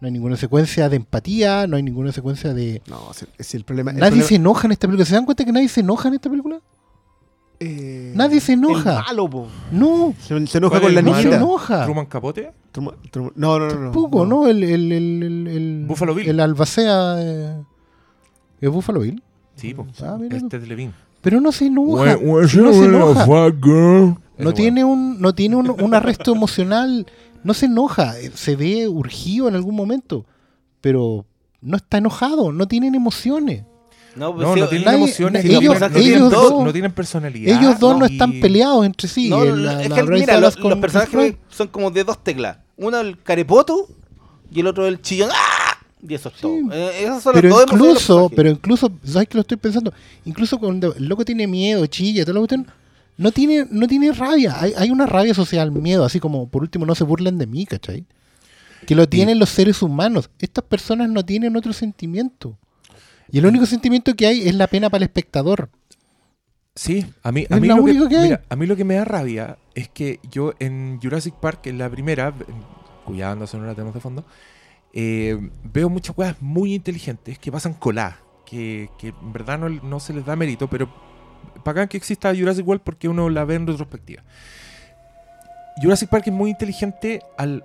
No 0.00 0.06
hay 0.06 0.12
ninguna 0.12 0.36
secuencia 0.36 0.88
de 0.90 0.96
empatía, 0.96 1.66
no 1.66 1.76
hay 1.76 1.82
ninguna 1.82 2.12
secuencia 2.12 2.52
de... 2.52 2.82
No, 2.86 3.00
es 3.38 3.54
el 3.54 3.64
problema. 3.64 3.92
el 3.92 3.96
Nadie 3.96 4.10
problema- 4.10 4.28
se 4.28 4.34
enoja 4.34 4.66
en 4.68 4.72
esta 4.72 4.86
película. 4.86 5.06
¿Se 5.06 5.14
dan 5.14 5.24
cuenta 5.24 5.44
que 5.44 5.52
nadie 5.52 5.68
se 5.68 5.80
enoja 5.80 6.08
en 6.08 6.14
esta 6.14 6.28
película? 6.28 6.60
eh, 7.60 8.12
nadie 8.14 8.38
se 8.40 8.52
enoja. 8.52 8.98
El 8.98 9.04
malo, 9.06 9.30
po. 9.30 9.48
No, 9.72 10.12
Se, 10.20 10.46
se 10.46 10.58
enoja 10.58 10.72
¿Cuál 10.72 10.82
con 10.82 10.94
la 10.94 11.00
el 11.00 11.06
no 11.06 11.14
se 11.22 11.34
enoja. 11.34 11.84
Truman 11.84 12.04
Capote, 12.04 12.52
Truma- 12.74 12.94
Truma- 13.10 13.32
No, 13.36 13.58
no, 13.58 13.66
no. 13.68 13.72
Tampoco, 13.84 14.26
¿no? 14.26 14.46
El, 14.46 14.62
el, 14.62 14.92
el, 14.92 15.22
el, 15.22 15.46
el- 15.48 15.84
Buffalo 15.86 16.14
Bill. 16.14 16.28
El 16.28 16.40
albacea 16.40 17.14
eh, 17.18 17.62
es 18.60 18.70
Buffalo 18.70 19.00
Bill. 19.00 19.22
sí, 19.54 19.72
po. 19.72 19.86
Ah, 20.02 20.18
este 20.30 20.58
es 20.58 20.68
Levine. 20.68 20.92
Pero 21.22 21.40
no 21.40 21.50
se 21.52 21.66
enoja. 21.68 22.16
No 22.16 22.46
se 22.46 22.58
enoja. 22.84 23.24
No 24.38 24.52
tiene 24.54 24.84
un, 24.84 25.20
no 25.20 25.34
tiene 25.34 25.56
un, 25.56 25.70
un 25.70 25.94
arresto 25.94 26.32
emocional, 26.32 27.06
no 27.42 27.54
se 27.54 27.66
enoja, 27.66 28.18
eh, 28.18 28.30
se 28.34 28.56
ve 28.56 28.86
urgido 28.88 29.48
en 29.48 29.54
algún 29.54 29.74
momento, 29.74 30.24
pero 30.80 31.24
no 31.60 31.76
está 31.76 31.98
enojado, 31.98 32.52
no 32.52 32.66
tienen 32.68 32.94
emociones. 32.94 33.64
No, 34.14 34.34
pues 34.34 34.46
No, 34.46 34.54
tienen 34.68 34.84
nadie- 34.86 34.96
emociones. 34.96 35.44
ellos- 35.44 35.78
no, 35.80 35.90
tienen, 35.90 36.14
ellos 36.14 36.30
dos- 36.30 36.50
dos- 36.50 36.64
no 36.64 36.72
tienen 36.72 36.92
personalidad. 36.92 37.58
Ellos 37.60 37.78
dos 37.78 37.98
no 37.98 38.06
están 38.06 38.40
peleados 38.40 38.86
entre 38.86 39.08
sí. 39.08 39.28
No, 39.28 39.42
eh, 39.44 39.54
la- 39.54 39.82
es 39.82 39.90
la 39.90 39.96
que 39.96 40.02
mira, 40.04 40.40
los, 40.40 40.56
con 40.56 40.70
los 40.70 40.78
personajes 40.78 41.34
son 41.50 41.68
como 41.68 41.90
de 41.90 42.02
dos 42.04 42.22
teclas. 42.24 42.58
Uno 42.78 42.98
el 43.00 43.22
carepoto 43.22 43.86
y 44.50 44.60
el 44.60 44.66
otro 44.68 44.86
el 44.86 45.00
chillón. 45.02 45.30
¡Ah! 45.32 45.76
Y 46.08 46.14
eso 46.14 46.28
es 46.30 46.34
todo. 46.36 46.52
Eh, 46.72 47.04
esas 47.04 47.22
son 47.22 47.34
Pero 47.34 47.48
las 47.48 47.58
dos 47.58 47.66
incluso, 47.72 48.30
pero 48.34 48.50
incluso, 48.50 48.90
¿sabes 49.04 49.28
que 49.28 49.34
lo 49.36 49.40
estoy 49.42 49.56
pensando? 49.58 49.92
Incluso 50.24 50.58
cuando 50.58 50.94
el 50.94 51.06
loco 51.08 51.24
tiene 51.24 51.46
miedo, 51.46 51.84
chilla, 51.86 52.22
toda 52.24 52.34
la 52.34 52.40
cuestión, 52.40 52.66
no 53.16 53.32
tiene, 53.32 53.66
no 53.70 53.86
tiene 53.86 54.12
rabia. 54.12 54.56
Hay, 54.60 54.72
hay 54.76 54.90
una 54.90 55.06
rabia 55.06 55.34
social, 55.34 55.72
miedo, 55.72 56.04
así 56.04 56.20
como 56.20 56.48
por 56.48 56.62
último 56.62 56.86
no 56.86 56.94
se 56.94 57.04
burlen 57.04 57.38
de 57.38 57.46
mí, 57.46 57.66
¿cachai? 57.66 58.06
Que 58.86 58.94
lo 58.94 59.08
tienen 59.08 59.38
los 59.38 59.48
seres 59.48 59.82
humanos. 59.82 60.30
Estas 60.38 60.64
personas 60.64 61.08
no 61.08 61.24
tienen 61.24 61.56
otro 61.56 61.72
sentimiento. 61.72 62.58
Y 63.30 63.38
el 63.38 63.46
único 63.46 63.66
sentimiento 63.66 64.14
que 64.14 64.26
hay 64.26 64.48
es 64.48 64.54
la 64.54 64.66
pena 64.66 64.90
para 64.90 64.98
el 65.04 65.08
espectador. 65.08 65.70
Sí, 66.74 67.06
a 67.22 67.32
mí, 67.32 67.46
a 67.48 67.58
mí, 67.58 67.68
lo 67.68 67.76
que, 67.76 67.80
único 67.80 68.08
que 68.08 68.18
mira, 68.18 68.42
a 68.48 68.54
mí 68.54 68.66
lo 68.66 68.76
que 68.76 68.84
me 68.84 68.96
da 68.96 69.04
rabia 69.04 69.56
es 69.74 69.88
que 69.88 70.20
yo 70.30 70.52
en 70.58 71.00
Jurassic 71.02 71.34
Park, 71.34 71.66
en 71.66 71.78
la 71.78 71.88
primera, 71.88 72.34
cuya 73.06 73.28
banda 73.28 73.46
sonora 73.46 73.72
tenemos 73.72 73.94
de 73.94 74.00
fondo, 74.00 74.26
eh, 74.92 75.38
veo 75.64 75.88
muchas 75.88 76.14
cosas 76.14 76.36
muy 76.40 76.74
inteligentes 76.74 77.38
que 77.38 77.50
pasan 77.50 77.72
coladas, 77.72 78.16
que, 78.44 78.90
que 78.98 79.08
en 79.08 79.32
verdad 79.32 79.58
no, 79.58 79.70
no 79.70 80.00
se 80.00 80.12
les 80.12 80.26
da 80.26 80.36
mérito, 80.36 80.68
pero 80.68 80.90
pagan 81.66 81.88
que 81.88 81.96
exista 81.96 82.32
Jurassic 82.32 82.64
World 82.64 82.84
porque 82.84 83.08
uno 83.08 83.28
la 83.28 83.44
ve 83.44 83.56
en 83.56 83.66
retrospectiva. 83.66 84.22
Jurassic 85.82 86.08
Park 86.08 86.28
es 86.28 86.32
muy 86.32 86.50
inteligente 86.50 87.22
al 87.36 87.64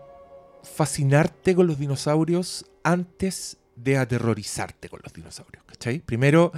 fascinarte 0.64 1.54
con 1.54 1.68
los 1.68 1.78
dinosaurios 1.78 2.66
antes 2.84 3.58
de 3.76 4.00
aterrorizarte 4.00 4.90
con 4.90 5.02
los 5.04 5.14
dinosaurios, 5.14 5.64
¿cachai? 5.66 6.00
Primero, 6.00 6.52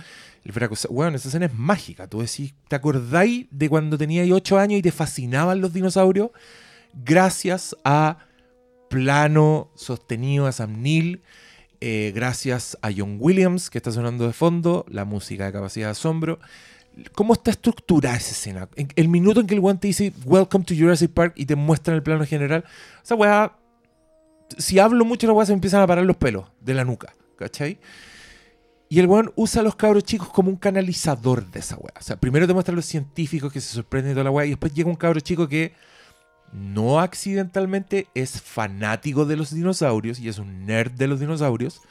el 0.46 0.54
Bueno, 0.90 1.18
esa 1.18 1.28
escena 1.28 1.48
es 1.48 1.54
mágica. 1.54 2.08
Tú 2.08 2.22
decís, 2.22 2.54
¿te 2.70 2.78
acordáis 2.78 3.48
de 3.52 3.68
cuando 3.68 3.98
tenías 3.98 4.30
8 4.32 4.58
años 4.58 4.80
y 4.80 4.82
te 4.82 4.94
fascinaban 4.94 5.60
los 5.60 5.74
dinosaurios? 5.74 6.32
Gracias 6.94 7.76
a 7.84 8.20
plano 8.90 9.70
sostenido 9.76 10.48
a 10.48 10.54
Sam 10.54 10.82
Neill, 10.82 11.24
eh, 11.82 12.14
gracias 12.16 12.78
a 12.82 12.90
John 12.96 13.18
Williams, 13.20 13.70
que 13.70 13.80
está 13.80 13.92
sonando 13.92 14.28
de 14.28 14.34
fondo, 14.34 14.86
la 14.88 15.04
música 15.04 15.46
de 15.46 15.52
capacidad 15.52 15.88
de 15.88 15.92
asombro. 15.92 16.40
¿Cómo 17.14 17.34
está 17.34 17.52
estructurada 17.52 18.16
esa 18.18 18.32
escena? 18.32 18.70
En- 18.76 18.90
el 18.96 19.08
minuto 19.08 19.40
en 19.40 19.48
que 19.48 19.54
el 19.56 19.60
guante 19.62 19.82
te 19.82 19.88
dice 19.88 20.14
Welcome 20.26 20.66
to 20.66 20.76
Jurassic 20.78 21.12
Park 21.12 21.34
y 21.36 21.46
te 21.46 21.56
muestran 21.56 21.96
el 21.96 22.04
plano 22.04 22.26
general, 22.26 22.64
esa 23.04 23.16
weá. 23.16 23.58
Si 24.58 24.78
hablo 24.80 25.04
mucho, 25.06 25.26
la 25.28 25.34
weá 25.34 25.46
se 25.46 25.54
empiezan 25.54 25.82
a 25.82 25.88
parar 25.88 26.06
los 26.06 26.18
pelos 26.18 26.46
de 26.62 26.74
la 26.76 26.84
nuca, 26.84 27.16
¿cachai? 27.38 27.80
Y 28.90 29.00
el 29.00 29.08
weón 29.08 29.32
usa 29.36 29.62
a 29.62 29.64
los 29.64 29.76
cabros 29.76 30.04
chicos 30.04 30.30
como 30.30 30.50
un 30.52 30.56
canalizador 30.58 31.50
de 31.50 31.60
esa 31.62 31.78
weá. 31.78 31.94
O 32.00 32.04
sea, 32.04 32.16
primero 32.18 32.46
te 32.46 32.54
muestra 32.54 32.74
a 32.74 32.76
los 32.76 32.86
científicos 32.86 33.52
que 33.52 33.60
se 33.62 33.74
sorprenden 33.74 34.10
de 34.12 34.14
toda 34.16 34.26
la 34.26 34.32
weá 34.32 34.46
y 34.46 34.50
después 34.50 34.72
llega 34.74 34.90
un 34.90 34.96
cabro 34.96 35.20
chico 35.20 35.48
que 35.48 35.74
no 36.52 37.00
accidentalmente 37.00 38.08
es 38.14 38.40
fanático 38.40 39.26
de 39.26 39.36
los 39.38 39.52
dinosaurios 39.52 40.20
y 40.20 40.30
es 40.30 40.38
un 40.38 40.68
nerd 40.68 40.92
de 40.92 41.08
los 41.08 41.20
dinosaurios, 41.20 41.82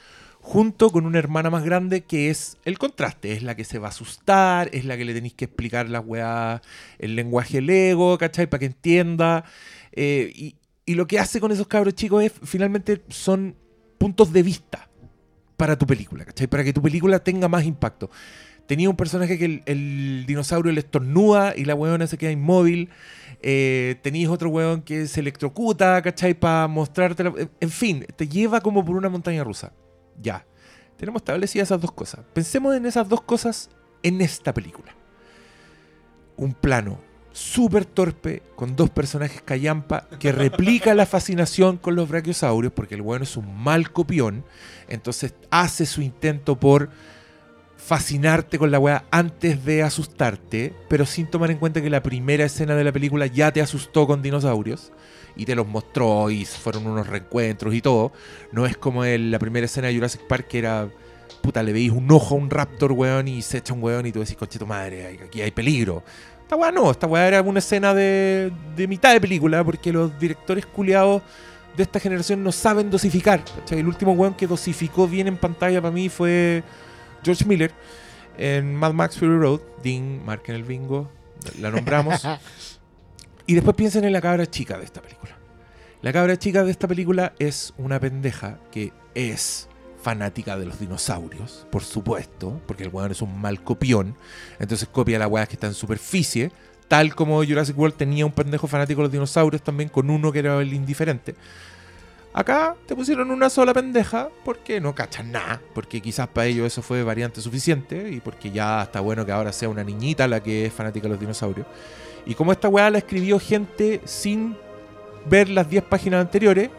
junto 0.43 0.89
con 0.89 1.05
una 1.05 1.19
hermana 1.19 1.49
más 1.49 1.63
grande 1.63 2.01
que 2.01 2.29
es 2.29 2.57
el 2.65 2.77
contraste, 2.77 3.31
es 3.31 3.43
la 3.43 3.55
que 3.55 3.63
se 3.63 3.79
va 3.79 3.87
a 3.87 3.89
asustar, 3.89 4.69
es 4.73 4.83
la 4.83 4.97
que 4.97 5.05
le 5.05 5.13
tenéis 5.13 5.33
que 5.33 5.45
explicar 5.45 5.89
la 5.89 6.01
weá, 6.01 6.61
el 6.99 7.15
lenguaje 7.15 7.61
lego, 7.61 8.17
¿cachai? 8.17 8.47
Para 8.47 8.59
que 8.59 8.65
entienda. 8.65 9.45
Eh, 9.93 10.31
y, 10.35 10.55
lo 10.95 11.07
que 11.07 11.17
hace 11.17 11.39
con 11.39 11.53
esos 11.53 11.65
cabros 11.67 11.95
chicos 11.95 12.23
es, 12.23 12.33
finalmente, 12.43 13.01
son 13.07 13.55
puntos 13.97 14.33
de 14.33 14.43
vista 14.43 14.89
para 15.55 15.77
tu 15.77 15.87
película, 15.87 16.25
¿cachai? 16.25 16.47
Para 16.47 16.65
que 16.65 16.73
tu 16.73 16.81
película 16.81 17.23
tenga 17.23 17.47
más 17.47 17.63
impacto. 17.63 18.11
Tenía 18.67 18.89
un 18.89 18.97
personaje 18.97 19.37
que 19.37 19.63
el, 19.65 20.25
dinosaurio 20.27 20.73
le 20.73 20.81
estornuda 20.81 21.55
y 21.55 21.63
la 21.63 21.73
weona 21.73 22.05
se 22.05 22.17
queda 22.17 22.31
inmóvil. 22.31 22.89
Eh, 23.41 23.95
otro 24.29 24.49
weón 24.49 24.81
que 24.81 25.07
se 25.07 25.21
electrocuta, 25.21 26.01
¿cachai? 26.01 26.33
Para 26.33 26.67
mostrarte. 26.67 27.23
En 27.61 27.69
fin, 27.69 28.05
te 28.17 28.27
lleva 28.27 28.59
como 28.59 28.83
por 28.83 28.97
una 28.97 29.07
montaña 29.07 29.45
rusa. 29.45 29.71
Ya. 30.21 30.45
Tenemos 30.97 31.21
establecidas 31.21 31.67
esas 31.67 31.81
dos 31.81 31.91
cosas. 31.91 32.25
Pensemos 32.33 32.75
en 32.75 32.85
esas 32.85 33.07
dos 33.09 33.21
cosas 33.21 33.69
en 34.03 34.21
esta 34.21 34.53
película. 34.53 34.95
Un 36.37 36.53
plano 36.53 36.99
súper 37.31 37.85
torpe 37.85 38.43
con 38.55 38.75
dos 38.75 38.91
personajes 38.91 39.41
callampa 39.41 40.07
que 40.19 40.31
replica 40.31 40.93
la 40.93 41.05
fascinación 41.05 41.77
con 41.77 41.95
los 41.95 42.07
brachiosaurios 42.07 42.71
porque 42.71 42.95
el 42.95 43.01
weón 43.01 43.23
es 43.23 43.35
un 43.35 43.55
mal 43.61 43.91
copión. 43.91 44.45
Entonces 44.87 45.33
hace 45.49 45.85
su 45.85 46.01
intento 46.01 46.59
por 46.59 46.89
fascinarte 47.75 48.57
con 48.57 48.71
la 48.71 48.79
weá 48.79 49.03
antes 49.11 49.65
de 49.65 49.83
asustarte, 49.83 50.73
pero 50.87 51.05
sin 51.05 51.27
tomar 51.27 51.51
en 51.51 51.57
cuenta 51.57 51.81
que 51.81 51.89
la 51.89 52.01
primera 52.01 52.45
escena 52.45 52.75
de 52.75 52.83
la 52.85 52.93
película 52.93 53.25
ya 53.25 53.51
te 53.51 53.61
asustó 53.61 54.07
con 54.07 54.21
dinosaurios 54.21 54.93
y 55.35 55.45
te 55.45 55.55
los 55.55 55.67
mostró 55.67 56.29
y 56.29 56.45
fueron 56.45 56.87
unos 56.87 57.07
reencuentros 57.07 57.73
y 57.73 57.81
todo. 57.81 58.11
No 58.51 58.65
es 58.65 58.77
como 58.77 59.05
en 59.05 59.31
la 59.31 59.39
primera 59.39 59.65
escena 59.65 59.87
de 59.87 59.95
Jurassic 59.95 60.21
Park 60.27 60.47
que 60.47 60.59
era, 60.59 60.87
puta, 61.41 61.63
le 61.63 61.73
veis 61.73 61.91
un 61.91 62.11
ojo 62.11 62.35
a 62.35 62.37
un 62.37 62.49
raptor, 62.49 62.91
weón, 62.91 63.27
y 63.27 63.41
se 63.41 63.59
echa 63.59 63.73
un 63.73 63.83
weón 63.83 64.05
y 64.05 64.11
tú 64.11 64.19
decís, 64.19 64.35
conche 64.35 64.59
tu 64.59 64.67
madre, 64.67 65.19
aquí 65.25 65.41
hay 65.41 65.51
peligro. 65.51 66.03
Esta 66.41 66.55
weá 66.55 66.71
no, 66.71 66.91
esta 66.91 67.07
weá 67.07 67.27
era 67.27 67.41
una 67.41 67.59
escena 67.59 67.93
de, 67.93 68.51
de 68.75 68.87
mitad 68.87 69.13
de 69.13 69.21
película 69.21 69.63
porque 69.63 69.91
los 69.91 70.17
directores 70.19 70.65
culiados 70.65 71.21
de 71.75 71.83
esta 71.83 71.99
generación 71.99 72.43
no 72.43 72.51
saben 72.51 72.89
dosificar. 72.89 73.43
El 73.71 73.87
último 73.87 74.11
weón 74.13 74.35
que 74.35 74.47
dosificó 74.47 75.07
bien 75.07 75.27
en 75.27 75.37
pantalla 75.37 75.81
para 75.81 75.93
mí 75.93 76.09
fue 76.09 76.63
George 77.23 77.45
Miller 77.45 77.71
en 78.37 78.75
Mad 78.75 78.93
Max 78.93 79.17
Fury 79.17 79.37
Road. 79.37 79.61
Ding, 79.81 80.23
marquen 80.23 80.55
el 80.55 80.63
bingo, 80.63 81.09
la 81.59 81.71
nombramos. 81.71 82.27
y 83.45 83.55
después 83.55 83.75
piensen 83.75 84.03
en 84.05 84.13
la 84.13 84.21
cabra 84.21 84.45
chica 84.45 84.77
de 84.77 84.85
esta 84.85 85.01
película. 85.01 85.37
La 86.01 86.11
cabra 86.11 86.37
chica 86.37 86.63
de 86.63 86.71
esta 86.71 86.87
película 86.87 87.33
es 87.39 87.73
una 87.77 87.99
pendeja 87.99 88.59
que 88.71 88.91
es 89.15 89.69
fanática 90.01 90.57
de 90.57 90.65
los 90.65 90.79
dinosaurios, 90.79 91.65
por 91.71 91.83
supuesto, 91.83 92.61
porque 92.67 92.83
el 92.83 92.89
weón 92.89 93.11
es 93.11 93.21
un 93.21 93.39
mal 93.39 93.63
copión. 93.63 94.15
Entonces 94.59 94.87
copia 94.91 95.17
la 95.17 95.27
weá 95.27 95.47
que 95.47 95.53
está 95.53 95.67
en 95.67 95.73
superficie. 95.73 96.51
Tal 96.89 97.15
como 97.15 97.43
Jurassic 97.43 97.77
World 97.77 97.95
tenía 97.95 98.25
un 98.25 98.33
pendejo 98.33 98.67
fanático 98.67 98.99
de 98.99 99.05
los 99.05 99.11
dinosaurios 99.11 99.63
también 99.63 99.89
con 99.89 100.09
uno 100.09 100.31
que 100.31 100.39
era 100.39 100.61
el 100.61 100.73
indiferente. 100.73 101.35
Acá 102.33 102.75
te 102.87 102.95
pusieron 102.95 103.29
una 103.31 103.49
sola 103.49 103.73
pendeja 103.73 104.29
porque 104.43 104.81
no 104.81 104.95
cachan 104.95 105.31
nada, 105.31 105.61
porque 105.73 106.01
quizás 106.01 106.27
para 106.27 106.47
ellos 106.47 106.65
eso 106.65 106.81
fue 106.81 107.03
variante 107.03 107.41
suficiente 107.41 108.09
y 108.09 108.19
porque 108.19 108.51
ya 108.51 108.83
está 108.83 108.99
bueno 109.01 109.25
que 109.25 109.31
ahora 109.31 109.53
sea 109.53 109.69
una 109.69 109.83
niñita 109.83 110.27
la 110.27 110.41
que 110.41 110.65
es 110.65 110.73
fanática 110.73 111.03
de 111.03 111.09
los 111.09 111.19
dinosaurios. 111.19 111.67
Y 112.25 112.35
como 112.35 112.51
esta 112.51 112.69
weá 112.69 112.89
la 112.89 112.99
escribió 112.99 113.39
gente 113.39 114.01
sin 114.05 114.55
ver 115.25 115.49
las 115.49 115.69
10 115.69 115.83
páginas 115.83 116.21
anteriores, 116.21 116.69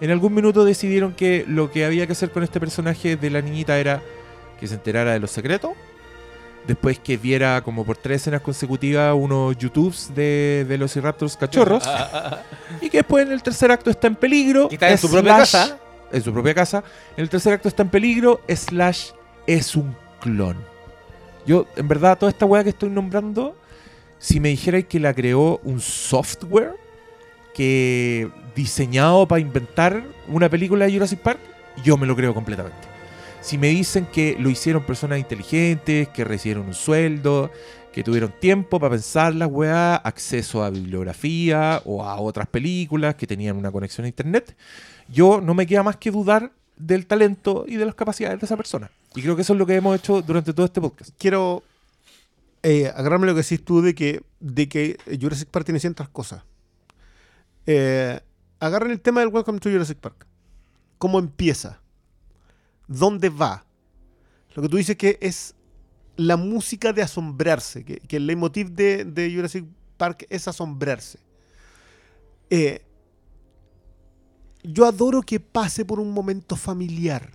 en 0.00 0.10
algún 0.10 0.34
minuto 0.34 0.64
decidieron 0.64 1.12
que 1.12 1.44
lo 1.46 1.70
que 1.70 1.84
había 1.84 2.06
que 2.06 2.12
hacer 2.12 2.30
con 2.30 2.42
este 2.42 2.58
personaje 2.58 3.16
de 3.16 3.30
la 3.30 3.40
niñita 3.40 3.78
era 3.78 4.02
que 4.58 4.66
se 4.66 4.74
enterara 4.74 5.12
de 5.12 5.20
los 5.20 5.30
secretos. 5.30 5.72
Después 6.66 6.98
que 6.98 7.16
viera 7.16 7.60
como 7.62 7.84
por 7.84 7.96
tres 7.96 8.22
escenas 8.22 8.40
consecutivas 8.40 9.14
unos 9.16 9.56
YouTubes 9.58 10.14
de 10.14 10.64
Velociraptors 10.68 11.36
cachorros. 11.36 11.84
y 12.80 12.88
que 12.88 12.98
después 12.98 13.26
en 13.26 13.32
el 13.32 13.42
tercer 13.42 13.70
acto 13.70 13.90
está 13.90 14.06
en 14.06 14.16
peligro. 14.16 14.68
Está 14.70 14.90
en 14.90 14.98
su 14.98 15.10
propia 15.10 15.36
casa. 15.36 15.78
En 16.12 16.22
su 16.22 16.32
propia 16.32 16.54
casa. 16.54 16.84
En 17.16 17.22
el 17.22 17.28
tercer 17.28 17.52
acto 17.52 17.68
está 17.68 17.82
en 17.82 17.88
peligro. 17.88 18.40
Slash 18.48 19.10
es 19.46 19.74
un 19.74 19.96
clon. 20.20 20.56
Yo, 21.46 21.66
en 21.76 21.88
verdad, 21.88 22.18
toda 22.18 22.30
esta 22.30 22.46
weá 22.46 22.62
que 22.62 22.70
estoy 22.70 22.90
nombrando, 22.90 23.56
si 24.22 24.38
me 24.38 24.50
dijerais 24.50 24.86
que 24.86 25.00
la 25.00 25.12
creó 25.12 25.60
un 25.64 25.80
software 25.80 26.76
que 27.54 28.30
diseñado 28.54 29.26
para 29.26 29.40
inventar 29.40 30.04
una 30.28 30.48
película 30.48 30.86
de 30.86 30.92
Jurassic 30.92 31.18
Park, 31.18 31.40
yo 31.82 31.96
me 31.96 32.06
lo 32.06 32.14
creo 32.14 32.32
completamente. 32.32 32.78
Si 33.40 33.58
me 33.58 33.66
dicen 33.66 34.06
que 34.06 34.36
lo 34.38 34.48
hicieron 34.48 34.84
personas 34.84 35.18
inteligentes, 35.18 36.06
que 36.10 36.22
recibieron 36.22 36.66
un 36.66 36.74
sueldo, 36.74 37.50
que 37.92 38.04
tuvieron 38.04 38.32
tiempo 38.38 38.78
para 38.78 38.92
pensar 38.92 39.34
las 39.34 39.50
weá, 39.50 39.96
acceso 39.96 40.62
a 40.62 40.70
bibliografía 40.70 41.82
o 41.84 42.04
a 42.04 42.20
otras 42.20 42.46
películas 42.46 43.16
que 43.16 43.26
tenían 43.26 43.56
una 43.56 43.72
conexión 43.72 44.04
a 44.04 44.08
internet, 44.08 44.56
yo 45.08 45.40
no 45.40 45.52
me 45.52 45.66
queda 45.66 45.82
más 45.82 45.96
que 45.96 46.12
dudar 46.12 46.52
del 46.76 47.06
talento 47.06 47.64
y 47.66 47.74
de 47.74 47.86
las 47.86 47.96
capacidades 47.96 48.38
de 48.38 48.46
esa 48.46 48.56
persona. 48.56 48.88
Y 49.16 49.22
creo 49.22 49.34
que 49.34 49.42
eso 49.42 49.54
es 49.54 49.58
lo 49.58 49.66
que 49.66 49.74
hemos 49.74 49.98
hecho 49.98 50.22
durante 50.22 50.54
todo 50.54 50.66
este 50.66 50.80
podcast. 50.80 51.10
Quiero 51.18 51.64
eh, 52.62 52.92
lo 52.96 53.34
que 53.34 53.34
decís 53.34 53.64
tú 53.64 53.82
de 53.82 53.94
que, 53.94 54.22
de 54.40 54.68
que 54.68 54.96
Jurassic 55.20 55.48
Park 55.48 55.66
tiene 55.66 55.80
ciertas 55.80 56.08
cosas. 56.08 56.44
Eh, 57.66 58.20
el 58.60 59.00
tema 59.00 59.20
del 59.20 59.28
Welcome 59.28 59.58
to 59.58 59.70
Jurassic 59.70 59.98
Park. 59.98 60.26
¿Cómo 60.98 61.18
empieza? 61.18 61.80
¿Dónde 62.86 63.28
va? 63.28 63.64
Lo 64.54 64.62
que 64.62 64.68
tú 64.68 64.76
dices 64.76 64.96
que 64.96 65.18
es 65.20 65.54
la 66.16 66.36
música 66.36 66.92
de 66.92 67.02
asombrarse, 67.02 67.84
que, 67.84 67.96
que 67.96 68.16
el 68.16 68.26
leitmotiv 68.26 68.70
de, 68.70 69.04
de 69.04 69.34
Jurassic 69.34 69.64
Park 69.96 70.26
es 70.28 70.46
asombrarse. 70.46 71.18
Eh, 72.50 72.84
yo 74.62 74.86
adoro 74.86 75.22
que 75.22 75.40
pase 75.40 75.84
por 75.84 75.98
un 75.98 76.12
momento 76.12 76.56
familiar. 76.56 77.30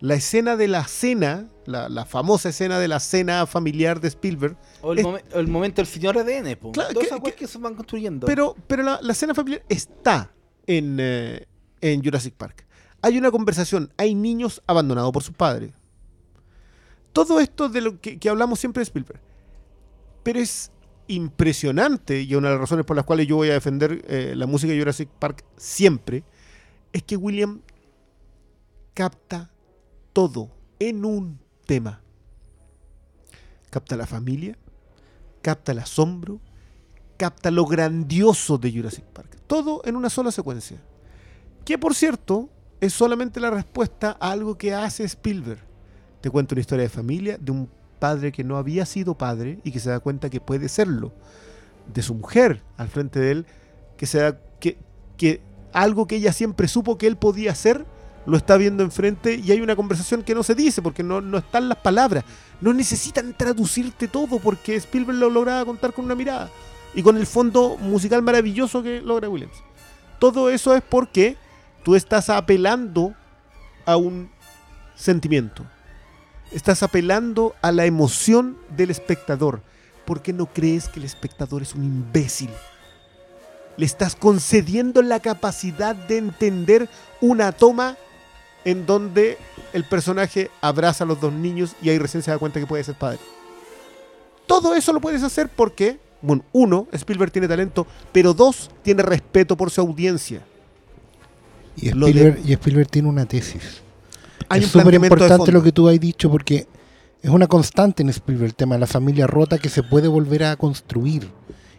La 0.00 0.14
escena 0.14 0.56
de 0.56 0.68
la 0.68 0.84
cena, 0.86 1.48
la, 1.68 1.88
la 1.88 2.04
famosa 2.04 2.48
escena 2.48 2.78
de 2.78 2.88
la 2.88 2.98
cena 3.00 3.46
familiar 3.46 4.00
de 4.00 4.08
Spielberg, 4.08 4.56
O 4.82 4.92
el, 4.92 4.98
Es- 5.00 5.04
momen- 5.04 5.22
o 5.34 5.38
el 5.38 5.48
momento 5.48 5.82
del 5.82 5.86
señor 5.86 6.16
ADN, 6.18 6.56
po. 6.56 6.72
Claro, 6.72 6.90
Todas 6.94 7.08
que- 7.08 7.14
esas 7.14 7.20
weas 7.20 7.34
que- 7.34 7.40
que, 7.44 7.46
se 7.46 7.58
van 7.58 7.74
construyendo. 7.74 8.26
Pero, 8.26 8.56
pero 8.66 8.82
la, 8.82 8.98
la 9.02 9.12
escena 9.12 9.34
familiar 9.34 9.62
está 9.68 10.32
en, 10.66 10.96
eh, 11.00 11.46
en 11.80 12.02
Jurassic 12.02 12.34
Park. 12.34 12.66
Hay 13.02 13.16
una 13.18 13.30
conversación, 13.30 13.92
hay 13.96 14.14
niños 14.14 14.62
abandonados 14.66 15.12
por 15.12 15.22
sus 15.22 15.34
padres. 15.34 15.72
Todo 17.12 17.40
esto 17.40 17.68
de 17.68 17.80
lo 17.80 18.00
que, 18.00 18.18
que 18.18 18.28
hablamos 18.28 18.58
siempre 18.60 18.80
de 18.80 18.84
Spielberg. 18.84 19.20
Pero 20.22 20.38
es 20.40 20.70
impresionante, 21.06 22.20
y 22.22 22.34
una 22.34 22.48
de 22.48 22.54
las 22.54 22.60
razones 22.60 22.84
por 22.84 22.96
las 22.96 23.04
cuales 23.06 23.26
yo 23.26 23.36
voy 23.36 23.48
a 23.50 23.54
defender 23.54 24.04
eh, 24.08 24.34
la 24.36 24.46
música 24.46 24.72
de 24.72 24.78
Jurassic 24.78 25.08
Park 25.08 25.44
siempre, 25.56 26.22
es 26.92 27.02
que 27.02 27.16
William 27.16 27.60
capta 28.94 29.50
todo 30.12 30.50
en 30.78 31.04
un 31.04 31.38
tema. 31.68 32.00
Capta 33.68 33.94
la 33.94 34.06
familia, 34.06 34.56
capta 35.42 35.72
el 35.72 35.80
asombro, 35.80 36.40
capta 37.18 37.50
lo 37.50 37.66
grandioso 37.66 38.56
de 38.56 38.72
Jurassic 38.72 39.04
Park. 39.04 39.36
Todo 39.46 39.82
en 39.84 39.94
una 39.94 40.08
sola 40.08 40.32
secuencia. 40.32 40.80
Que 41.66 41.76
por 41.76 41.94
cierto, 41.94 42.48
es 42.80 42.94
solamente 42.94 43.38
la 43.38 43.50
respuesta 43.50 44.16
a 44.18 44.30
algo 44.30 44.56
que 44.56 44.72
hace 44.74 45.04
Spielberg. 45.04 45.60
Te 46.22 46.30
cuenta 46.30 46.54
una 46.54 46.62
historia 46.62 46.84
de 46.84 46.88
familia, 46.88 47.36
de 47.38 47.52
un 47.52 47.68
padre 47.98 48.32
que 48.32 48.44
no 48.44 48.56
había 48.56 48.86
sido 48.86 49.18
padre 49.18 49.60
y 49.62 49.70
que 49.70 49.80
se 49.80 49.90
da 49.90 50.00
cuenta 50.00 50.30
que 50.30 50.40
puede 50.40 50.70
serlo. 50.70 51.12
De 51.92 52.00
su 52.00 52.14
mujer 52.14 52.62
al 52.78 52.88
frente 52.88 53.20
de 53.20 53.30
él, 53.30 53.46
que 53.98 54.06
se 54.06 54.20
da 54.20 54.40
que, 54.58 54.78
que 55.18 55.42
algo 55.74 56.06
que 56.06 56.16
ella 56.16 56.32
siempre 56.32 56.66
supo 56.66 56.96
que 56.96 57.06
él 57.06 57.18
podía 57.18 57.52
hacer, 57.52 57.84
lo 58.28 58.36
está 58.36 58.58
viendo 58.58 58.82
enfrente 58.82 59.36
y 59.36 59.50
hay 59.52 59.62
una 59.62 59.74
conversación 59.74 60.22
que 60.22 60.34
no 60.34 60.42
se 60.42 60.54
dice 60.54 60.82
porque 60.82 61.02
no, 61.02 61.22
no 61.22 61.38
están 61.38 61.66
las 61.66 61.78
palabras. 61.78 62.24
No 62.60 62.74
necesitan 62.74 63.32
traducirte 63.32 64.06
todo 64.06 64.38
porque 64.38 64.76
Spielberg 64.76 65.16
lo 65.16 65.30
lograba 65.30 65.64
contar 65.64 65.94
con 65.94 66.04
una 66.04 66.14
mirada 66.14 66.50
y 66.94 67.02
con 67.02 67.16
el 67.16 67.26
fondo 67.26 67.78
musical 67.78 68.20
maravilloso 68.20 68.82
que 68.82 69.00
logra 69.00 69.30
Williams. 69.30 69.56
Todo 70.18 70.50
eso 70.50 70.76
es 70.76 70.82
porque 70.82 71.38
tú 71.82 71.96
estás 71.96 72.28
apelando 72.28 73.14
a 73.86 73.96
un 73.96 74.30
sentimiento. 74.94 75.64
Estás 76.52 76.82
apelando 76.82 77.54
a 77.62 77.72
la 77.72 77.86
emoción 77.86 78.58
del 78.76 78.90
espectador. 78.90 79.62
Porque 80.04 80.34
no 80.34 80.46
crees 80.46 80.88
que 80.88 81.00
el 81.00 81.06
espectador 81.06 81.62
es 81.62 81.74
un 81.74 81.84
imbécil. 81.84 82.50
Le 83.78 83.86
estás 83.86 84.14
concediendo 84.14 85.00
la 85.00 85.20
capacidad 85.20 85.96
de 85.96 86.18
entender 86.18 86.90
una 87.22 87.52
toma 87.52 87.96
en 88.68 88.84
donde 88.84 89.38
el 89.72 89.84
personaje 89.84 90.50
abraza 90.60 91.04
a 91.04 91.06
los 91.06 91.18
dos 91.22 91.32
niños 91.32 91.74
y 91.80 91.88
ahí 91.88 91.98
recién 91.98 92.22
se 92.22 92.30
da 92.30 92.36
cuenta 92.36 92.60
que 92.60 92.66
puede 92.66 92.84
ser 92.84 92.96
padre. 92.96 93.18
Todo 94.46 94.74
eso 94.74 94.92
lo 94.92 95.00
puedes 95.00 95.22
hacer 95.22 95.48
porque, 95.48 95.98
bueno, 96.20 96.44
uno, 96.52 96.86
Spielberg 96.92 97.32
tiene 97.32 97.48
talento, 97.48 97.86
pero 98.12 98.34
dos, 98.34 98.70
tiene 98.82 99.02
respeto 99.02 99.56
por 99.56 99.70
su 99.70 99.80
audiencia. 99.80 100.42
Y 101.76 101.86
de- 101.86 101.90
Spielberg, 101.92 102.40
y 102.44 102.52
Spielberg 102.52 102.88
tiene 102.90 103.08
una 103.08 103.24
tesis. 103.24 103.80
Hay 104.50 104.60
es 104.60 104.68
súper 104.68 104.92
importante 104.92 105.50
lo 105.50 105.62
que 105.62 105.72
tú 105.72 105.88
has 105.88 105.98
dicho 105.98 106.30
porque 106.30 106.66
es 107.22 107.30
una 107.30 107.46
constante 107.46 108.02
en 108.02 108.10
Spielberg 108.10 108.50
el 108.50 108.54
tema 108.54 108.74
de 108.74 108.80
la 108.80 108.86
familia 108.86 109.26
rota 109.26 109.56
que 109.56 109.70
se 109.70 109.82
puede 109.82 110.08
volver 110.08 110.44
a 110.44 110.56
construir. 110.56 111.26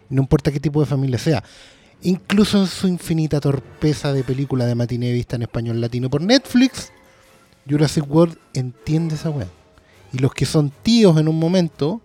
No 0.08 0.22
importa 0.22 0.50
qué 0.50 0.58
tipo 0.58 0.80
de 0.80 0.86
familia 0.86 1.18
sea. 1.18 1.44
Incluso 2.02 2.58
en 2.58 2.66
su 2.66 2.88
infinita 2.88 3.40
torpeza 3.40 4.12
de 4.12 4.24
película 4.24 4.64
de 4.64 4.74
matiné 4.74 5.12
vista 5.12 5.36
en 5.36 5.42
español 5.42 5.80
latino 5.80 6.08
por 6.08 6.22
Netflix, 6.22 6.92
Jurassic 7.68 8.10
World 8.10 8.38
entiende 8.54 9.16
esa 9.16 9.28
weá. 9.28 9.48
Y 10.12 10.18
los 10.18 10.32
que 10.32 10.46
son 10.46 10.72
tíos 10.82 11.18
en 11.18 11.28
un 11.28 11.38
momento 11.38 12.00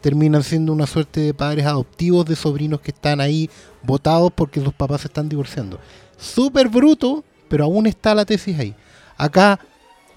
terminan 0.00 0.42
siendo 0.42 0.72
una 0.72 0.86
suerte 0.86 1.20
de 1.20 1.34
padres 1.34 1.66
adoptivos 1.66 2.24
de 2.24 2.36
sobrinos 2.36 2.80
que 2.80 2.92
están 2.92 3.20
ahí 3.20 3.50
votados 3.82 4.32
porque 4.34 4.60
sus 4.60 4.72
papás 4.72 5.02
se 5.02 5.08
están 5.08 5.28
divorciando. 5.28 5.78
Súper 6.16 6.68
bruto, 6.68 7.22
pero 7.48 7.64
aún 7.64 7.86
está 7.86 8.14
la 8.14 8.24
tesis 8.24 8.58
ahí. 8.58 8.74
Acá, 9.18 9.60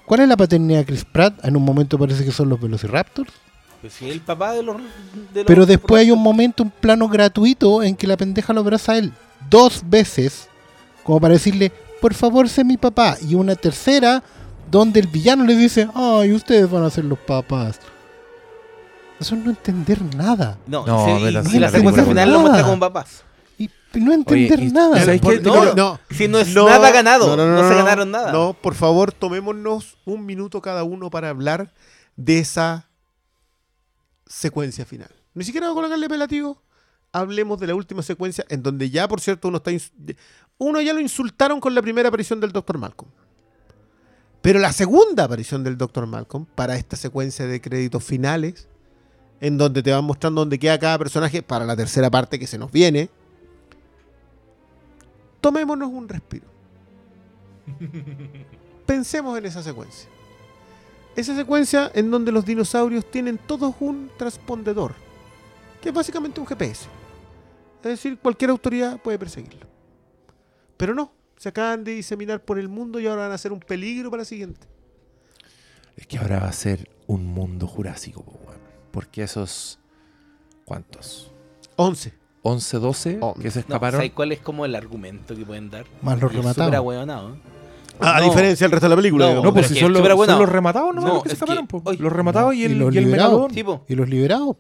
¿cuál 0.06 0.22
es 0.22 0.30
la 0.30 0.38
paternidad 0.38 0.80
de 0.80 0.86
Chris 0.86 1.04
Pratt? 1.04 1.44
En 1.44 1.58
un 1.58 1.64
momento 1.64 2.00
parece 2.00 2.24
que 2.24 2.32
son 2.32 2.50
los 2.50 2.62
Velociraptors. 2.62 3.34
Pues 3.82 3.94
si 3.94 4.08
es 4.08 4.14
el 4.14 4.22
papá 4.22 4.52
de 4.54 4.64
los. 4.64 4.78
de 4.78 5.42
los- 5.42 5.46
Pero 5.46 5.66
después 5.66 6.02
hay 6.02 6.12
un 6.12 6.22
momento, 6.22 6.64
un 6.64 6.70
plano 6.72 7.08
gratuito 7.08 7.82
en 7.84 7.96
que 7.96 8.08
la 8.08 8.18
pendeja 8.18 8.52
lo 8.54 8.60
abraza 8.62 8.94
a 8.94 8.98
él 8.98 9.14
dos 9.50 9.84
veces, 9.86 10.50
como 11.04 11.20
para 11.22 11.34
decirle, 11.36 11.72
por 12.02 12.14
favor, 12.14 12.50
sé 12.50 12.64
mi 12.64 12.78
papá. 12.78 13.18
Y 13.28 13.36
una 13.36 13.56
tercera, 13.56 14.22
donde 14.70 15.00
el 15.00 15.08
villano 15.08 15.46
le 15.46 15.56
dice, 15.56 15.88
ay, 15.96 16.34
ustedes 16.34 16.70
van 16.70 16.84
a 16.84 16.90
ser 16.90 17.06
los 17.06 17.20
papás. 17.20 17.80
Eso 19.20 19.36
es 19.36 19.44
no 19.44 19.50
entender 19.50 20.02
nada. 20.16 20.58
No, 20.68 20.86
No, 20.86 21.06
sí, 21.06 21.12
y- 21.12 21.50
sí, 21.50 21.60
la 21.60 21.68
no 21.68 21.78
secuencia 21.78 22.04
final 22.06 22.32
lo 22.32 22.40
muestra 22.42 22.64
como 22.64 22.80
papás. 22.80 23.24
Y 23.58 23.70
no 23.96 24.14
entender 24.14 24.60
Oye, 24.60 24.68
y- 24.68 24.72
nada. 24.72 25.04
no, 25.44 25.74
no, 25.76 26.00
Si 26.12 26.28
no 26.28 26.40
es 26.40 26.48
no, 26.54 26.68
nada 26.68 26.92
ganado, 26.92 27.36
no, 27.36 27.46
no, 27.48 27.62
no, 27.62 27.64
se 27.68 27.76
no, 27.76 27.84
ganaron 27.84 28.12
nada. 28.12 28.32
No, 28.32 28.54
por 28.54 28.76
favor, 28.76 29.12
tomémonos 29.12 29.98
un 30.06 30.26
minuto 30.26 30.62
cada 30.62 30.84
uno 30.84 31.10
para 31.10 31.30
hablar 31.30 31.72
de 32.16 32.40
esa 32.40 32.86
secuencia 34.30 34.86
final. 34.86 35.10
Ni 35.34 35.44
siquiera 35.44 35.68
voy 35.68 35.74
a 35.74 35.76
colocarle 35.76 36.06
apelativo. 36.06 36.62
Hablemos 37.12 37.60
de 37.60 37.68
la 37.68 37.76
última 37.76 38.04
secuencia, 38.04 38.46
en 38.50 38.62
donde 38.62 38.90
ya, 38.90 39.08
por 39.08 39.20
cierto, 39.20 39.48
uno 39.48 39.58
está. 39.58 39.72
Uno 40.60 40.80
ya 40.80 40.94
lo 40.94 41.00
insultaron 41.00 41.60
con 41.60 41.74
la 41.74 41.82
primera 41.82 42.08
aparición 42.08 42.40
del 42.40 42.52
Dr. 42.52 42.78
Malcolm. 42.78 43.12
Pero 44.42 44.60
la 44.60 44.72
segunda 44.72 45.26
aparición 45.26 45.64
del 45.64 45.78
Dr. 45.78 46.06
Malcolm, 46.06 46.46
para 46.46 46.76
esta 46.76 46.96
secuencia 46.96 47.46
de 47.46 47.60
créditos 47.60 48.04
finales, 48.04 48.68
en 49.42 49.58
donde 49.58 49.84
te 49.84 49.92
van 49.92 50.06
mostrando 50.06 50.42
dónde 50.42 50.60
queda 50.60 50.80
cada 50.80 50.98
personaje, 50.98 51.42
para 51.42 51.66
la 51.66 51.76
tercera 51.76 52.10
parte 52.10 52.40
que 52.40 52.48
se 52.48 52.58
nos 52.58 52.72
viene, 52.72 53.10
tomémonos 55.42 55.90
un 55.90 56.08
respiro. 56.08 56.46
Pensemos 58.86 59.38
en 59.38 59.46
esa 59.46 59.64
secuencia. 59.64 60.10
Esa 61.20 61.36
secuencia 61.36 61.92
en 61.94 62.10
donde 62.12 62.32
los 62.32 62.46
dinosaurios 62.46 63.10
tienen 63.12 63.38
todos 63.38 63.76
un 63.82 64.10
transpondedor, 64.18 64.94
que 65.82 65.90
es 65.90 65.96
básicamente 65.96 66.40
un 66.40 66.48
GPS. 66.48 66.88
Es 67.80 67.84
decir, 67.84 68.18
cualquier 68.20 68.52
autoridad 68.52 68.98
puede 69.02 69.20
perseguirlo. 69.20 69.68
Pero 70.78 70.94
no, 70.96 71.12
se 71.36 71.50
acaban 71.50 71.84
de 71.84 71.92
diseminar 71.92 72.42
por 72.42 72.58
el 72.58 72.70
mundo 72.70 73.02
y 73.02 73.08
ahora 73.08 73.24
van 73.24 73.34
a 73.34 73.38
ser 73.38 73.52
un 73.52 73.60
peligro 73.60 74.10
para 74.10 74.22
la 74.22 74.26
siguiente. 74.26 74.66
Es 75.98 76.08
que 76.08 76.18
ahora 76.18 76.40
va 76.40 76.48
a 76.48 76.54
ser 76.54 76.90
un 77.08 77.26
mundo 77.26 77.68
jurásico. 77.68 78.24
Porque 78.92 79.24
esos. 79.24 79.78
¿Cuántos? 80.64 81.32
11. 81.76 82.14
11, 82.44 82.78
12 82.80 83.18
Oh. 83.22 83.34
que 83.34 83.52
se 83.52 83.60
No, 83.60 83.62
escaparon. 83.62 83.98
¿sabes 84.00 84.14
cuál 84.14 84.32
es 84.32 84.40
como 84.40 84.64
el 84.64 84.74
argumento 84.74 85.36
que 85.36 85.46
pueden 85.46 85.70
dar? 85.70 85.86
Más 86.02 86.18
los 86.22 86.32
rematados. 86.34 86.72
A 88.00 88.20
No. 88.20 88.26
diferencia 88.26 88.66
del 88.66 88.72
resto 88.72 88.86
de 88.86 88.90
la 88.90 88.96
película. 88.96 89.26
No, 89.26 89.30
digamos. 89.30 89.46
no, 89.46 89.54
pues 89.54 89.68
si 89.68 89.74
es 89.74 89.80
que 89.80 89.86
son, 89.86 89.94
los, 89.94 90.02
bueno. 90.02 90.34
son 90.34 90.42
los 90.42 90.50
rematados 90.50 90.96
nomás 90.96 91.08
No, 91.10 91.14
los 91.16 91.24
que 91.24 91.30
se 91.30 91.34
es 91.36 91.40
que- 91.40 91.44
escaparon. 91.46 91.68
po. 91.68 91.82
oye, 91.86 92.00
los 92.02 92.12
rematados 92.14 92.54
y 92.56 92.62
y 92.62 92.64
el, 92.66 92.80
los 92.80 92.94
y 92.94 92.98
el 92.98 93.04
liberados. 93.06 93.52
Y 93.88 93.96
los 93.96 94.10
liberados. 94.10 94.56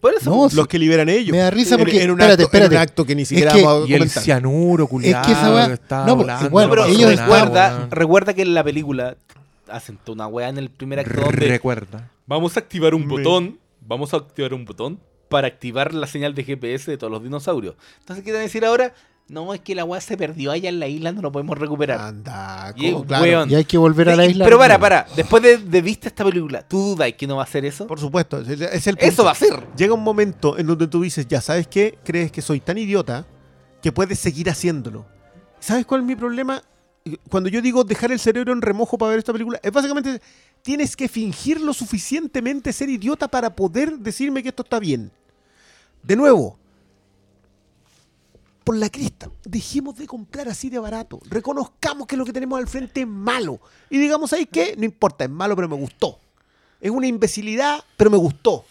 por 0.00 0.14
eso. 0.14 0.30
No, 0.30 0.48
los 0.52 0.66
que 0.68 0.78
liberan 0.78 1.08
ellos. 1.08 1.32
Me 1.32 1.38
da 1.38 1.50
risa 1.50 1.74
En- 1.74 1.80
porque- 1.80 2.02
en 2.02 2.10
un, 2.10 2.20
espérate, 2.20 2.42
acto, 2.44 2.56
en 2.56 2.60
un 2.60 2.64
espérate. 2.64 2.90
acto 2.90 3.04
que 3.06 3.14
ni 3.16 3.24
siquiera 3.24 3.52
que- 3.52 3.62
vamos 3.64 3.84
a 3.86 3.90
Y 3.90 3.94
el 3.94 4.10
cianuro 4.10 4.86
culiado 4.86 5.22
Es 5.22 5.26
que 5.26 5.32
esa 5.32 5.72
estaba 5.72 6.06
no, 6.06 6.16
volando 6.16 6.46
igual, 6.46 6.64
No, 6.66 6.70
pero 6.70 6.84
ellos 6.86 7.16
recuerda, 7.18 7.88
recuerda 7.90 8.34
que 8.34 8.42
en 8.42 8.54
la 8.54 8.62
película 8.62 9.16
hacen 9.68 9.98
toda 10.04 10.14
una 10.14 10.26
weá 10.28 10.48
en 10.48 10.58
el 10.58 10.70
primer 10.70 11.00
acto 11.00 11.20
donde 11.22 11.48
Recuerda. 11.48 12.10
vamos 12.26 12.56
a 12.56 12.60
activar 12.60 12.94
un 12.94 13.08
botón, 13.08 13.58
vamos 13.80 14.14
a 14.14 14.18
activar 14.18 14.54
un 14.54 14.64
botón 14.64 15.00
para 15.28 15.48
activar 15.48 15.92
la 15.92 16.06
señal 16.06 16.34
de 16.36 16.44
GPS 16.44 16.88
de 16.88 16.96
todos 16.98 17.10
los 17.12 17.20
dinosaurios. 17.22 17.74
Entonces, 17.98 18.24
¿qué 18.24 18.30
te 18.30 18.34
van 18.34 18.42
a 18.42 18.44
decir 18.44 18.64
ahora? 18.64 18.94
No, 19.28 19.52
es 19.52 19.60
que 19.60 19.74
la 19.74 19.84
weá 19.84 20.00
se 20.00 20.16
perdió 20.16 20.52
allá 20.52 20.68
en 20.68 20.78
la 20.78 20.86
isla, 20.86 21.10
no 21.10 21.20
lo 21.20 21.32
podemos 21.32 21.58
recuperar. 21.58 22.00
Anda, 22.00 22.72
Y, 22.76 22.92
¿cómo? 22.92 23.04
claro. 23.04 23.24
weón, 23.24 23.50
Y 23.50 23.56
hay 23.56 23.64
que 23.64 23.76
volver 23.76 24.10
a 24.10 24.16
la 24.16 24.24
isla. 24.24 24.44
Pero 24.44 24.56
para, 24.56 24.78
para, 24.78 25.06
después 25.16 25.42
de, 25.42 25.58
de 25.58 25.82
viste 25.82 26.06
esta 26.08 26.24
película, 26.24 26.62
¿tú 26.62 26.78
dudas 26.94 27.12
que 27.14 27.26
no 27.26 27.36
va 27.36 27.42
a 27.42 27.44
hacer 27.44 27.64
eso? 27.64 27.88
Por 27.88 27.98
supuesto, 27.98 28.40
es, 28.40 28.48
es 28.48 28.86
el 28.86 28.96
punto. 28.96 29.12
Eso 29.12 29.24
va 29.24 29.32
a 29.32 29.34
ser. 29.34 29.66
Llega 29.76 29.94
un 29.94 30.04
momento 30.04 30.56
en 30.56 30.66
donde 30.68 30.86
tú 30.86 31.02
dices, 31.02 31.26
ya, 31.26 31.40
¿sabes 31.40 31.66
qué? 31.66 31.98
Crees 32.04 32.30
que 32.30 32.40
soy 32.40 32.60
tan 32.60 32.78
idiota 32.78 33.26
que 33.82 33.90
puedes 33.90 34.18
seguir 34.20 34.48
haciéndolo. 34.48 35.04
¿Sabes 35.58 35.86
cuál 35.86 36.02
es 36.02 36.06
mi 36.06 36.14
problema? 36.14 36.62
Cuando 37.28 37.48
yo 37.48 37.60
digo 37.60 37.82
dejar 37.82 38.12
el 38.12 38.20
cerebro 38.20 38.52
en 38.52 38.62
remojo 38.62 38.96
para 38.96 39.10
ver 39.10 39.18
esta 39.18 39.32
película, 39.32 39.58
es 39.60 39.72
básicamente, 39.72 40.20
tienes 40.62 40.94
que 40.96 41.08
fingir 41.08 41.60
lo 41.60 41.72
suficientemente 41.72 42.72
ser 42.72 42.88
idiota 42.90 43.26
para 43.26 43.50
poder 43.54 43.98
decirme 43.98 44.42
que 44.42 44.50
esto 44.50 44.62
está 44.62 44.78
bien. 44.78 45.10
De 46.02 46.14
nuevo, 46.14 46.58
por 48.66 48.76
la 48.76 48.90
crista, 48.90 49.30
dejemos 49.44 49.94
de 49.96 50.08
comprar 50.08 50.48
así 50.48 50.68
de 50.68 50.80
barato. 50.80 51.20
Reconozcamos 51.30 52.04
que 52.08 52.16
lo 52.16 52.24
que 52.24 52.32
tenemos 52.32 52.58
al 52.58 52.66
frente 52.66 53.02
es 53.02 53.06
malo. 53.06 53.60
Y 53.90 53.96
digamos, 53.96 54.30
¿sabes 54.30 54.48
qué? 54.50 54.74
No 54.76 54.84
importa, 54.84 55.22
es 55.22 55.30
malo, 55.30 55.54
pero 55.54 55.68
me 55.68 55.76
gustó. 55.76 56.18
Es 56.80 56.90
una 56.90 57.06
imbecilidad, 57.06 57.78
pero 57.96 58.10
me 58.10 58.16
gustó. 58.16 58.64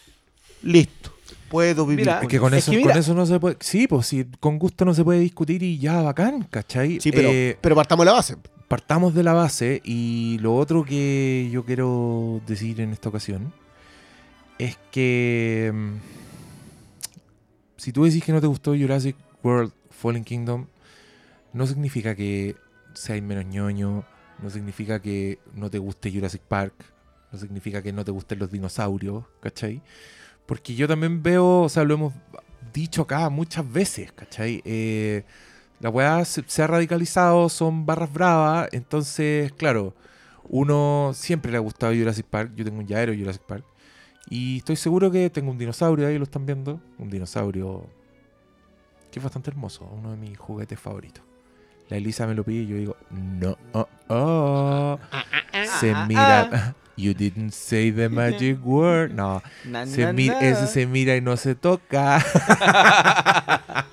Listo. 0.64 1.14
Puedo 1.48 1.86
vivir 1.86 2.02
Mira, 2.08 2.16
Es 2.16 2.20
con 2.20 2.28
que 2.28 2.40
con 2.42 2.54
Es 2.54 2.64
eso, 2.68 2.72
que 2.74 2.82
con 2.82 2.98
eso 2.98 3.14
no 3.14 3.26
se 3.26 3.40
puede. 3.40 3.56
Sí, 3.62 3.88
pues 3.88 4.06
sí, 4.08 4.26
con 4.42 4.60
gusto 4.60 4.84
no 4.84 4.94
se 4.94 5.02
puede 5.06 5.22
discutir 5.22 5.64
y 5.64 5.78
ya 5.80 6.02
bacán, 6.02 6.44
¿cachai? 6.52 7.00
Sí, 7.00 7.12
pero, 7.14 7.30
Eh, 7.32 7.58
pero 7.62 7.74
partamos 7.74 8.04
de 8.06 8.12
la 8.12 8.18
base. 8.18 8.36
partamos 8.68 9.14
de 9.14 9.24
la 9.24 9.32
base 9.32 9.82
y 9.86 10.40
lo 10.42 10.58
otro 10.58 10.84
que 10.84 11.48
yo 11.54 11.64
quiero 11.64 12.42
decir 12.46 12.82
en 12.82 12.92
esta 12.92 13.08
ocasión 13.08 13.54
es 14.60 14.78
que 14.92 15.72
mm, 15.74 15.94
si 17.78 17.94
tú 17.94 18.04
decís 18.04 18.26
que 18.26 18.34
no 18.34 18.42
te 18.42 18.48
gustó 18.48 18.72
Jurassic 18.76 19.16
World 19.42 19.72
Fallen 20.06 20.24
Kingdom, 20.24 20.68
no 21.54 21.66
significa 21.66 22.16
que 22.16 22.56
seas 22.94 23.22
menos 23.24 23.46
ñoño, 23.46 24.06
no 24.42 24.50
significa 24.52 25.02
que 25.02 25.40
no 25.56 25.72
te 25.72 25.80
guste 25.80 26.12
Jurassic 26.12 26.42
Park, 26.42 26.74
no 27.32 27.40
significa 27.40 27.82
que 27.82 27.92
no 27.92 28.06
te 28.06 28.12
gusten 28.12 28.38
los 28.38 28.52
dinosaurios, 28.52 29.24
¿cachai? 29.40 29.82
Porque 30.46 30.76
yo 30.76 30.88
también 30.88 31.24
veo, 31.24 31.62
o 31.62 31.70
sea, 31.70 31.84
lo 31.84 31.96
hemos 31.96 32.14
dicho 32.72 33.02
acá 33.02 33.30
muchas 33.30 33.72
veces, 33.72 34.12
¿cachai? 34.12 34.62
Eh, 34.64 35.24
la 35.80 35.90
weá 35.90 36.24
se, 36.24 36.62
ha 36.62 36.68
radicalizado, 36.68 37.50
son 37.50 37.88
barras 37.88 38.14
bravas, 38.14 38.70
entonces, 38.74 39.52
claro, 39.54 39.96
uno 40.50 41.14
siempre 41.16 41.52
le 41.52 41.58
ha 41.58 41.62
gustado 41.62 41.94
Jurassic 41.94 42.28
Park, 42.28 42.52
yo 42.56 42.64
tengo 42.64 42.78
un 42.80 42.86
llavero 42.86 43.14
Jurassic 43.18 43.42
Park, 43.42 43.66
y 44.30 44.58
estoy 44.58 44.76
seguro 44.76 45.10
que 45.10 45.32
tengo 45.32 45.50
un 45.50 45.58
dinosaurio, 45.58 46.08
ahí 46.08 46.20
lo 46.20 46.26
están 46.26 46.46
viendo, 46.46 46.80
un 47.00 47.10
dinosaurio 47.10 47.90
que 49.16 49.20
es 49.20 49.24
bastante 49.24 49.50
hermoso, 49.50 49.86
uno 49.86 50.12
de 50.12 50.18
mis 50.18 50.38
juguetes 50.38 50.78
favoritos. 50.78 51.24
La 51.88 51.96
Elisa 51.96 52.28
me 52.28 52.36
lo 52.36 52.44
pide 52.44 52.64
y 52.64 52.68
yo 52.68 52.76
digo, 52.76 52.98
no, 53.12 53.58
oh, 53.72 53.88
oh. 54.10 55.00
Se 55.80 55.92
ah, 55.92 56.06
mira, 56.06 56.76
you 56.98 57.14
didn't 57.14 57.52
say 57.52 57.94
the 57.94 58.10
magic 58.10 58.60
word, 58.66 59.12
no, 59.14 59.42
se 59.86 60.02
na, 60.04 60.12
mi- 60.12 60.28
na. 60.28 60.40
ese 60.42 60.68
se 60.68 60.86
mira 60.86 61.16
y 61.16 61.22
no 61.22 61.38
se 61.38 61.56
toca. 61.56 62.22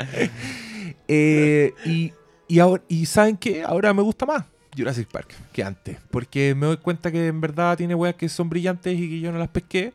Eh, 1.14 1.74
y, 1.84 2.12
y, 2.48 2.58
ahora, 2.58 2.82
y 2.88 3.04
¿saben 3.04 3.36
qué? 3.36 3.62
Ahora 3.62 3.92
me 3.92 4.00
gusta 4.02 4.24
más 4.24 4.44
Jurassic 4.76 5.08
Park 5.08 5.34
que 5.52 5.62
antes. 5.62 5.98
Porque 6.10 6.54
me 6.54 6.66
doy 6.66 6.78
cuenta 6.78 7.12
que 7.12 7.26
en 7.26 7.40
verdad 7.40 7.76
tiene 7.76 7.94
weas 7.94 8.14
que 8.14 8.28
son 8.30 8.48
brillantes 8.48 8.98
y 8.98 9.08
que 9.10 9.20
yo 9.20 9.30
no 9.30 9.38
las 9.38 9.48
pesqué. 9.48 9.92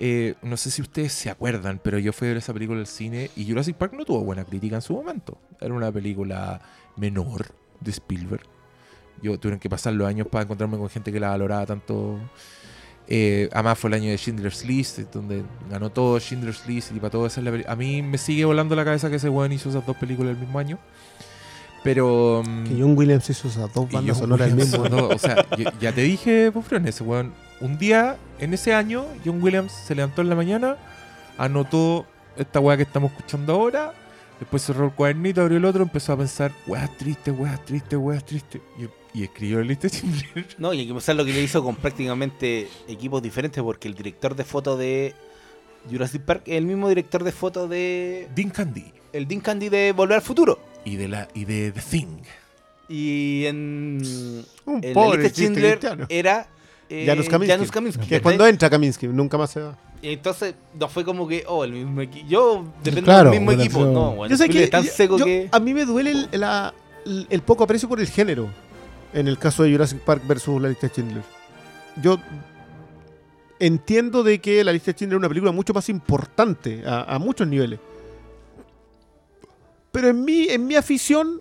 Eh, 0.00 0.34
no 0.42 0.56
sé 0.56 0.70
si 0.70 0.80
ustedes 0.80 1.12
se 1.12 1.28
acuerdan, 1.28 1.80
pero 1.82 1.98
yo 1.98 2.12
fui 2.12 2.28
a 2.28 2.30
ver 2.30 2.36
esa 2.36 2.52
película 2.52 2.78
al 2.78 2.86
cine 2.86 3.30
y 3.36 3.48
Jurassic 3.48 3.76
Park 3.76 3.94
no 3.94 4.04
tuvo 4.04 4.22
buena 4.22 4.44
crítica 4.44 4.76
en 4.76 4.82
su 4.82 4.94
momento. 4.94 5.38
Era 5.60 5.74
una 5.74 5.90
película 5.90 6.60
menor 6.96 7.46
de 7.80 7.90
Spielberg. 7.90 8.44
Yo 9.22 9.38
tuve 9.38 9.58
que 9.58 9.68
pasar 9.68 9.94
los 9.94 10.06
años 10.06 10.28
para 10.28 10.44
encontrarme 10.44 10.78
con 10.78 10.88
gente 10.88 11.10
que 11.12 11.18
la 11.18 11.30
valoraba 11.30 11.66
tanto. 11.66 12.18
Eh, 13.08 13.48
además 13.52 13.78
fue 13.78 13.88
el 13.88 13.94
año 13.94 14.10
de 14.10 14.16
Schindler's 14.18 14.64
List, 14.64 14.98
donde 15.12 15.42
ganó 15.68 15.90
todo 15.90 16.20
Schindler's 16.20 16.66
List 16.68 16.92
y 16.94 17.00
para 17.00 17.10
todo 17.10 17.26
esa 17.26 17.40
es 17.40 17.44
la 17.44 17.72
A 17.72 17.74
mí 17.74 18.02
me 18.02 18.18
sigue 18.18 18.44
volando 18.44 18.76
la 18.76 18.84
cabeza 18.84 19.10
que 19.10 19.16
ese 19.16 19.28
weón 19.28 19.50
hizo 19.52 19.70
esas 19.70 19.84
dos 19.84 19.96
películas 19.96 20.34
el 20.34 20.38
mismo 20.38 20.58
año. 20.58 20.78
Pero... 21.82 22.42
mm, 22.46 22.64
Que 22.64 22.74
John 22.80 22.96
Williams 22.96 23.28
hizo 23.30 23.48
esas 23.48 23.72
dos 23.72 23.90
bandas 23.90 24.18
sonoras 24.18 24.52
Williams 24.52 24.78
mismo. 24.78 25.08
o 25.08 25.18
sea, 25.18 25.44
ya 25.80 25.92
te 25.92 26.02
dije, 26.02 26.52
Pufrión, 26.52 26.86
ese 26.86 27.02
weón. 27.02 27.32
Un 27.60 27.78
día, 27.78 28.16
en 28.38 28.54
ese 28.54 28.72
año, 28.72 29.04
John 29.24 29.42
Williams 29.42 29.72
se 29.72 29.94
levantó 29.94 30.22
en 30.22 30.28
la 30.28 30.36
mañana, 30.36 30.76
anotó 31.36 32.06
esta 32.36 32.60
weá 32.60 32.76
que 32.76 32.84
estamos 32.84 33.10
escuchando 33.12 33.52
ahora, 33.54 33.92
después 34.38 34.62
cerró 34.62 34.84
el 34.86 34.92
cuadernito, 34.92 35.40
abrió 35.42 35.58
el 35.58 35.64
otro, 35.64 35.82
empezó 35.82 36.12
a 36.12 36.16
pensar, 36.18 36.52
weas 36.68 36.96
tristes, 36.96 37.34
weas 37.36 37.64
tristes, 37.64 37.98
weas 37.98 38.24
tristes. 38.24 38.60
Y, 38.78 39.18
y 39.20 39.24
escribió 39.24 39.58
el 39.60 39.66
lista 39.68 39.88
Schindler. 39.88 40.46
No, 40.58 40.72
y 40.72 40.80
hay 40.80 40.86
que 40.86 40.92
pensar 40.92 41.16
lo 41.16 41.24
que 41.24 41.32
le 41.32 41.42
hizo 41.42 41.64
con 41.64 41.74
prácticamente 41.74 42.68
equipos 42.86 43.20
diferentes, 43.22 43.60
porque 43.62 43.88
el 43.88 43.94
director 43.94 44.36
de 44.36 44.44
foto 44.44 44.76
de 44.76 45.14
Jurassic 45.90 46.22
Park 46.22 46.42
es 46.46 46.58
el 46.58 46.66
mismo 46.66 46.88
director 46.88 47.24
de 47.24 47.32
foto 47.32 47.66
de 47.66 48.28
Dean 48.36 48.50
Candy. 48.50 48.92
el 49.12 49.26
Dean 49.26 49.40
Candy 49.40 49.68
de 49.68 49.92
Volver 49.92 50.16
al 50.16 50.22
Futuro. 50.22 50.60
Y 50.84 50.94
de, 50.96 51.08
la, 51.08 51.26
y 51.34 51.44
de 51.44 51.72
The 51.72 51.80
Thing. 51.80 52.18
Y 52.88 53.46
en, 53.46 54.44
Un 54.64 54.84
en 54.84 54.88
la 54.88 54.94
pobre 54.94 55.28
Schindler 55.30 55.80
era 56.08 56.46
eh, 56.90 57.04
Janusz 57.06 57.28
Kaminski. 57.28 57.52
Janusz 57.52 57.70
Kaminski, 57.70 58.06
Que 58.06 58.16
es 58.16 58.22
cuando 58.22 58.46
entra 58.46 58.70
Kaminsky, 58.70 59.08
nunca 59.08 59.36
más 59.38 59.50
se 59.50 59.60
va. 59.60 59.76
Y 60.00 60.12
entonces 60.12 60.54
no 60.78 60.88
fue 60.88 61.04
como 61.04 61.26
que, 61.26 61.44
oh, 61.48 61.64
el 61.64 61.72
mismo 61.72 62.00
equipo. 62.00 62.26
Yo 62.28 62.64
dependo 62.84 63.04
Claro, 63.06 63.30
del 63.30 63.40
mismo 63.40 63.52
equipo. 63.60 63.80
No, 63.84 64.12
bueno, 64.14 64.30
Yo 64.30 64.36
sé 64.36 64.48
que 64.48 64.64
es 64.64 64.70
tan 64.70 64.84
seco 64.84 65.18
yo- 65.18 65.24
que. 65.24 65.48
a 65.50 65.58
mí 65.60 65.74
me 65.74 65.84
duele 65.84 66.12
el, 66.12 66.28
la- 66.40 66.72
el- 67.04 67.26
el 67.30 67.42
poco 67.42 67.64
aprecio 67.64 67.88
por 67.88 67.98
el 68.00 68.06
género 68.06 68.48
en 69.12 69.26
el 69.28 69.38
caso 69.38 69.62
de 69.64 69.72
Jurassic 69.72 69.98
Park 70.00 70.22
versus 70.26 70.60
la 70.62 70.68
lista 70.68 70.86
de 70.86 70.92
Schindler. 70.94 71.22
Yo 72.00 72.18
entiendo 73.58 74.22
de 74.22 74.40
que 74.40 74.62
la 74.62 74.72
lista 74.72 74.92
de 74.92 74.96
Schindler 74.96 75.16
es 75.16 75.18
una 75.18 75.28
película 75.28 75.50
mucho 75.52 75.74
más 75.74 75.88
importante 75.88 76.82
a, 76.86 77.02
a 77.14 77.18
muchos 77.18 77.48
niveles. 77.48 77.80
Pero 79.90 80.08
en 80.08 80.24
mi, 80.24 80.48
en 80.48 80.66
mi 80.66 80.76
afición, 80.76 81.40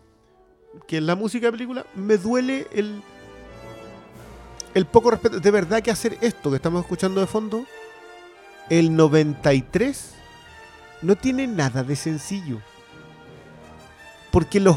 que 0.87 0.97
es 0.97 1.03
la 1.03 1.15
música 1.15 1.47
de 1.47 1.51
película, 1.51 1.85
me 1.95 2.17
duele 2.17 2.65
el, 2.73 3.01
el 4.77 4.85
poco 4.85 5.11
respeto. 5.11 5.39
De 5.39 5.51
verdad 5.51 5.81
que 5.81 5.91
hacer 5.91 6.17
esto 6.21 6.49
que 6.49 6.55
estamos 6.57 6.81
escuchando 6.81 7.19
de 7.21 7.27
fondo, 7.27 7.65
el 8.69 8.95
93 8.95 10.11
no 11.01 11.15
tiene 11.15 11.47
nada 11.47 11.83
de 11.83 11.95
sencillo. 11.95 12.59
Porque 14.31 14.59
los 14.59 14.75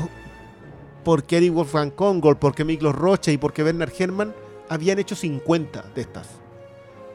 porque 1.05 1.39
Eric 1.39 1.55
Wolfgang 1.55 1.91
Kongol, 1.91 2.37
porque 2.39 2.65
Miklos 2.65 2.95
Rocha 2.95 3.31
y 3.33 3.39
porque 3.39 3.63
Bernard 3.63 3.93
Herrmann 3.99 4.35
habían 4.69 4.99
hecho 4.99 5.17
50 5.17 5.83
de 5.95 6.01
estas. 6.03 6.29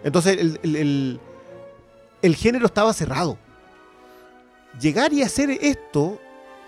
Entonces 0.04 0.38
el, 0.40 0.60
el- 0.64 0.76
el- 0.76 1.20
el 2.22 2.36
género 2.36 2.66
estaba 2.66 2.94
cerrado. 2.94 3.38
Llegar 4.80 5.14
y 5.14 5.22
hacer 5.22 5.52
esto, 5.52 6.20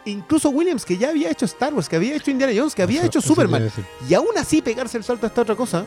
incluso 0.10 0.50
Williams, 0.50 0.86
que 0.86 0.98
ya 0.98 1.10
había 1.10 1.30
hecho 1.32 1.46
Star 1.46 1.74
Wars, 1.74 1.88
que 1.90 1.96
había 1.96 2.16
hecho 2.16 2.32
Indiana 2.32 2.54
Jones, 2.56 2.74
que 2.76 2.82
había 2.84 3.00
Eso- 3.00 3.08
hecho 3.08 3.22
Superman, 3.22 3.70
y 4.10 4.14
aún 4.14 4.38
así 4.38 4.62
pegarse 4.62 4.98
el 4.98 5.04
salto 5.04 5.26
a 5.26 5.30
esta 5.30 5.42
otra 5.42 5.56
cosa, 5.56 5.86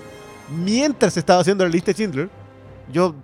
mientras 0.55 1.17
estaba 1.17 1.41
haciendo 1.41 1.65
la 1.65 1.71
lista 1.71 1.93
de 1.93 1.95
Schindler, 1.95 2.31
yo 2.93 3.15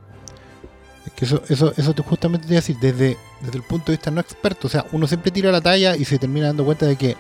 Es 1.06 1.12
que 1.12 1.24
eso, 1.24 1.40
eso, 1.48 1.73
eso 1.77 1.94
te 1.94 2.02
justamente 2.02 2.47
te 2.47 2.52
iba 2.52 2.59
a 2.59 2.62
decir, 2.62 2.77
desde, 2.81 3.16
desde 3.40 3.56
el 3.59 3.62
punto 3.62 3.86
de 3.86 3.93
vista 3.97 4.10
no 4.10 4.20
experto, 4.20 4.66
o 4.66 4.70
sea, 4.70 4.85
uno 4.93 5.06
siempre 5.06 5.31
tira 5.31 5.52
la 5.52 5.60
talla 5.60 5.97
y 5.97 6.05
se 6.05 6.18
termina 6.18 6.48
dando 6.48 6.64
cuenta 6.64 6.85
de 6.86 6.97
que 6.97 7.16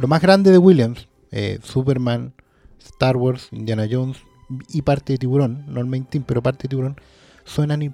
lo 0.00 0.06
más 0.06 0.22
grande 0.22 0.52
de 0.52 0.58
Williams, 0.58 1.08
eh, 1.32 1.58
Superman, 1.62 2.34
Star 2.84 3.16
Wars, 3.16 3.48
Indiana 3.50 3.86
Jones 3.90 4.18
y 4.68 4.82
parte 4.82 5.12
de 5.14 5.18
Tiburón, 5.18 5.64
no 5.66 5.80
el 5.80 5.86
main 5.86 6.04
team, 6.04 6.22
pero 6.26 6.40
parte 6.40 6.62
de 6.64 6.68
Tiburón, 6.68 7.00
suenan 7.44 7.82
y 7.82 7.90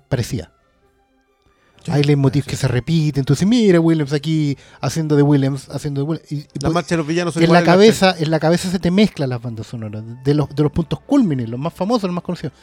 Hay 1.88 2.02
leitmotiv 2.04 2.44
que 2.44 2.56
se 2.56 2.68
repiten, 2.68 3.22
entonces 3.22 3.46
mira 3.46 3.80
Williams 3.80 4.12
aquí 4.12 4.56
haciendo 4.80 5.16
de 5.16 5.22
Williams, 5.22 5.68
haciendo 5.70 6.02
de 6.02 6.06
Williams. 6.06 6.32
Y, 6.32 6.46
la 6.60 6.70
marcha 6.70 6.90
de 6.90 6.98
los 6.98 7.06
villanos 7.06 7.36
en 7.36 7.52
la 7.52 7.64
cabeza, 7.64 8.14
en 8.18 8.30
la 8.30 8.38
cabeza 8.38 8.70
se 8.70 8.78
te 8.78 8.90
mezclan 8.90 9.30
las 9.30 9.42
bandas 9.42 9.66
sonoras 9.66 10.04
de 10.22 10.34
los, 10.34 10.54
de 10.54 10.62
los 10.62 10.72
puntos 10.72 11.00
culmines, 11.00 11.48
los 11.48 11.58
más 11.58 11.72
famosos, 11.72 12.04
los 12.04 12.14
más 12.14 12.24
conocidos. 12.24 12.54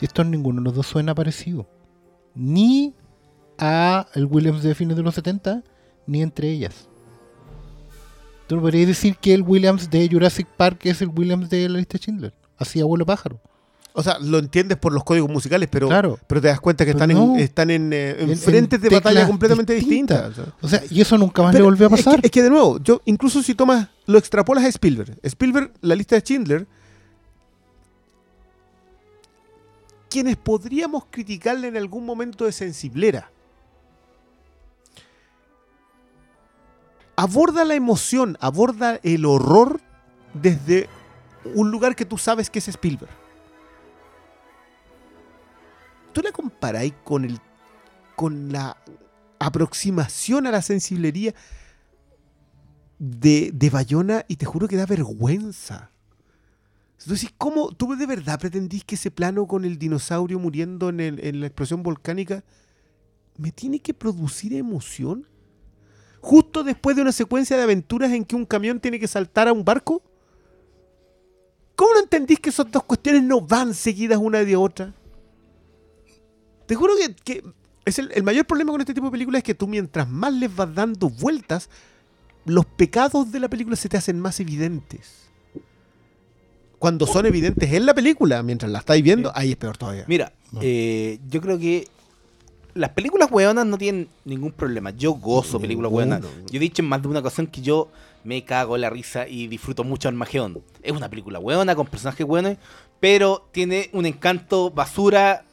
Y 0.00 0.04
esto 0.04 0.22
en 0.22 0.30
ninguno 0.30 0.60
de 0.60 0.64
los 0.66 0.74
dos 0.74 0.86
suena 0.86 1.14
parecido. 1.14 1.66
Ni 2.34 2.94
a 3.58 4.06
el 4.14 4.26
Williams 4.26 4.62
de 4.62 4.74
fines 4.74 4.96
de 4.96 5.02
los 5.02 5.14
70, 5.14 5.62
ni 6.06 6.22
entre 6.22 6.50
ellas. 6.50 6.88
Tú 8.46 8.56
no 8.56 8.62
podrías 8.62 8.86
decir 8.86 9.16
que 9.16 9.32
el 9.32 9.42
Williams 9.42 9.90
de 9.90 10.08
Jurassic 10.10 10.46
Park 10.46 10.80
es 10.84 11.00
el 11.00 11.08
Williams 11.08 11.48
de 11.48 11.68
la 11.68 11.78
lista 11.78 11.94
de 11.94 11.98
Schindler. 11.98 12.34
Así 12.58 12.80
abuelo 12.80 13.06
pájaro. 13.06 13.40
O 13.96 14.02
sea, 14.02 14.18
lo 14.18 14.38
entiendes 14.40 14.76
por 14.76 14.92
los 14.92 15.04
códigos 15.04 15.30
musicales, 15.30 15.68
pero, 15.70 15.86
Claro. 15.86 16.18
pero 16.26 16.40
te 16.40 16.48
das 16.48 16.60
cuenta 16.60 16.84
que 16.84 16.92
Pero 16.94 17.04
están, 17.04 17.16
no. 17.16 17.34
en, 17.36 17.40
están 17.40 17.70
en, 17.70 17.92
eh, 17.92 18.16
en 18.18 18.30
En- 18.30 18.36
frentes 18.36 18.82
en 18.82 18.88
de 18.88 18.94
batalla 18.96 19.24
completamente 19.24 19.72
distintas. 19.72 20.32
o 20.60 20.66
sea. 20.68 20.82
Y 20.90 21.00
eso 21.00 21.16
nunca 21.16 21.42
más 21.42 21.52
Pero 21.52 21.66
le 21.66 21.70
volvió 21.70 21.86
a 21.86 21.90
es 21.94 21.96
que- 22.00 22.04
pasar. 22.04 22.20
Es 22.24 22.30
que, 22.32 22.42
de 22.42 22.50
nuevo, 22.50 22.78
yo 22.82 23.00
incluso 23.04 23.40
si 23.40 23.54
tomas, 23.54 23.88
lo 24.06 24.18
extrapolas 24.18 24.64
a 24.64 24.68
Spielberg. 24.68 25.16
Spielberg, 25.22 25.72
la 25.80 25.94
lista 25.94 26.16
de 26.16 26.22
Schindler, 26.22 26.66
quienes 30.10 30.36
podríamos 30.38 31.04
criticarle 31.08 31.68
en 31.68 31.76
algún 31.76 32.04
momento 32.04 32.46
de 32.46 32.52
sensiblera. 32.52 33.30
Aborda 37.16 37.64
la 37.64 37.74
emoción, 37.76 38.36
aborda 38.40 38.98
el 39.04 39.24
horror 39.24 39.80
desde 40.34 40.88
un 41.54 41.70
lugar 41.70 41.94
que 41.94 42.04
tú 42.04 42.18
sabes 42.18 42.50
que 42.50 42.58
es 42.58 42.66
Spielberg. 42.66 43.12
¿Tú 46.14 46.22
la 46.22 46.32
comparáis 46.32 46.94
con 47.04 47.26
el 47.26 47.38
con 48.16 48.52
la 48.52 48.76
aproximación 49.38 50.46
a 50.46 50.50
la 50.50 50.62
sensiblería 50.62 51.34
de, 52.98 53.50
de 53.52 53.70
Bayona 53.70 54.24
y 54.28 54.36
te 54.36 54.46
juro 54.46 54.68
que 54.68 54.76
da 54.76 54.86
vergüenza. 54.86 55.90
Entonces, 57.00 57.30
¿cómo 57.36 57.72
tú 57.72 57.94
de 57.96 58.06
verdad 58.06 58.40
pretendís 58.40 58.84
que 58.84 58.94
ese 58.94 59.10
plano 59.10 59.46
con 59.46 59.64
el 59.64 59.78
dinosaurio 59.78 60.38
muriendo 60.38 60.88
en, 60.88 61.00
en 61.00 61.40
la 61.40 61.46
explosión 61.46 61.82
volcánica 61.82 62.44
me 63.36 63.52
tiene 63.52 63.80
que 63.80 63.92
producir 63.92 64.54
emoción? 64.54 65.26
Justo 66.20 66.64
después 66.64 66.96
de 66.96 67.02
una 67.02 67.12
secuencia 67.12 67.56
de 67.56 67.64
aventuras 67.64 68.10
en 68.12 68.24
que 68.24 68.36
un 68.36 68.46
camión 68.46 68.80
tiene 68.80 68.98
que 68.98 69.08
saltar 69.08 69.48
a 69.48 69.52
un 69.52 69.64
barco. 69.64 70.02
¿Cómo 71.76 71.92
no 71.92 72.00
entendís 72.00 72.40
que 72.40 72.48
esas 72.48 72.70
dos 72.70 72.84
cuestiones 72.84 73.22
no 73.22 73.42
van 73.42 73.74
seguidas 73.74 74.18
una 74.18 74.38
de 74.38 74.56
otra? 74.56 74.94
Te 76.74 76.78
juro 76.78 76.94
que, 76.96 77.14
que 77.14 77.44
es 77.84 78.00
el, 78.00 78.10
el 78.12 78.24
mayor 78.24 78.46
problema 78.46 78.72
con 78.72 78.80
este 78.80 78.94
tipo 78.94 79.06
de 79.06 79.12
películas 79.12 79.38
es 79.38 79.44
que 79.44 79.54
tú 79.54 79.68
mientras 79.68 80.08
más 80.08 80.32
les 80.34 80.52
vas 80.56 80.74
dando 80.74 81.08
vueltas, 81.08 81.70
los 82.46 82.66
pecados 82.66 83.30
de 83.30 83.38
la 83.38 83.48
película 83.48 83.76
se 83.76 83.88
te 83.88 83.96
hacen 83.96 84.18
más 84.18 84.40
evidentes. 84.40 85.28
Cuando 86.80 87.06
son 87.06 87.26
evidentes 87.26 87.72
en 87.72 87.86
la 87.86 87.94
película, 87.94 88.42
mientras 88.42 88.72
la 88.72 88.80
estáis 88.80 89.04
viendo, 89.04 89.30
ahí 89.36 89.52
es 89.52 89.56
peor 89.56 89.76
todavía. 89.78 90.04
Mira, 90.08 90.32
No. 90.50 90.58
eh, 90.64 91.20
yo 91.30 91.40
creo 91.40 91.60
que 91.60 91.86
las 92.74 92.90
películas 92.90 93.30
hueonas 93.30 93.64
no 93.66 93.78
tienen 93.78 94.08
ningún 94.24 94.50
problema. 94.50 94.90
Yo 94.90 95.12
gozo 95.12 95.60
películas 95.60 95.92
hueonas. 95.92 96.22
Yo 96.50 96.56
he 96.56 96.58
dicho 96.58 96.82
en 96.82 96.88
más 96.88 97.00
de 97.02 97.06
una 97.06 97.20
ocasión 97.20 97.46
que 97.46 97.62
yo 97.62 97.88
me 98.24 98.44
cago 98.44 98.74
en 98.74 98.80
la 98.80 98.90
risa 98.90 99.28
y 99.28 99.46
disfruto 99.46 99.84
mucho 99.84 100.08
Armagedón. 100.08 100.60
Es 100.82 100.90
una 100.90 101.08
película 101.08 101.38
hueona 101.38 101.76
con 101.76 101.86
personajes 101.86 102.26
hueones, 102.26 102.58
pero 102.98 103.48
tiene 103.52 103.90
un 103.92 104.06
encanto 104.06 104.72
basura 104.72 105.44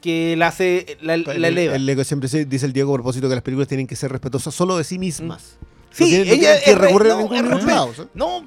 que 0.00 0.34
la 0.36 0.48
hace, 0.48 0.96
la, 1.02 1.16
la 1.16 1.32
el, 1.34 1.44
eleva. 1.44 1.76
el- 1.76 1.88
el- 1.88 2.04
siempre 2.04 2.28
dice 2.46 2.66
el 2.66 2.72
Diego 2.72 2.92
a 2.92 2.96
propósito 2.96 3.28
que 3.28 3.34
las 3.34 3.42
películas 3.44 3.68
tienen 3.68 3.86
que 3.86 3.96
ser 3.96 4.10
respetuosas 4.10 4.54
solo 4.54 4.76
de 4.78 4.84
sí 4.84 4.98
mismas. 4.98 5.56
Sí, 5.90 6.04
no 6.04 6.08
tienen, 6.24 6.28
ella 6.40 6.60
que 6.64 6.74
recurrir 6.74 7.12
a 7.12 7.14
no, 7.16 7.20
ningún 7.22 7.38
otro 7.52 7.58
re- 7.58 7.64
lado. 7.66 7.92
No, 8.14 8.46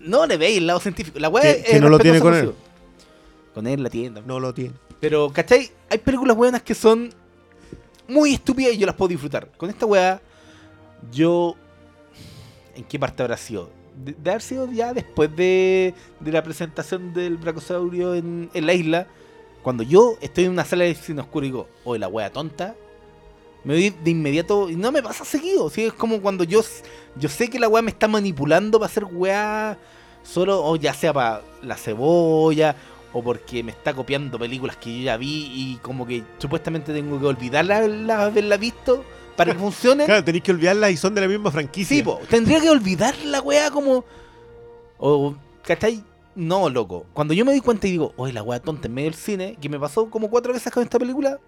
no 0.00 0.26
le 0.26 0.36
veis 0.36 0.58
el 0.58 0.66
lado 0.66 0.80
científico. 0.80 1.18
La 1.18 1.28
weá 1.28 1.42
Que- 1.42 1.50
es 1.60 1.64
que 1.70 1.80
no 1.80 1.88
lo 1.88 1.98
tiene 1.98 2.20
con 2.20 2.34
él. 2.34 2.52
Con 3.52 3.66
él 3.66 3.82
la 3.82 3.90
tienda. 3.90 4.22
No 4.26 4.40
lo 4.40 4.54
tiene. 4.54 4.72
Pero, 5.00 5.30
¿cachai? 5.32 5.70
Hay 5.90 5.98
películas 5.98 6.36
buenas 6.36 6.62
que 6.62 6.74
son 6.74 7.12
muy 8.08 8.34
estúpidas 8.34 8.74
y 8.74 8.78
yo 8.78 8.86
las 8.86 8.94
puedo 8.94 9.08
disfrutar. 9.08 9.48
Con 9.56 9.68
esta 9.70 9.86
weá, 9.86 10.20
yo. 11.12 11.56
¿En 12.76 12.84
qué 12.84 12.98
parte 12.98 13.22
habrá 13.22 13.36
sido? 13.36 13.70
De, 14.04 14.12
de 14.12 14.30
haber 14.30 14.42
sido 14.42 14.70
ya 14.72 14.92
después 14.92 15.34
de, 15.36 15.94
de 16.20 16.32
la 16.32 16.42
presentación 16.42 17.12
del 17.14 17.36
Brachosaurio 17.36 18.14
en, 18.14 18.50
en 18.54 18.66
la 18.66 18.72
isla. 18.74 19.06
Cuando 19.64 19.82
yo 19.82 20.18
estoy 20.20 20.44
en 20.44 20.50
una 20.50 20.64
sala 20.66 20.84
de 20.84 20.94
cine 20.94 21.22
oscuro 21.22 21.46
y 21.46 21.48
digo, 21.48 21.68
oye, 21.84 21.98
la 21.98 22.06
weá 22.06 22.30
tonta. 22.30 22.74
Me 23.64 23.72
voy 23.72 23.88
de 23.88 24.10
inmediato 24.10 24.68
y 24.68 24.76
no 24.76 24.92
me 24.92 25.02
pasa 25.02 25.24
seguido. 25.24 25.70
¿sí? 25.70 25.84
Es 25.86 25.94
como 25.94 26.20
cuando 26.20 26.44
yo, 26.44 26.60
yo 27.16 27.28
sé 27.30 27.48
que 27.48 27.58
la 27.58 27.66
weá 27.66 27.80
me 27.80 27.90
está 27.90 28.06
manipulando 28.06 28.78
para 28.78 28.90
hacer 28.90 29.06
weá 29.10 29.78
solo, 30.22 30.62
o 30.62 30.76
ya 30.76 30.92
sea 30.92 31.14
para 31.14 31.40
la 31.62 31.78
cebolla, 31.78 32.76
o 33.14 33.22
porque 33.22 33.62
me 33.62 33.72
está 33.72 33.94
copiando 33.94 34.38
películas 34.38 34.76
que 34.76 34.98
yo 34.98 35.04
ya 35.04 35.16
vi 35.16 35.50
y 35.54 35.78
como 35.80 36.06
que 36.06 36.22
supuestamente 36.36 36.92
tengo 36.92 37.18
que 37.18 37.24
olvidarla 37.24 37.88
la, 37.88 38.24
haberla 38.24 38.58
visto 38.58 39.02
para 39.34 39.54
que 39.54 39.58
funcione. 39.60 40.04
Claro, 40.04 40.22
tenéis 40.22 40.44
que 40.44 40.50
olvidarlas 40.50 40.90
y 40.90 40.98
son 40.98 41.14
de 41.14 41.22
la 41.22 41.28
misma 41.28 41.50
franquicia. 41.50 41.96
Sí, 41.96 42.02
po, 42.02 42.20
tendría 42.28 42.60
que 42.60 42.68
olvidar 42.68 43.16
la 43.24 43.40
weá 43.40 43.70
como. 43.70 44.04
O, 44.98 45.34
¿cachai? 45.62 46.04
No, 46.34 46.68
loco. 46.68 47.06
Cuando 47.12 47.32
yo 47.34 47.44
me 47.44 47.52
di 47.52 47.60
cuenta 47.60 47.86
y 47.86 47.92
digo, 47.92 48.12
oye, 48.16 48.32
la 48.32 48.42
weá 48.42 48.60
tonta 48.60 48.88
en 48.88 48.94
medio 48.94 49.10
del 49.10 49.18
cine, 49.18 49.56
que 49.60 49.68
me 49.68 49.78
pasó 49.78 50.10
como 50.10 50.28
cuatro 50.28 50.52
veces 50.52 50.72
con 50.72 50.82
esta 50.82 50.98
película, 50.98 51.38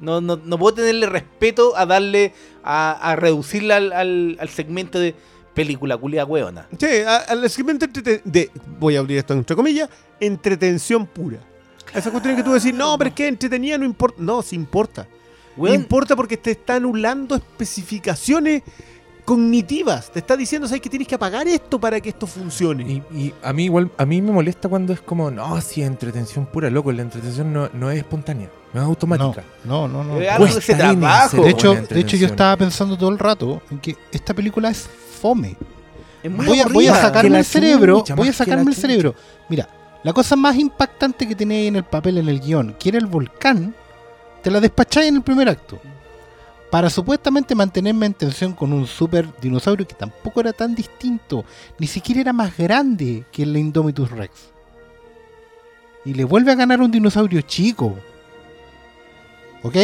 no, 0.00 0.20
no, 0.20 0.36
no 0.36 0.58
puedo 0.58 0.76
tenerle 0.76 1.06
respeto 1.06 1.76
a 1.76 1.84
darle, 1.84 2.32
a, 2.62 2.92
a 2.92 3.16
reducirla 3.16 3.76
al, 3.76 3.92
al, 3.92 4.36
al 4.40 4.48
segmento 4.48 4.98
de 4.98 5.14
película 5.54 5.96
culia 5.96 6.24
weona. 6.24 6.68
Sí, 6.78 6.86
al 7.28 7.50
segmento 7.50 7.84
entrete- 7.86 8.22
de, 8.24 8.50
voy 8.78 8.96
a 8.96 9.00
abrir 9.00 9.18
esto 9.18 9.34
entre 9.34 9.56
comillas, 9.56 9.90
entretención 10.20 11.06
pura. 11.06 11.38
Esa 11.94 12.10
cuestión 12.10 12.36
que 12.36 12.42
tú 12.42 12.52
decís, 12.52 12.72
no, 12.72 12.96
pero 12.96 13.08
es 13.08 13.14
que 13.14 13.26
entretenida 13.28 13.76
no 13.76 13.84
importa. 13.84 14.18
No, 14.22 14.40
sí 14.42 14.54
importa. 14.56 15.08
Importa 15.56 16.14
porque 16.14 16.36
te 16.36 16.52
está 16.52 16.76
anulando 16.76 17.34
especificaciones 17.34 18.62
cognitivas. 19.28 20.10
Te 20.10 20.20
está 20.20 20.38
diciendo, 20.38 20.66
¿sabes 20.66 20.80
que 20.80 20.88
tienes 20.88 21.06
que 21.06 21.14
apagar 21.14 21.46
esto 21.46 21.78
para 21.78 22.00
que 22.00 22.08
esto 22.08 22.26
funcione? 22.26 22.82
Y, 22.84 23.02
y 23.14 23.34
a 23.42 23.52
mí 23.52 23.64
igual, 23.64 23.90
a 23.98 24.06
mí 24.06 24.22
me 24.22 24.32
molesta 24.32 24.70
cuando 24.70 24.94
es 24.94 25.02
como, 25.02 25.30
no, 25.30 25.60
si 25.60 25.82
es 25.82 25.86
entretención 25.86 26.46
pura, 26.46 26.70
loco, 26.70 26.90
la 26.92 27.02
entretención 27.02 27.52
no, 27.52 27.68
no 27.74 27.90
es 27.90 27.98
espontánea, 27.98 28.48
no 28.72 28.80
es 28.80 28.86
automática. 28.86 29.44
No, 29.64 29.86
no, 29.86 30.02
no. 30.02 30.14
no. 30.14 30.20
Es 30.22 30.30
algo 30.30 30.58
trabajo. 30.78 31.42
De 31.42 31.50
hecho, 31.50 31.74
de 31.74 32.00
hecho, 32.00 32.16
yo 32.16 32.26
estaba 32.26 32.56
pensando 32.56 32.96
todo 32.96 33.10
el 33.10 33.18
rato 33.18 33.60
en 33.70 33.78
que 33.80 33.98
esta 34.10 34.32
película 34.32 34.70
es 34.70 34.88
fome. 35.20 35.58
es 36.22 36.30
muy 36.30 36.46
Voy 36.46 36.60
a, 36.60 36.66
voy 36.66 36.86
a 36.86 36.94
sacarme 36.94 37.40
el 37.40 37.44
cerebro, 37.44 38.02
voy 38.16 38.28
a 38.28 38.32
sacarme 38.32 38.70
el 38.70 38.76
cerebro. 38.76 39.14
Mira, 39.50 39.68
la 40.04 40.14
cosa 40.14 40.36
más 40.36 40.56
impactante 40.56 41.28
que 41.28 41.34
tenía 41.34 41.58
ahí 41.58 41.66
en 41.66 41.76
el 41.76 41.84
papel, 41.84 42.16
en 42.16 42.30
el 42.30 42.40
guion, 42.40 42.76
que 42.78 42.88
era 42.88 42.96
el 42.96 43.06
volcán, 43.06 43.74
te 44.42 44.50
la 44.50 44.58
despacháis 44.58 45.08
en 45.08 45.16
el 45.16 45.22
primer 45.22 45.50
acto. 45.50 45.78
Para 46.70 46.90
supuestamente 46.90 47.54
mantenerme 47.54 48.06
en 48.06 48.14
tensión 48.14 48.52
con 48.52 48.72
un 48.72 48.86
super 48.86 49.26
dinosaurio 49.40 49.86
que 49.86 49.94
tampoco 49.94 50.40
era 50.40 50.52
tan 50.52 50.74
distinto, 50.74 51.44
ni 51.78 51.86
siquiera 51.86 52.20
era 52.20 52.32
más 52.32 52.56
grande 52.56 53.24
que 53.32 53.44
el 53.44 53.56
Indomitus 53.56 54.10
Rex. 54.10 54.32
Y 56.04 56.14
le 56.14 56.24
vuelve 56.24 56.52
a 56.52 56.56
ganar 56.56 56.80
un 56.80 56.90
dinosaurio 56.90 57.40
chico. 57.40 57.96
¿Ok? 59.62 59.76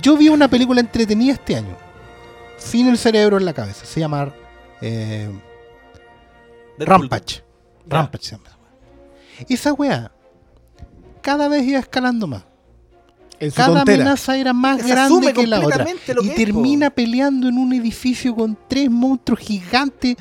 Yo 0.00 0.16
vi 0.16 0.28
una 0.28 0.48
película 0.48 0.80
entretenida 0.80 1.32
este 1.32 1.56
año, 1.56 1.76
sin 2.58 2.88
el 2.88 2.96
cerebro 2.96 3.36
en 3.36 3.44
la 3.44 3.52
cabeza. 3.52 3.84
Se 3.84 3.98
llama 4.00 4.32
eh. 4.80 5.28
Rampage. 6.78 7.42
Rampage 7.86 8.24
se 8.24 8.36
llama. 8.36 8.56
Esa 9.48 9.72
weá 9.72 10.12
cada 11.22 11.48
vez 11.48 11.64
iba 11.64 11.78
escalando 11.78 12.26
más. 12.26 12.44
En 13.40 13.50
su 13.50 13.56
Cada 13.56 13.68
tontera. 13.76 14.04
amenaza 14.04 14.36
era 14.38 14.52
más 14.52 14.82
Se 14.82 14.88
grande 14.88 15.32
que 15.34 15.46
la 15.46 15.60
otra. 15.60 15.88
lo 16.14 16.22
Y 16.22 16.30
que 16.30 16.36
es, 16.38 16.46
po. 16.48 16.62
termina 16.62 16.90
peleando 16.90 17.48
en 17.48 17.58
un 17.58 17.72
edificio 17.72 18.34
con 18.34 18.58
tres 18.68 18.90
monstruos 18.90 19.40
gigantes 19.40 20.16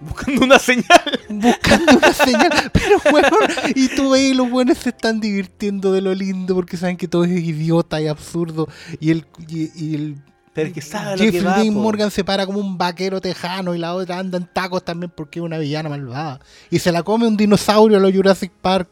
buscando 0.00 0.44
una 0.44 0.58
señal. 0.60 1.20
buscando 1.28 1.96
una 1.96 2.12
señal. 2.14 2.50
Pero 2.72 3.00
weón, 3.12 3.50
y 3.74 3.88
tú 3.88 4.10
ves, 4.10 4.36
los 4.36 4.50
buenos 4.50 4.78
se 4.78 4.90
están 4.90 5.20
divirtiendo 5.20 5.92
de 5.92 6.00
lo 6.02 6.14
lindo 6.14 6.54
porque 6.54 6.76
saben 6.76 6.96
que 6.96 7.08
todo 7.08 7.24
es 7.24 7.30
idiota 7.32 8.00
y 8.00 8.06
absurdo. 8.08 8.68
Y 9.00 9.10
el, 9.10 9.26
y, 9.48 9.70
y 9.84 9.94
el 9.96 10.16
Pero 10.52 10.68
es 10.68 10.74
que 10.74 10.82
sabe 10.82 11.16
lo 11.16 11.26
Jeffrey 11.32 11.70
que 11.70 11.70
va. 11.70 11.82
Morgan 11.82 12.10
se 12.10 12.24
para 12.24 12.46
como 12.46 12.60
un 12.60 12.78
vaquero 12.78 13.20
tejano 13.20 13.74
y 13.74 13.78
la 13.78 13.94
otra 13.94 14.18
anda 14.18 14.38
en 14.38 14.46
tacos 14.46 14.84
también 14.84 15.12
porque 15.14 15.40
es 15.40 15.44
una 15.44 15.58
villana 15.58 15.88
malvada. 15.88 16.40
Y 16.70 16.78
se 16.80 16.92
la 16.92 17.02
come 17.02 17.26
un 17.26 17.36
dinosaurio 17.36 17.98
a 17.98 18.00
los 18.00 18.12
Jurassic 18.12 18.52
Park. 18.60 18.88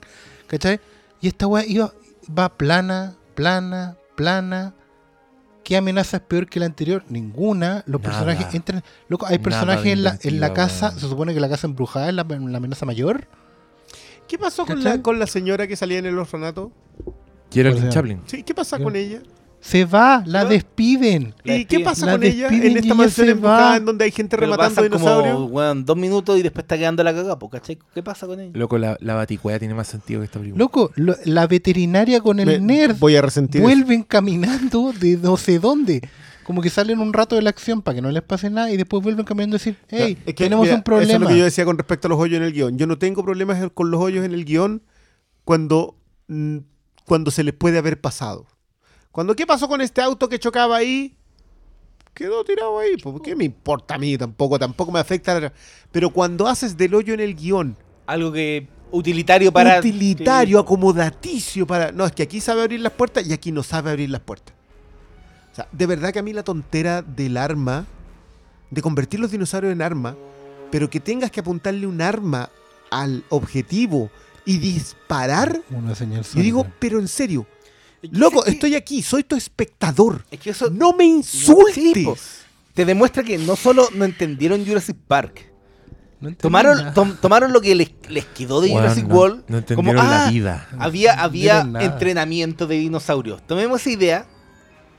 ¿Cachai? 0.46 0.80
Y 1.20 1.28
esta 1.28 1.46
weá 1.46 1.64
iba, 1.66 1.92
va 2.36 2.48
plana, 2.56 3.16
plana, 3.36 3.96
plana. 4.16 4.74
¿Qué 5.62 5.76
amenaza 5.76 6.18
es 6.18 6.22
peor 6.24 6.48
que 6.48 6.60
la 6.60 6.66
anterior? 6.66 7.04
Ninguna. 7.08 7.82
Los 7.86 8.00
Nada. 8.00 8.12
personajes 8.12 8.54
entran. 8.54 8.82
Loco, 9.08 9.26
hay 9.26 9.38
personajes 9.38 9.92
en 9.92 10.02
la, 10.04 10.18
en 10.22 10.40
la 10.40 10.52
casa. 10.52 10.90
Se 10.92 11.00
supone 11.00 11.34
que 11.34 11.40
la 11.40 11.48
casa 11.48 11.66
embrujada 11.66 12.08
es 12.08 12.14
la, 12.14 12.24
la 12.24 12.58
amenaza 12.58 12.86
mayor. 12.86 13.26
¿Qué 14.28 14.38
pasó 14.38 14.66
con 14.66 14.82
la, 14.82 15.02
con 15.02 15.18
la 15.18 15.26
señora 15.26 15.66
que 15.66 15.76
salía 15.76 15.98
en 15.98 16.06
el 16.06 16.18
orfanato? 16.18 16.72
Geraldine. 17.52 17.88
Chaplin. 17.90 18.22
Sí, 18.26 18.42
¿Qué 18.42 18.54
pasa 18.54 18.78
¿Qué? 18.78 18.84
con 18.84 18.96
ella? 18.96 19.20
Se 19.60 19.84
va, 19.84 20.22
la 20.26 20.44
despiden. 20.44 21.34
La 21.42 21.56
¿Y 21.56 21.64
qué 21.64 21.80
pasa 21.80 22.06
La 22.06 22.12
con 22.12 22.22
ella 22.22 22.48
en 22.48 22.76
esta 22.76 22.94
mansión 22.94 23.40
va. 23.44 23.76
en 23.76 23.84
donde 23.84 24.04
hay 24.04 24.12
gente 24.12 24.36
Pero 24.36 24.52
rematando 24.52 24.82
dinosaurios? 24.84 25.34
como 25.34 25.46
weón, 25.46 25.84
dos 25.84 25.96
minutos 25.96 26.38
y 26.38 26.42
después 26.42 26.62
está 26.64 26.78
quedando 26.78 27.02
la 27.02 27.12
cagada, 27.12 27.38
po, 27.38 27.50
¿cachai? 27.50 27.76
¿Qué 27.92 28.02
pasa 28.02 28.26
con 28.28 28.38
ella? 28.40 28.52
Loco, 28.54 28.78
la, 28.78 28.96
la 29.00 29.14
baticuea 29.14 29.58
tiene 29.58 29.74
más 29.74 29.88
sentido 29.88 30.20
que 30.20 30.26
esta 30.26 30.38
película. 30.38 30.58
Loco, 30.62 30.92
lo- 30.94 31.16
la 31.24 31.46
veterinaria 31.48 32.20
con 32.20 32.38
el 32.38 32.46
Me- 32.46 32.60
nerd 32.60 32.96
Voy 32.98 33.16
a 33.16 33.22
resentir. 33.22 33.60
eso. 33.60 33.68
vuelven 33.68 34.04
caminando 34.04 34.92
de 34.92 35.16
no 35.16 35.36
sé 35.36 35.58
dónde. 35.58 36.00
Como 36.44 36.62
que 36.62 36.70
salen 36.70 37.00
un 37.00 37.12
rato 37.12 37.34
de 37.34 37.42
la 37.42 37.50
acción 37.50 37.82
para 37.82 37.96
que 37.96 38.02
no 38.02 38.10
les 38.12 38.22
pase 38.22 38.50
nada 38.50 38.70
y 38.70 38.76
después 38.76 39.02
vuelven 39.02 39.24
caminando 39.24 39.56
y 39.56 39.58
decir, 39.58 39.76
hey, 39.88 40.16
Es 40.26 40.34
que, 40.36 40.44
tenemos 40.44 40.62
mira, 40.62 40.74
un 40.76 40.78
Eso 40.78 40.78
es 40.78 40.84
problema. 40.84 41.18
lo 41.24 41.26
que 41.28 41.38
yo 41.38 41.44
decía 41.44 41.64
con 41.64 41.76
respecto 41.76 42.06
a 42.06 42.10
los 42.10 42.20
hoyos 42.20 42.36
en 42.36 42.44
el 42.44 42.52
guion. 42.52 42.78
Yo 42.78 42.86
no 42.86 42.98
tengo 42.98 43.24
problemas 43.24 43.58
con 43.74 43.90
los 43.90 44.00
hoyos 44.00 44.24
en 44.24 44.32
el 44.32 44.44
guion 44.44 44.82
cuando, 45.44 45.96
mm, 46.28 46.58
cuando 47.04 47.32
se 47.32 47.42
les 47.42 47.52
puede 47.52 47.78
haber 47.78 48.00
pasado. 48.00 48.46
Cuando, 49.16 49.34
¿qué 49.34 49.46
pasó 49.46 49.66
con 49.66 49.80
este 49.80 50.02
auto 50.02 50.28
que 50.28 50.38
chocaba 50.38 50.76
ahí? 50.76 51.16
Quedó 52.12 52.44
tirado 52.44 52.78
ahí. 52.78 52.98
pues, 53.02 53.16
¿Qué 53.24 53.34
me 53.34 53.44
importa 53.44 53.94
a 53.94 53.98
mí? 53.98 54.18
Tampoco, 54.18 54.58
tampoco 54.58 54.92
me 54.92 54.98
afecta. 55.00 55.40
la- 55.40 55.54
Pero 55.90 56.10
cuando 56.10 56.46
haces 56.46 56.76
del 56.76 56.94
hoyo 56.94 57.14
en 57.14 57.20
el 57.20 57.34
guion, 57.34 57.78
Algo 58.04 58.30
que 58.30 58.68
utilitario 58.90 59.50
para... 59.50 59.78
utilitario, 59.78 60.58
acomodaticio 60.58 61.66
para. 61.66 61.92
No, 61.92 62.04
es 62.04 62.12
que 62.12 62.24
aquí 62.24 62.42
sabe 62.42 62.60
abrir 62.60 62.80
las 62.80 62.92
puertas 62.92 63.26
y 63.26 63.32
aquí 63.32 63.52
no 63.52 63.62
sabe 63.62 63.90
abrir 63.90 64.10
las 64.10 64.20
puertas. 64.20 64.54
O 65.52 65.54
sea, 65.56 65.66
de 65.72 65.86
verdad 65.86 66.12
que 66.12 66.18
a 66.18 66.22
mí 66.22 66.34
la 66.34 66.42
tontera 66.42 67.00
del 67.00 67.38
arma, 67.38 67.86
de 68.70 68.82
convertir 68.82 69.18
los 69.18 69.30
dinosaurios 69.30 69.72
en 69.72 69.80
arma, 69.80 70.14
pero 70.70 70.90
que 70.90 71.00
tengas 71.00 71.30
que 71.30 71.40
apuntarle 71.40 71.86
un 71.86 72.02
arma 72.02 72.50
al 72.90 73.24
objetivo 73.30 74.10
y 74.44 74.58
disparar. 74.58 75.62
Una 75.70 75.94
señal 75.94 76.22
Yo 76.22 76.42
digo, 76.42 76.66
pero 76.78 76.98
en 76.98 77.08
serio, 77.08 77.46
loco, 78.10 78.40
Es 78.40 78.44
que- 78.46 78.50
estoy 78.52 78.74
aquí, 78.74 79.02
soy 79.02 79.22
tu 79.24 79.36
espectador. 79.36 80.24
Es 80.30 80.40
que 80.40 80.50
eso 80.50 80.70
No 80.70 80.92
me 80.92 81.04
insultes. 81.04 82.44
te 82.74 82.84
demuestra 82.84 83.22
que 83.22 83.38
no 83.38 83.56
solo 83.56 83.88
no 83.94 84.04
entendieron 84.04 84.64
Jurassic 84.66 84.96
Park, 85.08 85.50
No 86.20 86.34
tomaron, 86.34 86.78
nada. 86.78 86.94
tom- 86.94 87.16
tomaron 87.20 87.52
lo 87.52 87.60
que 87.60 87.74
les, 87.74 87.90
les 88.08 88.24
quedó 88.26 88.60
de 88.60 88.70
Jurassic 88.70 89.06
no- 89.06 89.14
World. 89.14 89.36
No 89.40 89.44
como, 89.46 89.58
entendieron 89.58 90.06
ah, 90.06 90.24
la 90.24 90.30
vida. 90.30 90.68
Había, 90.78 91.14
No 91.16 91.22
había 91.22 91.66
entrenamiento 91.84 92.66
de 92.66 92.76
dinosaurios. 92.76 93.46
Tomemos 93.46 93.80
esa 93.80 93.90
idea, 93.90 94.26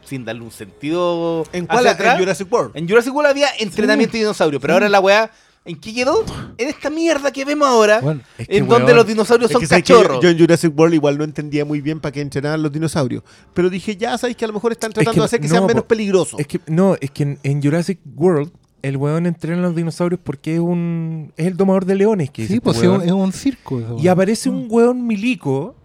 sin 0.06 0.24
darle 0.26 0.41
un 0.44 0.52
sentido 0.52 1.44
¿En 1.52 1.65
cuál? 1.65 1.80
hacia 1.80 1.91
atrás. 1.91 2.14
En 2.15 2.19
Jurassic 2.22 2.52
World. 2.53 2.72
En 2.78 2.88
Jurassic 2.88 3.14
World 3.14 3.30
había 3.32 3.48
entrenamiento 3.60 4.14
de 4.14 4.19
dinosaurio, 4.19 4.60
pero 4.60 4.74
ahora 4.74 4.90
la 4.90 4.99
weá, 4.99 5.32
¿en 5.68 5.80
qué 5.80 5.94
quedó? 5.94 6.23
En 6.57 6.68
esta 6.69 6.89
mierda 6.89 7.31
que 7.31 7.45
vemos 7.45 7.68
ahora, 7.68 7.99
Bueno, 8.02 8.22
Es 8.38 8.48
que, 8.48 8.57
en 8.57 8.68
donde 8.68 8.85
weón, 8.85 8.98
los 8.98 9.07
dinosaurios 9.07 9.52
son 9.52 9.61
yo, 9.61 9.68
cachorros. 9.68 10.19
yo 10.23 10.30
en 10.30 10.39
Jurassic 10.39 10.77
World 10.77 10.95
igual 10.95 11.18
no 11.18 11.23
entendía 11.23 11.65
muy 11.65 11.81
bien 11.81 11.99
para 11.99 12.11
qué 12.11 12.22
entrenaban 12.22 12.61
los 12.64 12.72
dinosaurios. 12.72 13.23
Pero 13.53 13.69
dije, 13.69 13.95
ya 13.98 14.18
sabéis 14.18 14.38
que 14.38 14.45
a 14.45 14.48
lo 14.48 14.53
mejor 14.56 14.72
están 14.72 14.89
Es 14.91 14.95
tratando 14.95 15.14
que 15.14 15.19
de 15.19 15.26
hacer 15.26 15.41
que 15.41 15.48
no, 15.48 15.52
sean 15.53 15.64
po- 15.64 15.68
menos 15.68 15.84
peligrosos. 15.84 16.39
Es 16.39 16.48
que, 16.48 16.60
no, 16.68 16.95
es 16.99 17.11
que 17.11 17.23
en, 17.23 17.39
en 17.44 17.61
Jurassic 17.61 17.99
World 18.15 18.52
el 18.84 18.95
weón 18.98 19.26
entrena 19.26 19.57
a 19.57 19.61
los 19.64 19.76
dinosaurios 19.76 20.22
porque 20.23 20.53
es 20.53 20.60
un 20.60 21.34
es 21.35 21.48
el 21.48 21.57
domador 21.57 21.85
de 21.85 21.95
leones 21.95 22.30
que 22.30 22.48
sí, 22.48 22.60
pues 22.60 22.77
es 22.77 22.84
weón. 22.84 23.02
un, 23.02 23.07
es 23.07 23.11
un 23.11 23.34
circo. 23.34 23.80
eso, 23.80 23.98
Y 23.99 24.07
aparece 24.07 24.49
un 24.49 24.68
weón 24.69 25.06
milico, 25.06 25.76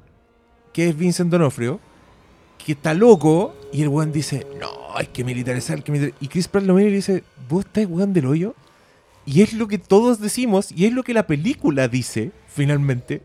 que 0.72 0.88
es 0.88 0.96
Vincent 0.96 1.30
Donofrio, 1.30 1.80
que 2.64 2.72
está 2.72 2.94
loco, 2.94 3.54
y 3.72 3.82
el 3.82 3.88
weón 3.88 4.12
dice, 4.12 4.46
no, 4.60 4.68
hay 4.94 5.06
que 5.06 5.24
militarizar, 5.24 5.76
hay 5.78 5.82
que 5.82 5.90
militarizar. 5.90 6.22
Y 6.22 6.28
Chris 6.28 6.46
Pratt 6.48 6.64
lo 6.64 6.74
mira 6.74 6.88
y 6.90 6.92
dice, 6.92 7.24
¿vos 7.48 7.64
estás 7.64 7.86
weón 7.86 8.12
del 8.12 8.26
hoyo? 8.26 8.54
Y 9.24 9.42
es 9.42 9.52
lo 9.52 9.68
que 9.68 9.78
todos 9.78 10.20
decimos, 10.20 10.72
y 10.72 10.86
es 10.86 10.92
lo 10.92 11.02
que 11.04 11.14
la 11.14 11.26
película 11.26 11.88
dice, 11.88 12.32
finalmente. 12.48 13.22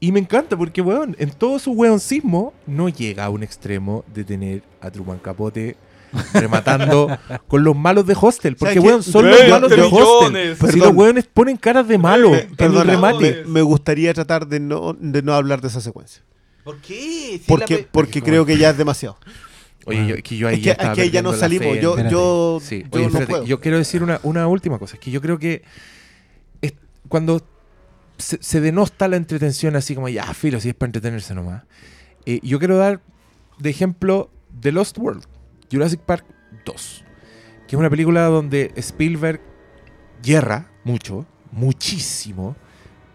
Y 0.00 0.10
me 0.10 0.18
encanta 0.20 0.56
porque, 0.56 0.80
weón, 0.82 1.14
en 1.18 1.30
todo 1.30 1.58
su 1.58 1.72
weoncismo 1.72 2.54
no 2.66 2.88
llega 2.88 3.24
a 3.26 3.30
un 3.30 3.42
extremo 3.42 4.04
de 4.12 4.24
tener 4.24 4.62
a 4.80 4.90
Truman 4.90 5.18
Capote 5.18 5.76
rematando 6.34 7.08
con 7.48 7.62
los 7.64 7.76
malos 7.76 8.06
de 8.06 8.16
Hostel. 8.20 8.56
Porque, 8.56 8.74
¿Sabes 8.74 8.88
weón, 8.88 9.02
son 9.02 9.30
los 9.30 9.48
malos 9.48 9.70
de 9.70 9.80
Hostel. 9.82 9.92
millones. 10.32 10.58
Si 10.58 10.64
Perdón. 10.66 10.80
los 10.80 10.92
weones 10.96 11.26
ponen 11.32 11.56
caras 11.56 11.86
de 11.88 11.98
malo 11.98 12.30
Me- 12.30 12.48
en 12.58 12.74
el 12.74 12.84
remate. 12.84 13.42
me, 13.44 13.52
me 13.52 13.62
gustaría 13.62 14.12
tratar 14.12 14.46
de 14.46 14.60
no, 14.60 14.92
de 14.98 15.22
no 15.22 15.34
hablar 15.34 15.60
de 15.60 15.68
esa 15.68 15.80
secuencia. 15.80 16.22
¿Por 16.64 16.78
qué? 16.78 17.38
Si 17.38 17.44
Porque, 17.46 17.74
la 17.74 17.80
pe- 17.80 17.88
porque 17.90 18.20
Porque 18.20 18.22
creo 18.22 18.44
que 18.46 18.56
ya 18.58 18.70
es 18.70 18.78
demasiado. 18.78 19.18
Oye, 19.86 20.06
yo, 20.06 20.16
que 20.22 20.36
yo 20.36 20.48
ahí 20.48 20.54
Es 20.54 20.60
que, 20.60 20.64
ya 20.66 20.72
es 20.72 20.78
estaba 20.78 20.94
que 20.94 21.10
ya 21.10 21.22
la 21.22 21.32
salimos. 21.34 21.78
Yo, 21.80 21.96
yo, 22.08 22.58
Sí, 22.62 22.82
yo 22.82 22.88
oye, 22.92 23.00
no 23.02 23.06
espérate, 23.08 23.30
puedo. 23.30 23.44
yo 23.44 23.60
quiero 23.60 23.78
decir 23.78 24.02
una, 24.02 24.20
una 24.22 24.46
última 24.46 24.78
cosa. 24.78 24.94
Es 24.94 25.00
que 25.00 25.10
yo 25.10 25.20
creo 25.20 25.38
que 25.38 25.62
es- 26.60 26.74
cuando 27.08 27.40
se, 28.18 28.38
se 28.42 28.60
denosta 28.60 29.08
la 29.08 29.16
entretención 29.16 29.74
así 29.76 29.94
como, 29.94 30.08
ya, 30.08 30.24
filo, 30.34 30.60
si 30.60 30.68
es 30.68 30.74
para 30.74 30.88
entretenerse 30.88 31.34
nomás. 31.34 31.64
eh, 32.26 32.38
yo 32.42 32.58
quiero 32.60 32.76
dar 32.76 33.00
de 33.58 33.70
ejemplo 33.70 34.30
The 34.60 34.70
Lost 34.72 34.98
World, 34.98 35.24
Jurassic 35.72 36.00
Park 36.00 36.24
2, 36.64 37.04
que 37.66 37.74
es 37.76 37.78
una 37.80 37.90
película 37.90 38.22
donde 38.26 38.72
Spielberg 38.76 39.40
hierra 40.22 40.70
mucho, 40.84 41.26
muchísimo, 41.50 42.54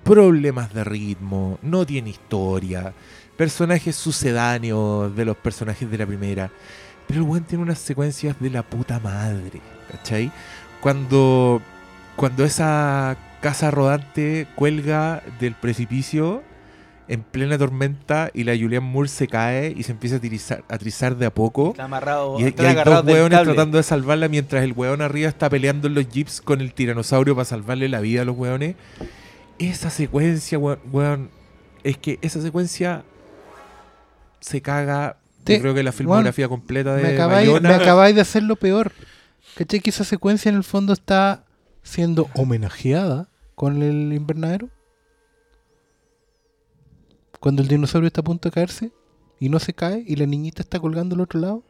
problemas 0.04 0.74
de 0.74 0.84
ritmo, 0.84 1.60
no 1.62 1.86
tiene 1.86 2.10
historia, 2.10 2.94
personajes 3.38 3.96
sucedáneos 3.96 5.16
de 5.16 5.26
los 5.26 5.38
personajes 5.38 5.90
de 5.90 5.98
la 5.98 6.06
primera. 6.06 6.52
Pero 7.08 7.22
el 7.22 7.28
weón 7.28 7.44
tiene 7.44 7.64
unas 7.64 7.80
secuencias 7.80 8.36
de 8.40 8.50
la 8.50 8.64
puta 8.64 9.00
madre, 9.00 9.62
¿cachai? 9.92 10.32
Cuando, 10.82 11.62
cuando 12.16 12.44
esa 12.44 13.16
casa 13.42 13.72
rodante 13.72 14.48
cuelga 14.56 15.24
del 15.40 15.54
precipicio 15.54 16.44
en 17.08 17.22
plena 17.22 17.58
tormenta 17.58 18.30
y 18.34 18.44
la 18.44 18.52
Julianne 18.52 18.82
Moore 18.82 19.08
se 19.08 19.28
cae 19.28 19.74
y 19.76 19.84
se 19.84 19.94
empieza 19.94 20.18
a 20.18 20.20
trizar, 20.20 20.64
a 20.68 20.78
trizar 20.78 21.16
de 21.16 21.28
a 21.28 21.34
poco. 21.34 21.70
Está 21.70 21.86
amarrado. 21.86 22.38
Y, 22.40 22.44
y 22.44 22.66
hay 22.66 22.76
dos 22.84 23.06
hueones 23.06 23.42
tratando 23.44 23.78
de 23.78 23.84
salvarla 23.84 24.28
mientras 24.28 24.64
el 24.64 24.74
hueón 24.74 25.02
arriba 25.02 25.30
está 25.30 25.50
peleando 25.50 25.88
en 25.88 25.94
los 25.94 26.10
jeeps 26.10 26.42
con 26.42 26.60
el 26.60 26.74
tiranosaurio 26.74 27.36
para 27.36 27.46
salvarle 27.46 27.88
la 27.88 28.02
vida 28.02 28.24
a 28.24 28.26
los 28.26 28.36
hueones. 28.36 28.76
Esa 29.58 29.90
secuencia, 29.90 30.58
hueón, 30.60 31.30
es 31.84 31.98
que 31.98 32.20
esa 32.22 32.42
secuencia 32.42 33.04
se 34.40 34.62
caga. 34.62 35.18
Te- 35.44 35.56
yo 35.56 35.62
creo 35.62 35.74
que 35.74 35.84
la 35.84 35.92
filmografía 35.92 36.48
completa 36.50 36.96
de 36.96 37.04
me, 37.04 37.14
acabáis, 37.14 37.48
Bayona- 37.50 37.70
me 37.70 37.76
acabáis 37.76 38.16
de 38.16 38.22
hacer 38.22 38.44
lo 38.44 38.56
peor. 38.58 38.92
¿Cachai 39.56 39.80
que 39.80 39.90
esa 39.90 40.04
secuencia 40.04 40.50
en 40.50 40.56
el 40.56 40.64
fondo 40.64 40.94
está 40.94 41.46
siendo 41.84 42.30
homenajeada 42.36 43.30
con 43.56 43.82
el 43.82 44.14
invernadero? 44.14 44.70
Cuando 47.40 47.62
el 47.62 47.68
dinosaurio 47.68 48.08
está 48.08 48.22
a 48.22 48.24
punto 48.24 48.50
de 48.50 48.54
caerse 48.54 48.92
y 49.40 49.50
no 49.50 49.60
se 49.60 49.74
cae 49.74 50.04
y 50.06 50.16
la 50.16 50.26
niñita 50.26 50.62
está 50.62 50.80
colgando 50.80 51.16
al 51.16 51.22
otro 51.22 51.40
lado. 51.40 51.64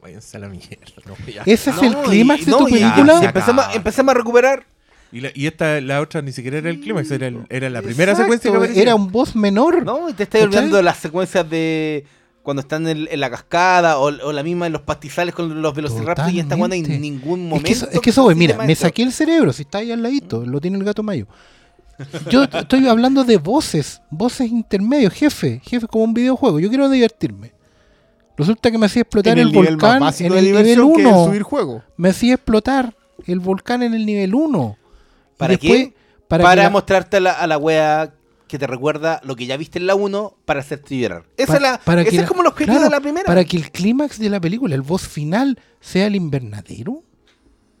Váyanse 0.00 0.36
a 0.36 0.40
la 0.40 0.48
mierda. 0.48 0.76
no, 1.06 1.14
ya. 1.26 1.42
Ese 1.44 1.70
es 1.70 1.82
el 1.82 1.96
clímax 1.96 2.44
de 2.46 2.50
no, 2.52 2.58
tu 2.58 2.64
película. 2.66 3.32
empecemos 3.74 4.14
a 4.14 4.18
recuperar. 4.18 4.66
Y, 5.12 5.20
la- 5.20 5.30
y 5.34 5.46
esta, 5.46 5.80
la 5.80 6.00
otra 6.00 6.20
ni 6.22 6.32
siquiera 6.32 6.58
era 6.58 6.68
el 6.70 6.80
clímax, 6.80 7.10
era, 7.10 7.28
el- 7.28 7.46
era 7.48 7.70
la 7.70 7.80
primera 7.82 8.12
Exacto, 8.12 8.24
secuencia 8.24 8.50
que 8.50 8.56
aparecía. 8.56 8.82
Era 8.82 8.94
un 8.94 9.10
voz 9.12 9.34
menor. 9.36 9.84
No, 9.84 10.08
y 10.08 10.12
te 10.12 10.24
estás 10.24 10.40
¿Cachai? 10.40 10.46
olvidando 10.48 10.76
de 10.78 10.82
las 10.82 10.96
secuencias 10.98 11.48
de 11.48 12.04
cuando 12.42 12.60
están 12.60 12.86
en, 12.86 13.08
en 13.10 13.20
la 13.20 13.28
cascada 13.30 13.98
o, 13.98 14.04
o 14.04 14.32
la 14.32 14.42
misma 14.44 14.66
en 14.66 14.72
los 14.72 14.82
pastizales 14.82 15.34
con 15.34 15.60
los 15.62 15.74
velociraptors 15.74 16.32
y 16.32 16.38
esta 16.40 16.56
cuando 16.56 16.76
en 16.76 17.00
ningún 17.00 17.40
Es 17.40 17.46
momento. 17.48 17.66
que 17.66 17.72
eso, 17.72 17.88
es 17.90 18.00
que 18.00 18.10
eso 18.10 18.22
voy, 18.22 18.34
mira, 18.36 18.56
me 18.58 18.74
saqué 18.76 19.02
el 19.02 19.12
cerebro, 19.12 19.52
si 19.52 19.62
está 19.62 19.78
ahí 19.78 19.90
al 19.90 20.00
ladito, 20.02 20.44
lo 20.46 20.60
tiene 20.60 20.78
el 20.78 20.84
gato 20.84 21.02
mayo. 21.02 21.26
Yo 22.30 22.44
estoy 22.44 22.86
hablando 22.88 23.24
de 23.24 23.38
voces, 23.38 24.00
voces 24.10 24.50
intermedios, 24.50 25.12
jefe, 25.14 25.60
jefe 25.64 25.86
como 25.88 26.04
un 26.04 26.14
videojuego. 26.14 26.60
Yo 26.60 26.68
quiero 26.68 26.88
divertirme. 26.90 27.52
Resulta 28.36 28.70
que 28.70 28.76
me 28.78 28.84
hacía 28.86 29.00
explotar 29.02 29.32
en 29.32 29.38
el, 29.38 29.48
el 29.48 29.54
volcán 29.54 30.02
en 30.02 30.26
el 30.26 30.44
nivel 30.44 30.44
diversión 30.44 30.92
que 30.92 31.00
es 31.02 31.06
1. 31.08 31.24
subir 31.24 31.42
juego. 31.42 31.82
Me 31.96 32.10
hacía 32.10 32.34
explotar 32.34 32.94
el 33.26 33.40
volcán 33.40 33.82
en 33.82 33.94
el 33.94 34.04
nivel 34.04 34.34
1. 34.34 34.76
¿Para 35.36 35.52
después, 35.52 35.70
qué? 35.88 35.94
Para, 36.28 36.44
Para, 36.44 36.62
que 36.62 36.66
la- 36.66 36.70
mostrarte 36.70 37.16
a 37.18 37.20
la, 37.20 37.32
a 37.32 37.46
la 37.46 37.58
wea 37.58 38.14
que 38.48 38.58
te 38.58 38.66
recuerda 38.66 39.20
lo 39.24 39.34
que 39.36 39.46
ya 39.46 39.56
viste 39.56 39.78
en 39.78 39.86
la 39.86 39.94
1 39.96 40.36
para 40.44 40.60
hacerte 40.60 40.96
llorar. 40.98 41.24
Esa 41.36 41.46
pa- 41.52 41.56
es, 41.56 41.62
la, 41.62 41.78
para 41.84 42.04
que 42.04 42.12
la- 42.16 42.22
es 42.22 42.28
como 42.28 42.42
objetivo 42.42 42.76
claro, 42.76 42.84
de 42.84 42.90
la 42.90 43.00
primera. 43.00 43.26
Para 43.26 43.44
que 43.44 43.56
el 43.56 43.70
clímax 43.70 44.18
de 44.18 44.30
la 44.30 44.40
película, 44.40 44.74
el 44.74 44.82
voz 44.82 45.06
final, 45.08 45.58
sea 45.80 46.06
el 46.06 46.14
invernadero. 46.16 47.02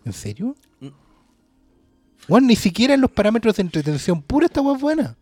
¿En 0.04 0.12
serio? 0.12 0.56
Mm. 0.80 0.88
Bueno, 2.28 2.46
ni 2.48 2.56
siquiera 2.56 2.94
en 2.94 3.00
los 3.00 3.10
parámetros 3.10 3.56
de 3.56 3.62
entretención 3.62 4.22
pura 4.22 4.46
esta 4.46 4.60
wea 4.60 4.74
es 4.76 4.80
buena. 4.80 5.16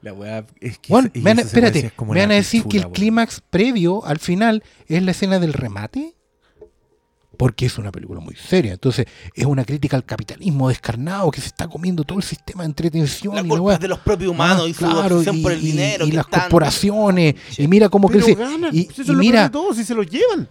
La 0.00 0.12
weá 0.12 0.46
es 0.60 0.78
que 0.78 0.92
esa- 0.92 1.10
y 1.12 1.18
me 1.20 1.30
van 1.34 1.38
espérate, 1.40 1.86
es 1.86 1.92
como 1.92 2.12
¿me 2.14 2.20
van 2.20 2.30
a 2.30 2.34
decir 2.34 2.64
que 2.64 2.78
el 2.78 2.88
clímax 2.90 3.40
previo 3.50 4.04
al 4.06 4.18
final 4.20 4.62
es 4.86 5.02
la 5.02 5.10
escena 5.10 5.38
del 5.40 5.52
remate? 5.52 6.14
Porque 7.38 7.64
es 7.66 7.78
una 7.78 7.90
película 7.90 8.20
muy 8.20 8.34
seria. 8.34 8.72
Entonces, 8.72 9.06
es 9.32 9.46
una 9.46 9.64
crítica 9.64 9.96
al 9.96 10.04
capitalismo 10.04 10.68
descarnado 10.68 11.30
que 11.30 11.40
se 11.40 11.46
está 11.46 11.68
comiendo 11.68 12.02
todo 12.04 12.18
el 12.18 12.24
sistema 12.24 12.64
de 12.64 12.66
entretención. 12.66 13.34
la 13.34 13.40
y 13.42 13.48
culpa 13.48 13.78
de 13.78 13.88
los 13.88 14.00
propios 14.00 14.30
humanos 14.32 14.64
Ah, 14.66 14.68
y 14.68 14.74
su 14.74 14.78
claro, 14.84 15.16
obsesión 15.18 15.40
por 15.42 15.52
el 15.52 15.62
y- 15.62 15.70
dinero. 15.70 16.04
Y, 16.06 16.10
las 16.12 16.26
están- 16.26 16.40
corporaciones. 16.42 17.36
Y 17.56 17.66
mira 17.68 17.88
cómo 17.88 18.08
Pero 18.08 18.24
crece. 18.24 18.34
ganan. 18.38 18.74
Y, 18.74 18.80
y 18.80 18.88
es 18.90 19.06
lo 19.08 19.14
mira, 19.14 19.44
de 19.44 19.50
todo, 19.50 19.72
si 19.72 19.84
se 19.84 19.94
los 19.94 20.06
llevan. 20.10 20.48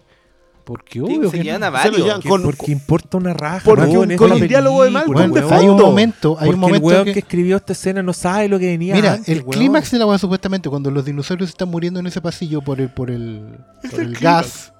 porque 0.64 0.92
Sí, 0.94 1.00
obvio 1.00 1.30
se 1.30 1.38
que 1.38 1.44
llevan 1.44 1.60
no. 1.60 1.66
a 1.78 1.82
Se 1.82 1.90
llevan 1.90 2.22
con- 2.22 2.42
Porque 2.42 2.72
importa 2.72 3.16
una 3.18 3.32
raja. 3.34 3.62
Porque 3.64 3.84
weón, 3.86 4.10
un- 4.10 4.16
con 4.16 4.32
un 4.32 4.48
diálogo 4.48 4.84
de 4.84 4.90
mal 4.90 5.04
Bueno, 5.06 5.46
hay 5.50 5.66
un 5.68 5.76
momento, 5.78 6.36
hay 6.38 6.46
Porque 6.46 6.54
un 6.54 6.60
momento 6.60 6.88
el 6.88 6.94
weón 6.94 7.04
que, 7.04 7.12
que... 7.12 7.18
escribió 7.20 7.56
esta 7.58 7.72
escena 7.74 8.02
no 8.02 8.12
sabe 8.14 8.48
lo 8.48 8.58
que 8.58 8.66
venía 8.66 8.94
Mira, 8.94 9.12
antes, 9.14 9.28
el 9.28 9.44
clímax 9.44 9.90
de 9.90 9.98
la 9.98 10.06
weá 10.06 10.16
supuestamente 10.18 10.68
cuando 10.70 10.90
los 10.90 11.04
dinosaurios 11.04 11.50
se 11.50 11.52
están 11.52 11.68
muriendo 11.68 12.00
en 12.00 12.06
ese 12.06 12.20
pasillo 12.22 12.60
por 12.62 12.80
el, 12.80 12.88
por 12.90 13.10
el, 13.10 13.58
por 13.90 14.00
el 14.00 14.14
gas. 14.16 14.72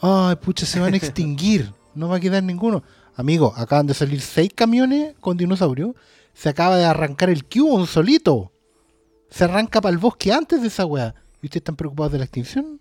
Ay, 0.00 0.36
pucha, 0.36 0.66
se 0.66 0.80
van 0.80 0.94
a 0.94 0.96
extinguir, 0.96 1.72
no 1.94 2.08
va 2.08 2.16
a 2.16 2.20
quedar 2.20 2.42
ninguno. 2.42 2.82
Amigo, 3.14 3.52
acaban 3.56 3.86
de 3.86 3.94
salir 3.94 4.20
seis 4.20 4.50
camiones 4.54 5.14
con 5.20 5.36
dinosaurio, 5.36 5.94
se 6.32 6.48
acaba 6.48 6.76
de 6.76 6.84
arrancar 6.84 7.30
el 7.30 7.44
un 7.62 7.86
solito. 7.86 8.52
Se 9.28 9.44
arranca 9.44 9.80
para 9.80 9.92
el 9.92 9.98
bosque 9.98 10.32
antes 10.32 10.60
de 10.60 10.68
esa 10.68 10.86
weá. 10.86 11.14
¿Y 11.42 11.46
ustedes 11.46 11.60
están 11.60 11.76
preocupados 11.76 12.12
de 12.12 12.18
la 12.18 12.24
extinción? 12.24 12.80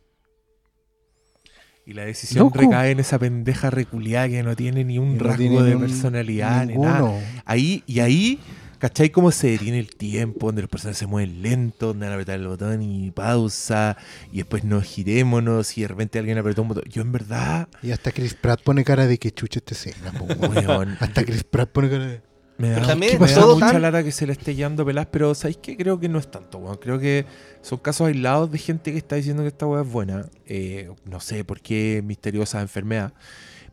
Y 1.85 1.93
la 1.93 2.05
decisión 2.05 2.45
Loco. 2.45 2.59
recae 2.59 2.91
en 2.91 2.99
esa 2.99 3.17
pendeja 3.17 3.69
reculiada 3.69 4.29
que 4.29 4.43
no 4.43 4.55
tiene 4.55 4.83
ni 4.83 4.99
un 4.99 5.17
No 5.17 5.23
rasgo 5.23 5.63
de 5.63 5.75
personalidad 5.77 6.65
ni 6.65 6.77
nada. 6.77 7.19
Ahí, 7.45 7.83
y 7.87 7.99
ahí, 7.99 8.39
¿cachai? 8.79 9.09
Cómo 9.11 9.31
se 9.31 9.51
detiene 9.51 9.77
el 9.79 9.89
tiempo, 9.95 10.47
donde 10.47 10.61
los 10.63 10.69
personajes 10.71 10.97
se 10.97 11.05
mueven 11.07 11.41
lento, 11.41 11.87
donde 11.87 12.05
van 12.07 12.11
a 12.13 12.15
apretar 12.15 12.39
el 12.39 12.47
botón 12.47 12.81
y 12.81 13.11
pausa, 13.11 13.97
y 14.31 14.37
después 14.37 14.63
nos 14.63 14.83
girémonos 14.85 15.77
y 15.77 15.81
de 15.81 15.87
repente 15.89 16.17
alguien 16.19 16.37
apretó 16.37 16.61
un 16.63 16.69
botón. 16.69 16.83
Yo 16.89 17.01
en 17.01 17.11
verdad, 17.11 17.67
Y 17.83 17.91
hasta 17.91 18.11
Chris 18.11 18.33
Pratt 18.33 18.61
pone 18.63 18.83
cara 18.83 19.05
de 19.05 19.17
que 19.17 19.31
chucha 19.31 19.59
esta 19.59 19.73
escena. 19.75 20.11
hasta 20.99 21.23
Chris 21.23 21.43
Pratt 21.43 21.69
pone 21.69 21.89
cara 21.89 22.05
de... 22.07 22.21
me 22.57 22.69
da, 22.69 22.75
Pero 22.75 22.87
también 22.87 23.19
me 23.21 23.27
da 23.31 23.45
mucha 23.45 23.71
tan- 23.71 23.81
lata 23.81 24.03
que 24.03 24.11
se 24.11 24.25
le 24.25 24.33
esté 24.33 24.55
llevando 24.55 24.85
pelas, 24.85 25.07
pero 25.11 25.33
¿sabéis 25.35 25.57
qué? 25.61 25.77
Creo 25.77 25.99
que 25.99 26.09
no 26.09 26.19
es 26.19 26.29
tanto, 26.31 26.57
weón. 26.57 26.77
Creo 26.77 26.99
que 26.99 27.25
son 27.61 27.79
casos 27.79 28.07
aislados 28.07 28.51
de 28.51 28.57
gente 28.57 28.91
que 28.91 28.97
está 28.97 29.15
diciendo 29.15 29.43
que 29.43 29.49
esta 29.49 29.65
weá 29.67 29.81
es 29.83 29.89
buena. 29.89 30.25
Eh, 30.45 30.89
no 31.05 31.19
sé 31.19 31.43
por 31.43 31.61
qué 31.61 32.01
misteriosa 32.03 32.61
enfermedad. 32.61 33.13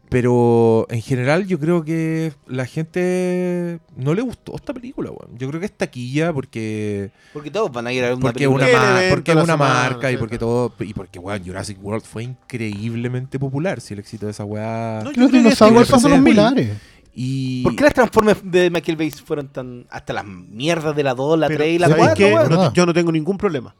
Pero 0.09 0.87
en 0.89 1.03
general 1.03 1.47
yo 1.47 1.59
creo 1.59 1.85
que 1.85 2.33
la 2.47 2.65
gente 2.67 3.81
no 3.97 4.15
le 4.15 4.23
gustó 4.23 4.55
esta 4.55 4.73
película, 4.73 5.11
weón. 5.11 5.37
Yo 5.37 5.49
creo 5.49 5.59
que 5.61 5.67
es 5.67 5.73
taquilla 5.77 6.33
porque 6.33 7.11
Porque 7.33 7.51
todos 7.51 7.73
van 7.73 7.87
a 7.89 7.93
ir 7.93 8.05
a 8.05 8.09
ver 8.09 8.15
una 8.17 8.23
porque 8.23 8.45
es 8.45 8.49
una, 8.49 8.65
película. 8.67 8.87
El 8.87 8.93
ma- 8.93 8.99
evento 9.01 9.15
porque 9.17 9.31
es 9.33 9.37
una 9.37 9.45
semana, 9.47 9.75
marca 9.75 10.13
y 10.13 10.17
porque 10.17 10.39
todo 10.39 10.73
y 10.81 10.95
porque 10.95 11.19
weón, 11.19 11.45
Jurassic 11.45 11.79
World 11.83 12.05
fue 12.05 12.23
increíblemente 12.25 13.39
popular, 13.39 13.81
si 13.81 13.95
el 13.95 14.01
éxito 14.01 14.27
de 14.27 14.33
esa 14.33 14.45
weá. 14.45 15.01
No, 15.05 15.11
yo 15.13 15.23
Los 15.23 15.31
creo 15.31 15.31
que 15.31 15.37
dinosaurios 15.39 15.89
igual 15.89 16.01
son 16.01 16.11
los 16.13 16.21
mil. 16.21 16.37
populares. 16.37 16.77
y 17.15 17.63
¿Por 17.63 17.75
qué 17.77 17.85
las 17.85 17.95
Transformers 17.95 18.41
de 18.45 18.71
Michael 18.71 18.97
Bay 18.97 19.11
fueron 19.11 19.49
tan. 19.49 19.87
hasta 19.91 20.13
las 20.13 20.25
mierdas 20.25 20.95
de 20.95 21.03
la 21.03 21.15
2, 21.15 21.39
la 21.39 21.49
Pero, 21.49 21.59
3 21.59 21.75
y 21.75 21.79
la 21.79 21.89
¿sabéis 21.89 22.07
4, 22.09 22.27
qué? 22.27 22.35
weón? 22.35 22.51
No- 22.51 22.73
yo 22.73 22.87
no 22.87 22.95
tengo 22.95 23.11
ningún 23.11 23.39
problema. 23.39 23.75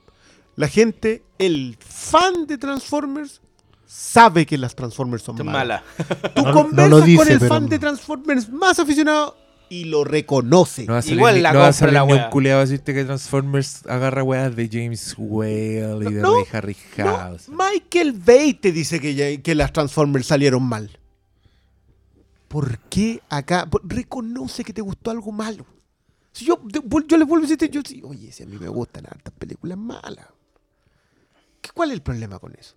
La 0.57 0.69
gente, 0.69 1.23
el 1.39 1.77
fan 1.79 2.47
de 2.47 2.57
Transformers, 2.57 3.43
sabe 3.87 4.45
que 4.47 4.59
las 4.59 4.75
Transformers 4.75 5.23
son 5.23 5.37
malas. 5.45 5.53
malas. 5.53 5.83
Tú 6.35 6.43
No- 6.43 6.49
no 6.49 6.53
conversas 6.53 7.05
dice, 7.05 7.17
con 7.19 7.29
el 7.33 7.41
fan 7.41 7.69
de 7.69 7.79
Transformers 7.79 8.49
más 8.51 8.79
aficionado 8.79 9.37
y 9.69 9.85
lo 9.87 10.05
reconoce. 10.05 10.87
no 10.87 10.93
va 10.93 10.99
a 10.99 11.03
salir, 11.03 11.17
Igual 11.19 11.43
la 11.43 11.53
no 11.53 11.61
compra 11.65 11.91
la 11.93 12.05
ni 12.05 12.13
un 12.13 12.19
weá. 12.19 12.31
culeado 12.31 12.61
a 12.61 12.65
decirte 12.65 12.95
que 12.95 13.05
Transformers 13.05 13.85
agarra 13.87 14.23
weas 14.23 14.55
de 14.55 14.69
James 14.71 15.15
Whale 15.19 16.11
y 16.11 16.15
de 16.15 16.21
No, 16.21 16.35
Ray 16.37 16.45
No, 16.45 16.45
Harryhausen. 16.53 17.55
Michael 17.57 18.13
Bay 18.13 18.55
te 18.55 18.71
dice 18.73 19.01
que, 19.01 19.15
ya- 19.15 19.37
que 19.43 19.55
las 19.55 19.73
Transformers 19.73 20.27
salieron 20.27 20.63
mal. 20.63 20.99
¿Por 22.49 22.79
qué 22.89 23.21
acá? 23.29 23.67
Por- 23.67 23.83
reconoce 23.85 24.63
que 24.63 24.73
te 24.73 24.81
gustó 24.83 25.11
algo 25.11 25.33
malo. 25.33 25.67
Si 26.33 26.45
yo, 26.45 26.61
les 26.65 26.83
vuelvo 27.27 27.37
a 27.47 27.49
decir, 27.49 27.71
yo 27.71 27.81
sí, 27.85 28.03
oye, 28.05 28.31
si 28.31 28.43
a 28.43 28.47
mí 28.47 28.57
me 28.59 28.69
gustan 28.69 29.07
hartas 29.07 29.33
películas 29.39 29.77
malas. 29.79 30.27
¿Qué- 31.61 31.71
¿Cuál 31.75 31.91
es 31.91 31.95
el 31.95 32.03
problema 32.03 32.39
con 32.39 32.55
eso? 32.55 32.75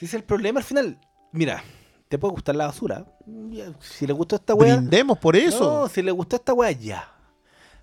Si 0.00 0.06
es 0.06 0.14
el 0.14 0.24
problema 0.24 0.60
al 0.60 0.64
final. 0.64 0.98
Mira, 1.30 1.62
te 2.08 2.16
puede 2.16 2.32
gustar 2.32 2.56
la 2.56 2.68
basura. 2.68 3.04
Si 3.80 4.06
le 4.06 4.14
gustó 4.14 4.36
esta 4.36 4.54
weá. 4.54 4.76
Brindemos 4.76 5.18
por 5.18 5.36
eso. 5.36 5.82
No, 5.82 5.88
si 5.90 6.00
le 6.00 6.10
gustó 6.10 6.36
esta 6.36 6.54
weá, 6.54 6.70
ya. 6.70 7.12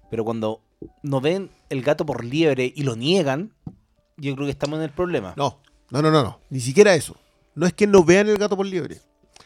Pero 0.10 0.26
cuando 0.26 0.64
no 1.04 1.22
ven 1.22 1.52
el 1.70 1.84
gato 1.84 2.08
por 2.08 2.26
liebre 2.26 2.74
y 2.76 2.82
lo 2.82 2.96
niegan, 2.96 3.54
yo 4.18 4.34
creo 4.34 4.48
que 4.48 4.52
estamos 4.52 4.78
en 4.78 4.86
el 4.86 4.90
problema. 4.90 5.36
No, 5.38 5.60
no, 5.92 6.02
no, 6.02 6.10
no, 6.10 6.24
no. 6.24 6.40
Ni 6.50 6.60
siquiera 6.60 6.96
eso. 6.96 7.16
No 7.54 7.68
es 7.68 7.74
que 7.74 7.86
no 7.86 8.04
vean 8.04 8.28
el 8.30 8.40
gato 8.40 8.58
por 8.58 8.66
liebre. 8.66 9.00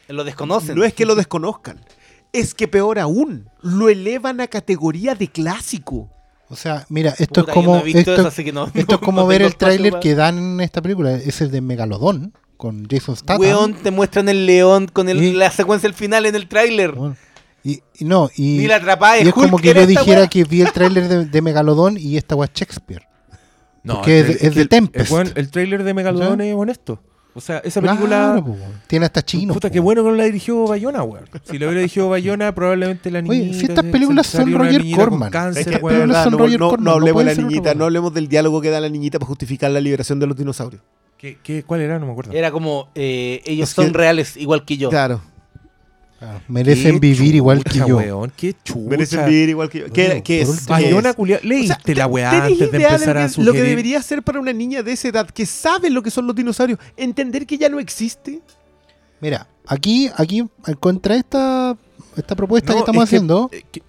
Lo 0.08 0.24
desconocen. 0.24 0.78
No 0.78 0.86
es 0.86 0.94
que 0.94 1.06
lo 1.06 1.16
desconozcan. 1.16 1.84
Es 2.32 2.54
que 2.54 2.70
peor 2.70 3.00
aún, 3.00 3.50
lo 3.62 3.90
elevan 3.90 4.40
a 4.40 4.48
categoría 4.48 5.14
de 5.14 5.28
clásico. 5.28 6.10
O 6.48 6.56
sea, 6.56 6.86
mira, 6.88 7.10
esto 7.20 7.42
Puta, 7.42 7.52
es 7.52 7.54
como 7.54 7.76
no 7.76 7.86
esto, 7.86 8.14
eso, 8.14 8.28
así 8.30 8.46
que 8.46 8.54
no- 8.54 8.68
esto 8.68 8.80
es 8.80 8.88
no 8.88 9.02
como 9.02 9.28
ver 9.28 9.42
el 9.42 9.58
tráiler 9.58 10.00
que 10.00 10.16
dan 10.16 10.38
en 10.38 10.62
esta 10.62 10.82
película, 10.82 11.12
es 11.16 11.42
el 11.42 11.52
de 11.52 11.60
Megalodón 11.60 12.34
con 12.62 12.86
Jason 12.88 13.16
Statham. 13.16 13.42
Weón, 13.42 13.74
te 13.74 13.90
muestran 13.90 14.30
el 14.30 14.46
león 14.46 14.88
con 14.94 15.10
el- 15.10 15.24
Y- 15.24 15.34
la 15.34 15.50
secuencia 15.50 15.88
al 15.90 15.96
final 15.96 16.28
en 16.28 16.36
el 16.36 16.48
tráiler. 16.48 16.94
Y, 17.64 17.82
y 17.98 18.06
no, 18.06 18.30
y, 18.36 18.58
Ni 18.60 18.68
la 18.68 18.78
y 18.78 19.22
es 19.22 19.26
Hulk 19.26 19.34
como 19.34 19.58
que 19.58 19.74
yo 19.74 19.88
dijera 19.88 20.28
que 20.28 20.44
vi 20.44 20.62
el 20.62 20.72
tráiler 20.72 21.08
de, 21.08 21.26
de 21.26 21.42
Megalodón 21.42 21.98
y 21.98 22.18
esta 22.18 22.36
weá 22.36 22.46
es 22.46 22.54
Shakespeare. 22.54 23.08
No, 23.84 23.96
Porque 23.96 24.20
el 24.20 24.30
es 24.30 24.40
de- 24.42 24.48
es 24.48 24.56
de 24.56 24.62
el- 24.62 24.70
Tempest. 24.70 25.12
el, 25.12 25.32
el 25.36 25.50
trailer 25.50 25.84
de 25.84 25.94
Megalodon 25.96 26.38
¿Ya? 26.38 26.46
es 26.46 26.56
honesto. 26.56 27.02
O 27.34 27.42
sea, 27.42 27.60
esa 27.60 27.82
película. 27.82 28.08
Claro, 28.34 28.46
po, 28.46 28.52
weón. 28.52 28.74
tiene 28.86 29.06
hasta 29.08 29.24
chino. 29.24 29.54
Puta, 29.56 29.70
po. 29.70 29.74
qué 29.74 29.80
bueno 29.80 30.04
que 30.04 30.10
no 30.12 30.16
la 30.16 30.26
dirigió 30.26 30.68
Bayona, 30.68 31.02
weón. 31.02 31.26
Si 31.50 31.58
la 31.58 31.66
hubiera 31.66 31.80
dirigido 31.82 32.10
Bayona, 32.10 32.54
probablemente 32.54 33.10
la 33.10 33.22
niñita. 33.24 33.44
Oye, 33.50 33.54
si 33.60 33.66
estas 33.66 33.86
películas 33.86 34.28
son 34.28 34.54
Roger 34.54 34.84
Corman. 34.96 35.32
Cáncer, 35.32 35.62
Es 35.62 35.66
que, 35.68 35.72
pero 35.80 35.86
weón. 35.86 36.00
no 36.02 36.08
verdad, 36.10 36.24
son 36.26 36.32
no, 36.34 36.38
Roger 36.38 36.60
no- 36.60 36.70
Corman, 36.70 36.84
no 36.86 36.92
no 36.92 36.96
hablemos 36.98 37.26
de 37.26 37.36
la 37.36 37.42
niñita, 37.42 37.74
no 37.74 37.84
hablemos 37.86 38.14
del 38.14 38.28
diálogo 38.28 38.62
que 38.62 38.70
da 38.70 38.80
la 38.82 38.90
niñita 38.90 39.18
para 39.18 39.28
justificar 39.30 39.72
la 39.72 39.80
liberación 39.82 40.20
de 40.20 40.28
los 40.28 40.38
dinosaurios. 40.38 40.84
¿Qué, 41.22 41.38
qué, 41.44 41.62
cuál 41.64 41.82
era? 41.82 42.00
No 42.00 42.08
me 42.08 42.12
acuerdo. 42.14 42.34
Era 42.34 42.52
como, 42.52 42.90
eh, 42.96 43.42
ellos 43.46 43.70
Es 43.70 43.76
son 43.76 43.92
que- 43.92 43.98
reales, 43.98 44.36
igual 44.38 44.66
que 44.66 44.76
yo. 44.78 44.90
Claro. 44.90 45.22
Claro, 46.18 46.40
merecen 46.48 47.00
vivir 47.00 47.34
igual 47.36 47.64
que 47.64 47.72
chucha, 47.72 47.88
yo. 47.88 47.98
Weón, 47.98 48.32
qué 48.36 48.54
chucha. 48.64 48.90
Merecen 48.90 49.26
vivir 49.28 49.50
igual 49.50 49.70
que 49.70 49.80
yo. 49.80 49.86
¿Qué, 49.92 50.08
Oye, 50.12 50.24
qué 50.24 50.42
es? 50.42 50.66
Bayona, 50.68 51.10
es? 51.12 51.16
culia. 51.16 51.40
O 51.44 51.48
Leíste 51.48 51.76
sea, 51.84 51.96
la 51.96 52.08
weá 52.08 52.46
antes 52.46 52.60
de 52.60 52.66
empezar 52.78 53.18
a 53.18 53.24
que- 53.24 53.30
sugerir. 53.30 53.46
Lo 53.48 53.54
que 53.54 53.62
debería 53.64 54.02
ser 54.04 54.22
para 54.22 54.40
una 54.40 54.54
niña 54.54 54.84
de 54.84 54.92
esa 54.92 55.08
edad 55.08 55.28
que 55.30 55.46
sabe 55.48 55.90
lo 55.90 56.04
que 56.04 56.12
son 56.12 56.28
los 56.28 56.36
dinosaurios, 56.36 56.78
entender 56.98 57.48
que 57.48 57.58
ya 57.58 57.70
no 57.70 57.80
existe. 57.80 58.40
Mira, 59.20 59.48
aquí, 59.68 60.12
aquí 60.16 60.44
contra 60.80 61.16
esta, 61.16 61.76
esta 62.16 62.36
propuesta 62.36 62.72
No, 62.72 62.78
que 62.78 62.80
estamos 62.82 63.04
es 63.04 63.10
que- 63.10 63.16
haciendo, 63.16 63.50
eh, 63.52 63.64
que- 63.72 63.82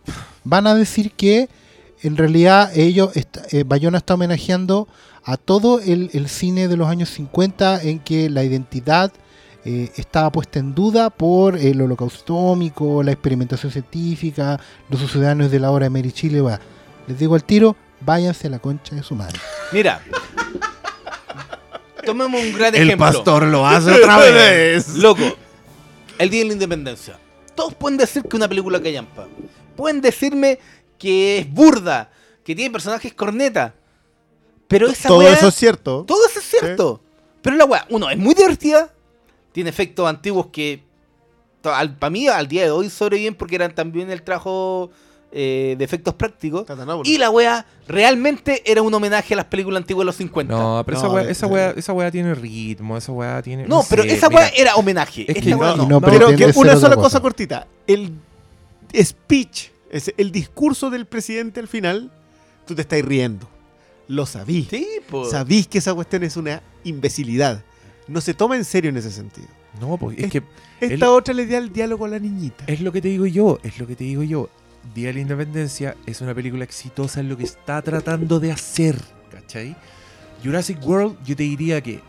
van 0.44 0.66
a 0.66 0.74
decir 0.74 1.10
que 1.12 1.48
en 2.02 2.16
realidad 2.16 2.70
ellos, 2.76 3.16
está- 3.16 3.42
eh, 3.50 3.64
Bayona 3.66 3.98
está 3.98 4.14
homenajeando 4.14 4.88
a 5.24 5.36
todo 5.36 5.80
el, 5.80 6.10
el 6.12 6.28
cine 6.28 6.68
de 6.68 6.76
los 6.76 6.88
años 6.88 7.08
50 7.10 7.82
en 7.82 8.00
que 8.00 8.28
la 8.28 8.42
identidad 8.44 9.12
eh, 9.64 9.92
estaba 9.96 10.32
puesta 10.32 10.58
en 10.58 10.74
duda 10.74 11.10
por 11.10 11.56
el 11.56 11.80
holocausto 11.80 12.22
atómico, 12.34 13.02
la 13.04 13.12
experimentación 13.12 13.70
científica, 13.70 14.58
los 14.88 15.00
ciudadanos 15.10 15.50
de 15.52 15.60
la 15.60 15.70
hora 15.70 15.84
de 15.86 15.90
Mary 15.90 16.10
Chile. 16.10 16.42
Les 17.06 17.18
digo 17.18 17.34
al 17.36 17.44
tiro, 17.44 17.76
váyanse 18.00 18.48
a 18.48 18.50
la 18.50 18.58
concha 18.58 18.96
de 18.96 19.02
su 19.04 19.14
madre. 19.14 19.38
Mira. 19.72 20.00
Tomemos 22.04 22.40
un 22.42 22.52
gran 22.52 22.74
El 22.74 22.82
ejemplo. 22.82 23.06
pastor 23.06 23.44
lo 23.46 23.66
hace 23.66 23.90
otra 24.02 24.18
vez. 24.18 24.88
Loco, 24.96 25.22
el 26.18 26.30
Día 26.30 26.40
de 26.40 26.46
la 26.46 26.52
Independencia. 26.54 27.16
Todos 27.54 27.74
pueden 27.74 27.96
decir 27.98 28.24
que 28.24 28.36
una 28.36 28.48
película 28.48 28.80
callampa. 28.82 29.28
Pueden 29.76 30.00
decirme 30.00 30.58
que 31.02 31.38
es 31.38 31.52
burda, 31.52 32.10
que 32.44 32.54
tiene 32.54 32.70
personajes 32.70 33.12
corneta. 33.12 33.74
Pero 34.68 34.86
esa 34.88 35.08
Todo 35.08 35.22
eso 35.22 35.48
es 35.48 35.54
cierto. 35.56 36.04
Todo 36.06 36.26
eso 36.28 36.38
es 36.38 36.44
cierto. 36.48 37.02
Pero 37.42 37.56
la 37.56 37.64
weá, 37.64 37.84
uno, 37.90 38.08
es 38.08 38.16
muy 38.16 38.34
divertida. 38.34 38.92
Tiene 39.50 39.68
efectos 39.68 40.08
antiguos 40.08 40.46
que 40.52 40.84
para 41.60 42.10
mí 42.10 42.28
al 42.28 42.46
día 42.46 42.62
de 42.62 42.70
hoy 42.70 42.88
sobreviven 42.88 43.34
porque 43.34 43.56
eran 43.56 43.74
también 43.74 44.10
el 44.10 44.22
trabajo 44.22 44.90
eh, 45.32 45.74
de 45.76 45.84
efectos 45.84 46.14
prácticos. 46.14 46.64
Y 47.04 47.18
la 47.18 47.30
weá 47.30 47.66
realmente 47.88 48.62
era 48.64 48.80
un 48.80 48.94
homenaje 48.94 49.34
a 49.34 49.38
las 49.38 49.46
películas 49.46 49.80
antiguas 49.82 50.02
de 50.02 50.06
los 50.06 50.16
50. 50.16 50.54
No, 50.54 50.76
No, 50.78 50.84
pero 50.84 50.98
esa 50.98 51.06
No, 51.08 51.14
weá, 51.14 51.24
de- 51.24 51.32
esa, 51.32 51.46
weá, 51.48 51.70
esa 51.76 51.92
weá 51.92 52.10
tiene 52.12 52.34
ritmo, 52.36 52.96
esa 52.96 53.10
weá 53.12 53.42
tiene. 53.42 53.66
pero 53.90 54.04
sé, 54.04 54.12
esa 54.14 54.28
mira, 54.28 54.42
weá 54.42 54.48
era 54.56 54.74
homenaje. 54.76 55.22
es 55.22 55.36
Esta 55.36 55.40
que 55.42 55.54
weá 55.56 55.70
no- 55.70 55.76
no. 55.78 55.88
no 55.88 56.00
Pero 56.00 56.28
que 56.36 56.44
una 56.54 56.76
sola 56.76 56.94
cosa. 56.94 57.18
cosa 57.18 57.20
cortita. 57.20 57.66
El 57.86 58.12
speech, 58.94 59.70
es 59.92 60.12
el 60.16 60.32
discurso 60.32 60.90
del 60.90 61.06
presidente 61.06 61.60
al 61.60 61.68
final, 61.68 62.10
tú 62.66 62.74
te 62.74 62.82
estás 62.82 63.02
riendo. 63.02 63.48
Lo 64.08 64.26
sabí. 64.26 64.66
Sí, 64.68 64.86
po. 65.08 65.24
Sabís 65.24 65.68
que 65.68 65.78
esa 65.78 65.94
cuestión 65.94 66.24
es 66.24 66.36
una 66.36 66.60
imbecilidad. 66.84 67.62
No 68.08 68.20
se 68.20 68.34
toma 68.34 68.56
en 68.56 68.64
serio 68.64 68.90
en 68.90 68.96
ese 68.96 69.10
sentido. 69.12 69.46
No, 69.80 69.96
pues 69.96 70.18
es 70.18 70.24
Es- 70.24 70.30
que 70.30 70.42
Esta 70.80 71.10
otra 71.12 71.32
le 71.32 71.46
da 71.46 71.58
el 71.58 71.72
diálogo 71.72 72.04
a 72.04 72.08
la 72.08 72.18
niñita. 72.18 72.64
es 72.66 72.80
lo 72.80 72.90
que 72.92 73.00
te 73.00 73.08
digo 73.08 73.26
yo, 73.26 73.58
es 73.62 73.78
lo 73.78 73.86
que 73.86 73.94
te 73.94 74.04
digo 74.04 74.22
yo. 74.24 74.50
Día 74.94 75.06
de 75.08 75.14
la 75.14 75.20
Independencia 75.20 75.96
es 76.06 76.20
una 76.20 76.34
película 76.34 76.64
exitosa 76.64 77.20
en 77.20 77.28
lo 77.28 77.36
que 77.36 77.44
está 77.44 77.80
tratando 77.82 78.40
de 78.40 78.50
hacer, 78.50 79.00
¿cachai? 79.30 79.76
Jurassic 80.42 80.84
World, 80.84 81.16
yo 81.24 81.36
te 81.36 81.44
diría 81.44 81.80
que, 81.80 82.00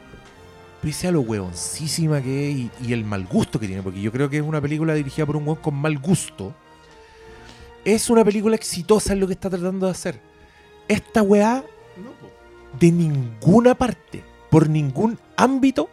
pese 0.81 1.07
a 1.07 1.11
lo 1.11 1.21
huevoncísima 1.21 2.21
que 2.21 2.49
es 2.51 2.57
y, 2.57 2.71
y 2.87 2.93
el 2.93 3.05
mal 3.05 3.25
gusto 3.27 3.59
que 3.59 3.67
tiene, 3.67 3.83
porque 3.83 4.01
yo 4.01 4.11
creo 4.11 4.27
que 4.29 4.37
es 4.37 4.43
una 4.43 4.59
película 4.59 4.95
dirigida 4.95 5.25
por 5.27 5.35
un 5.37 5.43
hueón 5.47 5.59
con 5.61 5.75
mal 5.75 5.99
gusto, 5.99 6.55
es 7.85 8.09
una 8.09 8.23
película 8.23 8.55
exitosa 8.55 9.13
en 9.13 9.19
lo 9.19 9.27
que 9.27 9.33
está 9.33 9.49
tratando 9.49 9.85
de 9.87 9.91
hacer. 9.91 10.19
Esta 10.87 11.21
weá, 11.21 11.63
de 12.79 12.91
ninguna 12.91 13.75
parte, 13.75 14.23
por 14.49 14.69
ningún 14.69 15.17
ámbito, 15.37 15.89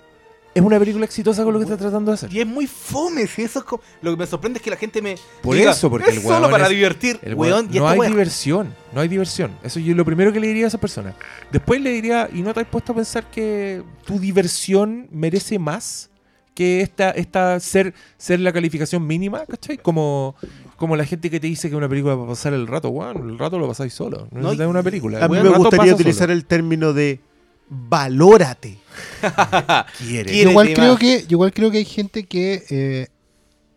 es 0.53 0.63
una 0.63 0.81
película 0.81 1.05
exitosa 1.05 1.45
con 1.45 1.53
lo 1.53 1.61
que 1.61 1.65
está 1.65 1.77
tratando 1.77 2.11
de 2.11 2.17
hacer. 2.17 2.33
Y 2.33 2.41
es 2.41 2.47
muy 2.47 2.67
fome. 2.67 3.27
si 3.29 3.43
eso 3.43 3.61
es 3.61 3.65
como- 3.65 3.83
Lo 4.03 4.11
que 4.11 4.17
me 4.17 4.27
sorprende 4.27 4.59
es 4.59 4.63
que 4.65 4.71
la 4.71 4.77
gente 4.77 5.01
me. 5.01 5.15
Por 5.43 5.55
diga, 5.55 5.71
eso, 5.71 5.89
porque 5.89 6.11
es 6.11 6.17
el 6.17 6.23
solo 6.23 6.51
para 6.51 6.65
es- 6.65 6.71
divertir. 6.71 7.21
El 7.23 7.35
weón, 7.37 7.69
no 7.73 7.89
hay 7.89 8.01
diversión, 8.09 8.75
no 8.93 9.01
hay 9.01 9.07
diversión. 9.09 9.53
Eso 9.63 9.79
yo 9.79 9.95
lo 9.95 10.05
primero 10.05 10.33
que 10.33 10.41
le 10.41 10.49
diría 10.49 10.65
a 10.65 10.69
esa 10.69 10.79
persona. 10.79 11.15
Después 11.53 11.81
le 11.81 11.91
diría, 11.91 12.29
¿y 12.33 12.43
no 12.43 12.53
te 12.53 12.61
has 12.61 12.67
puesto 12.67 12.93
a 12.93 12.97
pensar 12.97 13.31
que 13.31 13.83
tu 14.05 14.19
diversión 14.19 15.09
merece 15.13 15.59
más 15.61 16.11
que 16.53 16.81
esta, 16.81 17.11
esta 17.13 17.61
ser, 17.61 17.95
ser 18.19 18.41
la 18.41 18.53
calificación 18.53 19.07
mínima, 19.07 19.47
¿cachai? 19.47 19.79
Como, 19.79 20.35
como 20.81 20.97
la 20.97 21.05
gente 21.05 21.29
que 21.29 21.39
te 21.39 21.47
dice 21.47 21.69
que 21.69 21.77
una 21.77 21.91
película 21.91 22.15
va 22.15 22.25
a 22.25 22.29
pasar 22.29 22.55
el 22.55 22.67
rato, 22.67 22.91
bueno, 22.91 23.29
el 23.29 23.39
rato 23.39 23.59
lo 23.59 23.69
pasáis 23.69 23.93
solo. 23.93 24.29
No, 24.31 24.41
No, 24.41 24.41
necesitas 24.45 24.67
una 24.67 24.83
película. 24.83 25.23
A 25.23 25.29
mí 25.29 25.39
me 25.39 25.51
gustaría 25.51 25.95
utilizar 25.95 26.29
solo. 26.29 26.33
el 26.33 26.47
término 26.47 26.95
de 26.95 27.21
valórate. 27.69 28.79
Quiere. 29.21 29.85
Quiere. 29.99 30.43
Yo 30.45 30.51
igual 30.53 30.73
creo 30.73 30.97
que, 30.97 31.21
yo 31.29 31.37
igual 31.37 31.53
creo 31.53 31.71
que 31.71 31.77
hay 31.77 31.85
gente 31.85 32.25
que 32.25 32.65
eh, 32.71 33.09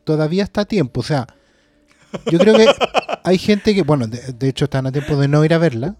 todavía 0.06 0.44
está 0.44 0.62
a 0.62 0.66
tiempo. 0.66 1.02
O 1.02 1.04
sea, 1.04 1.28
yo 2.32 2.40
creo 2.40 2.56
que 2.56 2.68
hay 3.26 3.38
gente 3.38 3.76
que, 3.76 3.82
bueno, 3.82 4.08
de, 4.08 4.32
de 4.32 4.48
hecho 4.48 4.64
están 4.64 4.88
a 4.88 4.92
tiempo 4.94 5.18
de 5.18 5.28
no 5.28 5.44
ir 5.44 5.54
a 5.54 5.58
verla, 5.58 5.98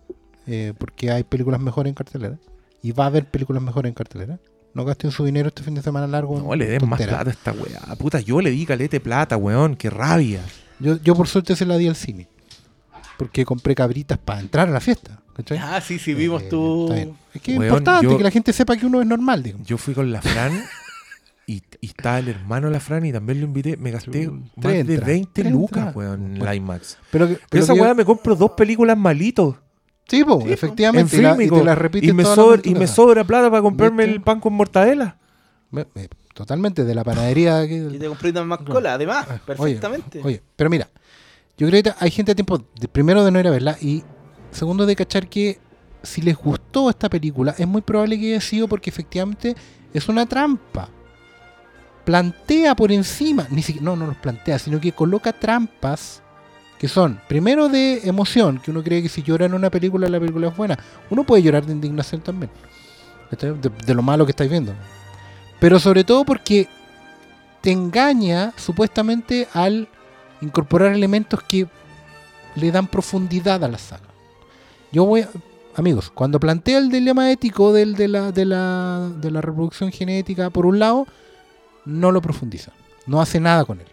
eh, 0.48 0.72
porque 0.78 1.12
hay 1.12 1.26
películas 1.26 1.60
mejores 1.60 1.90
en 1.90 1.96
cartelera. 1.96 2.38
Y 2.82 2.94
va 2.94 3.04
a 3.04 3.08
haber 3.08 3.26
películas 3.26 3.62
mejores 3.62 3.90
en 3.90 3.94
cartelera. 3.94 4.40
No 4.74 4.86
gasten 4.86 5.12
su 5.12 5.26
dinero 5.26 5.50
este 5.50 5.64
fin 5.64 5.76
de 5.76 5.82
semana 5.82 6.08
largo. 6.08 6.40
No 6.40 6.56
le 6.56 6.66
den 6.66 6.88
más 6.88 7.02
plata 7.02 7.30
a 7.30 7.34
esta 7.34 7.52
weá. 7.52 7.94
Puta, 7.98 8.22
yo 8.22 8.40
le 8.40 8.52
di 8.52 8.66
calete 8.66 9.02
plata, 9.02 9.36
weón. 9.36 9.76
Qué 9.76 9.90
rabia. 9.90 10.40
Yo, 10.80 10.98
yo 11.02 11.16
por 11.16 11.28
suerte 11.28 11.56
se 11.56 11.66
la 11.66 11.78
di 11.78 11.88
al 11.88 11.96
cine. 11.96 12.28
Porque 13.18 13.46
compré 13.46 13.76
cabritas 13.76 14.18
para 14.18 14.40
entrar 14.40 14.68
a 14.68 14.72
la 14.72 14.80
fiesta. 14.80 15.20
¿cachai? 15.36 15.58
Ah, 15.62 15.82
sí, 15.82 15.98
sí, 16.00 16.14
vimos 16.14 16.44
Eh, 16.44 16.50
bien. 16.94 17.16
Es 17.34 17.42
que 17.42 17.52
es 17.56 17.58
importante 17.62 18.06
yo- 18.06 18.18
que 18.18 18.24
la 18.24 18.32
gente 18.32 18.54
sepa 18.54 18.76
que 18.78 18.86
uno 18.86 19.02
es 19.02 19.08
normal, 19.08 19.42
digamos. 19.42 19.68
Yo 19.68 19.78
fui 19.78 19.94
con 19.94 20.12
la 20.12 20.22
Fran 20.22 20.52
y, 21.48 21.62
y 21.82 21.88
estaba 21.88 22.20
el 22.20 22.28
hermano 22.30 22.68
de 22.68 22.74
la 22.74 22.80
Fran 22.80 23.04
y 23.06 23.12
también 23.12 23.40
lo 23.40 23.48
invité. 23.48 23.76
Me 23.78 23.90
gasté 23.92 24.30
más 24.30 24.42
Tres 24.62 24.74
de 24.74 24.80
entradas, 24.94 25.06
20 25.08 25.42
tres 25.42 25.52
lucas, 25.52 25.96
weón, 25.96 26.36
en 26.38 26.44
la 26.46 26.54
IMAX. 26.56 26.98
Pero, 27.12 27.28
que- 27.28 27.34
Pero 27.36 27.48
pero 27.50 27.64
esa 27.64 27.74
que 27.74 27.78
yo- 27.78 27.84
weá 27.84 27.94
me 27.96 28.06
compro 28.06 28.36
dos 28.36 28.52
películas 28.52 28.98
malitos. 28.98 29.56
Sí, 30.08 30.24
po, 30.24 30.42
Sí, 30.42 30.52
efectivamente. 30.52 31.16
en 31.16 31.22
y 31.22 31.24
la- 31.24 31.44
y 31.44 31.50
te 31.50 31.64
las 31.64 31.78
repites 31.78 32.10
y, 32.10 32.14
me 32.14 32.26
sobra, 32.26 32.62
y 32.64 32.76
me 32.76 32.88
sobra 32.88 33.24
plata 33.24 33.50
para 33.50 33.62
comprarme 33.62 34.04
¿Viste? 34.04 34.16
el 34.18 34.22
pan 34.22 34.40
con 34.40 34.54
mortadela. 34.54 35.18
Me- 35.72 35.88
me- 35.96 36.10
totalmente, 36.34 36.84
de 36.84 36.96
la 36.96 37.04
panadería. 37.04 37.68
que- 37.68 37.90
Y 37.94 37.98
te 38.00 38.08
compré 38.08 38.30
una 38.32 38.44
más 38.44 38.60
cola, 38.60 38.94
además, 38.96 39.26
perfectamente. 39.46 40.22
Oye, 40.24 40.42
pero 40.56 40.70
mira, 40.70 40.90
yo 41.58 41.68
creo 41.68 41.84
que 41.84 41.94
hay 42.00 42.12
gente 42.12 42.32
a 42.32 42.36
tiempo, 42.36 42.58
de- 42.80 42.88
primero 42.88 43.24
de 43.24 43.32
no 43.32 43.40
ir 43.40 43.48
a 43.48 43.52
verla 43.52 43.78
y 43.82 44.04
segundo 44.52 44.86
de 44.86 44.96
cachar 44.96 45.28
que 45.28 45.60
si 46.02 46.22
les 46.22 46.36
gustó 46.36 46.90
esta 46.90 47.10
película, 47.10 47.56
es 47.58 47.68
muy 47.68 47.82
probable 47.82 48.20
que 48.20 48.32
haya 48.34 48.42
sido 48.42 48.68
porque 48.68 48.90
efectivamente 48.90 49.56
es 49.94 50.10
una 50.10 50.26
trampa. 50.26 50.90
Plantea 52.06 52.76
por 52.76 52.92
encima, 52.92 53.48
ni 53.50 53.62
siquiera, 53.62 53.86
no, 53.86 53.96
no 53.96 54.08
los 54.08 54.18
plantea, 54.18 54.60
sino 54.60 54.82
que 54.82 54.92
coloca 54.92 55.32
trampas 55.32 56.22
que 56.78 56.90
son, 56.90 57.22
primero 57.30 57.70
de 57.70 58.02
emoción, 58.04 58.60
que 58.60 58.72
uno 58.72 58.84
cree 58.84 59.02
que 59.02 59.08
si 59.08 59.24
llora 59.24 59.46
en 59.46 59.54
una 59.54 59.70
película, 59.70 60.10
la 60.10 60.20
película 60.20 60.50
es 60.50 60.58
buena. 60.58 60.78
Uno 61.10 61.24
puede 61.24 61.42
llorar 61.42 61.66
de 61.66 61.72
indignación 61.72 62.20
también, 62.20 62.52
de 63.86 63.94
lo 63.94 64.02
malo 64.02 64.26
que 64.26 64.32
estáis 64.32 64.50
viendo. 64.52 64.74
Pero 65.64 65.80
sobre 65.80 66.04
todo 66.04 66.26
porque 66.26 66.68
te 67.62 67.72
engaña 67.72 68.52
supuestamente 68.58 69.48
al 69.54 69.88
incorporar 70.42 70.92
elementos 70.92 71.42
que 71.42 71.70
le 72.56 72.70
dan 72.70 72.86
profundidad 72.86 73.64
a 73.64 73.70
la 73.70 73.78
saga. 73.78 74.10
Yo 74.92 75.06
voy 75.06 75.26
amigos, 75.74 76.12
cuando 76.14 76.38
plantea 76.38 76.80
el 76.80 76.90
dilema 76.90 77.32
ético 77.32 77.72
del, 77.72 77.96
de, 77.96 78.10
la, 78.10 78.34
de, 78.34 78.44
la, 78.44 79.10
de 79.22 79.32
la 79.32 79.40
reproducción 79.40 79.90
genética, 79.94 80.50
por 80.50 80.66
un 80.66 80.80
lado, 80.80 81.08
no 81.86 82.12
lo 82.12 82.22
profundiza, 82.22 82.74
no 83.06 83.22
hace 83.22 83.40
nada 83.40 83.64
con 83.64 83.80
él. 83.80 83.88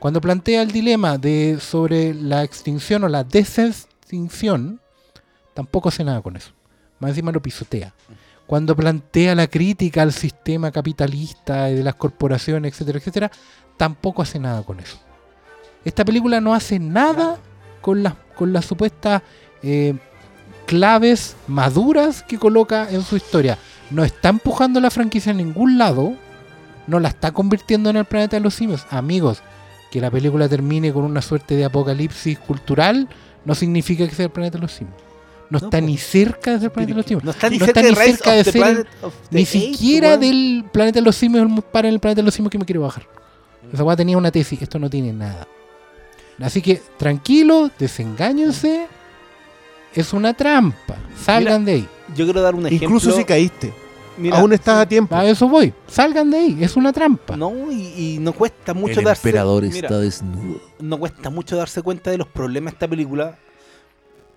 Cuando 0.00 0.20
plantea 0.20 0.62
el 0.62 0.72
dilema 0.72 1.16
de 1.16 1.58
sobre 1.60 2.12
la 2.12 2.42
extinción 2.42 3.04
o 3.04 3.08
la 3.08 3.22
desextinción, 3.22 4.80
tampoco 5.54 5.90
hace 5.90 6.02
nada 6.02 6.20
con 6.22 6.34
eso. 6.34 6.50
Más 6.98 7.10
encima 7.10 7.30
lo 7.30 7.40
pisotea. 7.40 7.94
Cuando 8.46 8.76
plantea 8.76 9.34
la 9.34 9.46
crítica 9.46 10.02
al 10.02 10.12
sistema 10.12 10.70
capitalista 10.70 11.70
y 11.70 11.74
de 11.74 11.82
las 11.82 11.94
corporaciones, 11.94 12.72
etcétera, 12.72 12.98
etcétera, 12.98 13.30
tampoco 13.76 14.22
hace 14.22 14.38
nada 14.38 14.62
con 14.62 14.80
eso. 14.80 14.98
Esta 15.84 16.04
película 16.04 16.40
no 16.40 16.54
hace 16.54 16.78
nada 16.78 17.38
con 17.80 18.02
las, 18.02 18.14
con 18.36 18.52
las 18.52 18.64
supuestas 18.64 19.22
eh, 19.62 19.94
claves 20.66 21.36
maduras 21.46 22.22
que 22.22 22.38
coloca 22.38 22.88
en 22.90 23.02
su 23.02 23.16
historia. 23.16 23.58
No 23.90 24.04
está 24.04 24.30
empujando 24.30 24.80
la 24.80 24.90
franquicia 24.90 25.32
a 25.32 25.34
ningún 25.34 25.78
lado, 25.78 26.14
no 26.86 27.00
la 27.00 27.08
está 27.08 27.32
convirtiendo 27.32 27.90
en 27.90 27.96
el 27.96 28.04
planeta 28.04 28.36
de 28.36 28.42
los 28.42 28.54
simios. 28.54 28.86
Amigos, 28.90 29.42
que 29.90 30.00
la 30.00 30.10
película 30.10 30.48
termine 30.48 30.92
con 30.92 31.04
una 31.04 31.22
suerte 31.22 31.56
de 31.56 31.64
apocalipsis 31.64 32.38
cultural 32.38 33.08
no 33.44 33.54
significa 33.54 34.08
que 34.08 34.14
sea 34.14 34.26
el 34.26 34.32
planeta 34.32 34.58
de 34.58 34.62
los 34.62 34.72
simios. 34.72 34.96
No, 35.54 35.60
No, 35.60 35.66
está 35.68 35.80
po. 35.80 35.86
ni 35.86 35.96
cerca 35.98 36.50
de 36.52 36.58
ser 36.58 36.64
el 36.66 36.70
planeta 36.72 36.92
de 36.92 36.96
los 36.96 37.06
simios. 37.06 37.24
No 37.24 37.30
está 37.30 37.50
ni 37.50 37.58
No 37.58 37.66
cerca, 37.66 37.80
está 37.80 37.90
ni 37.90 37.96
de, 37.96 38.12
cerca 38.12 38.44
ser 38.44 38.66
el- 38.76 38.86
Ni 39.30 39.44
siquiera 39.46 40.16
del 40.16 40.64
planeta 40.72 40.98
de 41.00 41.04
los 41.04 41.16
simios, 41.16 41.46
el 41.50 41.62
para 41.62 41.88
en 41.88 41.94
el 41.94 42.00
planeta 42.00 42.20
de 42.22 42.24
los 42.26 42.34
simios 42.34 42.50
que 42.50 42.58
me 42.58 42.64
quiero 42.64 42.82
bajar. 42.82 43.06
Esa 43.72 43.82
weá 43.82 43.96
tenía 43.96 44.16
una 44.18 44.30
tesis, 44.30 44.60
esto 44.60 44.78
no 44.78 44.88
tiene 44.90 45.12
nada. 45.12 45.46
Así 46.40 46.60
que 46.60 46.80
tranquilo, 46.96 47.70
desengáñense. 47.78 48.86
Es 49.94 50.12
una 50.12 50.34
trampa. 50.34 50.96
Salgan 51.24 51.64
de 51.64 51.72
ahí. 51.72 51.88
Yo 52.16 52.24
quiero 52.24 52.42
dar 52.42 52.54
un 52.54 52.66
ejemplo. 52.66 52.86
Incluso 52.88 53.12
si 53.16 53.24
caíste. 53.24 53.72
Mira, 54.16 54.38
aún 54.38 54.52
estás 54.52 54.78
a 54.80 54.86
tiempo. 54.88 55.14
A 55.14 55.24
eso 55.24 55.48
voy. 55.48 55.72
Salgan 55.88 56.30
de 56.30 56.36
ahí. 56.38 56.58
Es 56.60 56.76
una 56.76 56.92
trampa. 56.92 57.36
No, 57.36 57.52
y, 57.70 58.14
y 58.14 58.18
no 58.20 58.32
cuesta 58.32 58.74
mucho 58.74 59.00
el 59.00 59.04
darse 59.06 59.28
emperador 59.28 59.62
mira, 59.64 59.74
está 59.88 59.98
desnudo. 59.98 60.60
no 60.80 60.98
cuesta 60.98 61.30
mucho 61.30 61.56
darse 61.56 61.82
cuenta 61.82 62.10
de 62.10 62.18
los 62.18 62.26
problemas 62.28 62.72
de 62.72 62.76
esta 62.76 62.88
película. 62.88 63.38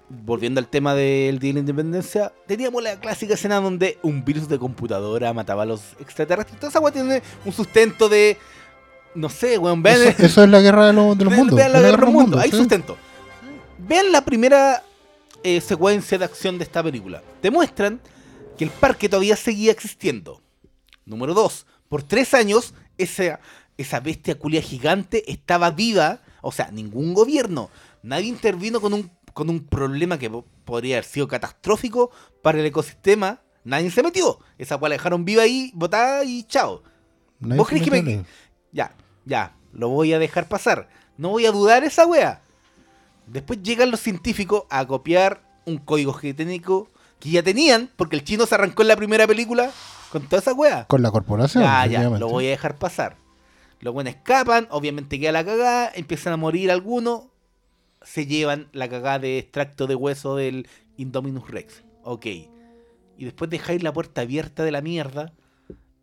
Volviendo 0.10 0.60
al 0.60 0.68
tema 0.70 0.96
del 0.96 1.38
Día 1.40 1.50
de 1.50 1.54
la 1.56 1.60
Independencia, 1.60 2.32
teníamos 2.48 2.82
la 2.82 2.98
clásica 2.98 3.34
escena 3.34 3.60
donde 3.60 4.00
un 4.04 4.24
virus 4.24 4.48
de 4.48 4.58
computadora 4.58 5.34
mataba 5.34 5.64
a 5.64 5.66
los 5.66 5.82
extraterrestres. 6.00 6.58
Toda 6.60 6.70
esa 6.70 6.80
weá 6.80 6.94
tiene 6.94 7.22
un 7.44 7.52
sustento 7.52 8.08
de. 8.08 8.38
No 9.16 9.28
sé, 9.30 9.58
weón. 9.58 9.84
Vean, 9.84 10.02
Eso, 10.08 10.24
eso 10.24 10.44
es 10.46 10.50
la 10.50 10.62
guerra 10.62 10.88
de, 10.88 10.94
los- 10.94 11.18
de 11.18 11.26
los 11.26 11.34
mundos. 11.34 11.58
vean 11.58 11.74
la 11.74 11.82
guerra 11.82 11.98
de 11.98 12.04
los 12.04 12.14
mundos. 12.14 12.42
Hay 12.42 12.52
sí. 12.52 12.58
sustento. 12.58 12.96
Vean 13.80 14.12
la 14.14 14.24
primera 14.24 14.82
eh, 15.44 15.60
secuencia 15.60 16.18
de 16.18 16.24
acción 16.24 16.58
de 16.58 16.64
esta 16.64 16.82
película. 16.82 17.22
Te 17.42 17.52
muestran 17.52 18.00
que 18.58 18.64
el 18.64 18.70
parque 18.72 19.10
todavía 19.10 19.36
seguía 19.36 19.74
existiendo. 19.74 20.42
Número 21.06 21.34
dos, 21.34 21.66
por 21.90 22.02
tres 22.04 22.34
años 22.34 22.74
esa, 22.98 23.42
esa 23.78 24.00
bestia 24.00 24.40
culia 24.40 24.62
gigante 24.62 25.30
estaba 25.30 25.70
viva. 25.72 26.22
O 26.42 26.52
sea, 26.54 26.72
ningún 26.72 27.14
gobierno, 27.14 27.70
nadie 28.04 28.28
intervino 28.28 28.80
con 28.80 28.94
un, 28.94 29.12
con 29.38 29.52
un 29.52 29.64
problema 29.68 30.18
que 30.18 30.32
po- 30.32 30.46
podría 30.66 30.96
haber 30.96 31.06
sido 31.06 31.28
catastrófico 31.28 32.10
para 32.42 32.60
el 32.60 32.66
ecosistema. 32.66 33.40
Nadie 33.64 33.92
se 33.92 34.02
metió. 34.02 34.40
Esa 34.58 34.80
cual 34.80 34.90
la 34.90 34.96
dejaron 34.96 35.26
viva 35.26 35.44
ahí, 35.44 35.70
botada 35.76 36.24
y 36.24 36.42
chao. 36.46 36.82
Nadie 37.40 37.58
¿Vos 37.60 37.68
crees 37.68 37.84
que 37.84 37.92
me-. 37.92 38.26
Ya, 38.72 38.96
ya, 39.26 39.54
lo 39.74 39.90
voy 39.90 40.12
a 40.14 40.18
dejar 40.18 40.48
pasar. 40.48 40.90
No 41.18 41.30
voy 41.30 41.46
a 41.46 41.52
dudar 41.52 41.84
esa 41.84 42.08
wea. 42.08 42.42
Después 43.28 43.62
llegan 43.62 43.92
los 43.92 44.00
científicos 44.00 44.64
a 44.72 44.86
copiar 44.88 45.44
un 45.66 45.78
código 45.78 46.14
genético 46.14 46.90
que 47.20 47.30
ya 47.30 47.44
tenían, 47.44 47.92
porque 47.96 48.16
el 48.16 48.24
chino 48.24 48.48
se 48.48 48.56
arrancó 48.56 48.82
en 48.82 48.88
la 48.88 48.96
primera 48.96 49.28
película 49.28 49.70
con 50.12 50.24
toda 50.24 50.42
esa 50.42 50.54
wea. 50.54 50.86
Con 50.88 51.04
la 51.04 51.12
corporación. 51.12 51.64
Ya, 51.64 51.86
ya, 51.86 52.10
lo 52.10 52.28
voy 52.28 52.48
a 52.48 52.50
dejar 52.50 52.76
pasar. 52.78 53.18
Los 53.82 53.94
buenos 53.94 54.16
escapan, 54.16 54.68
obviamente 54.72 55.20
queda 55.20 55.32
la 55.32 55.46
cagada, 55.46 55.92
empiezan 55.94 56.34
a 56.34 56.38
morir 56.38 56.72
algunos, 56.72 57.26
se 58.08 58.26
llevan 58.26 58.70
la 58.72 58.90
cagada 58.90 59.20
de 59.20 59.38
extracto 59.38 59.86
de 59.86 59.96
hueso 59.96 60.36
del 60.36 60.68
Indominus 60.96 61.50
Rex. 61.50 61.84
Ok. 62.04 62.26
Y 62.26 63.26
después 63.26 63.50
dejáis 63.50 63.84
la 63.84 63.92
puerta 63.92 64.22
abierta 64.22 64.64
de 64.64 64.72
la 64.72 64.82
mierda 64.82 65.34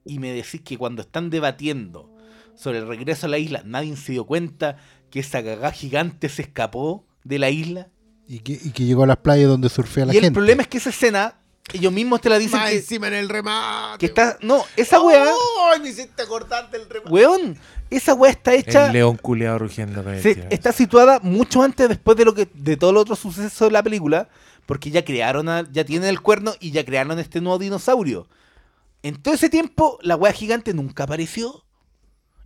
y 0.04 0.18
me 0.18 0.32
decís 0.32 0.60
que 0.62 0.76
cuando 0.76 1.02
están 1.02 1.30
debatiendo 1.30 2.10
sobre 2.54 2.78
el 2.78 2.86
regreso 2.88 3.26
a 3.26 3.30
la 3.30 3.38
isla, 3.38 3.62
nadie 3.64 3.96
se 3.96 4.12
dio 4.12 4.26
cuenta 4.26 4.76
que 5.10 5.20
esa 5.20 5.42
cagada 5.42 5.72
gigante 5.72 6.28
se 6.28 6.42
escapó 6.42 7.06
de 7.24 7.38
la 7.38 7.50
isla. 7.50 7.88
Y 8.28 8.40
que, 8.40 8.52
y 8.52 8.70
que 8.70 8.84
llegó 8.84 9.04
a 9.04 9.06
las 9.06 9.18
playas 9.18 9.48
donde 9.48 9.68
surfea 9.68 10.06
la 10.06 10.12
y 10.12 10.16
gente. 10.16 10.26
el 10.28 10.32
problema 10.32 10.62
es 10.62 10.68
que 10.68 10.78
esa 10.78 10.90
escena, 10.90 11.38
ellos 11.72 11.92
mismos 11.92 12.20
te 12.20 12.28
la 12.28 12.38
dicen 12.38 12.60
Más 12.60 12.70
que, 12.70 12.76
encima 12.76 13.08
en 13.08 13.14
el 13.14 13.28
remate. 13.28 13.98
que 13.98 14.06
está... 14.06 14.38
No, 14.42 14.62
esa 14.76 15.00
wea... 15.00 15.24
¡Ay, 15.72 15.80
me 15.80 15.88
hiciste 15.88 16.22
acordarte 16.22 16.76
el 16.76 16.88
remate! 16.88 17.10
Weón, 17.10 17.56
esa 17.96 18.14
weá 18.14 18.30
está 18.30 18.54
hecha. 18.54 18.86
El 18.86 18.92
león 18.92 19.16
culeado 19.16 19.58
rugiendo 19.58 20.02
con 20.02 20.14
el 20.14 20.22
se- 20.22 20.46
está 20.50 20.72
situada 20.72 21.20
mucho 21.22 21.62
antes 21.62 21.88
después 21.88 22.16
de 22.16 22.24
lo 22.24 22.34
que 22.34 22.48
de 22.54 22.76
todo 22.76 22.90
el 22.90 22.96
otro 22.96 23.16
suceso 23.16 23.64
de 23.66 23.70
la 23.70 23.82
película. 23.82 24.28
Porque 24.66 24.90
ya 24.90 25.04
crearon, 25.04 25.48
a- 25.50 25.68
ya 25.72 25.84
tienen 25.84 26.08
el 26.08 26.20
cuerno 26.22 26.52
y 26.58 26.70
ya 26.70 26.84
crearon 26.84 27.18
este 27.18 27.40
nuevo 27.40 27.58
dinosaurio. 27.58 28.26
En 29.02 29.16
todo 29.20 29.34
ese 29.34 29.50
tiempo, 29.50 29.98
la 30.02 30.16
weá 30.16 30.32
gigante 30.32 30.72
nunca 30.72 31.04
apareció. 31.04 31.62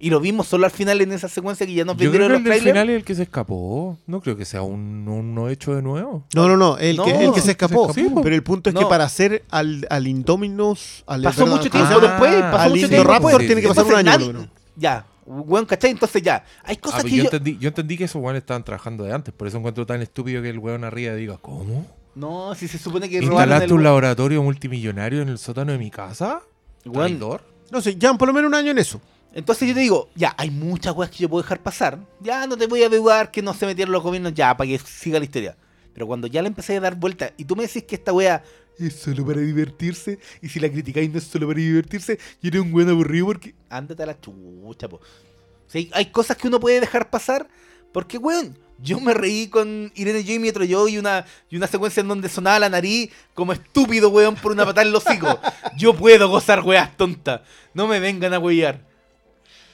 Y 0.00 0.10
lo 0.10 0.20
vimos 0.20 0.46
solo 0.46 0.64
al 0.64 0.70
final 0.70 1.00
en 1.00 1.10
esa 1.10 1.28
secuencia 1.28 1.66
que 1.66 1.74
ya 1.74 1.84
nos 1.84 1.96
vendieron 1.96 2.28
que 2.28 2.32
los 2.34 2.38
el 2.38 2.44
trailers. 2.44 2.64
final 2.72 2.90
es 2.90 2.96
el 2.98 3.04
que 3.04 3.14
se 3.16 3.22
escapó. 3.24 3.98
No 4.06 4.20
creo 4.20 4.36
que 4.36 4.44
sea 4.44 4.62
un, 4.62 5.08
uno 5.08 5.48
hecho 5.48 5.74
de 5.74 5.82
nuevo. 5.82 6.24
No, 6.36 6.46
no, 6.48 6.56
no, 6.56 6.78
el, 6.78 6.96
No, 6.96 7.04
que, 7.04 7.24
el 7.24 7.32
que 7.32 7.40
se 7.40 7.50
escapó. 7.52 7.92
se 7.92 8.02
escapó. 8.02 8.22
Pero 8.22 8.34
el 8.36 8.44
punto 8.44 8.70
es 8.70 8.74
No. 8.74 8.80
que 8.80 8.86
para 8.86 9.04
hacer 9.04 9.44
al, 9.50 9.86
al 9.90 10.06
Indominus. 10.06 11.02
Al, 11.06 11.22
Pasó 11.22 11.40
perdón, 11.44 11.58
mucho 11.58 11.70
¿cómo 11.70 11.84
se 11.84 11.88
tiempo 11.90 12.06
llama? 12.06 12.20
después. 12.26 12.42
Pasó 12.52 12.56
al 12.62 12.70
mucho 12.70 12.88
tiempo 12.88 13.12
después. 13.12 13.38
tiene 13.38 13.60
que 13.60 13.68
pasar 13.68 13.84
un 13.86 13.92
Entonces, 13.98 14.20
año. 14.28 14.32
nadie-. 14.34 14.48
Ya, 14.76 15.06
weón, 15.28 15.66
¿cachai? 15.66 15.90
Entonces 15.90 16.22
ya. 16.22 16.44
Hay 16.64 16.76
Ah, 16.76 16.80
cosas 16.80 17.00
pues 17.02 17.12
que 17.12 17.16
yo, 17.18 17.24
yo. 17.24 17.28
entendí, 17.28 17.58
yo 17.58 17.68
entendí 17.68 17.96
que 17.98 18.04
esos 18.04 18.22
weones 18.22 18.40
estaban 18.42 18.64
trabajando 18.64 19.04
de 19.04 19.12
antes. 19.12 19.34
Por 19.34 19.46
eso 19.46 19.58
encuentro 19.58 19.86
tan 19.86 20.00
estúpido 20.02 20.42
que 20.42 20.50
el 20.50 20.58
weón 20.58 20.84
arriba 20.84 21.14
diga, 21.14 21.38
¿cómo? 21.38 21.86
No, 22.14 22.54
si 22.54 22.66
se 22.66 22.78
supone 22.78 23.08
que 23.08 23.20
robaron 23.20 23.34
¿Instalaste 23.42 23.66
el. 23.66 23.72
un 23.74 23.82
laboratorio 23.84 24.42
multimillonario 24.42 25.22
en 25.22 25.28
el 25.28 25.38
sótano 25.38 25.72
de 25.72 25.78
mi 25.78 25.90
casa? 25.90 26.40
Weón, 26.84 27.06
¿Traidor? 27.18 27.42
No 27.70 27.80
sé, 27.80 27.94
llevan 27.96 28.18
por 28.18 28.28
lo 28.28 28.34
menos 28.34 28.48
un 28.48 28.54
año 28.54 28.70
en 28.70 28.78
eso. 28.78 29.00
Entonces 29.34 29.68
yo 29.68 29.74
te 29.74 29.80
digo, 29.80 30.08
ya, 30.14 30.34
hay 30.38 30.50
muchas 30.50 30.94
weas 30.96 31.10
que 31.10 31.18
yo 31.18 31.28
puedo 31.28 31.42
dejar 31.42 31.60
pasar. 31.62 31.98
Ya 32.20 32.46
no 32.46 32.56
te 32.56 32.66
voy 32.66 32.82
a 32.82 32.88
dudar 32.88 33.30
que 33.30 33.42
no 33.42 33.52
se 33.54 33.66
metieron 33.66 33.92
los 33.92 34.02
gobiernos 34.02 34.32
ya 34.34 34.56
para 34.56 34.68
que 34.68 34.78
siga 34.78 35.18
la 35.18 35.26
historia. 35.26 35.56
Pero 35.92 36.06
cuando 36.06 36.26
ya 36.26 36.40
le 36.42 36.48
empecé 36.48 36.76
a 36.76 36.80
dar 36.80 36.94
vuelta 36.96 37.32
y 37.36 37.44
tú 37.44 37.54
me 37.54 37.64
decís 37.64 37.84
que 37.84 37.96
esta 37.96 38.12
wea 38.12 38.42
es 38.86 38.94
solo 38.94 39.26
para 39.26 39.40
divertirse, 39.40 40.18
y 40.40 40.48
si 40.48 40.60
la 40.60 40.70
criticáis 40.70 41.10
no 41.10 41.18
es 41.18 41.24
solo 41.24 41.46
para 41.48 41.58
divertirse, 41.60 42.18
y 42.40 42.48
eres 42.48 42.60
un 42.62 42.72
weón 42.72 42.88
aburrido 42.90 43.26
porque. 43.26 43.54
Ándate 43.70 44.02
a 44.02 44.06
la 44.06 44.20
chucha, 44.20 44.88
po. 44.88 44.96
O 44.96 45.70
sea, 45.70 45.82
hay- 45.92 46.06
cosas 46.06 46.36
que 46.36 46.48
uno 46.48 46.58
puede 46.60 46.80
dejar 46.80 47.10
pasar 47.10 47.48
porque, 47.92 48.16
weón, 48.18 48.56
yo 48.80 49.00
me 49.00 49.12
reí 49.12 49.48
con 49.48 49.90
Irene 49.96 50.22
Yo 50.24 50.34
y 50.34 50.38
Metro 50.38 50.64
Yo 50.64 50.86
y 50.88 50.98
una, 50.98 51.24
y 51.50 51.56
una 51.56 51.66
secuencia 51.66 52.00
en 52.00 52.08
donde 52.08 52.28
sonaba 52.28 52.58
la 52.60 52.68
nariz 52.68 53.10
como 53.34 53.52
estúpido, 53.52 54.08
weón, 54.10 54.36
por 54.36 54.52
una 54.52 54.64
patada 54.64 54.86
en 54.86 54.92
los 54.92 55.04
hocico. 55.06 55.38
Yo 55.76 55.94
puedo 55.94 56.28
gozar 56.28 56.62
weas 56.62 56.96
tontas. 56.96 57.40
No 57.74 57.86
me 57.88 57.98
vengan 58.00 58.32
a 58.34 58.38
huear. 58.38 58.80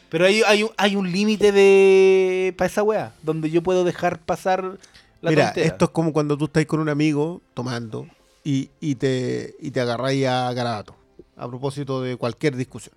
Pero 0.09 0.27
hay, 0.27 0.43
hay, 0.47 0.63
un- 0.63 0.71
hay 0.77 0.97
un 0.97 1.11
límite 1.13 1.53
de. 1.53 2.55
para 2.57 2.67
esa 2.71 2.83
wea, 2.83 3.15
donde 3.23 3.51
yo 3.51 3.63
puedo 3.63 3.83
dejar 3.85 4.21
pasar 4.21 4.79
la 5.21 5.31
Mira, 5.31 5.47
tontera. 5.47 5.67
esto 5.67 5.85
es 5.87 5.91
como 5.91 6.13
cuando 6.13 6.37
tú 6.39 6.45
estás 6.45 6.65
con 6.67 6.79
un 6.81 6.89
amigo 6.89 7.43
tomando 7.53 8.07
y, 8.45 8.71
y 8.79 8.95
te, 8.97 9.57
y 9.59 9.71
te 9.71 9.81
agarráis 9.81 10.27
a 10.27 10.53
garabato 10.53 10.95
a 11.37 11.49
propósito 11.49 12.01
de 12.03 12.17
cualquier 12.17 12.57
discusión. 12.57 12.95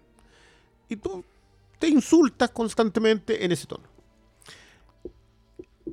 Y 0.89 0.97
tú 0.97 1.23
te 1.79 1.87
insultas 1.87 2.49
constantemente 2.51 3.43
en 3.43 3.51
ese 3.51 3.65
tono. 3.65 3.83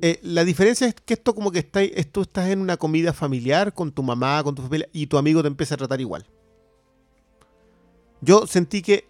Eh, 0.01 0.19
la 0.23 0.43
diferencia 0.43 0.87
es 0.87 0.93
que 0.93 1.13
esto 1.13 1.33
como 1.33 1.51
que 1.51 1.59
está, 1.59 1.81
esto 1.81 2.21
estás 2.21 2.49
en 2.49 2.59
una 2.59 2.75
comida 2.77 3.13
familiar 3.13 3.73
con 3.73 3.91
tu 3.91 4.03
mamá, 4.03 4.43
con 4.43 4.53
tu 4.53 4.61
familia, 4.61 4.89
y 4.91 5.07
tu 5.07 5.17
amigo 5.17 5.41
te 5.41 5.47
empieza 5.47 5.75
a 5.75 5.77
tratar 5.77 6.01
igual. 6.01 6.25
Yo 8.21 8.47
sentí 8.47 8.81
que 8.81 9.07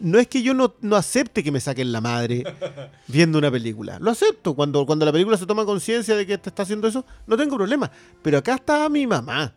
no 0.00 0.18
es 0.18 0.28
que 0.28 0.42
yo 0.42 0.54
no, 0.54 0.74
no 0.80 0.96
acepte 0.96 1.42
que 1.42 1.50
me 1.50 1.60
saquen 1.60 1.90
la 1.92 2.00
madre 2.00 2.44
viendo 3.08 3.38
una 3.38 3.50
película. 3.50 3.98
Lo 3.98 4.10
acepto. 4.10 4.54
Cuando, 4.54 4.86
cuando 4.86 5.04
la 5.04 5.12
película 5.12 5.36
se 5.36 5.46
toma 5.46 5.64
conciencia 5.64 6.14
de 6.14 6.26
que 6.26 6.38
te 6.38 6.48
está 6.48 6.62
haciendo 6.62 6.86
eso, 6.88 7.04
no 7.26 7.36
tengo 7.36 7.56
problema. 7.56 7.90
Pero 8.22 8.38
acá 8.38 8.54
estaba 8.54 8.88
mi 8.88 9.06
mamá 9.06 9.54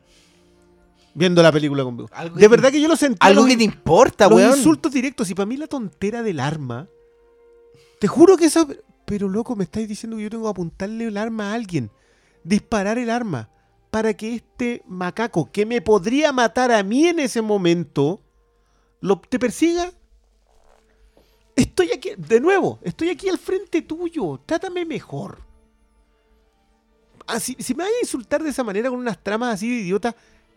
viendo 1.16 1.42
la 1.42 1.52
película 1.52 1.84
conmigo. 1.84 2.10
De 2.36 2.48
verdad 2.48 2.72
que 2.72 2.80
yo 2.80 2.88
lo 2.88 2.96
sentí. 2.96 3.18
Algo 3.22 3.42
los, 3.42 3.50
que 3.50 3.58
te 3.58 3.64
importa, 3.64 4.30
los 4.30 4.38
weón. 4.38 4.58
insultos 4.58 4.92
directos. 4.92 5.28
Y 5.32 5.34
para 5.34 5.48
mí 5.48 5.58
la 5.58 5.66
tontera 5.66 6.22
del 6.22 6.40
arma. 6.40 6.88
Te 8.00 8.08
juro 8.08 8.38
que 8.38 8.46
esa. 8.46 8.68
Pero 9.06 9.28
loco, 9.30 9.56
me 9.56 9.64
estáis 9.64 9.88
diciendo 9.88 10.18
que 10.18 10.24
yo 10.24 10.30
tengo 10.30 10.44
que 10.44 10.50
apuntarle 10.50 11.08
el 11.08 11.18
arma 11.18 11.52
a 11.52 11.54
alguien. 11.56 11.90
Disparar 12.44 13.00
el 13.00 13.10
arma. 13.10 13.50
Para 13.90 14.14
que 14.14 14.36
este 14.36 14.84
macaco, 14.86 15.50
que 15.52 15.66
me 15.66 15.82
podría 15.82 16.34
matar 16.34 16.72
a 16.72 16.84
mí 16.84 17.08
en 17.08 17.20
ese 17.20 17.42
momento, 17.42 18.20
lo, 19.00 19.20
te 19.20 19.40
persiga. 19.40 19.90
Estoy 21.56 21.94
aquí, 21.94 22.10
de 22.18 22.42
nuevo, 22.42 22.80
estoy 22.82 23.10
aquí 23.10 23.30
al 23.30 23.38
frente 23.38 23.82
tuyo. 23.82 24.42
Trátame 24.46 24.84
mejor. 24.84 25.38
Ah, 27.26 27.40
si, 27.40 27.56
si 27.58 27.74
me 27.74 27.86
vas 27.86 27.94
a 27.94 28.04
insultar 28.04 28.44
de 28.44 28.50
esa 28.50 28.66
manera 28.66 28.90
con 28.90 29.00
unas 29.00 29.24
tramas 29.24 29.54
así 29.54 29.70
de 29.70 29.82
idiota 29.84 30.14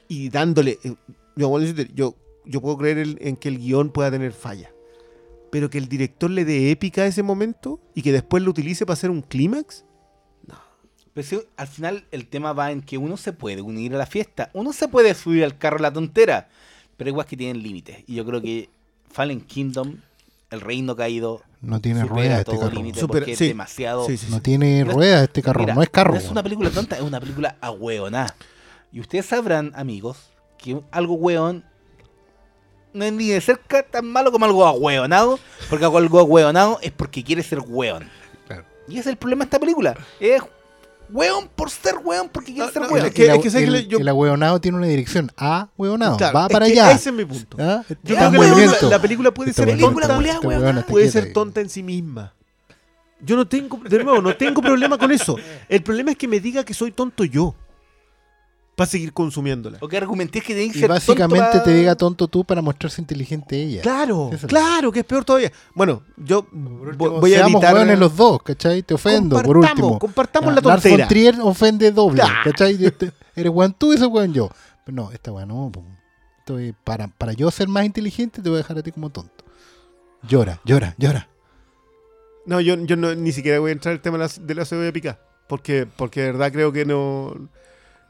y 0.09 0.29
dándole. 0.31 0.79
eh, 0.83 0.95
yo, 1.37 1.57
a 1.57 1.61
decirte, 1.61 1.91
yo, 1.95 2.17
yo 2.45 2.61
puedo 2.61 2.77
creer 2.79 2.99
en, 2.99 3.19
en 3.21 3.37
que 3.37 3.49
el 3.49 3.59
guion 3.59 3.91
pueda 3.91 4.11
tener 4.11 4.33
falla. 4.33 4.71
Pero 5.51 5.71
que 5.71 5.79
el 5.79 5.89
director 5.89 6.31
le 6.31 6.45
dé 6.45 6.71
épica 6.71 7.03
a 7.03 7.07
ese 7.07 7.23
momento 7.23 7.81
y 7.95 8.03
que 8.03 8.13
después 8.13 8.43
lo 8.43 8.51
utilice 8.51 8.85
para 8.85 8.95
hacer 8.95 9.11
un 9.11 9.23
clímax. 9.23 9.85
Pero 11.15 11.27
si 11.27 11.41
al 11.57 11.67
final 11.67 12.05
el 12.13 12.27
tema 12.29 12.53
va 12.53 12.71
en 12.71 12.81
que 12.83 12.97
uno 12.99 13.17
se 13.17 13.33
puede 13.33 13.61
unir 13.63 13.95
a 13.95 13.99
la 13.99 14.07
fiesta. 14.07 14.51
Uno 14.53 14.73
se 14.73 14.87
puede 14.89 15.15
subir 15.15 15.43
al 15.45 15.59
carro 15.59 15.79
la 15.79 15.93
tontera. 15.93 16.49
Pero 16.97 17.11
igual 17.11 17.27
que 17.27 17.37
tienen 17.37 17.63
límites. 17.63 18.05
Y 18.07 18.15
yo 18.17 18.25
creo 18.27 18.41
que 18.41 18.69
Fallen 19.11 19.41
Kingdom, 19.41 19.97
el 20.51 20.61
reino 20.61 20.95
caído, 20.95 21.43
No 21.61 21.81
tiene 21.81 22.05
ruedas 22.05 22.41
este 22.41 22.59
carro. 22.59 22.81
Supera- 22.95 23.25
sí. 23.27 23.33
es 23.33 23.39
demasiado. 23.39 24.07
Sí, 24.07 24.17
sí, 24.17 24.27
sí. 24.27 24.33
No 24.33 24.41
tiene 24.43 24.85
No 24.85 24.91
es- 24.91 24.97
ruedas 24.97 25.23
este 25.25 25.43
carro, 25.43 25.61
Mira, 25.61 25.75
no 25.75 25.83
es 25.83 25.91
carro. 25.91 26.13
No 26.15 26.21
es 26.21 26.29
una 26.31 26.43
película 26.43 26.71
tonta, 26.71 26.97
es 26.97 27.03
una 27.03 27.19
película 27.21 27.57
ahueonada. 27.61 28.35
Y 28.93 29.01
ustedes 29.01 29.27
sabrán, 29.27 29.73
amigos, 29.75 30.17
que 30.57 30.81
algo 30.91 31.15
hueón 31.15 31.65
no 32.93 33.05
es 33.05 33.13
ni 33.13 33.29
de 33.29 33.41
cerca 33.41 33.83
tan 33.83 34.07
malo 34.07 34.33
como 34.33 34.45
algo 34.47 34.67
ahueonado, 34.67 35.39
porque 35.69 35.85
algo 35.85 36.19
ahueonado 36.19 36.79
es 36.83 36.91
porque 36.93 37.23
quiere 37.23 37.43
ser 37.43 37.61
hueón. 37.61 38.09
Claro. 38.47 38.65
Y 38.89 38.93
ese 38.93 39.01
es 39.01 39.07
el 39.09 39.17
problema 39.17 39.45
de 39.45 39.47
esta 39.47 39.59
película. 39.61 39.95
Es 40.19 40.43
hueón 41.11 41.49
por 41.55 41.71
ser 41.71 41.97
hueón 42.03 42.29
porque 42.33 42.53
quiere 42.53 42.67
No, 42.67 42.73
ser 42.73 42.83
no, 42.83 42.89
hueón. 42.89 43.07
es 43.07 43.13
que- 43.15 43.25
el, 43.27 43.31
es 43.37 43.43
que 43.43 43.51
sabes 43.51 43.65
que 43.69 43.77
el- 43.77 43.83
le- 43.85 43.87
yo- 43.87 43.99
el 43.99 44.09
ahueonado 44.09 44.61
tiene 44.61 44.79
una 44.79 44.87
dirección. 44.87 45.31
A 45.37 45.69
hueonado. 45.77 46.17
Claro, 46.17 46.35
Va 46.39 46.49
para 46.49 46.65
allá. 46.67 46.91
Ese 46.93 47.11
es 47.11 47.15
mi 47.15 47.25
punto. 47.27 47.57
¿Ah? 47.61 47.85
Yo 47.89 47.95
creo 48.03 48.17
que 48.17 48.25
la, 48.25 48.31
movimiento. 48.31 48.57
película- 48.73 48.91
la 48.91 49.03
película 49.03 49.31
puede 49.35 49.51
Esta 49.51 49.63
ser 49.65 49.71
película 49.77 50.07
tonta. 50.09 50.87
puede 50.89 51.11
ser 51.11 51.33
tonta 51.35 51.61
en 51.61 51.69
sí 51.69 51.83
misma. 51.83 52.33
Yo 53.21 53.37
no 53.37 53.47
tengo, 53.47 53.79
de 53.83 54.03
nuevo, 54.05 54.23
no 54.23 54.35
tengo 54.37 54.63
problema 54.63 54.97
con 54.97 55.11
eso. 55.13 55.37
El 55.69 55.83
problema 55.83 56.13
es 56.13 56.17
que 56.17 56.27
me 56.29 56.41
diga 56.41 56.65
que 56.65 56.73
soy 56.73 56.91
tonto 56.91 57.25
yo. 57.25 57.55
Para 58.79 58.89
seguir 58.91 59.13
consumiéndola. 59.13 59.77
O 59.81 59.89
que 59.89 59.97
argumenté 59.99 60.41
que 60.41 60.55
tenés 60.55 60.73
que 60.73 60.79
Y 60.79 60.81
ser 60.83 60.89
básicamente 60.89 61.45
tonto 61.45 61.59
pa- 61.59 61.65
te 61.65 61.75
diga 61.75 61.95
tonto 61.97 62.29
tú 62.29 62.45
para 62.45 62.63
mostrarse 62.63 63.01
inteligente 63.03 63.61
ella. 63.61 63.83
Claro, 63.83 64.31
Eso 64.33 64.47
claro, 64.47 64.91
que 64.93 65.01
es 65.01 65.05
peor 65.05 65.25
todavía. 65.25 65.51
Bueno, 65.75 66.03
yo 66.17 66.47
vo- 66.51 67.21
voy 67.21 67.35
a 67.35 67.41
evitar. 67.45 67.75
hueones 67.75 67.99
los 67.99 68.17
dos, 68.17 68.41
¿cachai? 68.43 68.83
Te 68.85 68.95
ofendo, 68.95 69.43
por 69.43 69.59
último. 69.59 69.99
compartamos 69.99 70.55
Ya, 70.55 70.61
la 70.61 70.69
Lars 70.69 70.83
tontera. 70.83 71.05
von 71.05 71.09
Trier 71.09 71.35
ofende 71.43 71.91
doble, 71.93 72.23
Ah. 72.25 72.41
¿cachai? 72.45 72.79
Eres 73.37 73.53
weón 73.53 73.75
tú 73.75 73.93
y 73.93 73.97
ese 73.97 74.07
weón 74.07 74.33
yo. 74.33 74.49
Pero 74.85 74.95
no, 74.97 75.11
esta 75.13 75.33
weón 75.33 75.49
no. 75.49 75.73
Estoy- 76.39 76.75
para, 76.85 77.09
para 77.09 77.33
yo 77.33 77.51
ser 77.51 77.69
más 77.69 77.85
inteligente 77.85 78.41
te 78.41 78.49
voy 78.49 78.57
a 78.57 78.63
dejar 78.63 78.79
a 78.79 78.83
ti 78.83 78.93
como 78.93 79.11
tonto. 79.11 79.45
Llora, 80.23 80.61
llora, 80.65 80.95
llora. 80.99 81.29
No, 82.47 82.61
yo, 82.61 82.77
yo 82.77 82.97
no, 82.97 83.15
ni 83.15 83.33
siquiera 83.33 83.59
voy 83.59 83.71
a 83.71 83.73
entrar 83.73 83.93
en 83.93 83.97
el 83.97 84.03
tema 84.03 84.17
de 84.19 84.25
la, 84.25 84.31
de 84.41 84.55
la 84.55 84.65
cebolla 84.65 84.93
picada. 84.93 85.21
Porque, 85.49 85.87
porque 85.97 86.21
de 86.23 86.27
verdad 86.33 86.53
creo 86.53 86.73
que 86.73 86.85
no. 86.85 87.35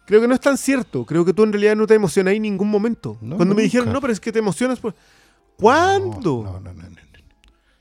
Creo 0.09 0.23
que 0.23 0.27
no 0.29 0.33
es 0.35 0.41
tan 0.41 0.57
cierto. 0.57 1.05
Creo 1.05 1.23
que 1.23 1.35
tú 1.35 1.43
en 1.45 1.53
realidad 1.53 1.77
no 1.77 1.87
te 1.87 1.93
emocionás 1.95 2.33
en 2.33 2.41
ningún 2.43 2.69
momento. 2.71 3.19
No, 3.21 3.37
Cuando 3.37 3.55
me 3.55 3.61
dijeron, 3.63 3.93
no, 3.93 4.01
pero 4.01 4.11
es 4.11 4.19
que 4.19 4.33
te 4.33 4.39
emocionas 4.39 4.81
por. 4.81 4.95
¿Cuándo? 5.57 6.43
No, 6.45 6.53
no, 6.61 6.73
no, 6.73 6.83
no, 6.83 6.89
no. 6.89 6.97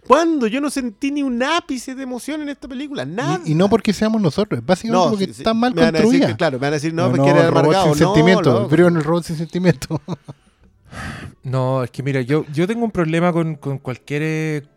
¿Cuándo? 0.05 0.47
Yo 0.47 0.59
no 0.59 0.69
sentí 0.69 1.09
ni 1.09 1.23
un 1.23 1.41
ápice 1.41 1.95
de 1.95 2.03
emoción 2.03 2.41
en 2.41 2.49
esta 2.49 2.67
película. 2.67 3.05
Nada. 3.05 3.39
Y, 3.45 3.53
y 3.53 3.55
no 3.55 3.69
porque 3.69 3.93
seamos 3.93 4.21
nosotros, 4.21 4.59
es 4.59 4.65
básicamente 4.65 5.05
No, 5.05 5.09
porque 5.09 5.25
sí, 5.27 5.33
sí. 5.35 5.41
está 5.41 5.53
mal 5.53 5.73
me 5.73 5.81
van 5.81 5.87
a 5.87 5.91
decir 5.99 6.03
construida. 6.03 6.27
que, 6.27 6.35
claro, 6.37 6.57
me 6.57 6.61
van 6.61 6.73
a 6.73 6.75
decir, 6.75 6.93
no, 6.93 7.03
no, 7.09 7.15
porque 7.15 7.29
era 7.29 7.39
el 7.45 7.47
robot 7.47 7.63
amargado. 7.63 7.93
sin 7.95 8.03
No, 8.03 8.13
sentimiento, 8.13 8.69
frío 8.69 8.87
en 8.89 8.95
el 8.97 9.03
robot 9.03 9.23
sin 9.23 9.37
sentimiento. 9.37 10.01
No, 11.43 11.83
es 11.83 11.91
que 11.91 12.01
mira, 12.03 12.21
yo, 12.21 12.45
yo 12.53 12.65
tengo 12.67 12.83
un 12.83 12.91
problema 12.91 13.31
con, 13.31 13.55
con 13.55 13.77
cualquier... 13.77 14.67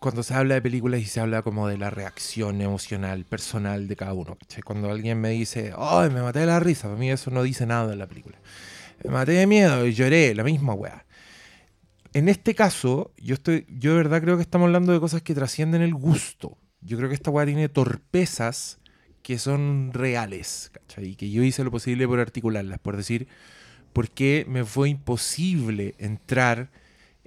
Cuando 0.00 0.22
se 0.22 0.32
habla 0.32 0.54
de 0.54 0.62
películas 0.62 1.02
y 1.02 1.04
se 1.04 1.20
habla 1.20 1.42
como 1.42 1.68
de 1.68 1.76
la 1.76 1.90
reacción 1.90 2.62
emocional, 2.62 3.26
personal 3.26 3.86
de 3.86 3.96
cada 3.96 4.14
uno. 4.14 4.38
Cuando 4.64 4.90
alguien 4.90 5.20
me 5.20 5.28
dice, 5.28 5.74
¡ay, 5.76 6.08
me 6.08 6.22
maté 6.22 6.38
de 6.38 6.46
la 6.46 6.58
risa! 6.58 6.88
Para 6.88 6.98
mí 6.98 7.10
eso 7.10 7.30
no 7.30 7.42
dice 7.42 7.66
nada 7.66 7.92
en 7.92 7.98
la 7.98 8.06
película. 8.06 8.38
Me 9.04 9.10
maté 9.10 9.32
de 9.32 9.46
miedo 9.46 9.86
y 9.86 9.92
lloré, 9.92 10.34
la 10.34 10.42
misma 10.42 10.72
weá. 10.72 11.04
En 12.14 12.30
este 12.30 12.54
caso, 12.54 13.12
yo, 13.18 13.34
estoy, 13.34 13.66
yo 13.68 13.90
de 13.90 13.98
verdad 13.98 14.22
creo 14.22 14.36
que 14.36 14.42
estamos 14.42 14.68
hablando 14.68 14.94
de 14.94 15.00
cosas 15.00 15.20
que 15.20 15.34
trascienden 15.34 15.82
el 15.82 15.92
gusto. 15.92 16.56
Yo 16.80 16.96
creo 16.96 17.10
que 17.10 17.14
esta 17.14 17.30
weá 17.30 17.44
tiene 17.44 17.68
torpezas 17.68 18.80
que 19.22 19.38
son 19.38 19.90
reales, 19.92 20.70
¿cachai? 20.72 21.08
Y 21.08 21.14
que 21.14 21.30
yo 21.30 21.42
hice 21.42 21.62
lo 21.62 21.70
posible 21.70 22.08
por 22.08 22.20
articularlas, 22.20 22.78
por 22.78 22.96
decir, 22.96 23.28
¿por 23.92 24.10
qué 24.10 24.46
me 24.48 24.64
fue 24.64 24.88
imposible 24.88 25.94
entrar 25.98 26.70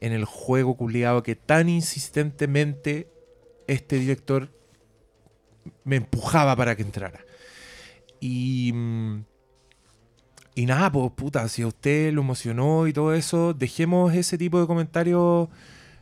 en 0.03 0.11
el 0.11 0.25
juego 0.25 0.75
culiado 0.75 1.23
que 1.23 1.35
tan 1.35 1.69
insistentemente 1.69 3.07
este 3.67 3.97
director 3.97 4.49
me 5.85 5.95
empujaba 5.95 6.55
para 6.55 6.75
que 6.75 6.83
entrara? 6.83 7.25
Y, 8.19 8.71
mm, 8.73 9.23
y 10.55 10.65
nada, 10.65 10.91
pues 10.91 11.11
puta, 11.13 11.47
si 11.47 11.61
a 11.61 11.67
usted 11.67 12.13
lo 12.13 12.21
emocionó 12.21 12.85
y 12.87 12.93
todo 12.93 13.13
eso, 13.13 13.53
dejemos 13.53 14.13
ese 14.13 14.37
tipo 14.37 14.59
de 14.59 14.67
comentarios 14.67 15.47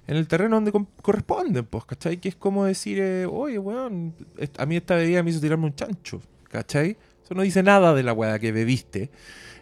en 0.07 0.18
el 0.18 0.28
terreno 0.28 0.56
donde 0.57 0.73
corresponden, 1.02 1.65
pues, 1.65 1.86
¿cachai? 1.86 2.18
Que 2.18 2.30
es 2.30 2.36
como 2.36 2.65
decir, 2.65 2.99
eh, 2.99 3.26
oye, 3.26 3.60
weón, 3.60 4.15
a 4.57 4.65
mí 4.65 4.76
esta 4.76 4.95
bebida 4.95 5.23
me 5.23 5.30
hizo 5.30 5.40
tirarme 5.40 5.65
un 5.65 5.76
chancho, 5.76 6.22
¿cachai? 6.49 6.98
Eso 7.23 7.34
no 7.34 7.44
dice 7.44 7.64
nada 7.64 7.94
de 7.94 8.03
la 8.03 8.14
weá 8.14 8.40
que 8.40 8.52
bebiste. 8.52 9.10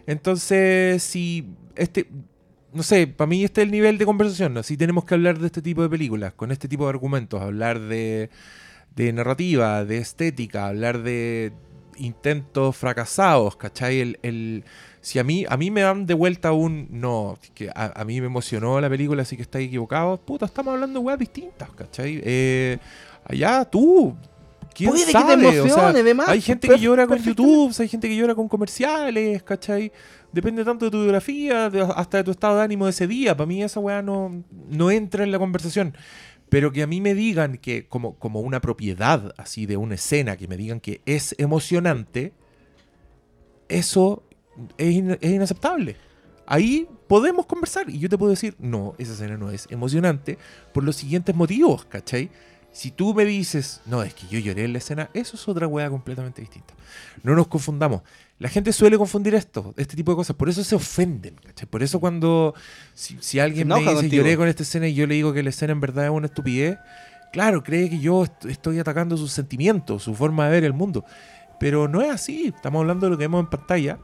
Entonces, 0.06 1.02
si 1.02 1.46
este, 1.76 2.08
no 2.72 2.82
sé, 2.82 3.06
para 3.06 3.28
mí 3.28 3.44
este 3.44 3.62
es 3.62 3.66
el 3.66 3.72
nivel 3.72 3.98
de 3.98 4.04
conversación. 4.06 4.62
Si 4.64 4.76
tenemos 4.76 5.04
que 5.04 5.14
hablar 5.14 5.38
de 5.38 5.46
este 5.46 5.62
tipo 5.62 5.82
de 5.82 5.88
películas, 5.88 6.32
con 6.34 6.50
este 6.52 6.68
tipo 6.68 6.84
de 6.84 6.90
argumentos, 6.90 7.40
hablar 7.40 7.80
de, 7.80 8.30
de 8.96 9.12
narrativa, 9.12 9.84
de 9.84 9.98
estética, 9.98 10.68
hablar 10.68 11.02
de 11.02 11.52
intentos 11.96 12.76
fracasados, 12.76 13.56
¿cachai? 13.56 14.00
El, 14.00 14.18
el- 14.22 14.64
si 15.02 15.18
a 15.18 15.24
mí, 15.24 15.46
a 15.48 15.56
mí 15.56 15.70
me 15.70 15.80
dan 15.80 16.04
de 16.06 16.12
vuelta 16.14 16.52
un 16.52 16.86
no, 16.90 17.38
que 17.54 17.70
a, 17.74 18.00
a 18.00 18.04
mí 18.04 18.20
me 18.20 18.26
emocionó 18.26 18.78
la 18.80 18.88
película, 18.90 19.22
así 19.22 19.34
que 19.36 19.42
estáis 19.42 19.68
equivocados, 19.68 20.20
puta, 20.20 20.44
estamos 20.44 20.74
hablando 20.74 21.00
de 21.00 21.06
weas 21.06 21.18
distintas, 21.18 21.70
¿cachai? 21.70 22.20
Eh, 22.22 22.78
allá 23.24 23.64
tú, 23.64 24.14
¿quién 24.74 24.90
Puede 24.90 25.06
que 25.06 25.12
te 25.12 25.12
sabe? 25.12 25.46
O 25.46 25.50
sea, 25.50 25.60
emocione, 25.60 26.00
además, 26.00 26.28
hay 26.28 26.40
gente 26.42 26.68
que 26.68 26.78
llora 26.78 27.06
con. 27.06 27.16
YouTube, 27.18 27.74
hay 27.78 27.88
gente 27.88 28.08
que 28.08 28.16
llora 28.16 28.34
con 28.34 28.46
comerciales, 28.48 29.42
¿cachai? 29.42 29.90
Depende 30.32 30.64
tanto 30.64 30.84
de 30.84 30.90
tu 30.90 30.98
biografía, 30.98 31.66
hasta 31.96 32.18
de 32.18 32.24
tu 32.24 32.30
estado 32.30 32.56
de 32.58 32.62
ánimo 32.62 32.86
ese 32.86 33.06
día. 33.06 33.36
Para 33.36 33.46
mí 33.46 33.62
esa 33.62 33.80
weá 33.80 34.02
no, 34.02 34.44
no 34.68 34.90
entra 34.90 35.24
en 35.24 35.32
la 35.32 35.38
conversación. 35.38 35.94
Pero 36.48 36.72
que 36.72 36.82
a 36.82 36.86
mí 36.86 37.00
me 37.00 37.14
digan 37.14 37.58
que, 37.58 37.86
como, 37.86 38.16
como 38.16 38.40
una 38.40 38.60
propiedad 38.60 39.34
así 39.36 39.66
de 39.66 39.76
una 39.76 39.94
escena, 39.94 40.36
que 40.36 40.48
me 40.48 40.56
digan 40.56 40.80
que 40.80 41.00
es 41.06 41.34
emocionante, 41.38 42.32
eso 43.68 44.22
es, 44.78 45.02
es 45.20 45.30
inaceptable. 45.30 45.96
Ahí 46.46 46.88
podemos 47.06 47.46
conversar 47.46 47.88
y 47.88 47.98
yo 47.98 48.08
te 48.08 48.18
puedo 48.18 48.30
decir, 48.30 48.56
no, 48.58 48.94
esa 48.98 49.12
escena 49.12 49.36
no 49.36 49.50
es 49.50 49.68
emocionante 49.70 50.38
por 50.74 50.82
los 50.82 50.96
siguientes 50.96 51.34
motivos, 51.34 51.84
¿cachai? 51.84 52.30
Si 52.72 52.90
tú 52.92 53.14
me 53.14 53.24
dices, 53.24 53.80
no, 53.86 54.02
es 54.02 54.14
que 54.14 54.26
yo 54.28 54.38
lloré 54.38 54.64
en 54.64 54.72
la 54.72 54.78
escena, 54.78 55.10
eso 55.12 55.36
es 55.36 55.48
otra 55.48 55.66
weá 55.66 55.90
completamente 55.90 56.40
distinta. 56.40 56.72
No 57.24 57.34
nos 57.34 57.48
confundamos. 57.48 58.02
La 58.38 58.48
gente 58.48 58.72
suele 58.72 58.96
confundir 58.96 59.34
esto, 59.34 59.74
este 59.76 59.96
tipo 59.96 60.12
de 60.12 60.16
cosas, 60.16 60.36
por 60.36 60.48
eso 60.48 60.62
se 60.64 60.74
ofenden, 60.76 61.34
¿cachai? 61.44 61.68
Por 61.68 61.82
eso 61.82 61.98
cuando, 62.00 62.54
si, 62.94 63.16
si 63.20 63.38
alguien 63.40 63.68
me 63.68 63.74
dice, 63.80 63.94
contigo. 64.02 64.22
lloré 64.22 64.36
con 64.36 64.48
esta 64.48 64.62
escena 64.62 64.86
y 64.88 64.94
yo 64.94 65.06
le 65.06 65.14
digo 65.16 65.32
que 65.32 65.42
la 65.42 65.50
escena 65.50 65.72
en 65.72 65.80
verdad 65.80 66.04
es 66.06 66.10
una 66.10 66.26
estupidez, 66.26 66.78
claro, 67.32 67.62
cree 67.62 67.90
que 67.90 67.98
yo 67.98 68.24
est- 68.24 68.44
estoy 68.46 68.78
atacando 68.78 69.16
sus 69.16 69.32
sentimientos, 69.32 70.04
su 70.04 70.14
forma 70.14 70.46
de 70.46 70.52
ver 70.52 70.64
el 70.64 70.72
mundo. 70.72 71.04
Pero 71.58 71.88
no 71.88 72.00
es 72.00 72.10
así, 72.10 72.52
estamos 72.54 72.80
hablando 72.80 73.06
de 73.06 73.10
lo 73.10 73.18
que 73.18 73.24
vemos 73.24 73.40
en 73.44 73.50
pantalla. 73.50 73.98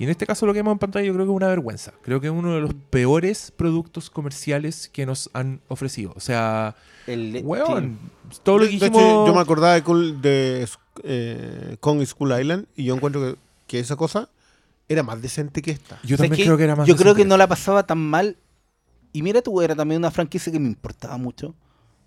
Y 0.00 0.04
en 0.04 0.08
este 0.08 0.26
caso 0.26 0.46
lo 0.46 0.54
que 0.54 0.60
vemos 0.60 0.72
en 0.72 0.78
pantalla 0.78 1.04
yo 1.04 1.12
creo 1.12 1.26
que 1.26 1.30
es 1.30 1.36
una 1.36 1.48
vergüenza. 1.48 1.92
Creo 2.00 2.22
que 2.22 2.28
es 2.28 2.32
uno 2.32 2.54
de 2.54 2.62
los 2.62 2.72
peores 2.88 3.52
productos 3.54 4.08
comerciales 4.08 4.88
que 4.88 5.04
nos 5.04 5.28
han 5.34 5.60
ofrecido. 5.68 6.14
O 6.16 6.20
sea, 6.20 6.74
El, 7.06 7.42
weón, 7.44 7.98
todo 8.42 8.60
lo 8.60 8.64
que 8.64 8.70
De 8.70 8.76
hecho, 8.76 8.86
dijimos... 8.86 9.28
yo 9.28 9.34
me 9.34 9.40
acordaba 9.40 9.78
de, 9.78 10.12
de 10.22 10.68
eh, 11.04 11.76
Kong 11.80 12.02
School 12.06 12.32
Island 12.40 12.64
y 12.74 12.84
yo 12.84 12.94
encuentro 12.94 13.20
que, 13.20 13.38
que 13.66 13.78
esa 13.78 13.94
cosa 13.94 14.30
era 14.88 15.02
más 15.02 15.20
decente 15.20 15.60
que 15.60 15.72
esta. 15.72 15.98
yo 16.02 16.16
¿Sabes 16.16 16.30
también 16.30 16.46
creo 16.46 16.56
que 16.56 16.64
era 16.64 16.76
más 16.76 16.88
Yo 16.88 16.96
creo 16.96 17.14
que 17.14 17.26
no 17.26 17.36
la 17.36 17.46
pasaba 17.46 17.84
tan 17.84 17.98
mal. 17.98 18.38
Y 19.12 19.20
mira 19.20 19.42
tú, 19.42 19.60
era 19.60 19.76
también 19.76 19.98
una 19.98 20.10
franquicia 20.10 20.50
que 20.50 20.58
me 20.58 20.68
importaba 20.68 21.18
mucho. 21.18 21.54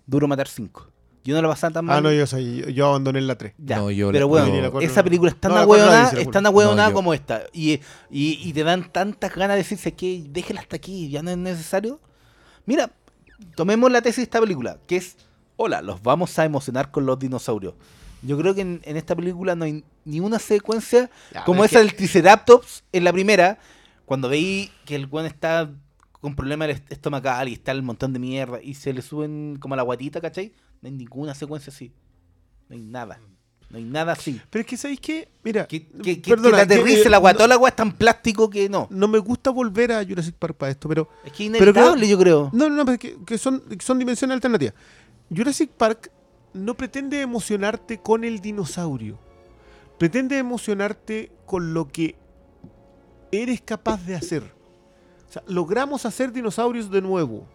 Duro 0.04 0.26
Matar 0.26 0.48
5. 0.48 0.88
Yo 1.24 1.34
no 1.34 1.40
la 1.42 1.48
pasaba 1.48 1.72
tan 1.72 1.84
mal. 1.86 1.96
Ah, 1.96 2.00
no, 2.02 2.12
yo, 2.12 2.26
sé, 2.26 2.44
yo, 2.56 2.68
yo 2.68 2.86
abandoné 2.88 3.20
la 3.22 3.36
3. 3.36 3.54
Ya, 3.58 3.76
No, 3.78 3.90
yo 3.90 4.12
pero 4.12 4.28
bueno, 4.28 4.46
cuatro 4.70 4.80
esa 4.88 5.00
no. 5.00 5.04
película 5.04 5.30
es 5.30 5.40
tan 5.40 5.52
No, 5.52 5.58
ahueonada, 5.58 6.20
es 6.20 6.30
tan 6.30 6.44
ahueonada 6.46 6.88
No, 6.90 6.94
como 6.94 7.14
esta. 7.14 7.44
Y, 7.52 7.72
y, 8.10 8.38
y 8.42 8.52
te 8.52 8.62
dan 8.62 8.92
tantas 8.92 9.34
ganas 9.34 9.54
de 9.56 9.62
decirse 9.62 9.92
que 9.94 10.22
déjela 10.28 10.60
hasta 10.60 10.76
aquí, 10.76 11.08
ya 11.08 11.22
no 11.22 11.30
es 11.30 11.38
necesario. 11.38 11.98
Mira, 12.66 12.90
tomemos 13.54 13.90
la 13.90 14.02
tesis 14.02 14.16
de 14.18 14.22
esta 14.24 14.40
película, 14.40 14.78
que 14.86 14.96
es, 14.96 15.16
hola, 15.56 15.80
los 15.82 16.02
vamos 16.02 16.38
a 16.38 16.44
emocionar 16.44 16.90
con 16.90 17.06
los 17.06 17.18
dinosaurios. 17.18 17.74
Yo 18.22 18.36
creo 18.38 18.54
que 18.54 18.60
en, 18.62 18.80
en 18.84 18.96
esta 18.96 19.14
película 19.16 19.54
no 19.54 19.64
hay 19.64 19.82
ni 20.04 20.20
una 20.20 20.38
secuencia 20.38 21.10
Ya, 21.32 21.44
como 21.44 21.64
esa 21.64 21.78
que- 21.78 21.84
del 21.86 21.94
Triceratops 21.94 22.84
en 22.92 23.04
la 23.04 23.12
primera, 23.12 23.58
cuando 24.06 24.28
veí 24.28 24.70
que 24.84 24.94
el 24.96 25.06
weón 25.06 25.26
está 25.26 25.70
con 26.20 26.34
problemas 26.34 26.68
est- 26.70 26.92
estomacal 26.92 27.48
y 27.48 27.54
está 27.54 27.72
el 27.72 27.82
montón 27.82 28.12
de 28.12 28.18
mierda 28.18 28.60
y 28.62 28.74
se 28.74 28.92
le 28.92 29.02
suben 29.02 29.56
como 29.60 29.74
a 29.74 29.76
la 29.76 29.82
guatita, 29.82 30.20
¿cachai? 30.22 30.52
No 30.84 30.88
hay 30.88 30.92
ninguna 30.96 31.34
secuencia 31.34 31.72
así. 31.72 31.90
No 32.68 32.76
hay 32.76 32.82
nada. 32.82 33.18
No 33.70 33.78
hay 33.78 33.84
nada 33.84 34.12
así. 34.12 34.38
Pero 34.50 34.60
es 34.60 34.66
que, 34.66 34.76
¿sabéis 34.76 35.00
qué? 35.00 35.30
Mira, 35.42 35.66
Que, 35.66 35.88
que, 35.88 36.20
que, 36.20 36.30
perdona, 36.30 36.58
que 36.58 36.62
aterrice 36.64 37.04
eh, 37.06 37.10
la 37.10 37.16
agua. 37.16 37.32
no- 37.32 37.38
Toda 37.38 37.48
la 37.48 37.54
agua 37.54 37.70
es 37.70 37.76
tan 37.76 37.92
plástico 37.92 38.50
que 38.50 38.68
no. 38.68 38.86
no 38.90 39.08
me 39.08 39.18
gusta 39.18 39.48
volver 39.50 39.92
a 39.92 40.04
Jurassic 40.04 40.34
Park 40.34 40.56
para 40.58 40.72
esto, 40.72 40.86
pero 40.86 41.08
Es 41.24 41.32
que 41.32 41.46
es 41.46 41.52
Pero 41.52 41.72
creo- 41.72 41.84
inevitable, 41.86 42.08
yo 42.08 42.18
creo. 42.18 42.50
No, 42.52 42.68
no, 42.68 42.76
no, 42.76 42.84
pero 42.84 42.98
que, 42.98 43.16
que 43.24 43.38
son, 43.38 43.60
que 43.62 43.82
son 43.82 43.98
dimensiones 43.98 44.34
alternativas. 44.34 44.74
Jurassic 45.34 45.70
Park 45.70 46.10
no 46.52 46.74
pretende 46.74 47.22
emocionarte 47.22 47.96
con 47.98 48.22
el 48.22 48.40
dinosaurio. 48.40 49.18
Pretende 49.98 50.36
emocionarte 50.36 51.32
con 51.46 51.72
lo 51.72 51.88
que 51.88 52.16
eres 53.32 53.62
capaz 53.62 54.04
de 54.04 54.14
hacer. 54.16 54.42
O 55.28 55.32
sea, 55.32 55.42
logramos 55.48 56.04
hacer 56.04 56.30
dinosaurios 56.30 56.90
de 56.90 57.00
nuevo. 57.00 57.46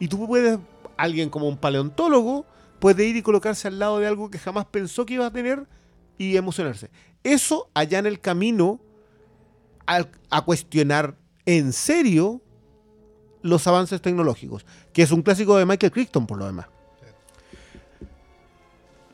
Y 0.00 0.08
tú 0.08 0.26
puedes, 0.26 0.58
alguien 0.96 1.30
como 1.30 1.48
un 1.48 1.56
paleontólogo, 1.56 2.44
puede 2.78 3.04
ir 3.04 3.16
y 3.16 3.22
colocarse 3.22 3.68
al 3.68 3.78
lado 3.78 3.98
de 3.98 4.06
algo 4.06 4.30
que 4.30 4.38
jamás 4.38 4.66
pensó 4.66 5.06
que 5.06 5.14
iba 5.14 5.26
a 5.26 5.32
tener 5.32 5.66
y 6.18 6.36
emocionarse. 6.36 6.90
Eso 7.22 7.70
allá 7.74 7.98
en 7.98 8.06
el 8.06 8.20
camino 8.20 8.80
a 9.86 10.44
cuestionar 10.44 11.16
en 11.44 11.72
serio 11.72 12.42
los 13.42 13.66
avances 13.66 14.02
tecnológicos, 14.02 14.66
que 14.92 15.02
es 15.02 15.12
un 15.12 15.22
clásico 15.22 15.56
de 15.56 15.66
Michael 15.66 15.92
Crichton 15.92 16.26
por 16.26 16.38
lo 16.38 16.46
demás. 16.46 16.66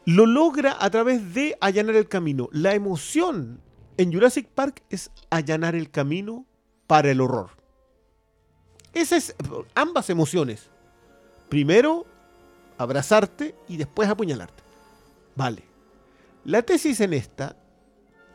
Lo 0.04 0.26
logra 0.26 0.76
a 0.80 0.90
través 0.90 1.34
de 1.34 1.56
allanar 1.60 1.94
el 1.94 2.08
camino. 2.08 2.48
La 2.52 2.74
emoción 2.74 3.60
en 3.96 4.12
Jurassic 4.12 4.48
Park 4.48 4.82
es 4.90 5.10
allanar 5.30 5.74
el 5.74 5.90
camino 5.90 6.46
para 6.86 7.10
el 7.10 7.20
horror. 7.20 7.50
Esas 8.94 9.30
es 9.30 9.36
ambas 9.74 10.10
emociones. 10.10 10.70
Primero 11.48 12.06
abrazarte 12.78 13.54
y 13.68 13.76
después 13.76 14.08
apuñalarte. 14.08 14.62
Vale. 15.34 15.62
La 16.44 16.62
tesis 16.62 17.00
en 17.00 17.14
esta 17.14 17.56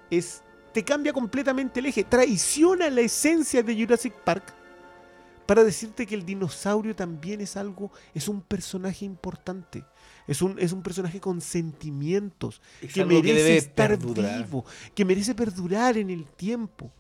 es 0.10 0.42
te 0.74 0.84
cambia 0.84 1.12
completamente 1.12 1.80
el 1.80 1.88
eje, 1.88 2.04
traiciona 2.04 2.90
la 2.90 3.02
esencia 3.02 3.64
de 3.64 3.76
Jurassic 3.76 4.14
Park 4.14 4.54
para 5.48 5.64
decirte 5.64 6.06
que 6.06 6.14
el 6.14 6.26
dinosaurio 6.26 6.96
también 6.96 7.42
es 7.42 7.58
algo, 7.58 7.92
es 8.14 8.28
un 8.28 8.42
personaje 8.42 9.06
importante, 9.06 9.84
es 10.28 10.42
un, 10.42 10.60
es 10.60 10.74
un 10.74 10.84
personaje 10.84 11.20
con 11.20 11.42
sentimientos, 11.42 12.62
Es 12.82 12.94
que 12.94 13.06
merece 13.06 13.58
estar 13.58 13.90
perdurar. 13.90 14.44
vivo, 14.44 14.66
que 14.94 15.06
merece 15.06 15.34
perdurar 15.34 15.98
en 15.98 16.10
el 16.10 16.26
tiempo. 16.26 16.92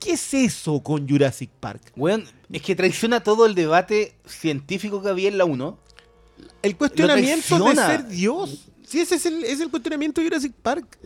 ¿Qué 0.00 0.12
es 0.12 0.34
eso 0.34 0.82
con 0.82 1.08
Jurassic 1.08 1.50
Park? 1.50 1.92
Weón, 1.94 2.24
es 2.50 2.62
que 2.62 2.74
traiciona 2.74 3.22
todo 3.22 3.46
el 3.46 3.54
debate 3.54 4.16
científico 4.26 5.00
que 5.00 5.10
había 5.10 5.28
en 5.28 5.38
la 5.38 5.44
1. 5.44 5.78
El 6.62 6.76
cuestionamiento 6.76 7.58
de 7.64 7.74
ser 7.76 8.06
Dios. 8.08 8.68
Sí, 8.86 9.00
ese 9.00 9.16
es 9.16 9.26
el, 9.26 9.44
es 9.44 9.60
el 9.60 9.70
cuestionamiento 9.70 10.20
de 10.20 10.28
Jurassic 10.28 10.52
Park. 10.54 10.98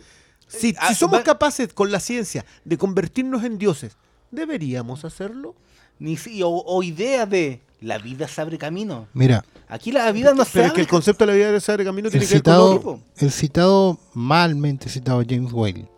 Si, 0.47 0.75
Ah, 0.79 0.89
si 0.89 0.95
somos 0.95 1.19
va- 1.19 1.23
capaces 1.23 1.73
con 1.73 1.91
la 1.91 1.99
ciencia 1.99 2.45
de 2.63 2.77
convertirnos 2.77 3.43
en 3.43 3.57
dioses, 3.57 3.97
¿deberíamos 4.31 5.03
hacerlo? 5.05 5.55
Ni 5.99 6.15
si- 6.17 6.41
o, 6.43 6.49
o 6.49 6.83
idea 6.83 7.25
de 7.25 7.61
la 7.81 7.97
vida 7.97 8.27
se 8.27 8.41
abre 8.41 8.57
camino. 8.57 9.07
Mira, 9.13 9.43
Aquí 9.69 9.91
la 9.91 10.09
vida 10.13 10.33
no 10.33 10.45
se 10.45 10.51
Pero 10.53 10.65
es 10.67 10.71
que 10.71 10.75
abre 10.75 10.81
el 10.83 10.87
concepto 10.87 11.25
de 11.25 11.31
la 11.33 11.35
vida 11.37 11.51
de 11.51 11.57
ese 11.57 11.75
camino 11.83 12.07
el 12.07 12.11
tiene 12.11 12.25
que 12.25 12.33
ver 12.35 12.43
con 12.81 13.03
el 13.17 13.31
citado, 13.31 13.99
malmente 14.13 14.87
citado 14.89 15.21
James 15.27 15.51
Whale, 15.51 15.89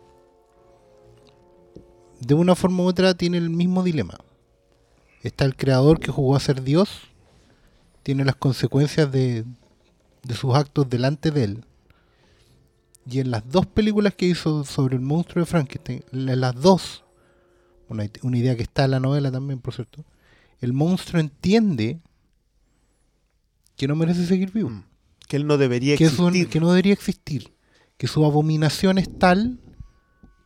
de 2.20 2.34
una 2.34 2.54
forma 2.54 2.82
u 2.82 2.86
otra 2.86 3.14
tiene 3.14 3.38
el 3.38 3.50
mismo 3.50 3.82
dilema. 3.82 4.18
Está 5.22 5.44
el 5.44 5.54
creador 5.56 6.00
que 6.00 6.10
jugó 6.10 6.34
a 6.36 6.40
ser 6.40 6.62
Dios, 6.62 6.88
tiene 8.10 8.24
las 8.24 8.34
consecuencias 8.34 9.12
de, 9.12 9.44
de 10.24 10.34
sus 10.34 10.52
actos 10.56 10.90
delante 10.90 11.30
de 11.30 11.44
él. 11.44 11.64
Y 13.06 13.20
en 13.20 13.30
las 13.30 13.48
dos 13.48 13.66
películas 13.66 14.14
que 14.16 14.26
hizo 14.26 14.64
sobre 14.64 14.96
el 14.96 15.00
monstruo 15.00 15.44
de 15.44 15.46
Frankenstein, 15.50 16.02
en 16.12 16.40
las 16.40 16.54
dos, 16.60 17.04
una, 17.88 18.04
una 18.22 18.36
idea 18.38 18.56
que 18.56 18.64
está 18.64 18.84
en 18.86 18.90
la 18.90 18.98
novela 19.00 19.30
también, 19.30 19.60
por 19.60 19.74
cierto, 19.74 20.04
el 20.60 20.72
monstruo 20.72 21.20
entiende 21.20 22.00
que 23.76 23.86
no 23.86 23.94
merece 23.94 24.26
seguir 24.26 24.50
vivo 24.52 24.70
Mm. 24.70 24.84
Que 25.28 25.36
él 25.36 25.46
no 25.46 25.56
debería 25.56 25.96
que, 25.96 26.04
es 26.06 26.18
un- 26.18 26.26
existir. 26.30 26.48
que 26.48 26.58
no 26.60 26.68
debería 26.70 26.92
existir, 26.92 27.54
que 27.96 28.08
su 28.08 28.24
abominación 28.24 28.98
es 28.98 29.08
tal 29.20 29.60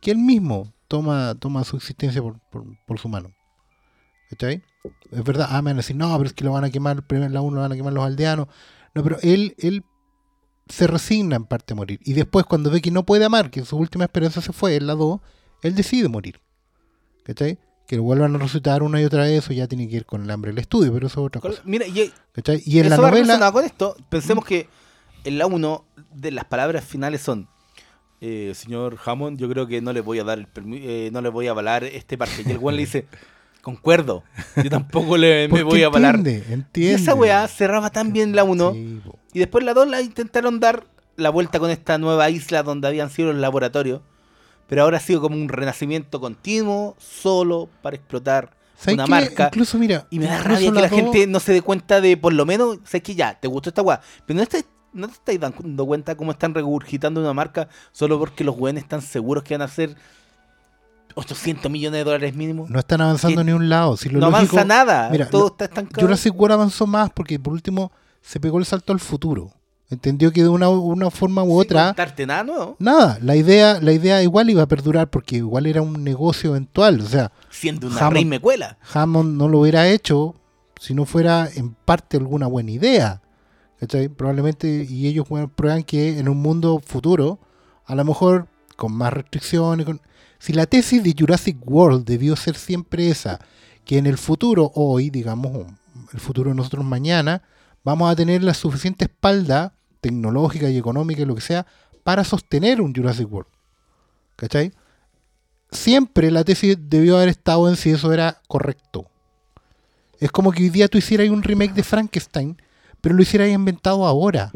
que 0.01 0.11
él 0.11 0.19
mismo 0.19 0.71
toma, 0.87 1.33
toma 1.33 1.63
su 1.63 1.75
existencia 1.77 2.21
por, 2.21 2.39
por- 2.51 2.65
por 2.85 2.99
su 2.99 3.09
mano. 3.09 3.33
¿Cachai? 4.29 4.61
Es 5.11 5.23
verdad, 5.23 5.47
ah, 5.49 5.61
me 5.61 5.71
van 5.71 5.77
a 5.77 5.81
decir, 5.81 5.95
no, 5.95 6.15
pero 6.17 6.27
es 6.27 6.33
que 6.33 6.43
lo 6.43 6.51
van 6.51 6.63
a 6.63 6.69
quemar, 6.69 7.05
primero 7.05 7.27
en 7.27 7.33
la 7.33 7.41
1 7.41 7.55
lo 7.55 7.61
van 7.61 7.71
a 7.71 7.75
quemar 7.75 7.93
los 7.93 8.03
aldeanos. 8.03 8.47
No, 8.93 9.03
pero 9.03 9.17
él, 9.21 9.55
él 9.57 9.83
se 10.67 10.87
resigna 10.87 11.35
en 11.35 11.45
parte 11.45 11.73
a 11.73 11.75
morir. 11.75 11.99
Y 12.03 12.13
después, 12.13 12.45
cuando 12.45 12.69
ve 12.69 12.81
que 12.81 12.91
no 12.91 13.05
puede 13.05 13.25
amar, 13.25 13.51
que 13.51 13.63
su 13.65 13.77
última 13.77 14.05
esperanza 14.05 14.41
se 14.41 14.53
fue, 14.53 14.75
en 14.75 14.87
la 14.87 14.95
2, 14.95 15.19
él 15.63 15.75
decide 15.75 16.07
morir. 16.07 16.39
¿Cachai? 17.23 17.59
Que 17.87 17.97
lo 17.97 18.03
vuelvan 18.03 18.35
a 18.35 18.37
resucitar 18.39 18.83
una 18.83 18.99
y 19.01 19.05
otra 19.05 19.23
vez, 19.23 19.43
eso 19.43 19.53
ya 19.53 19.67
tiene 19.67 19.87
que 19.87 19.97
ir 19.97 20.05
con 20.05 20.23
el 20.23 20.31
hambre 20.31 20.51
del 20.51 20.59
estudio, 20.59 20.91
pero 20.93 21.07
eso 21.07 21.21
es 21.21 21.27
otra 21.27 21.41
cosa. 21.41 21.61
Mira, 21.65 21.85
y, 21.87 22.11
¿Cachai? 22.31 22.61
Y 22.65 22.79
en 22.79 22.89
la 22.89 22.95
eso 22.95 23.03
va 23.03 23.11
novela. 23.11 23.51
con 23.51 23.63
esto. 23.63 23.95
Pensemos 24.09 24.45
que 24.45 24.67
en 25.23 25.37
la 25.37 25.45
1 25.45 25.85
de 26.13 26.31
las 26.31 26.45
palabras 26.45 26.83
finales 26.83 27.21
son 27.21 27.47
eh, 28.21 28.53
señor 28.55 28.97
Hammond, 29.05 29.37
yo 29.37 29.49
creo 29.49 29.67
que 29.67 29.81
no 29.81 29.93
le 29.93 30.01
voy 30.01 30.19
a 30.19 30.23
dar 30.23 30.39
el 30.39 30.47
eh, 30.73 31.09
no 31.11 31.21
le 31.21 31.29
voy 31.29 31.47
a 31.47 31.51
avalar 31.51 31.83
este 31.83 32.17
parque. 32.17 32.43
Y 32.45 32.51
el 32.51 32.57
weón 32.57 32.75
le 32.75 32.81
dice, 32.81 33.07
concuerdo, 33.65 34.23
yo 34.63 34.69
tampoco 34.69 35.17
le, 35.17 35.47
me 35.51 35.63
voy 35.63 35.81
a 35.81 35.87
avalar. 35.87 36.15
entiende, 36.17 36.45
Y 36.47 36.53
entiende. 36.53 36.93
esa 37.01 37.15
weá 37.15 37.47
cerraba 37.47 37.89
tan 37.89 38.13
bien 38.13 38.35
la 38.35 38.43
1. 38.43 38.71
Sí, 38.73 39.01
po. 39.03 39.17
Y 39.33 39.39
después 39.39 39.65
la 39.65 39.73
2 39.73 39.87
la 39.87 40.01
intentaron 40.01 40.59
dar 40.59 40.85
la 41.15 41.31
vuelta 41.31 41.59
con 41.59 41.71
esta 41.71 41.97
nueva 41.97 42.29
isla 42.29 42.61
donde 42.61 42.87
habían 42.87 43.09
sido 43.09 43.31
los 43.33 43.41
laboratorios. 43.41 44.01
Pero 44.67 44.83
ahora 44.83 44.97
ha 44.97 44.99
sido 44.99 45.19
como 45.19 45.35
un 45.35 45.49
renacimiento 45.49 46.19
continuo, 46.21 46.95
solo 46.99 47.67
para 47.81 47.95
explotar 47.95 48.51
¿Sabes 48.77 48.93
una 48.95 49.07
marca. 49.07 49.45
Incluso, 49.47 49.77
mira, 49.79 50.05
Y 50.11 50.19
me 50.19 50.25
da 50.25 50.37
rabia 50.43 50.71
que 50.71 50.81
la 50.81 50.87
dos- 50.87 50.99
gente 50.99 51.27
no 51.27 51.39
se 51.39 51.53
dé 51.53 51.61
cuenta 51.61 52.01
de, 52.01 52.17
por 52.17 52.33
lo 52.33 52.45
menos, 52.45 52.77
sé 52.83 53.01
que 53.01 53.15
ya, 53.15 53.39
te 53.39 53.47
gustó 53.47 53.69
esta 53.69 53.81
weá. 53.81 53.99
Pero 54.25 54.39
no 54.39 54.45
te, 54.45 54.63
no 54.93 55.07
te 55.07 55.13
estáis 55.13 55.39
dando 55.39 55.85
cuenta 55.85 56.15
cómo 56.15 56.31
están 56.31 56.53
regurgitando 56.53 57.19
una 57.21 57.33
marca 57.33 57.67
solo 57.91 58.17
porque 58.19 58.43
los 58.43 58.55
weones 58.57 58.83
están 58.83 59.01
seguros 59.01 59.43
que 59.43 59.53
van 59.55 59.61
a 59.61 59.65
hacer 59.65 59.95
800 61.15 61.71
millones 61.71 61.99
de 61.99 62.03
dólares 62.03 62.35
mínimo. 62.35 62.65
no 62.69 62.79
están 62.79 63.01
avanzando 63.01 63.43
ni 63.43 63.51
un 63.51 63.69
lado. 63.69 63.97
Si 63.97 64.09
lo 64.09 64.19
no 64.19 64.29
lógico- 64.29 64.57
avanza 64.57 64.65
nada, 64.65 65.09
mira, 65.09 65.29
todo 65.29 65.41
lo- 65.41 65.47
está 65.47 65.65
estancado. 65.65 66.05
Jurassic 66.05 66.33
World 66.39 66.53
avanzó 66.53 66.85
más 66.87 67.09
porque, 67.11 67.39
por 67.39 67.53
último, 67.53 67.91
se 68.21 68.39
pegó 68.39 68.59
el 68.59 68.65
salto 68.65 68.93
al 68.93 68.99
futuro. 68.99 69.51
Entendió 69.89 70.31
que 70.31 70.41
de 70.41 70.49
una, 70.49 70.67
una 70.67 71.11
forma 71.11 71.43
u 71.43 71.59
otra, 71.59 71.95
nada 72.25 72.43
nuevo. 72.43 72.75
nada, 72.79 73.19
la 73.21 73.35
idea, 73.35 73.79
la 73.79 73.91
idea 73.91 74.23
igual 74.23 74.49
iba 74.49 74.63
a 74.63 74.67
perdurar 74.67 75.09
porque 75.11 75.35
igual 75.37 75.67
era 75.67 75.83
un 75.83 76.03
negocio 76.03 76.49
eventual. 76.51 77.01
O 77.01 77.05
sea, 77.05 77.31
Siendo 77.51 77.87
una 77.87 77.99
Hammond- 77.99 78.13
rey 78.13 78.25
me 78.25 78.39
cuela. 78.39 78.77
Hammond 78.93 79.37
no 79.37 79.47
lo 79.47 79.59
hubiera 79.59 79.87
hecho 79.87 80.33
si 80.81 80.95
no 80.95 81.05
fuera 81.05 81.47
en 81.55 81.75
parte 81.85 82.17
alguna 82.17 82.47
buena 82.47 82.71
idea. 82.71 83.21
¿cachai? 83.79 84.07
Probablemente, 84.09 84.87
y 84.89 85.05
ellos 85.07 85.27
prueban 85.55 85.83
que 85.83 86.17
en 86.17 86.29
un 86.29 86.37
mundo 86.37 86.81
futuro, 86.83 87.39
a 87.85 87.93
lo 87.93 88.03
mejor 88.05 88.47
con 88.77 88.91
más 88.93 89.13
restricciones, 89.13 89.85
con- 89.85 90.01
si 90.45 90.53
la 90.53 90.67
tesis 90.67 91.01
de 91.01 91.15
Jurassic 91.17 91.57
World 91.65 92.05
debió 92.05 92.35
ser 92.35 92.55
siempre 92.55 93.09
esa, 93.09 93.39
que 93.83 93.97
en 93.97 94.05
el 94.05 94.19
futuro, 94.19 94.71
hoy, 94.75 95.09
digamos, 95.09 95.65
el 96.13 96.19
futuro 96.19 96.51
de 96.51 96.55
nosotros 96.55 96.85
mañana, 96.85 97.41
vamos 97.83 98.11
a 98.11 98.15
tener 98.15 98.43
la 98.43 98.53
suficiente 98.53 99.05
espalda 99.05 99.73
tecnológica 100.01 100.69
y 100.69 100.77
económica 100.77 101.23
y 101.23 101.25
lo 101.25 101.33
que 101.33 101.41
sea 101.41 101.65
para 102.03 102.23
sostener 102.23 102.79
un 102.79 102.93
Jurassic 102.93 103.27
World. 103.27 103.49
¿Cachai? 104.35 104.71
Siempre 105.71 106.29
la 106.29 106.43
tesis 106.43 106.77
debió 106.79 107.17
haber 107.17 107.29
estado 107.29 107.67
en 107.67 107.75
si 107.75 107.89
eso 107.89 108.13
era 108.13 108.39
correcto. 108.47 109.09
Es 110.19 110.31
como 110.31 110.51
que 110.51 110.61
hoy 110.61 110.69
día 110.69 110.87
tú 110.87 110.99
hicieras 110.99 111.27
un 111.29 111.41
remake 111.41 111.73
de 111.73 111.81
Frankenstein, 111.81 112.55
pero 113.01 113.15
lo 113.15 113.23
hicieras 113.23 113.49
inventado 113.49 114.05
ahora. 114.05 114.51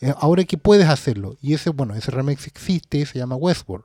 Eh, 0.00 0.14
Ahora 0.16 0.42
que 0.44 0.56
puedes 0.56 0.88
hacerlo. 0.88 1.36
Y 1.42 1.52
ese, 1.52 1.68
bueno, 1.68 1.94
ese 1.94 2.10
remake 2.10 2.46
existe, 2.46 3.04
se 3.04 3.18
llama 3.18 3.36
Westworld. 3.36 3.84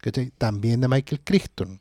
¿Cachai? 0.00 0.32
También 0.38 0.80
de 0.80 0.88
Michael 0.88 1.20
Crichton. 1.22 1.80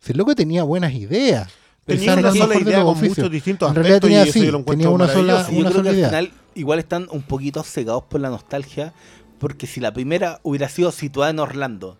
Si 0.00 0.12
el 0.12 0.18
loco 0.18 0.34
tenía 0.34 0.62
buenas 0.64 0.92
ideas. 0.92 1.50
Tenía 1.84 2.14
una 2.14 2.32
sola 2.32 2.58
idea 2.58 2.82
con 2.82 2.96
oficios. 2.96 3.18
muchos 3.18 3.30
distintos 3.30 3.68
En 3.68 3.74
realidad 3.74 3.96
aspectos 3.96 4.08
tenía 4.08 4.26
y 4.26 4.28
así, 4.28 4.46
yo 4.46 4.64
tenía 4.64 4.90
una 4.90 5.08
sola-. 5.08 5.46
Yo 5.50 5.64
creo 5.70 5.82
que 5.82 5.88
al 5.88 5.94
idea. 5.96 6.08
final 6.08 6.32
igual 6.54 6.78
están 6.78 7.08
un 7.10 7.22
poquito 7.22 7.62
cegados 7.62 8.04
por 8.04 8.20
la 8.20 8.30
nostalgia. 8.30 8.92
Porque 9.38 9.66
si 9.66 9.80
la 9.80 9.92
primera 9.92 10.40
hubiera 10.42 10.68
sido 10.68 10.90
situada 10.90 11.30
en 11.30 11.38
Orlando, 11.38 11.98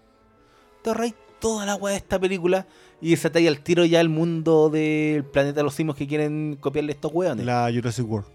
te 0.83 0.91
ahorráis 0.91 1.15
toda 1.41 1.67
la 1.67 1.75
weá 1.75 1.93
de 1.93 1.99
esta 1.99 2.19
película 2.19 2.67
y 3.03 3.11
desatáis 3.11 3.49
al 3.49 3.61
tiro 3.61 3.85
ya 3.85 4.01
el 4.01 4.09
mundo 4.09 4.71
del 4.71 5.25
planeta 5.25 5.57
de 5.57 5.65
los 5.65 5.75
simios 5.75 5.97
que 5.97 6.07
quieren 6.07 6.57
copiarle 6.59 6.93
estos 6.93 7.13
weones. 7.13 7.45
La 7.45 7.71
Jurassic 7.75 8.09
World. 8.09 8.29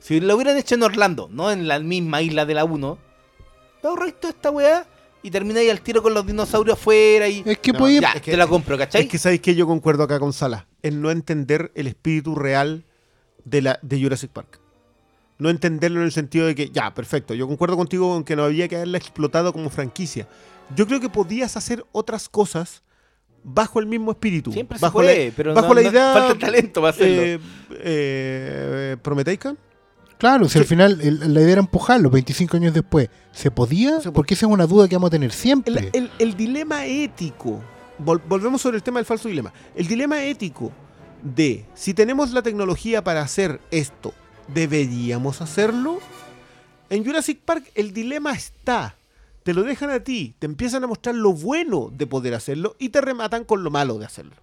Si 0.00 0.18
lo 0.20 0.34
hubieran 0.34 0.56
hecho 0.56 0.74
en 0.74 0.82
Orlando, 0.82 1.28
no 1.30 1.52
en 1.52 1.68
la 1.68 1.78
misma 1.78 2.22
isla 2.22 2.46
de 2.46 2.54
la 2.54 2.64
1, 2.64 2.98
te 3.80 3.86
ahorráis 3.86 4.18
toda 4.18 4.32
esta 4.32 4.50
weá 4.50 4.86
y 5.22 5.30
termináis 5.30 5.70
al 5.70 5.80
tiro 5.80 6.02
con 6.02 6.14
los 6.14 6.26
dinosaurios 6.26 6.78
afuera 6.78 7.28
y. 7.28 7.42
Es 7.44 7.58
que 7.58 7.72
No, 7.72 7.78
podía- 7.80 8.00
ya, 8.00 8.12
es 8.12 8.22
que- 8.22 8.30
te 8.30 8.36
la 8.36 8.46
compro, 8.46 8.76
¿cachai? 8.78 9.02
Es 9.02 9.08
que 9.08 9.18
sabéis 9.18 9.40
que 9.40 9.54
yo 9.54 9.66
concuerdo 9.66 10.02
acá 10.04 10.18
con 10.20 10.32
Sala. 10.32 10.66
En 10.82 11.00
no 11.02 11.10
entender 11.10 11.72
el 11.74 11.86
espíritu 11.88 12.34
real 12.34 12.84
de, 13.44 13.62
la, 13.62 13.78
de 13.82 14.00
Jurassic 14.02 14.30
Park. 14.30 14.60
No 15.38 15.50
entenderlo 15.50 16.00
en 16.00 16.06
el 16.06 16.12
sentido 16.12 16.46
de 16.46 16.54
que, 16.54 16.70
ya, 16.70 16.92
perfecto. 16.94 17.32
Yo 17.34 17.46
concuerdo 17.46 17.76
contigo 17.76 18.16
en 18.16 18.24
que 18.24 18.34
no 18.36 18.44
había 18.44 18.66
que 18.68 18.76
haberla 18.76 18.98
explotado 18.98 19.52
como 19.52 19.70
franquicia. 19.70 20.26
Yo 20.74 20.86
creo 20.86 21.00
que 21.00 21.08
podías 21.08 21.56
hacer 21.56 21.84
otras 21.92 22.28
cosas 22.28 22.82
bajo 23.44 23.78
el 23.78 23.86
mismo 23.86 24.10
espíritu. 24.10 24.52
Siempre 24.52 24.78
se 24.78 24.82
bajo 24.84 24.94
puede, 24.98 25.28
la, 25.28 25.32
pero 25.36 25.54
bajo 25.54 25.68
no- 25.68 25.74
la 25.74 25.82
no- 25.82 25.90
idea. 25.90 26.12
falta 26.12 26.38
talento 26.46 26.80
para 26.80 26.90
hacerlo. 26.90 27.22
eh, 27.22 27.38
eh, 27.80 28.96
¿Prometeica? 29.00 29.54
Claro, 30.18 30.48
si 30.48 30.58
al 30.58 30.64
final 30.64 31.00
el- 31.00 31.32
la 31.32 31.40
idea 31.40 31.52
era 31.52 31.60
empujarlo 31.60 32.10
25 32.10 32.56
años 32.56 32.74
después. 32.74 33.08
¿Se 33.32 33.50
podía? 33.50 34.00
Se 34.00 34.10
Porque 34.10 34.34
esa 34.34 34.46
es 34.46 34.52
una 34.52 34.66
duda 34.66 34.88
que 34.88 34.96
vamos 34.96 35.08
a 35.08 35.10
tener 35.12 35.32
siempre. 35.32 35.90
El, 35.92 36.04
el- 36.04 36.10
el 36.18 36.36
dilema 36.36 36.86
ético, 36.86 37.60
vol- 38.04 38.20
volvemos 38.28 38.60
sobre 38.60 38.76
el 38.78 38.82
tema 38.82 38.98
del 38.98 39.06
falso 39.06 39.28
dilema. 39.28 39.52
El 39.76 39.86
dilema 39.86 40.22
ético 40.24 40.72
de 41.22 41.66
si 41.74 41.94
tenemos 41.94 42.32
la 42.32 42.42
tecnología 42.42 43.02
para 43.04 43.22
hacer 43.22 43.60
esto, 43.70 44.12
¿deberíamos 44.48 45.40
hacerlo? 45.40 45.98
En 46.90 47.04
Jurassic 47.04 47.40
Park 47.40 47.70
el 47.74 47.92
dilema 47.92 48.32
está. 48.32 48.96
Te 49.44 49.54
lo 49.54 49.62
dejan 49.62 49.90
a 49.90 50.00
ti, 50.00 50.34
te 50.38 50.46
empiezan 50.46 50.84
a 50.84 50.86
mostrar 50.88 51.14
lo 51.14 51.32
bueno 51.32 51.90
de 51.96 52.06
poder 52.06 52.34
hacerlo 52.34 52.74
y 52.78 52.90
te 52.90 53.00
rematan 53.00 53.44
con 53.44 53.62
lo 53.62 53.70
malo 53.70 53.98
de 53.98 54.04
hacerlo. 54.04 54.34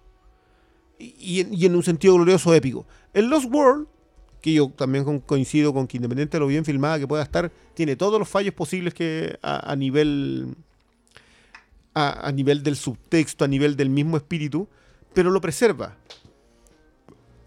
Y, 0.98 1.14
y 1.18 1.40
en, 1.40 1.52
y 1.54 1.66
en 1.66 1.76
un 1.76 1.82
sentido 1.82 2.14
glorioso 2.14 2.52
épico. 2.54 2.86
En 3.14 3.28
Lost 3.30 3.46
World, 3.52 3.86
que 4.40 4.52
yo 4.52 4.68
también 4.70 5.04
con- 5.04 5.20
coincido 5.20 5.72
con 5.74 5.86
que 5.86 5.96
independiente 5.96 6.36
de 6.36 6.40
lo 6.40 6.46
bien 6.46 6.64
filmada 6.64 6.98
que 6.98 7.06
pueda 7.08 7.22
estar, 7.22 7.50
tiene 7.74 7.96
todos 7.96 8.18
los 8.18 8.28
fallos 8.28 8.54
posibles 8.54 8.94
que 8.94 9.38
a, 9.42 9.70
a 9.72 9.76
nivel 9.76 10.54
a, 11.94 12.28
a 12.28 12.32
nivel 12.32 12.62
del 12.62 12.76
subtexto, 12.76 13.44
a 13.44 13.48
nivel 13.48 13.74
del 13.76 13.88
mismo 13.90 14.16
espíritu, 14.16 14.68
pero 15.14 15.30
lo 15.30 15.40
preserva. 15.40 15.96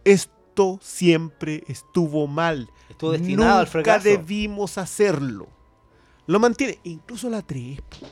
Esto 0.04 0.80
siempre 0.82 1.64
estuvo 1.68 2.28
mal. 2.28 2.68
Estuvo 2.90 3.12
destinado 3.12 3.52
al 3.60 3.66
Nunca 3.66 3.72
fracaso. 3.72 4.04
debimos 4.10 4.78
hacerlo. 4.78 5.48
Lo 6.26 6.40
mantiene. 6.40 6.80
Incluso 6.84 7.30
la 7.30 7.42
3. 7.42 7.80
po. 7.82 8.08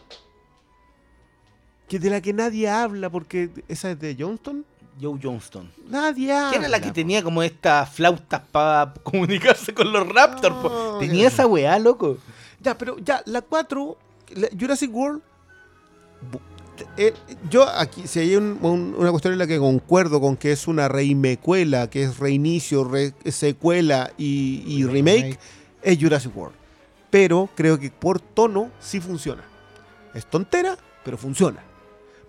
Que 1.87 1.99
de 1.99 2.09
la 2.09 2.21
que 2.21 2.33
nadie 2.33 2.69
habla, 2.69 3.09
porque 3.09 3.49
esa 3.67 3.91
es 3.91 3.99
de 3.99 4.15
Johnston. 4.19 4.65
Joe 5.01 5.19
Johnston. 5.21 5.71
Nadie 5.89 6.31
habla. 6.33 6.49
¿Quién 6.51 6.61
era 6.63 6.69
la 6.69 6.79
que 6.79 6.87
po. 6.89 6.93
tenía 6.93 7.23
como 7.23 7.43
estas 7.43 7.89
flautas 7.89 8.41
para 8.51 8.93
comunicarse 9.03 9.73
con 9.73 9.91
los 9.91 10.07
Raptors? 10.07 10.99
Tenía 10.99 11.23
ya. 11.23 11.27
esa 11.27 11.47
weá, 11.47 11.77
loco. 11.79 12.17
Ya, 12.59 12.77
pero 12.77 12.97
ya, 12.99 13.21
la 13.25 13.41
4, 13.41 13.97
la 14.35 14.47
Jurassic 14.59 14.93
World. 14.93 15.21
eh, 16.97 17.13
yo 17.49 17.67
aquí, 17.67 18.07
si 18.07 18.19
hay 18.19 18.35
un- 18.35 18.59
un- 18.61 18.93
una 18.97 19.09
cuestión 19.09 19.33
en 19.33 19.39
la 19.39 19.47
que 19.47 19.57
concuerdo 19.57 20.21
con 20.21 20.37
que 20.37 20.51
es 20.51 20.67
una 20.67 20.87
reimecuela, 20.87 21.89
que 21.89 22.03
es 22.03 22.19
reinicio, 22.19 22.83
re- 22.83 23.13
secuela 23.31 24.11
y, 24.17 24.63
y 24.67 24.83
remake, 24.85 25.39
es 25.81 25.97
Jurassic 25.99 26.35
World. 26.37 26.55
Pero 27.09 27.49
creo 27.55 27.79
que 27.79 27.89
por 27.89 28.19
tono 28.19 28.69
sí 28.79 28.99
funciona. 28.99 29.43
Es 30.13 30.25
tontera, 30.27 30.77
pero 31.03 31.17
funciona. 31.17 31.63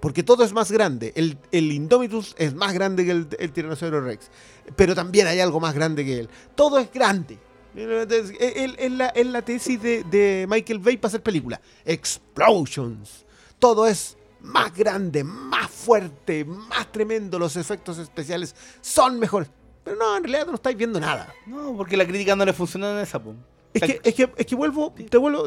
Porque 0.00 0.22
todo 0.22 0.44
es 0.44 0.52
más 0.52 0.70
grande. 0.70 1.12
El, 1.16 1.38
el 1.50 1.72
Indomitus 1.72 2.34
es 2.38 2.54
más 2.54 2.72
grande 2.72 3.04
que 3.04 3.10
el, 3.10 3.28
el 3.38 3.52
Tiranosaurio 3.52 4.00
Rex. 4.00 4.30
Pero 4.76 4.94
también 4.94 5.26
hay 5.26 5.40
algo 5.40 5.58
más 5.60 5.74
grande 5.74 6.04
que 6.04 6.20
él. 6.20 6.28
Todo 6.54 6.78
es 6.78 6.92
grande. 6.92 7.38
Es, 7.74 8.30
es- 8.40 8.74
es 8.78 8.92
la, 8.92 9.08
es 9.08 9.26
la 9.26 9.42
tesis 9.42 9.80
de, 9.82 10.04
de 10.04 10.46
Michael 10.48 10.78
Bay 10.78 10.96
para 10.96 11.08
hacer 11.08 11.22
película. 11.22 11.60
Explosions. 11.84 13.24
Todo 13.58 13.86
es 13.86 14.16
más 14.40 14.72
grande, 14.74 15.24
más 15.24 15.70
fuerte, 15.70 16.44
más 16.44 16.90
tremendo. 16.92 17.38
Los 17.38 17.56
efectos 17.56 17.98
especiales 17.98 18.54
son 18.80 19.18
mejores. 19.18 19.50
Pero 19.84 19.96
no, 19.96 20.16
en 20.16 20.24
realidad 20.24 20.46
no 20.46 20.54
estáis 20.54 20.76
viendo 20.76 21.00
nada. 21.00 21.32
No, 21.46 21.74
porque 21.76 21.96
la 21.96 22.06
crítica 22.06 22.36
no 22.36 22.44
le 22.44 22.52
funcionó 22.52 22.90
en 22.92 22.98
esa, 22.98 23.22
po. 23.22 23.34
Es 23.74 23.82
que, 23.82 24.00
es 24.02 24.14
que, 24.14 24.30
es 24.36 24.46
que 24.46 24.54
vuelvo, 24.54 24.94
te 25.10 25.16
vuelvo. 25.18 25.44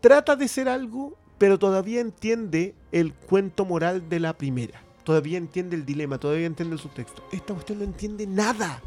Trata 0.00 0.36
de 0.36 0.48
ser 0.48 0.68
algo, 0.68 1.16
pero 1.38 1.58
todavía 1.58 2.00
entiende 2.00 2.74
el 2.92 3.12
cuento 3.12 3.64
moral 3.64 4.08
de 4.08 4.20
la 4.20 4.32
primera. 4.34 4.80
Todavía 5.04 5.36
entiende 5.36 5.76
el 5.76 5.84
dilema, 5.84 6.18
todavía 6.18 6.46
entiende 6.46 6.74
el 6.74 6.80
subtexto. 6.80 7.22
Esta 7.32 7.52
cuestión 7.52 7.78
no 7.78 7.84
entiende 7.84 8.26
nada. 8.26 8.80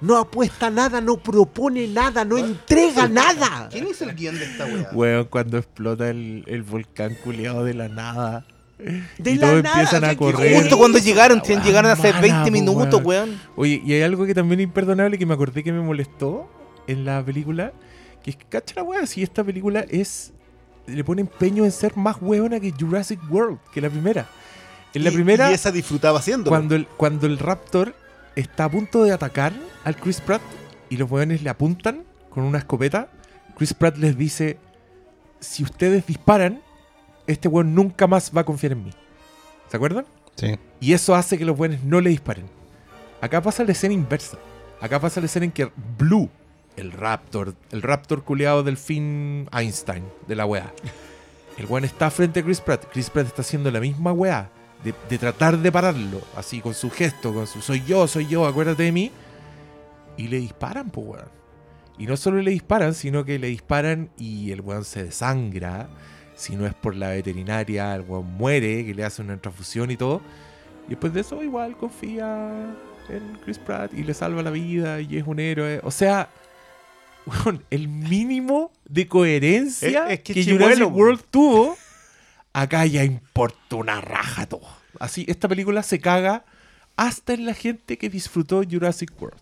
No 0.00 0.16
apuesta 0.16 0.70
nada, 0.70 1.00
no 1.00 1.16
propone 1.16 1.88
nada, 1.88 2.24
no 2.24 2.36
entrega 2.36 3.08
nada. 3.08 3.68
¿Quién 3.70 3.88
hizo 3.88 4.04
el 4.04 4.14
guion 4.14 4.38
de 4.38 4.44
esta 4.44 4.66
weá? 4.66 4.90
Weón, 4.92 5.24
cuando 5.24 5.58
explota 5.58 6.10
el, 6.10 6.44
el 6.46 6.62
volcán 6.62 7.14
culiado 7.14 7.64
de 7.64 7.74
la 7.74 7.88
nada. 7.88 8.46
De 9.18 9.30
y 9.30 9.36
la 9.36 9.48
todos 9.48 9.62
nada, 9.62 9.80
empiezan 9.80 10.04
a 10.04 10.10
que 10.10 10.16
correr. 10.16 10.54
Justo 10.60 10.76
cuando 10.76 10.98
llegaron, 10.98 11.40
weá 11.40 11.62
llegaron 11.62 11.90
hace 11.90 12.12
mala, 12.12 12.20
20 12.20 12.44
po, 12.44 12.50
minutos, 12.50 13.00
weón. 13.02 13.30
weón. 13.30 13.40
Oye, 13.56 13.82
y 13.84 13.94
hay 13.94 14.02
algo 14.02 14.26
que 14.26 14.34
también 14.34 14.60
es 14.60 14.64
imperdonable 14.64 15.16
que 15.16 15.24
me 15.24 15.32
acordé 15.32 15.64
que 15.64 15.72
me 15.72 15.80
molestó 15.80 16.50
en 16.86 17.06
la 17.06 17.24
película. 17.24 17.72
Que 18.22 18.30
es, 18.30 18.36
cacha 18.48 18.74
la 18.76 18.82
weá, 18.82 19.06
si 19.06 19.22
esta 19.22 19.42
película 19.44 19.86
es. 19.88 20.34
Le 20.86 21.02
pone 21.04 21.22
empeño 21.22 21.64
en 21.64 21.72
ser 21.72 21.96
más 21.96 22.16
weona 22.20 22.60
que 22.60 22.72
Jurassic 22.72 23.20
World, 23.30 23.58
que 23.72 23.80
la 23.80 23.90
primera. 23.90 24.26
En 24.94 25.04
la 25.04 25.10
Y- 25.10 25.14
primera, 25.14 25.50
Y 25.50 25.54
esa 25.54 25.70
disfrutaba 25.72 26.18
haciendo. 26.20 26.48
cuando 26.50 26.74
el, 26.74 26.86
cuando 26.86 27.26
el 27.26 27.38
Raptor 27.38 27.94
está 28.36 28.64
a 28.64 28.70
punto 28.70 29.02
de 29.04 29.12
atacar 29.12 29.52
al 29.84 29.96
Chris 29.96 30.20
Pratt 30.20 30.42
y 30.88 30.96
los 30.96 31.10
weones 31.10 31.42
le 31.42 31.50
apuntan 31.50 32.04
con 32.30 32.44
una 32.44 32.58
escopeta, 32.58 33.08
Chris 33.56 33.74
Pratt 33.74 33.96
les 33.98 34.16
dice: 34.16 34.58
Si 35.40 35.62
ustedes 35.64 36.06
disparan, 36.06 36.62
este 37.26 37.48
weón 37.48 37.74
nunca 37.74 38.06
más 38.06 38.30
va 38.36 38.42
a 38.42 38.44
confiar 38.44 38.72
en 38.72 38.84
mí. 38.84 38.90
¿Se 39.68 39.76
acuerdan? 39.76 40.06
Sí. 40.36 40.56
Y 40.80 40.92
eso 40.92 41.14
hace 41.14 41.36
que 41.38 41.44
los 41.44 41.56
buenos 41.56 41.82
no 41.82 42.00
le 42.00 42.10
disparen. 42.10 42.46
Acá 43.20 43.42
pasa 43.42 43.64
la 43.64 43.72
escena 43.72 43.94
inversa. 43.94 44.38
Acá 44.80 45.00
pasa 45.00 45.18
la 45.20 45.26
escena 45.26 45.46
en 45.46 45.52
que 45.52 45.70
Blue, 45.98 46.28
el 46.76 46.92
Raptor, 46.92 47.54
el 47.70 47.82
Raptor 47.82 48.22
culeado 48.24 48.62
del 48.62 48.76
fin 48.76 49.48
Einstein 49.52 50.04
de 50.26 50.36
la 50.36 50.46
weá. 50.46 50.72
El 51.56 51.66
weón 51.66 51.84
está 51.84 52.10
frente 52.10 52.40
a 52.40 52.42
Chris 52.44 52.60
Pratt. 52.60 52.84
Chris 52.92 53.08
Pratt 53.08 53.26
está 53.26 53.42
haciendo 53.42 53.70
la 53.70 53.80
misma 53.80 54.12
weá. 54.12 54.50
De, 54.84 55.18
tratar 55.18 55.58
de 55.58 55.72
pararlo. 55.72 56.20
Así 56.36 56.60
con 56.60 56.74
su 56.74 56.90
gesto, 56.90 57.32
con 57.32 57.46
su 57.46 57.60
soy 57.60 57.82
yo, 57.84 58.06
soy 58.06 58.26
yo, 58.28 58.46
acuérdate 58.46 58.84
de 58.84 58.92
mí. 58.92 59.10
Y 60.16 60.28
le 60.28 60.38
disparan, 60.38 60.90
pues 60.90 61.06
weón. 61.06 61.36
Y 61.98 62.06
no 62.06 62.16
solo 62.16 62.42
le 62.42 62.50
disparan, 62.50 62.94
sino 62.94 63.24
que 63.24 63.38
le 63.38 63.48
disparan 63.48 64.10
y 64.18 64.52
el 64.52 64.60
weón 64.60 64.84
se 64.84 65.04
desangra. 65.04 65.88
Si 66.34 66.54
no 66.54 66.66
es 66.66 66.74
por 66.74 66.94
la 66.94 67.08
veterinaria, 67.08 67.94
el 67.94 68.02
weón 68.02 68.26
muere, 68.34 68.84
que 68.84 68.94
le 68.94 69.04
hace 69.04 69.22
una 69.22 69.38
transfusión 69.38 69.90
y 69.90 69.96
todo. 69.96 70.20
Y 70.86 70.90
después 70.90 71.14
de 71.14 71.22
eso, 71.22 71.42
igual 71.42 71.74
confía 71.78 72.76
en 73.08 73.38
Chris 73.44 73.58
Pratt 73.58 73.94
y 73.94 74.02
le 74.02 74.12
salva 74.12 74.42
la 74.42 74.50
vida 74.50 75.00
y 75.00 75.16
es 75.16 75.26
un 75.26 75.40
héroe. 75.40 75.80
O 75.82 75.90
sea, 75.90 76.28
el 77.70 77.88
mínimo 77.88 78.72
de 78.84 79.06
coherencia 79.08 80.06
Es- 80.06 80.12
es 80.14 80.20
que 80.20 80.34
que, 80.34 80.44
Chimuelo, 80.44 80.86
Jurassic. 80.88 80.94
World 80.96 81.22
tuvo, 81.30 81.76
acá 82.52 82.86
ya 82.86 83.04
importa 83.04 83.76
una 83.76 84.00
raja 84.00 84.46
todo. 84.46 84.66
Así, 84.98 85.24
esta 85.28 85.48
película 85.48 85.82
se 85.82 85.98
caga 86.00 86.44
hasta 86.96 87.34
en 87.34 87.44
la 87.46 87.54
gente 87.54 87.98
que 87.98 88.08
disfrutó 88.08 88.62
Jurassic 88.68 89.10
World. 89.20 89.38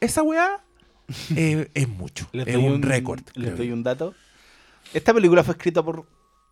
Esa 0.00 0.22
weá 0.22 0.62
eh, 1.36 1.70
es 1.74 1.88
mucho. 1.88 2.28
Les 2.32 2.46
es 2.48 2.56
un, 2.56 2.82
récord. 2.82 3.20
Les 3.34 3.46
creo 3.46 3.56
doy 3.56 3.70
un 3.72 3.82
dato. 3.82 4.14
Esta 4.92 5.14
película 5.14 5.42
fue 5.44 5.52
escrita 5.54 5.82
por 5.82 6.06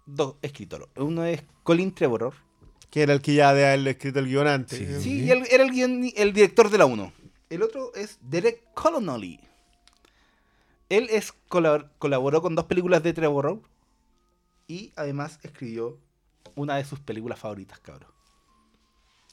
dos 0.07 0.37
escritores. 0.43 0.89
Uno 0.97 1.25
es 1.25 1.43
Colin 1.63 1.93
Trevorrow. 1.95 2.33
Que 2.91 3.03
era 3.03 3.13
el 3.13 3.21
que 3.21 3.35
ya 3.35 3.53
de 3.53 3.67
haberle 3.67 3.91
escrito 3.91 4.21
el 4.21 4.27
guion 4.29 4.47
antes. 4.47 4.79
Sí. 4.79 4.87
Sí, 5.03 5.25
y 5.25 5.31
él 5.31 5.43
era 5.51 5.65
el, 5.65 5.71
guion- 5.73 6.13
el 6.17 6.33
director 6.33 6.71
de 6.71 6.79
la 6.79 6.87
1. 6.87 7.13
El 7.51 7.63
otro 7.63 7.93
es 7.95 8.19
Derek 8.23 8.63
Colonnelly. 8.75 9.41
Él 10.89 11.09
es, 11.11 11.33
colabor- 11.49 11.91
colaboró 11.99 12.43
con 12.43 12.55
dos 12.55 12.67
películas 12.67 13.03
de 13.03 13.13
Trevorrow 13.13 13.63
y 14.67 14.93
además 14.97 15.39
escribió 15.43 15.99
una 16.55 16.77
de 16.77 16.85
sus 16.85 17.01
películas 17.01 17.39
favoritas, 17.39 17.79
cabrón. 17.81 18.11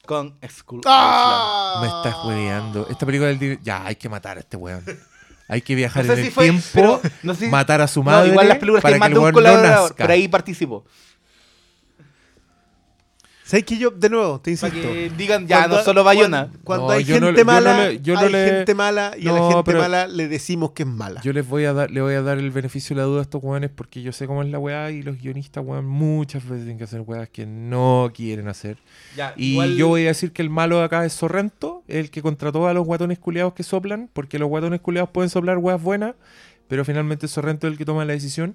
Con 0.06 0.36
Skull 0.48 0.80
¡Ah! 0.86 1.78
Me 1.80 1.86
estás 1.86 2.24
hueveando. 2.24 2.88
Esta 2.88 3.06
película 3.06 3.28
del 3.28 3.38
dir- 3.38 3.60
Ya, 3.62 3.86
hay 3.86 3.94
que 3.96 4.08
matar 4.08 4.36
a 4.36 4.40
este 4.40 4.56
weón. 4.56 4.84
Hay 5.48 5.60
que 5.62 5.74
viajar 5.74 6.04
No 6.04 6.12
sé 6.14 6.18
en 6.18 6.24
si 6.24 6.28
el 6.28 6.32
fue, 6.34 6.44
tiempo, 6.44 6.64
pero 6.72 7.00
no 7.22 7.34
sé 7.34 7.44
si- 7.44 7.50
matar 7.50 7.80
a 7.82 7.86
su 7.86 8.00
No, 8.00 8.06
madre 8.10 8.30
igual 8.30 8.48
las 8.48 8.58
películas 8.58 8.82
para 8.82 8.94
que 8.98 9.00
de 9.00 9.06
el 9.06 9.12
un 9.12 9.18
weón 9.22 9.32
no 9.34 9.36
colaborador, 9.36 9.80
nazca. 9.90 9.94
pero 9.96 10.12
ahí 10.14 10.26
participó. 10.28 10.84
¿Sabes 13.44 13.64
que 13.64 13.76
yo, 13.76 13.90
de 13.90 14.08
nuevo, 14.08 14.40
te 14.40 14.56
Para 14.56 14.68
insisto? 14.72 14.92
que 14.92 15.10
digan, 15.16 15.46
ya, 15.48 15.58
cuando- 15.58 15.76
no 15.78 15.82
solo 15.82 16.04
Bayona. 16.04 16.42
Cuando, 16.46 16.64
cuando 16.64 16.86
No, 16.86 16.92
hay 16.92 17.04
yo 17.04 17.20
no 17.20 17.26
gente 17.26 17.40
yo 17.40 17.44
no 17.44 17.52
mala, 17.52 17.88
le- 17.88 18.00
yo 18.00 18.14
no 18.14 18.20
hay 18.20 18.32
le- 18.32 18.44
gente 18.46 18.74
mala 18.74 19.14
y 19.18 19.26
a 19.28 19.32
la 19.32 19.40
gente 19.48 19.62
pero- 19.64 19.78
mala 19.80 20.06
le 20.06 20.28
decimos 20.28 20.70
que 20.70 20.84
es 20.84 20.88
mala. 20.88 21.20
Yo 21.22 21.32
les 21.32 21.46
voy 21.46 21.64
a 21.64 21.72
dar, 21.72 21.90
le 21.90 22.00
voy 22.00 22.14
a 22.14 22.22
dar 22.22 22.38
el 22.38 22.50
beneficio 22.52 22.94
de 22.94 23.02
la 23.02 23.06
duda 23.06 23.18
a 23.18 23.22
estos 23.22 23.42
weones 23.42 23.70
porque 23.74 24.00
yo 24.00 24.12
sé 24.12 24.26
cómo 24.28 24.42
es 24.42 24.48
la 24.48 24.58
weá 24.60 24.90
y 24.92 25.02
los 25.02 25.18
guionistas, 25.20 25.64
weón, 25.66 25.86
muchas 25.86 26.44
veces 26.44 26.60
tienen 26.60 26.78
que 26.78 26.84
hacer 26.84 27.00
weas 27.04 27.28
que 27.28 27.44
no 27.44 28.10
quieren 28.14 28.46
hacer. 28.48 28.78
Ya, 29.16 29.34
Y 29.36 29.52
igual- 29.52 29.74
yo 29.74 29.88
voy 29.88 30.04
a 30.04 30.08
decir 30.08 30.32
que 30.32 30.42
el 30.42 30.48
malo 30.50 30.78
de 30.78 30.84
acá 30.84 31.04
es 31.04 31.12
Sorrento, 31.12 31.82
el 31.88 32.10
que 32.10 32.22
contrató 32.22 32.68
a 32.68 32.74
los 32.74 32.86
guatones 32.86 33.18
culiados 33.18 33.54
que 33.54 33.64
soplan, 33.64 34.08
porque 34.12 34.38
los 34.38 34.48
guatones 34.48 34.80
culiados 34.80 35.10
pueden 35.10 35.28
soplar 35.30 35.58
weas 35.58 35.82
buenas, 35.82 36.14
pero 36.68 36.84
finalmente 36.84 37.26
Sorrento 37.28 37.66
es 37.66 37.72
el 37.72 37.78
que 37.78 37.84
toma 37.84 38.04
la 38.04 38.12
decisión. 38.12 38.54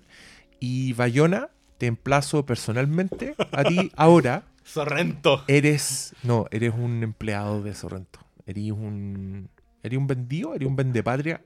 Y 0.61 0.93
Bayona, 0.93 1.49
te 1.77 1.85
emplazo 1.85 2.45
personalmente 2.45 3.35
a 3.51 3.64
ti 3.65 3.91
ahora. 3.97 4.43
Sorrento. 4.68 5.44
Eres, 5.48 6.14
no, 6.23 6.45
eres 6.52 6.73
un 6.77 7.02
empleado 7.03 7.61
de 7.64 7.73
Sorrento. 7.73 8.19
Eres 8.45 8.72
un, 8.72 9.49
eres 9.81 9.98
un 9.98 10.07
vendido, 10.07 10.53
eres 10.53 10.68
un 10.68 10.76
vendepatria. 10.76 11.41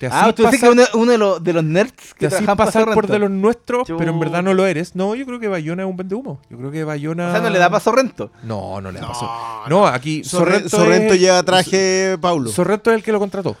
Te 0.00 0.08
Ah, 0.12 0.30
tú 0.36 0.42
dices 0.44 0.60
que 0.60 0.68
uno, 0.68 0.82
uno 0.94 1.12
de, 1.12 1.16
los, 1.16 1.42
de 1.42 1.52
los 1.54 1.64
nerds 1.64 2.12
que 2.12 2.26
te 2.26 2.28
trabajan 2.28 2.56
pasar 2.58 2.92
por 2.92 3.06
de 3.06 3.18
los 3.18 3.30
nuestros, 3.30 3.88
pero 3.96 4.10
en 4.10 4.20
verdad 4.20 4.42
no 4.42 4.52
lo 4.52 4.66
eres. 4.66 4.94
No, 4.94 5.14
yo 5.14 5.24
creo 5.24 5.40
que 5.40 5.48
Bayona 5.48 5.84
es 5.84 5.88
un 5.88 5.96
vendehumo. 5.96 6.38
Yo 6.50 6.58
creo 6.58 6.70
que 6.70 6.84
Bayona. 6.84 7.28
O 7.28 7.32
sea, 7.32 7.40
no 7.40 7.48
le 7.48 7.58
da 7.58 7.70
para 7.70 7.80
Sorrento. 7.80 8.30
No, 8.42 8.78
no 8.82 8.90
le 8.92 9.00
da 9.00 9.06
No, 9.06 9.12
paso. 9.12 9.30
No, 9.70 9.86
aquí 9.86 10.22
Sorrento, 10.22 10.68
Sorrento, 10.68 10.76
Sorrento 10.76 11.14
es- 11.14 11.20
lleva 11.20 11.42
traje 11.42 12.18
Paulo. 12.20 12.50
Sorrento 12.50 12.90
es 12.90 12.96
el 12.96 13.02
que 13.02 13.12
lo 13.12 13.18
contrató. 13.18 13.56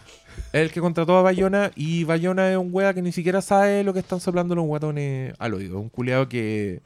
Es 0.52 0.60
el 0.60 0.70
que 0.70 0.80
contrató 0.82 1.16
a 1.16 1.22
Bayona 1.22 1.70
y 1.74 2.04
Bayona 2.04 2.50
es 2.50 2.58
un 2.58 2.68
wea 2.70 2.92
que 2.92 3.00
ni 3.00 3.12
siquiera 3.12 3.40
sabe 3.40 3.82
lo 3.82 3.94
que 3.94 4.00
están 4.00 4.20
soplando 4.20 4.54
los 4.54 4.66
guatones 4.66 5.32
al 5.38 5.54
oído. 5.54 5.78
Un 5.80 5.88
culeado 5.88 6.28
que. 6.28 6.82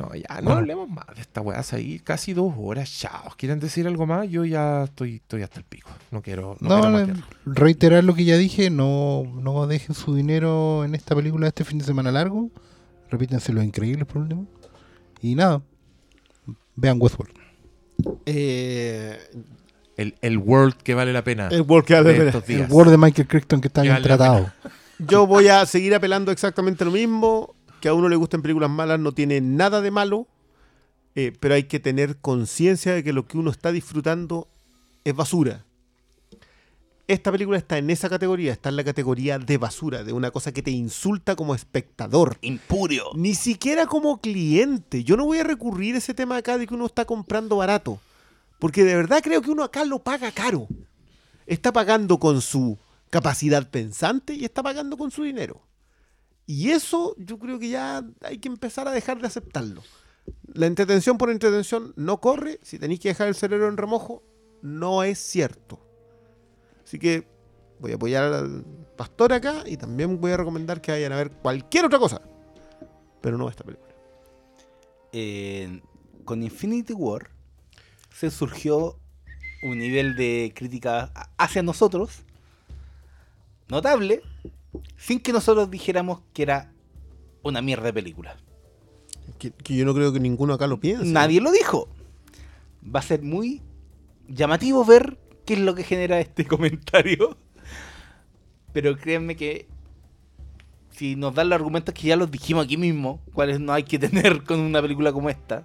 No, 0.00 0.14
ya, 0.14 0.40
no 0.40 0.52
hablemos 0.52 0.88
más 0.88 1.04
de 1.14 1.20
esta 1.20 1.42
weá. 1.42 1.62
Ahí 1.72 1.98
casi 1.98 2.32
dos 2.32 2.54
horas, 2.56 2.90
chao. 2.90 3.34
¿Quieren 3.36 3.60
decir 3.60 3.86
algo 3.86 4.06
más? 4.06 4.28
Yo 4.30 4.44
ya 4.46 4.84
estoy, 4.84 5.16
estoy 5.16 5.42
hasta 5.42 5.58
el 5.58 5.64
pico. 5.64 5.90
No 6.10 6.22
quiero. 6.22 6.56
No, 6.60 6.68
No, 6.76 6.80
quiero 6.80 7.04
tiempo. 7.04 7.26
reiterar 7.44 8.04
lo 8.04 8.14
que 8.14 8.24
ya 8.24 8.36
dije, 8.38 8.70
no, 8.70 9.24
no 9.34 9.66
dejen 9.66 9.94
su 9.94 10.14
dinero 10.14 10.84
en 10.84 10.94
esta 10.94 11.14
película 11.14 11.48
este 11.48 11.64
fin 11.64 11.78
de 11.78 11.84
semana 11.84 12.10
largo. 12.10 12.50
Repítense 13.10 13.52
los 13.52 13.62
increíbles 13.62 14.06
por 14.06 14.22
último. 14.22 14.46
Y 15.20 15.34
nada, 15.34 15.60
vean 16.76 16.96
Westworld. 17.00 17.34
Eh, 18.26 19.18
el, 19.96 20.14
el 20.22 20.38
world 20.38 20.74
que 20.74 20.94
vale 20.94 21.12
la 21.12 21.22
pena. 21.24 21.48
el 21.48 21.62
World 21.62 21.86
que 21.86 21.94
de 21.94 22.02
vale 22.02 22.18
la 22.18 22.24
estos 22.26 22.48
El 22.48 22.56
días. 22.56 22.70
Word 22.70 22.90
de 22.90 22.96
Michael 22.96 23.28
Crichton 23.28 23.60
que 23.60 23.68
está 23.68 23.82
bien 23.82 23.94
vale 23.94 24.08
la 24.08 24.16
tratado. 24.16 24.52
Yo 24.98 25.26
voy 25.26 25.48
a 25.48 25.64
seguir 25.66 25.94
apelando 25.94 26.30
exactamente 26.32 26.84
lo 26.84 26.90
mismo. 26.90 27.54
Que 27.80 27.88
a 27.88 27.94
uno 27.94 28.08
le 28.08 28.16
gusten 28.16 28.42
películas 28.42 28.70
malas 28.70 29.00
no 29.00 29.12
tiene 29.12 29.40
nada 29.40 29.80
de 29.80 29.90
malo. 29.90 30.26
eh, 31.16 31.32
pero 31.40 31.54
hay 31.54 31.64
que 31.64 31.80
tener 31.80 32.18
conciencia 32.18 32.94
de 32.94 33.02
que 33.02 33.12
lo 33.12 33.26
que 33.26 33.36
uno 33.36 33.50
está 33.50 33.72
disfrutando 33.72 34.48
es 35.04 35.14
basura. 35.14 35.64
Esta 37.08 37.32
película 37.32 37.58
está 37.58 37.76
en 37.78 37.90
esa 37.90 38.08
categoría, 38.08 38.52
está 38.52 38.68
en 38.68 38.76
la 38.76 38.84
categoría 38.84 39.40
de 39.40 39.58
basura, 39.58 40.04
de 40.04 40.12
una 40.12 40.30
cosa 40.30 40.52
que 40.52 40.62
te 40.62 40.70
insulta 40.70 41.34
como 41.34 41.56
espectador. 41.56 42.38
Impurio. 42.42 43.06
Ni 43.16 43.34
siquiera 43.34 43.86
como 43.86 44.20
cliente. 44.20 45.02
Yo 45.02 45.16
no 45.16 45.24
voy 45.24 45.38
a 45.38 45.42
recurrir 45.42 45.96
a 45.96 45.98
ese 45.98 46.14
tema 46.14 46.36
acá 46.36 46.56
de 46.56 46.68
que 46.68 46.74
uno 46.74 46.86
está 46.86 47.04
comprando 47.04 47.56
barato. 47.56 47.98
Porque 48.60 48.84
de 48.84 48.94
verdad 48.94 49.22
creo 49.24 49.42
que 49.42 49.50
uno 49.50 49.64
acá 49.64 49.84
lo 49.84 49.98
paga 49.98 50.30
caro. 50.30 50.68
Está 51.46 51.72
pagando 51.72 52.20
con 52.20 52.40
su 52.40 52.78
capacidad 53.10 53.68
pensante 53.68 54.34
y 54.34 54.44
está 54.44 54.62
pagando 54.62 54.96
con 54.96 55.10
su 55.10 55.24
dinero. 55.24 55.60
Y 56.52 56.72
eso 56.72 57.14
yo 57.16 57.38
creo 57.38 57.60
que 57.60 57.68
ya 57.68 58.04
hay 58.22 58.38
que 58.38 58.48
empezar 58.48 58.88
a 58.88 58.90
dejar 58.90 59.20
de 59.20 59.28
aceptarlo. 59.28 59.84
La 60.52 60.66
entretención 60.66 61.16
por 61.16 61.30
entretención 61.30 61.92
no 61.94 62.20
corre. 62.20 62.58
Si 62.64 62.76
tenéis 62.76 62.98
que 62.98 63.10
dejar 63.10 63.28
el 63.28 63.36
cerebro 63.36 63.68
en 63.68 63.76
remojo, 63.76 64.24
no 64.60 65.04
es 65.04 65.20
cierto. 65.20 65.78
Así 66.84 66.98
que 66.98 67.28
voy 67.78 67.92
a 67.92 67.94
apoyar 67.94 68.24
al 68.32 68.64
pastor 68.96 69.32
acá 69.32 69.62
y 69.64 69.76
también 69.76 70.20
voy 70.20 70.32
a 70.32 70.38
recomendar 70.38 70.80
que 70.80 70.90
vayan 70.90 71.12
a 71.12 71.18
ver 71.18 71.30
cualquier 71.30 71.84
otra 71.84 72.00
cosa. 72.00 72.20
Pero 73.20 73.38
no 73.38 73.48
esta 73.48 73.62
película. 73.62 73.94
Con 76.24 76.42
Infinity 76.42 76.94
War 76.94 77.30
se 78.12 78.28
surgió 78.28 78.98
un 79.62 79.78
nivel 79.78 80.16
de 80.16 80.52
crítica 80.52 81.12
hacia 81.38 81.62
nosotros 81.62 82.24
notable, 83.68 84.20
sin 84.96 85.20
que 85.20 85.32
nosotros 85.32 85.70
dijéramos 85.70 86.20
que 86.32 86.42
era 86.42 86.72
una 87.42 87.62
mierda 87.62 87.84
de 87.84 87.92
película. 87.92 88.36
Que, 89.38 89.50
que 89.50 89.76
yo 89.76 89.84
no 89.84 89.94
creo 89.94 90.12
que 90.12 90.20
ninguno 90.20 90.54
acá 90.54 90.66
lo 90.66 90.80
piense. 90.80 91.06
Nadie 91.06 91.40
lo 91.40 91.50
dijo. 91.52 91.88
Va 92.84 93.00
a 93.00 93.02
ser 93.02 93.22
muy 93.22 93.62
llamativo 94.28 94.84
ver 94.84 95.18
qué 95.44 95.54
es 95.54 95.60
lo 95.60 95.74
que 95.74 95.84
genera 95.84 96.20
este 96.20 96.44
comentario. 96.46 97.36
Pero 98.72 98.96
créanme 98.96 99.36
que 99.36 99.66
si 101.00 101.16
nos 101.16 101.34
dan 101.34 101.48
los 101.48 101.56
argumentos 101.56 101.94
que 101.94 102.08
ya 102.08 102.16
los 102.16 102.30
dijimos 102.30 102.64
aquí 102.64 102.76
mismo, 102.76 103.20
cuáles 103.32 103.58
no 103.58 103.72
hay 103.72 103.84
que 103.84 103.98
tener 104.06 104.44
con 104.44 104.60
una 104.60 104.82
película 104.82 105.12
como 105.12 105.30
esta, 105.30 105.64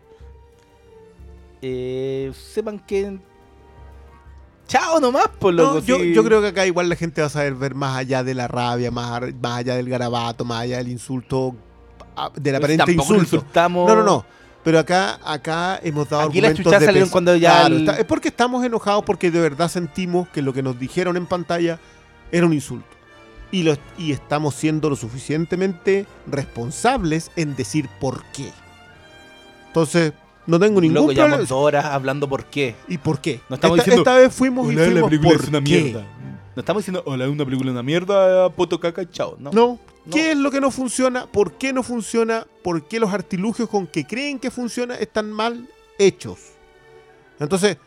eh, 1.62 2.32
sepan 2.34 2.80
que... 2.80 3.20
Chao 4.68 5.00
nomás, 5.00 5.28
por 5.40 5.54
No, 5.54 5.76
lo 5.76 5.80
yo, 5.80 6.04
yo 6.04 6.24
creo 6.24 6.42
que 6.42 6.48
acá 6.48 6.66
igual 6.66 6.90
la 6.90 6.96
gente 6.96 7.22
va 7.22 7.28
a 7.28 7.30
saber 7.30 7.54
ver 7.54 7.76
más 7.76 7.98
allá 7.98 8.24
de 8.24 8.34
la 8.34 8.48
rabia, 8.48 8.90
más, 8.92 9.22
allá 9.44 9.76
del 9.76 9.88
garabato, 9.90 10.44
más 10.44 10.62
allá 10.62 10.78
del 10.78 10.88
insulto, 10.88 11.56
del 12.36 12.56
aparente 12.56 12.84
tampoco 12.86 13.14
lo 13.14 13.20
insulto. 13.20 13.36
insultamos. 13.46 13.88
No, 13.88 13.96
no, 13.96 14.04
no. 14.04 14.26
Pero 14.64 14.80
acá, 14.80 15.20
acá 15.24 15.80
hemos 15.84 16.10
dado 16.10 16.24
Aquí 16.24 16.42
las 16.42 16.50
argumentos 16.50 16.64
chuchas 16.64 16.80
de 16.80 16.86
salieron 16.88 17.10
cuando 17.10 17.36
ya 17.36 17.52
Claro, 17.60 17.76
el- 17.76 17.82
está- 17.88 18.00
es 18.00 18.06
porque 18.06 18.30
estamos 18.30 18.66
enojados 18.66 19.04
porque 19.06 19.30
de 19.30 19.40
verdad 19.40 19.70
sentimos 19.70 20.28
que 20.30 20.42
lo 20.42 20.54
que 20.54 20.64
nos 20.64 20.80
dijeron 20.80 21.16
en 21.18 21.28
pantalla 21.28 21.80
era 22.32 22.48
un 22.48 22.54
insulto. 22.54 22.88
Y, 23.52 23.62
lo, 23.62 23.78
y 24.00 24.12
estamos 24.12 24.56
siendo 24.56 24.90
lo 24.90 24.96
suficientemente 24.96 26.08
responsables 26.26 27.30
en 27.36 27.56
decir 27.56 27.88
por 28.00 28.24
qué. 28.34 28.52
Entonces, 29.68 30.14
no 30.48 30.60
tengo 30.60 30.80
ningún 30.82 30.96
Loco, 30.96 31.06
problema. 31.08 31.26
llevamos 31.28 31.50
dos 31.50 31.58
horas 31.60 31.86
hablando 31.86 32.28
por 32.30 32.46
qué. 32.46 32.76
¿Y 32.88 32.98
por 32.98 33.20
qué? 33.20 33.42
No 33.50 33.56
estamos 33.56 33.78
esta, 33.80 33.92
diciendo, 33.92 34.10
esta 34.12 34.22
vez 34.22 34.34
fuimos 34.34 34.72
y 34.72 34.76
fuimos 34.76 34.94
la 34.94 35.06
película 35.08 35.32
por 35.34 35.42
es 35.42 35.48
una 35.50 35.64
qué. 35.64 35.82
mierda. 35.82 36.06
No 36.56 36.60
estamos 36.62 36.82
diciendo, 36.84 37.04
hola, 37.06 37.26
es 37.26 37.32
una 37.32 37.44
película 37.46 37.72
una 37.72 37.84
mierda, 37.84 38.50
poto 38.50 38.80
caca, 38.80 39.10
chao. 39.10 39.36
No. 39.40 39.52
No. 39.52 39.80
No. 40.06 40.12
¿Qué 40.14 40.32
es 40.32 40.38
lo 40.38 40.52
que 40.52 40.62
no 40.62 40.70
funciona? 40.70 41.26
¿Por 41.26 41.54
qué 41.54 41.74
no 41.74 41.82
funciona? 41.82 42.46
¿Por 42.64 42.84
qué 42.88 43.00
los 43.00 43.12
artilugios 43.12 43.68
con 43.68 43.88
que 43.88 44.06
creen 44.06 44.38
que 44.40 44.52
funciona 44.52 44.96
están 44.96 45.32
mal 45.32 45.68
hechos? 45.98 46.38
Entonces, 47.40 47.78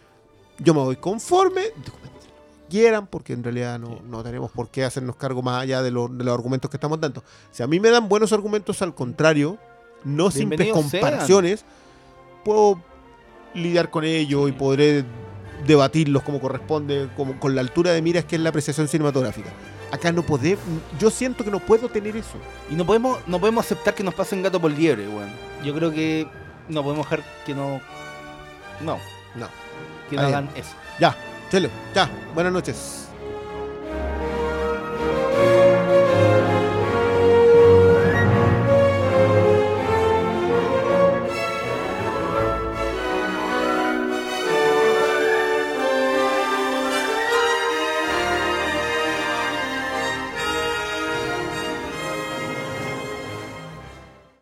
yo 0.59 0.75
me 0.75 0.81
voy 0.81 0.97
conforme, 0.97 1.63
quieran, 2.69 3.07
porque 3.07 3.33
en 3.33 3.43
realidad 3.45 3.79
no, 3.79 4.01
no 4.09 4.23
tenemos 4.23 4.51
por 4.51 4.69
qué 4.69 4.85
hacernos 4.85 5.17
cargo 5.17 5.43
más 5.43 5.63
allá 5.63 5.81
de, 5.83 5.91
lo- 5.91 6.09
de 6.09 6.25
los 6.25 6.35
argumentos 6.35 6.71
que 6.71 6.77
estamos 6.77 7.01
dando. 7.01 7.23
Si 7.53 7.63
a 7.63 7.67
mí 7.67 7.81
me 7.81 7.89
dan 7.91 8.09
buenos 8.09 8.33
argumentos, 8.33 8.83
al 8.83 8.95
contrario, 8.95 9.57
no 10.05 10.31
simples 10.31 10.69
sean. 10.91 11.03
Puedo 12.45 12.81
lidiar 13.55 13.91
con 13.91 14.05
ello 14.05 14.49
y 14.49 14.53
podré 14.53 15.05
debatirlos 15.67 16.23
como 16.23 16.41
corresponde, 16.41 17.09
como 17.17 17.39
con 17.41 17.55
la 17.55 17.61
altura 17.61 17.93
de 17.93 18.03
miras 18.03 18.25
que 18.25 18.37
es 18.37 18.43
la 18.43 18.51
apreciación 18.51 18.89
cinematográfica. 18.89 19.51
Acá 19.91 20.13
no 20.13 20.23
podemos, 20.23 20.63
yo 20.99 21.11
siento 21.11 21.45
que 21.45 21.51
no 21.51 21.61
puedo 21.61 21.89
tener 21.89 22.17
eso. 22.17 22.37
Y 22.71 22.75
no 22.75 22.85
podemos, 22.85 23.19
no 23.27 23.41
podemos 23.41 23.65
aceptar 23.65 23.95
que 23.95 24.05
nos 24.05 24.15
pasen 24.15 24.43
gato 24.43 24.61
por 24.61 24.71
liebre, 24.71 25.09
weón. 25.09 25.31
Yo 25.65 25.75
creo 25.75 25.91
que 25.91 26.29
no 26.69 26.83
podemos 26.83 27.07
dejar 27.07 27.25
que 27.47 27.55
no. 27.55 27.81
No. 28.81 28.99
No. 29.35 29.49
que 30.11 30.17
no 30.17 30.23
hagan 30.23 30.49
eso. 30.55 30.71
Ya, 31.01 31.17
chelo, 31.51 31.71
ya. 31.95 32.11
Buenas 32.35 32.53
noches. 32.53 33.08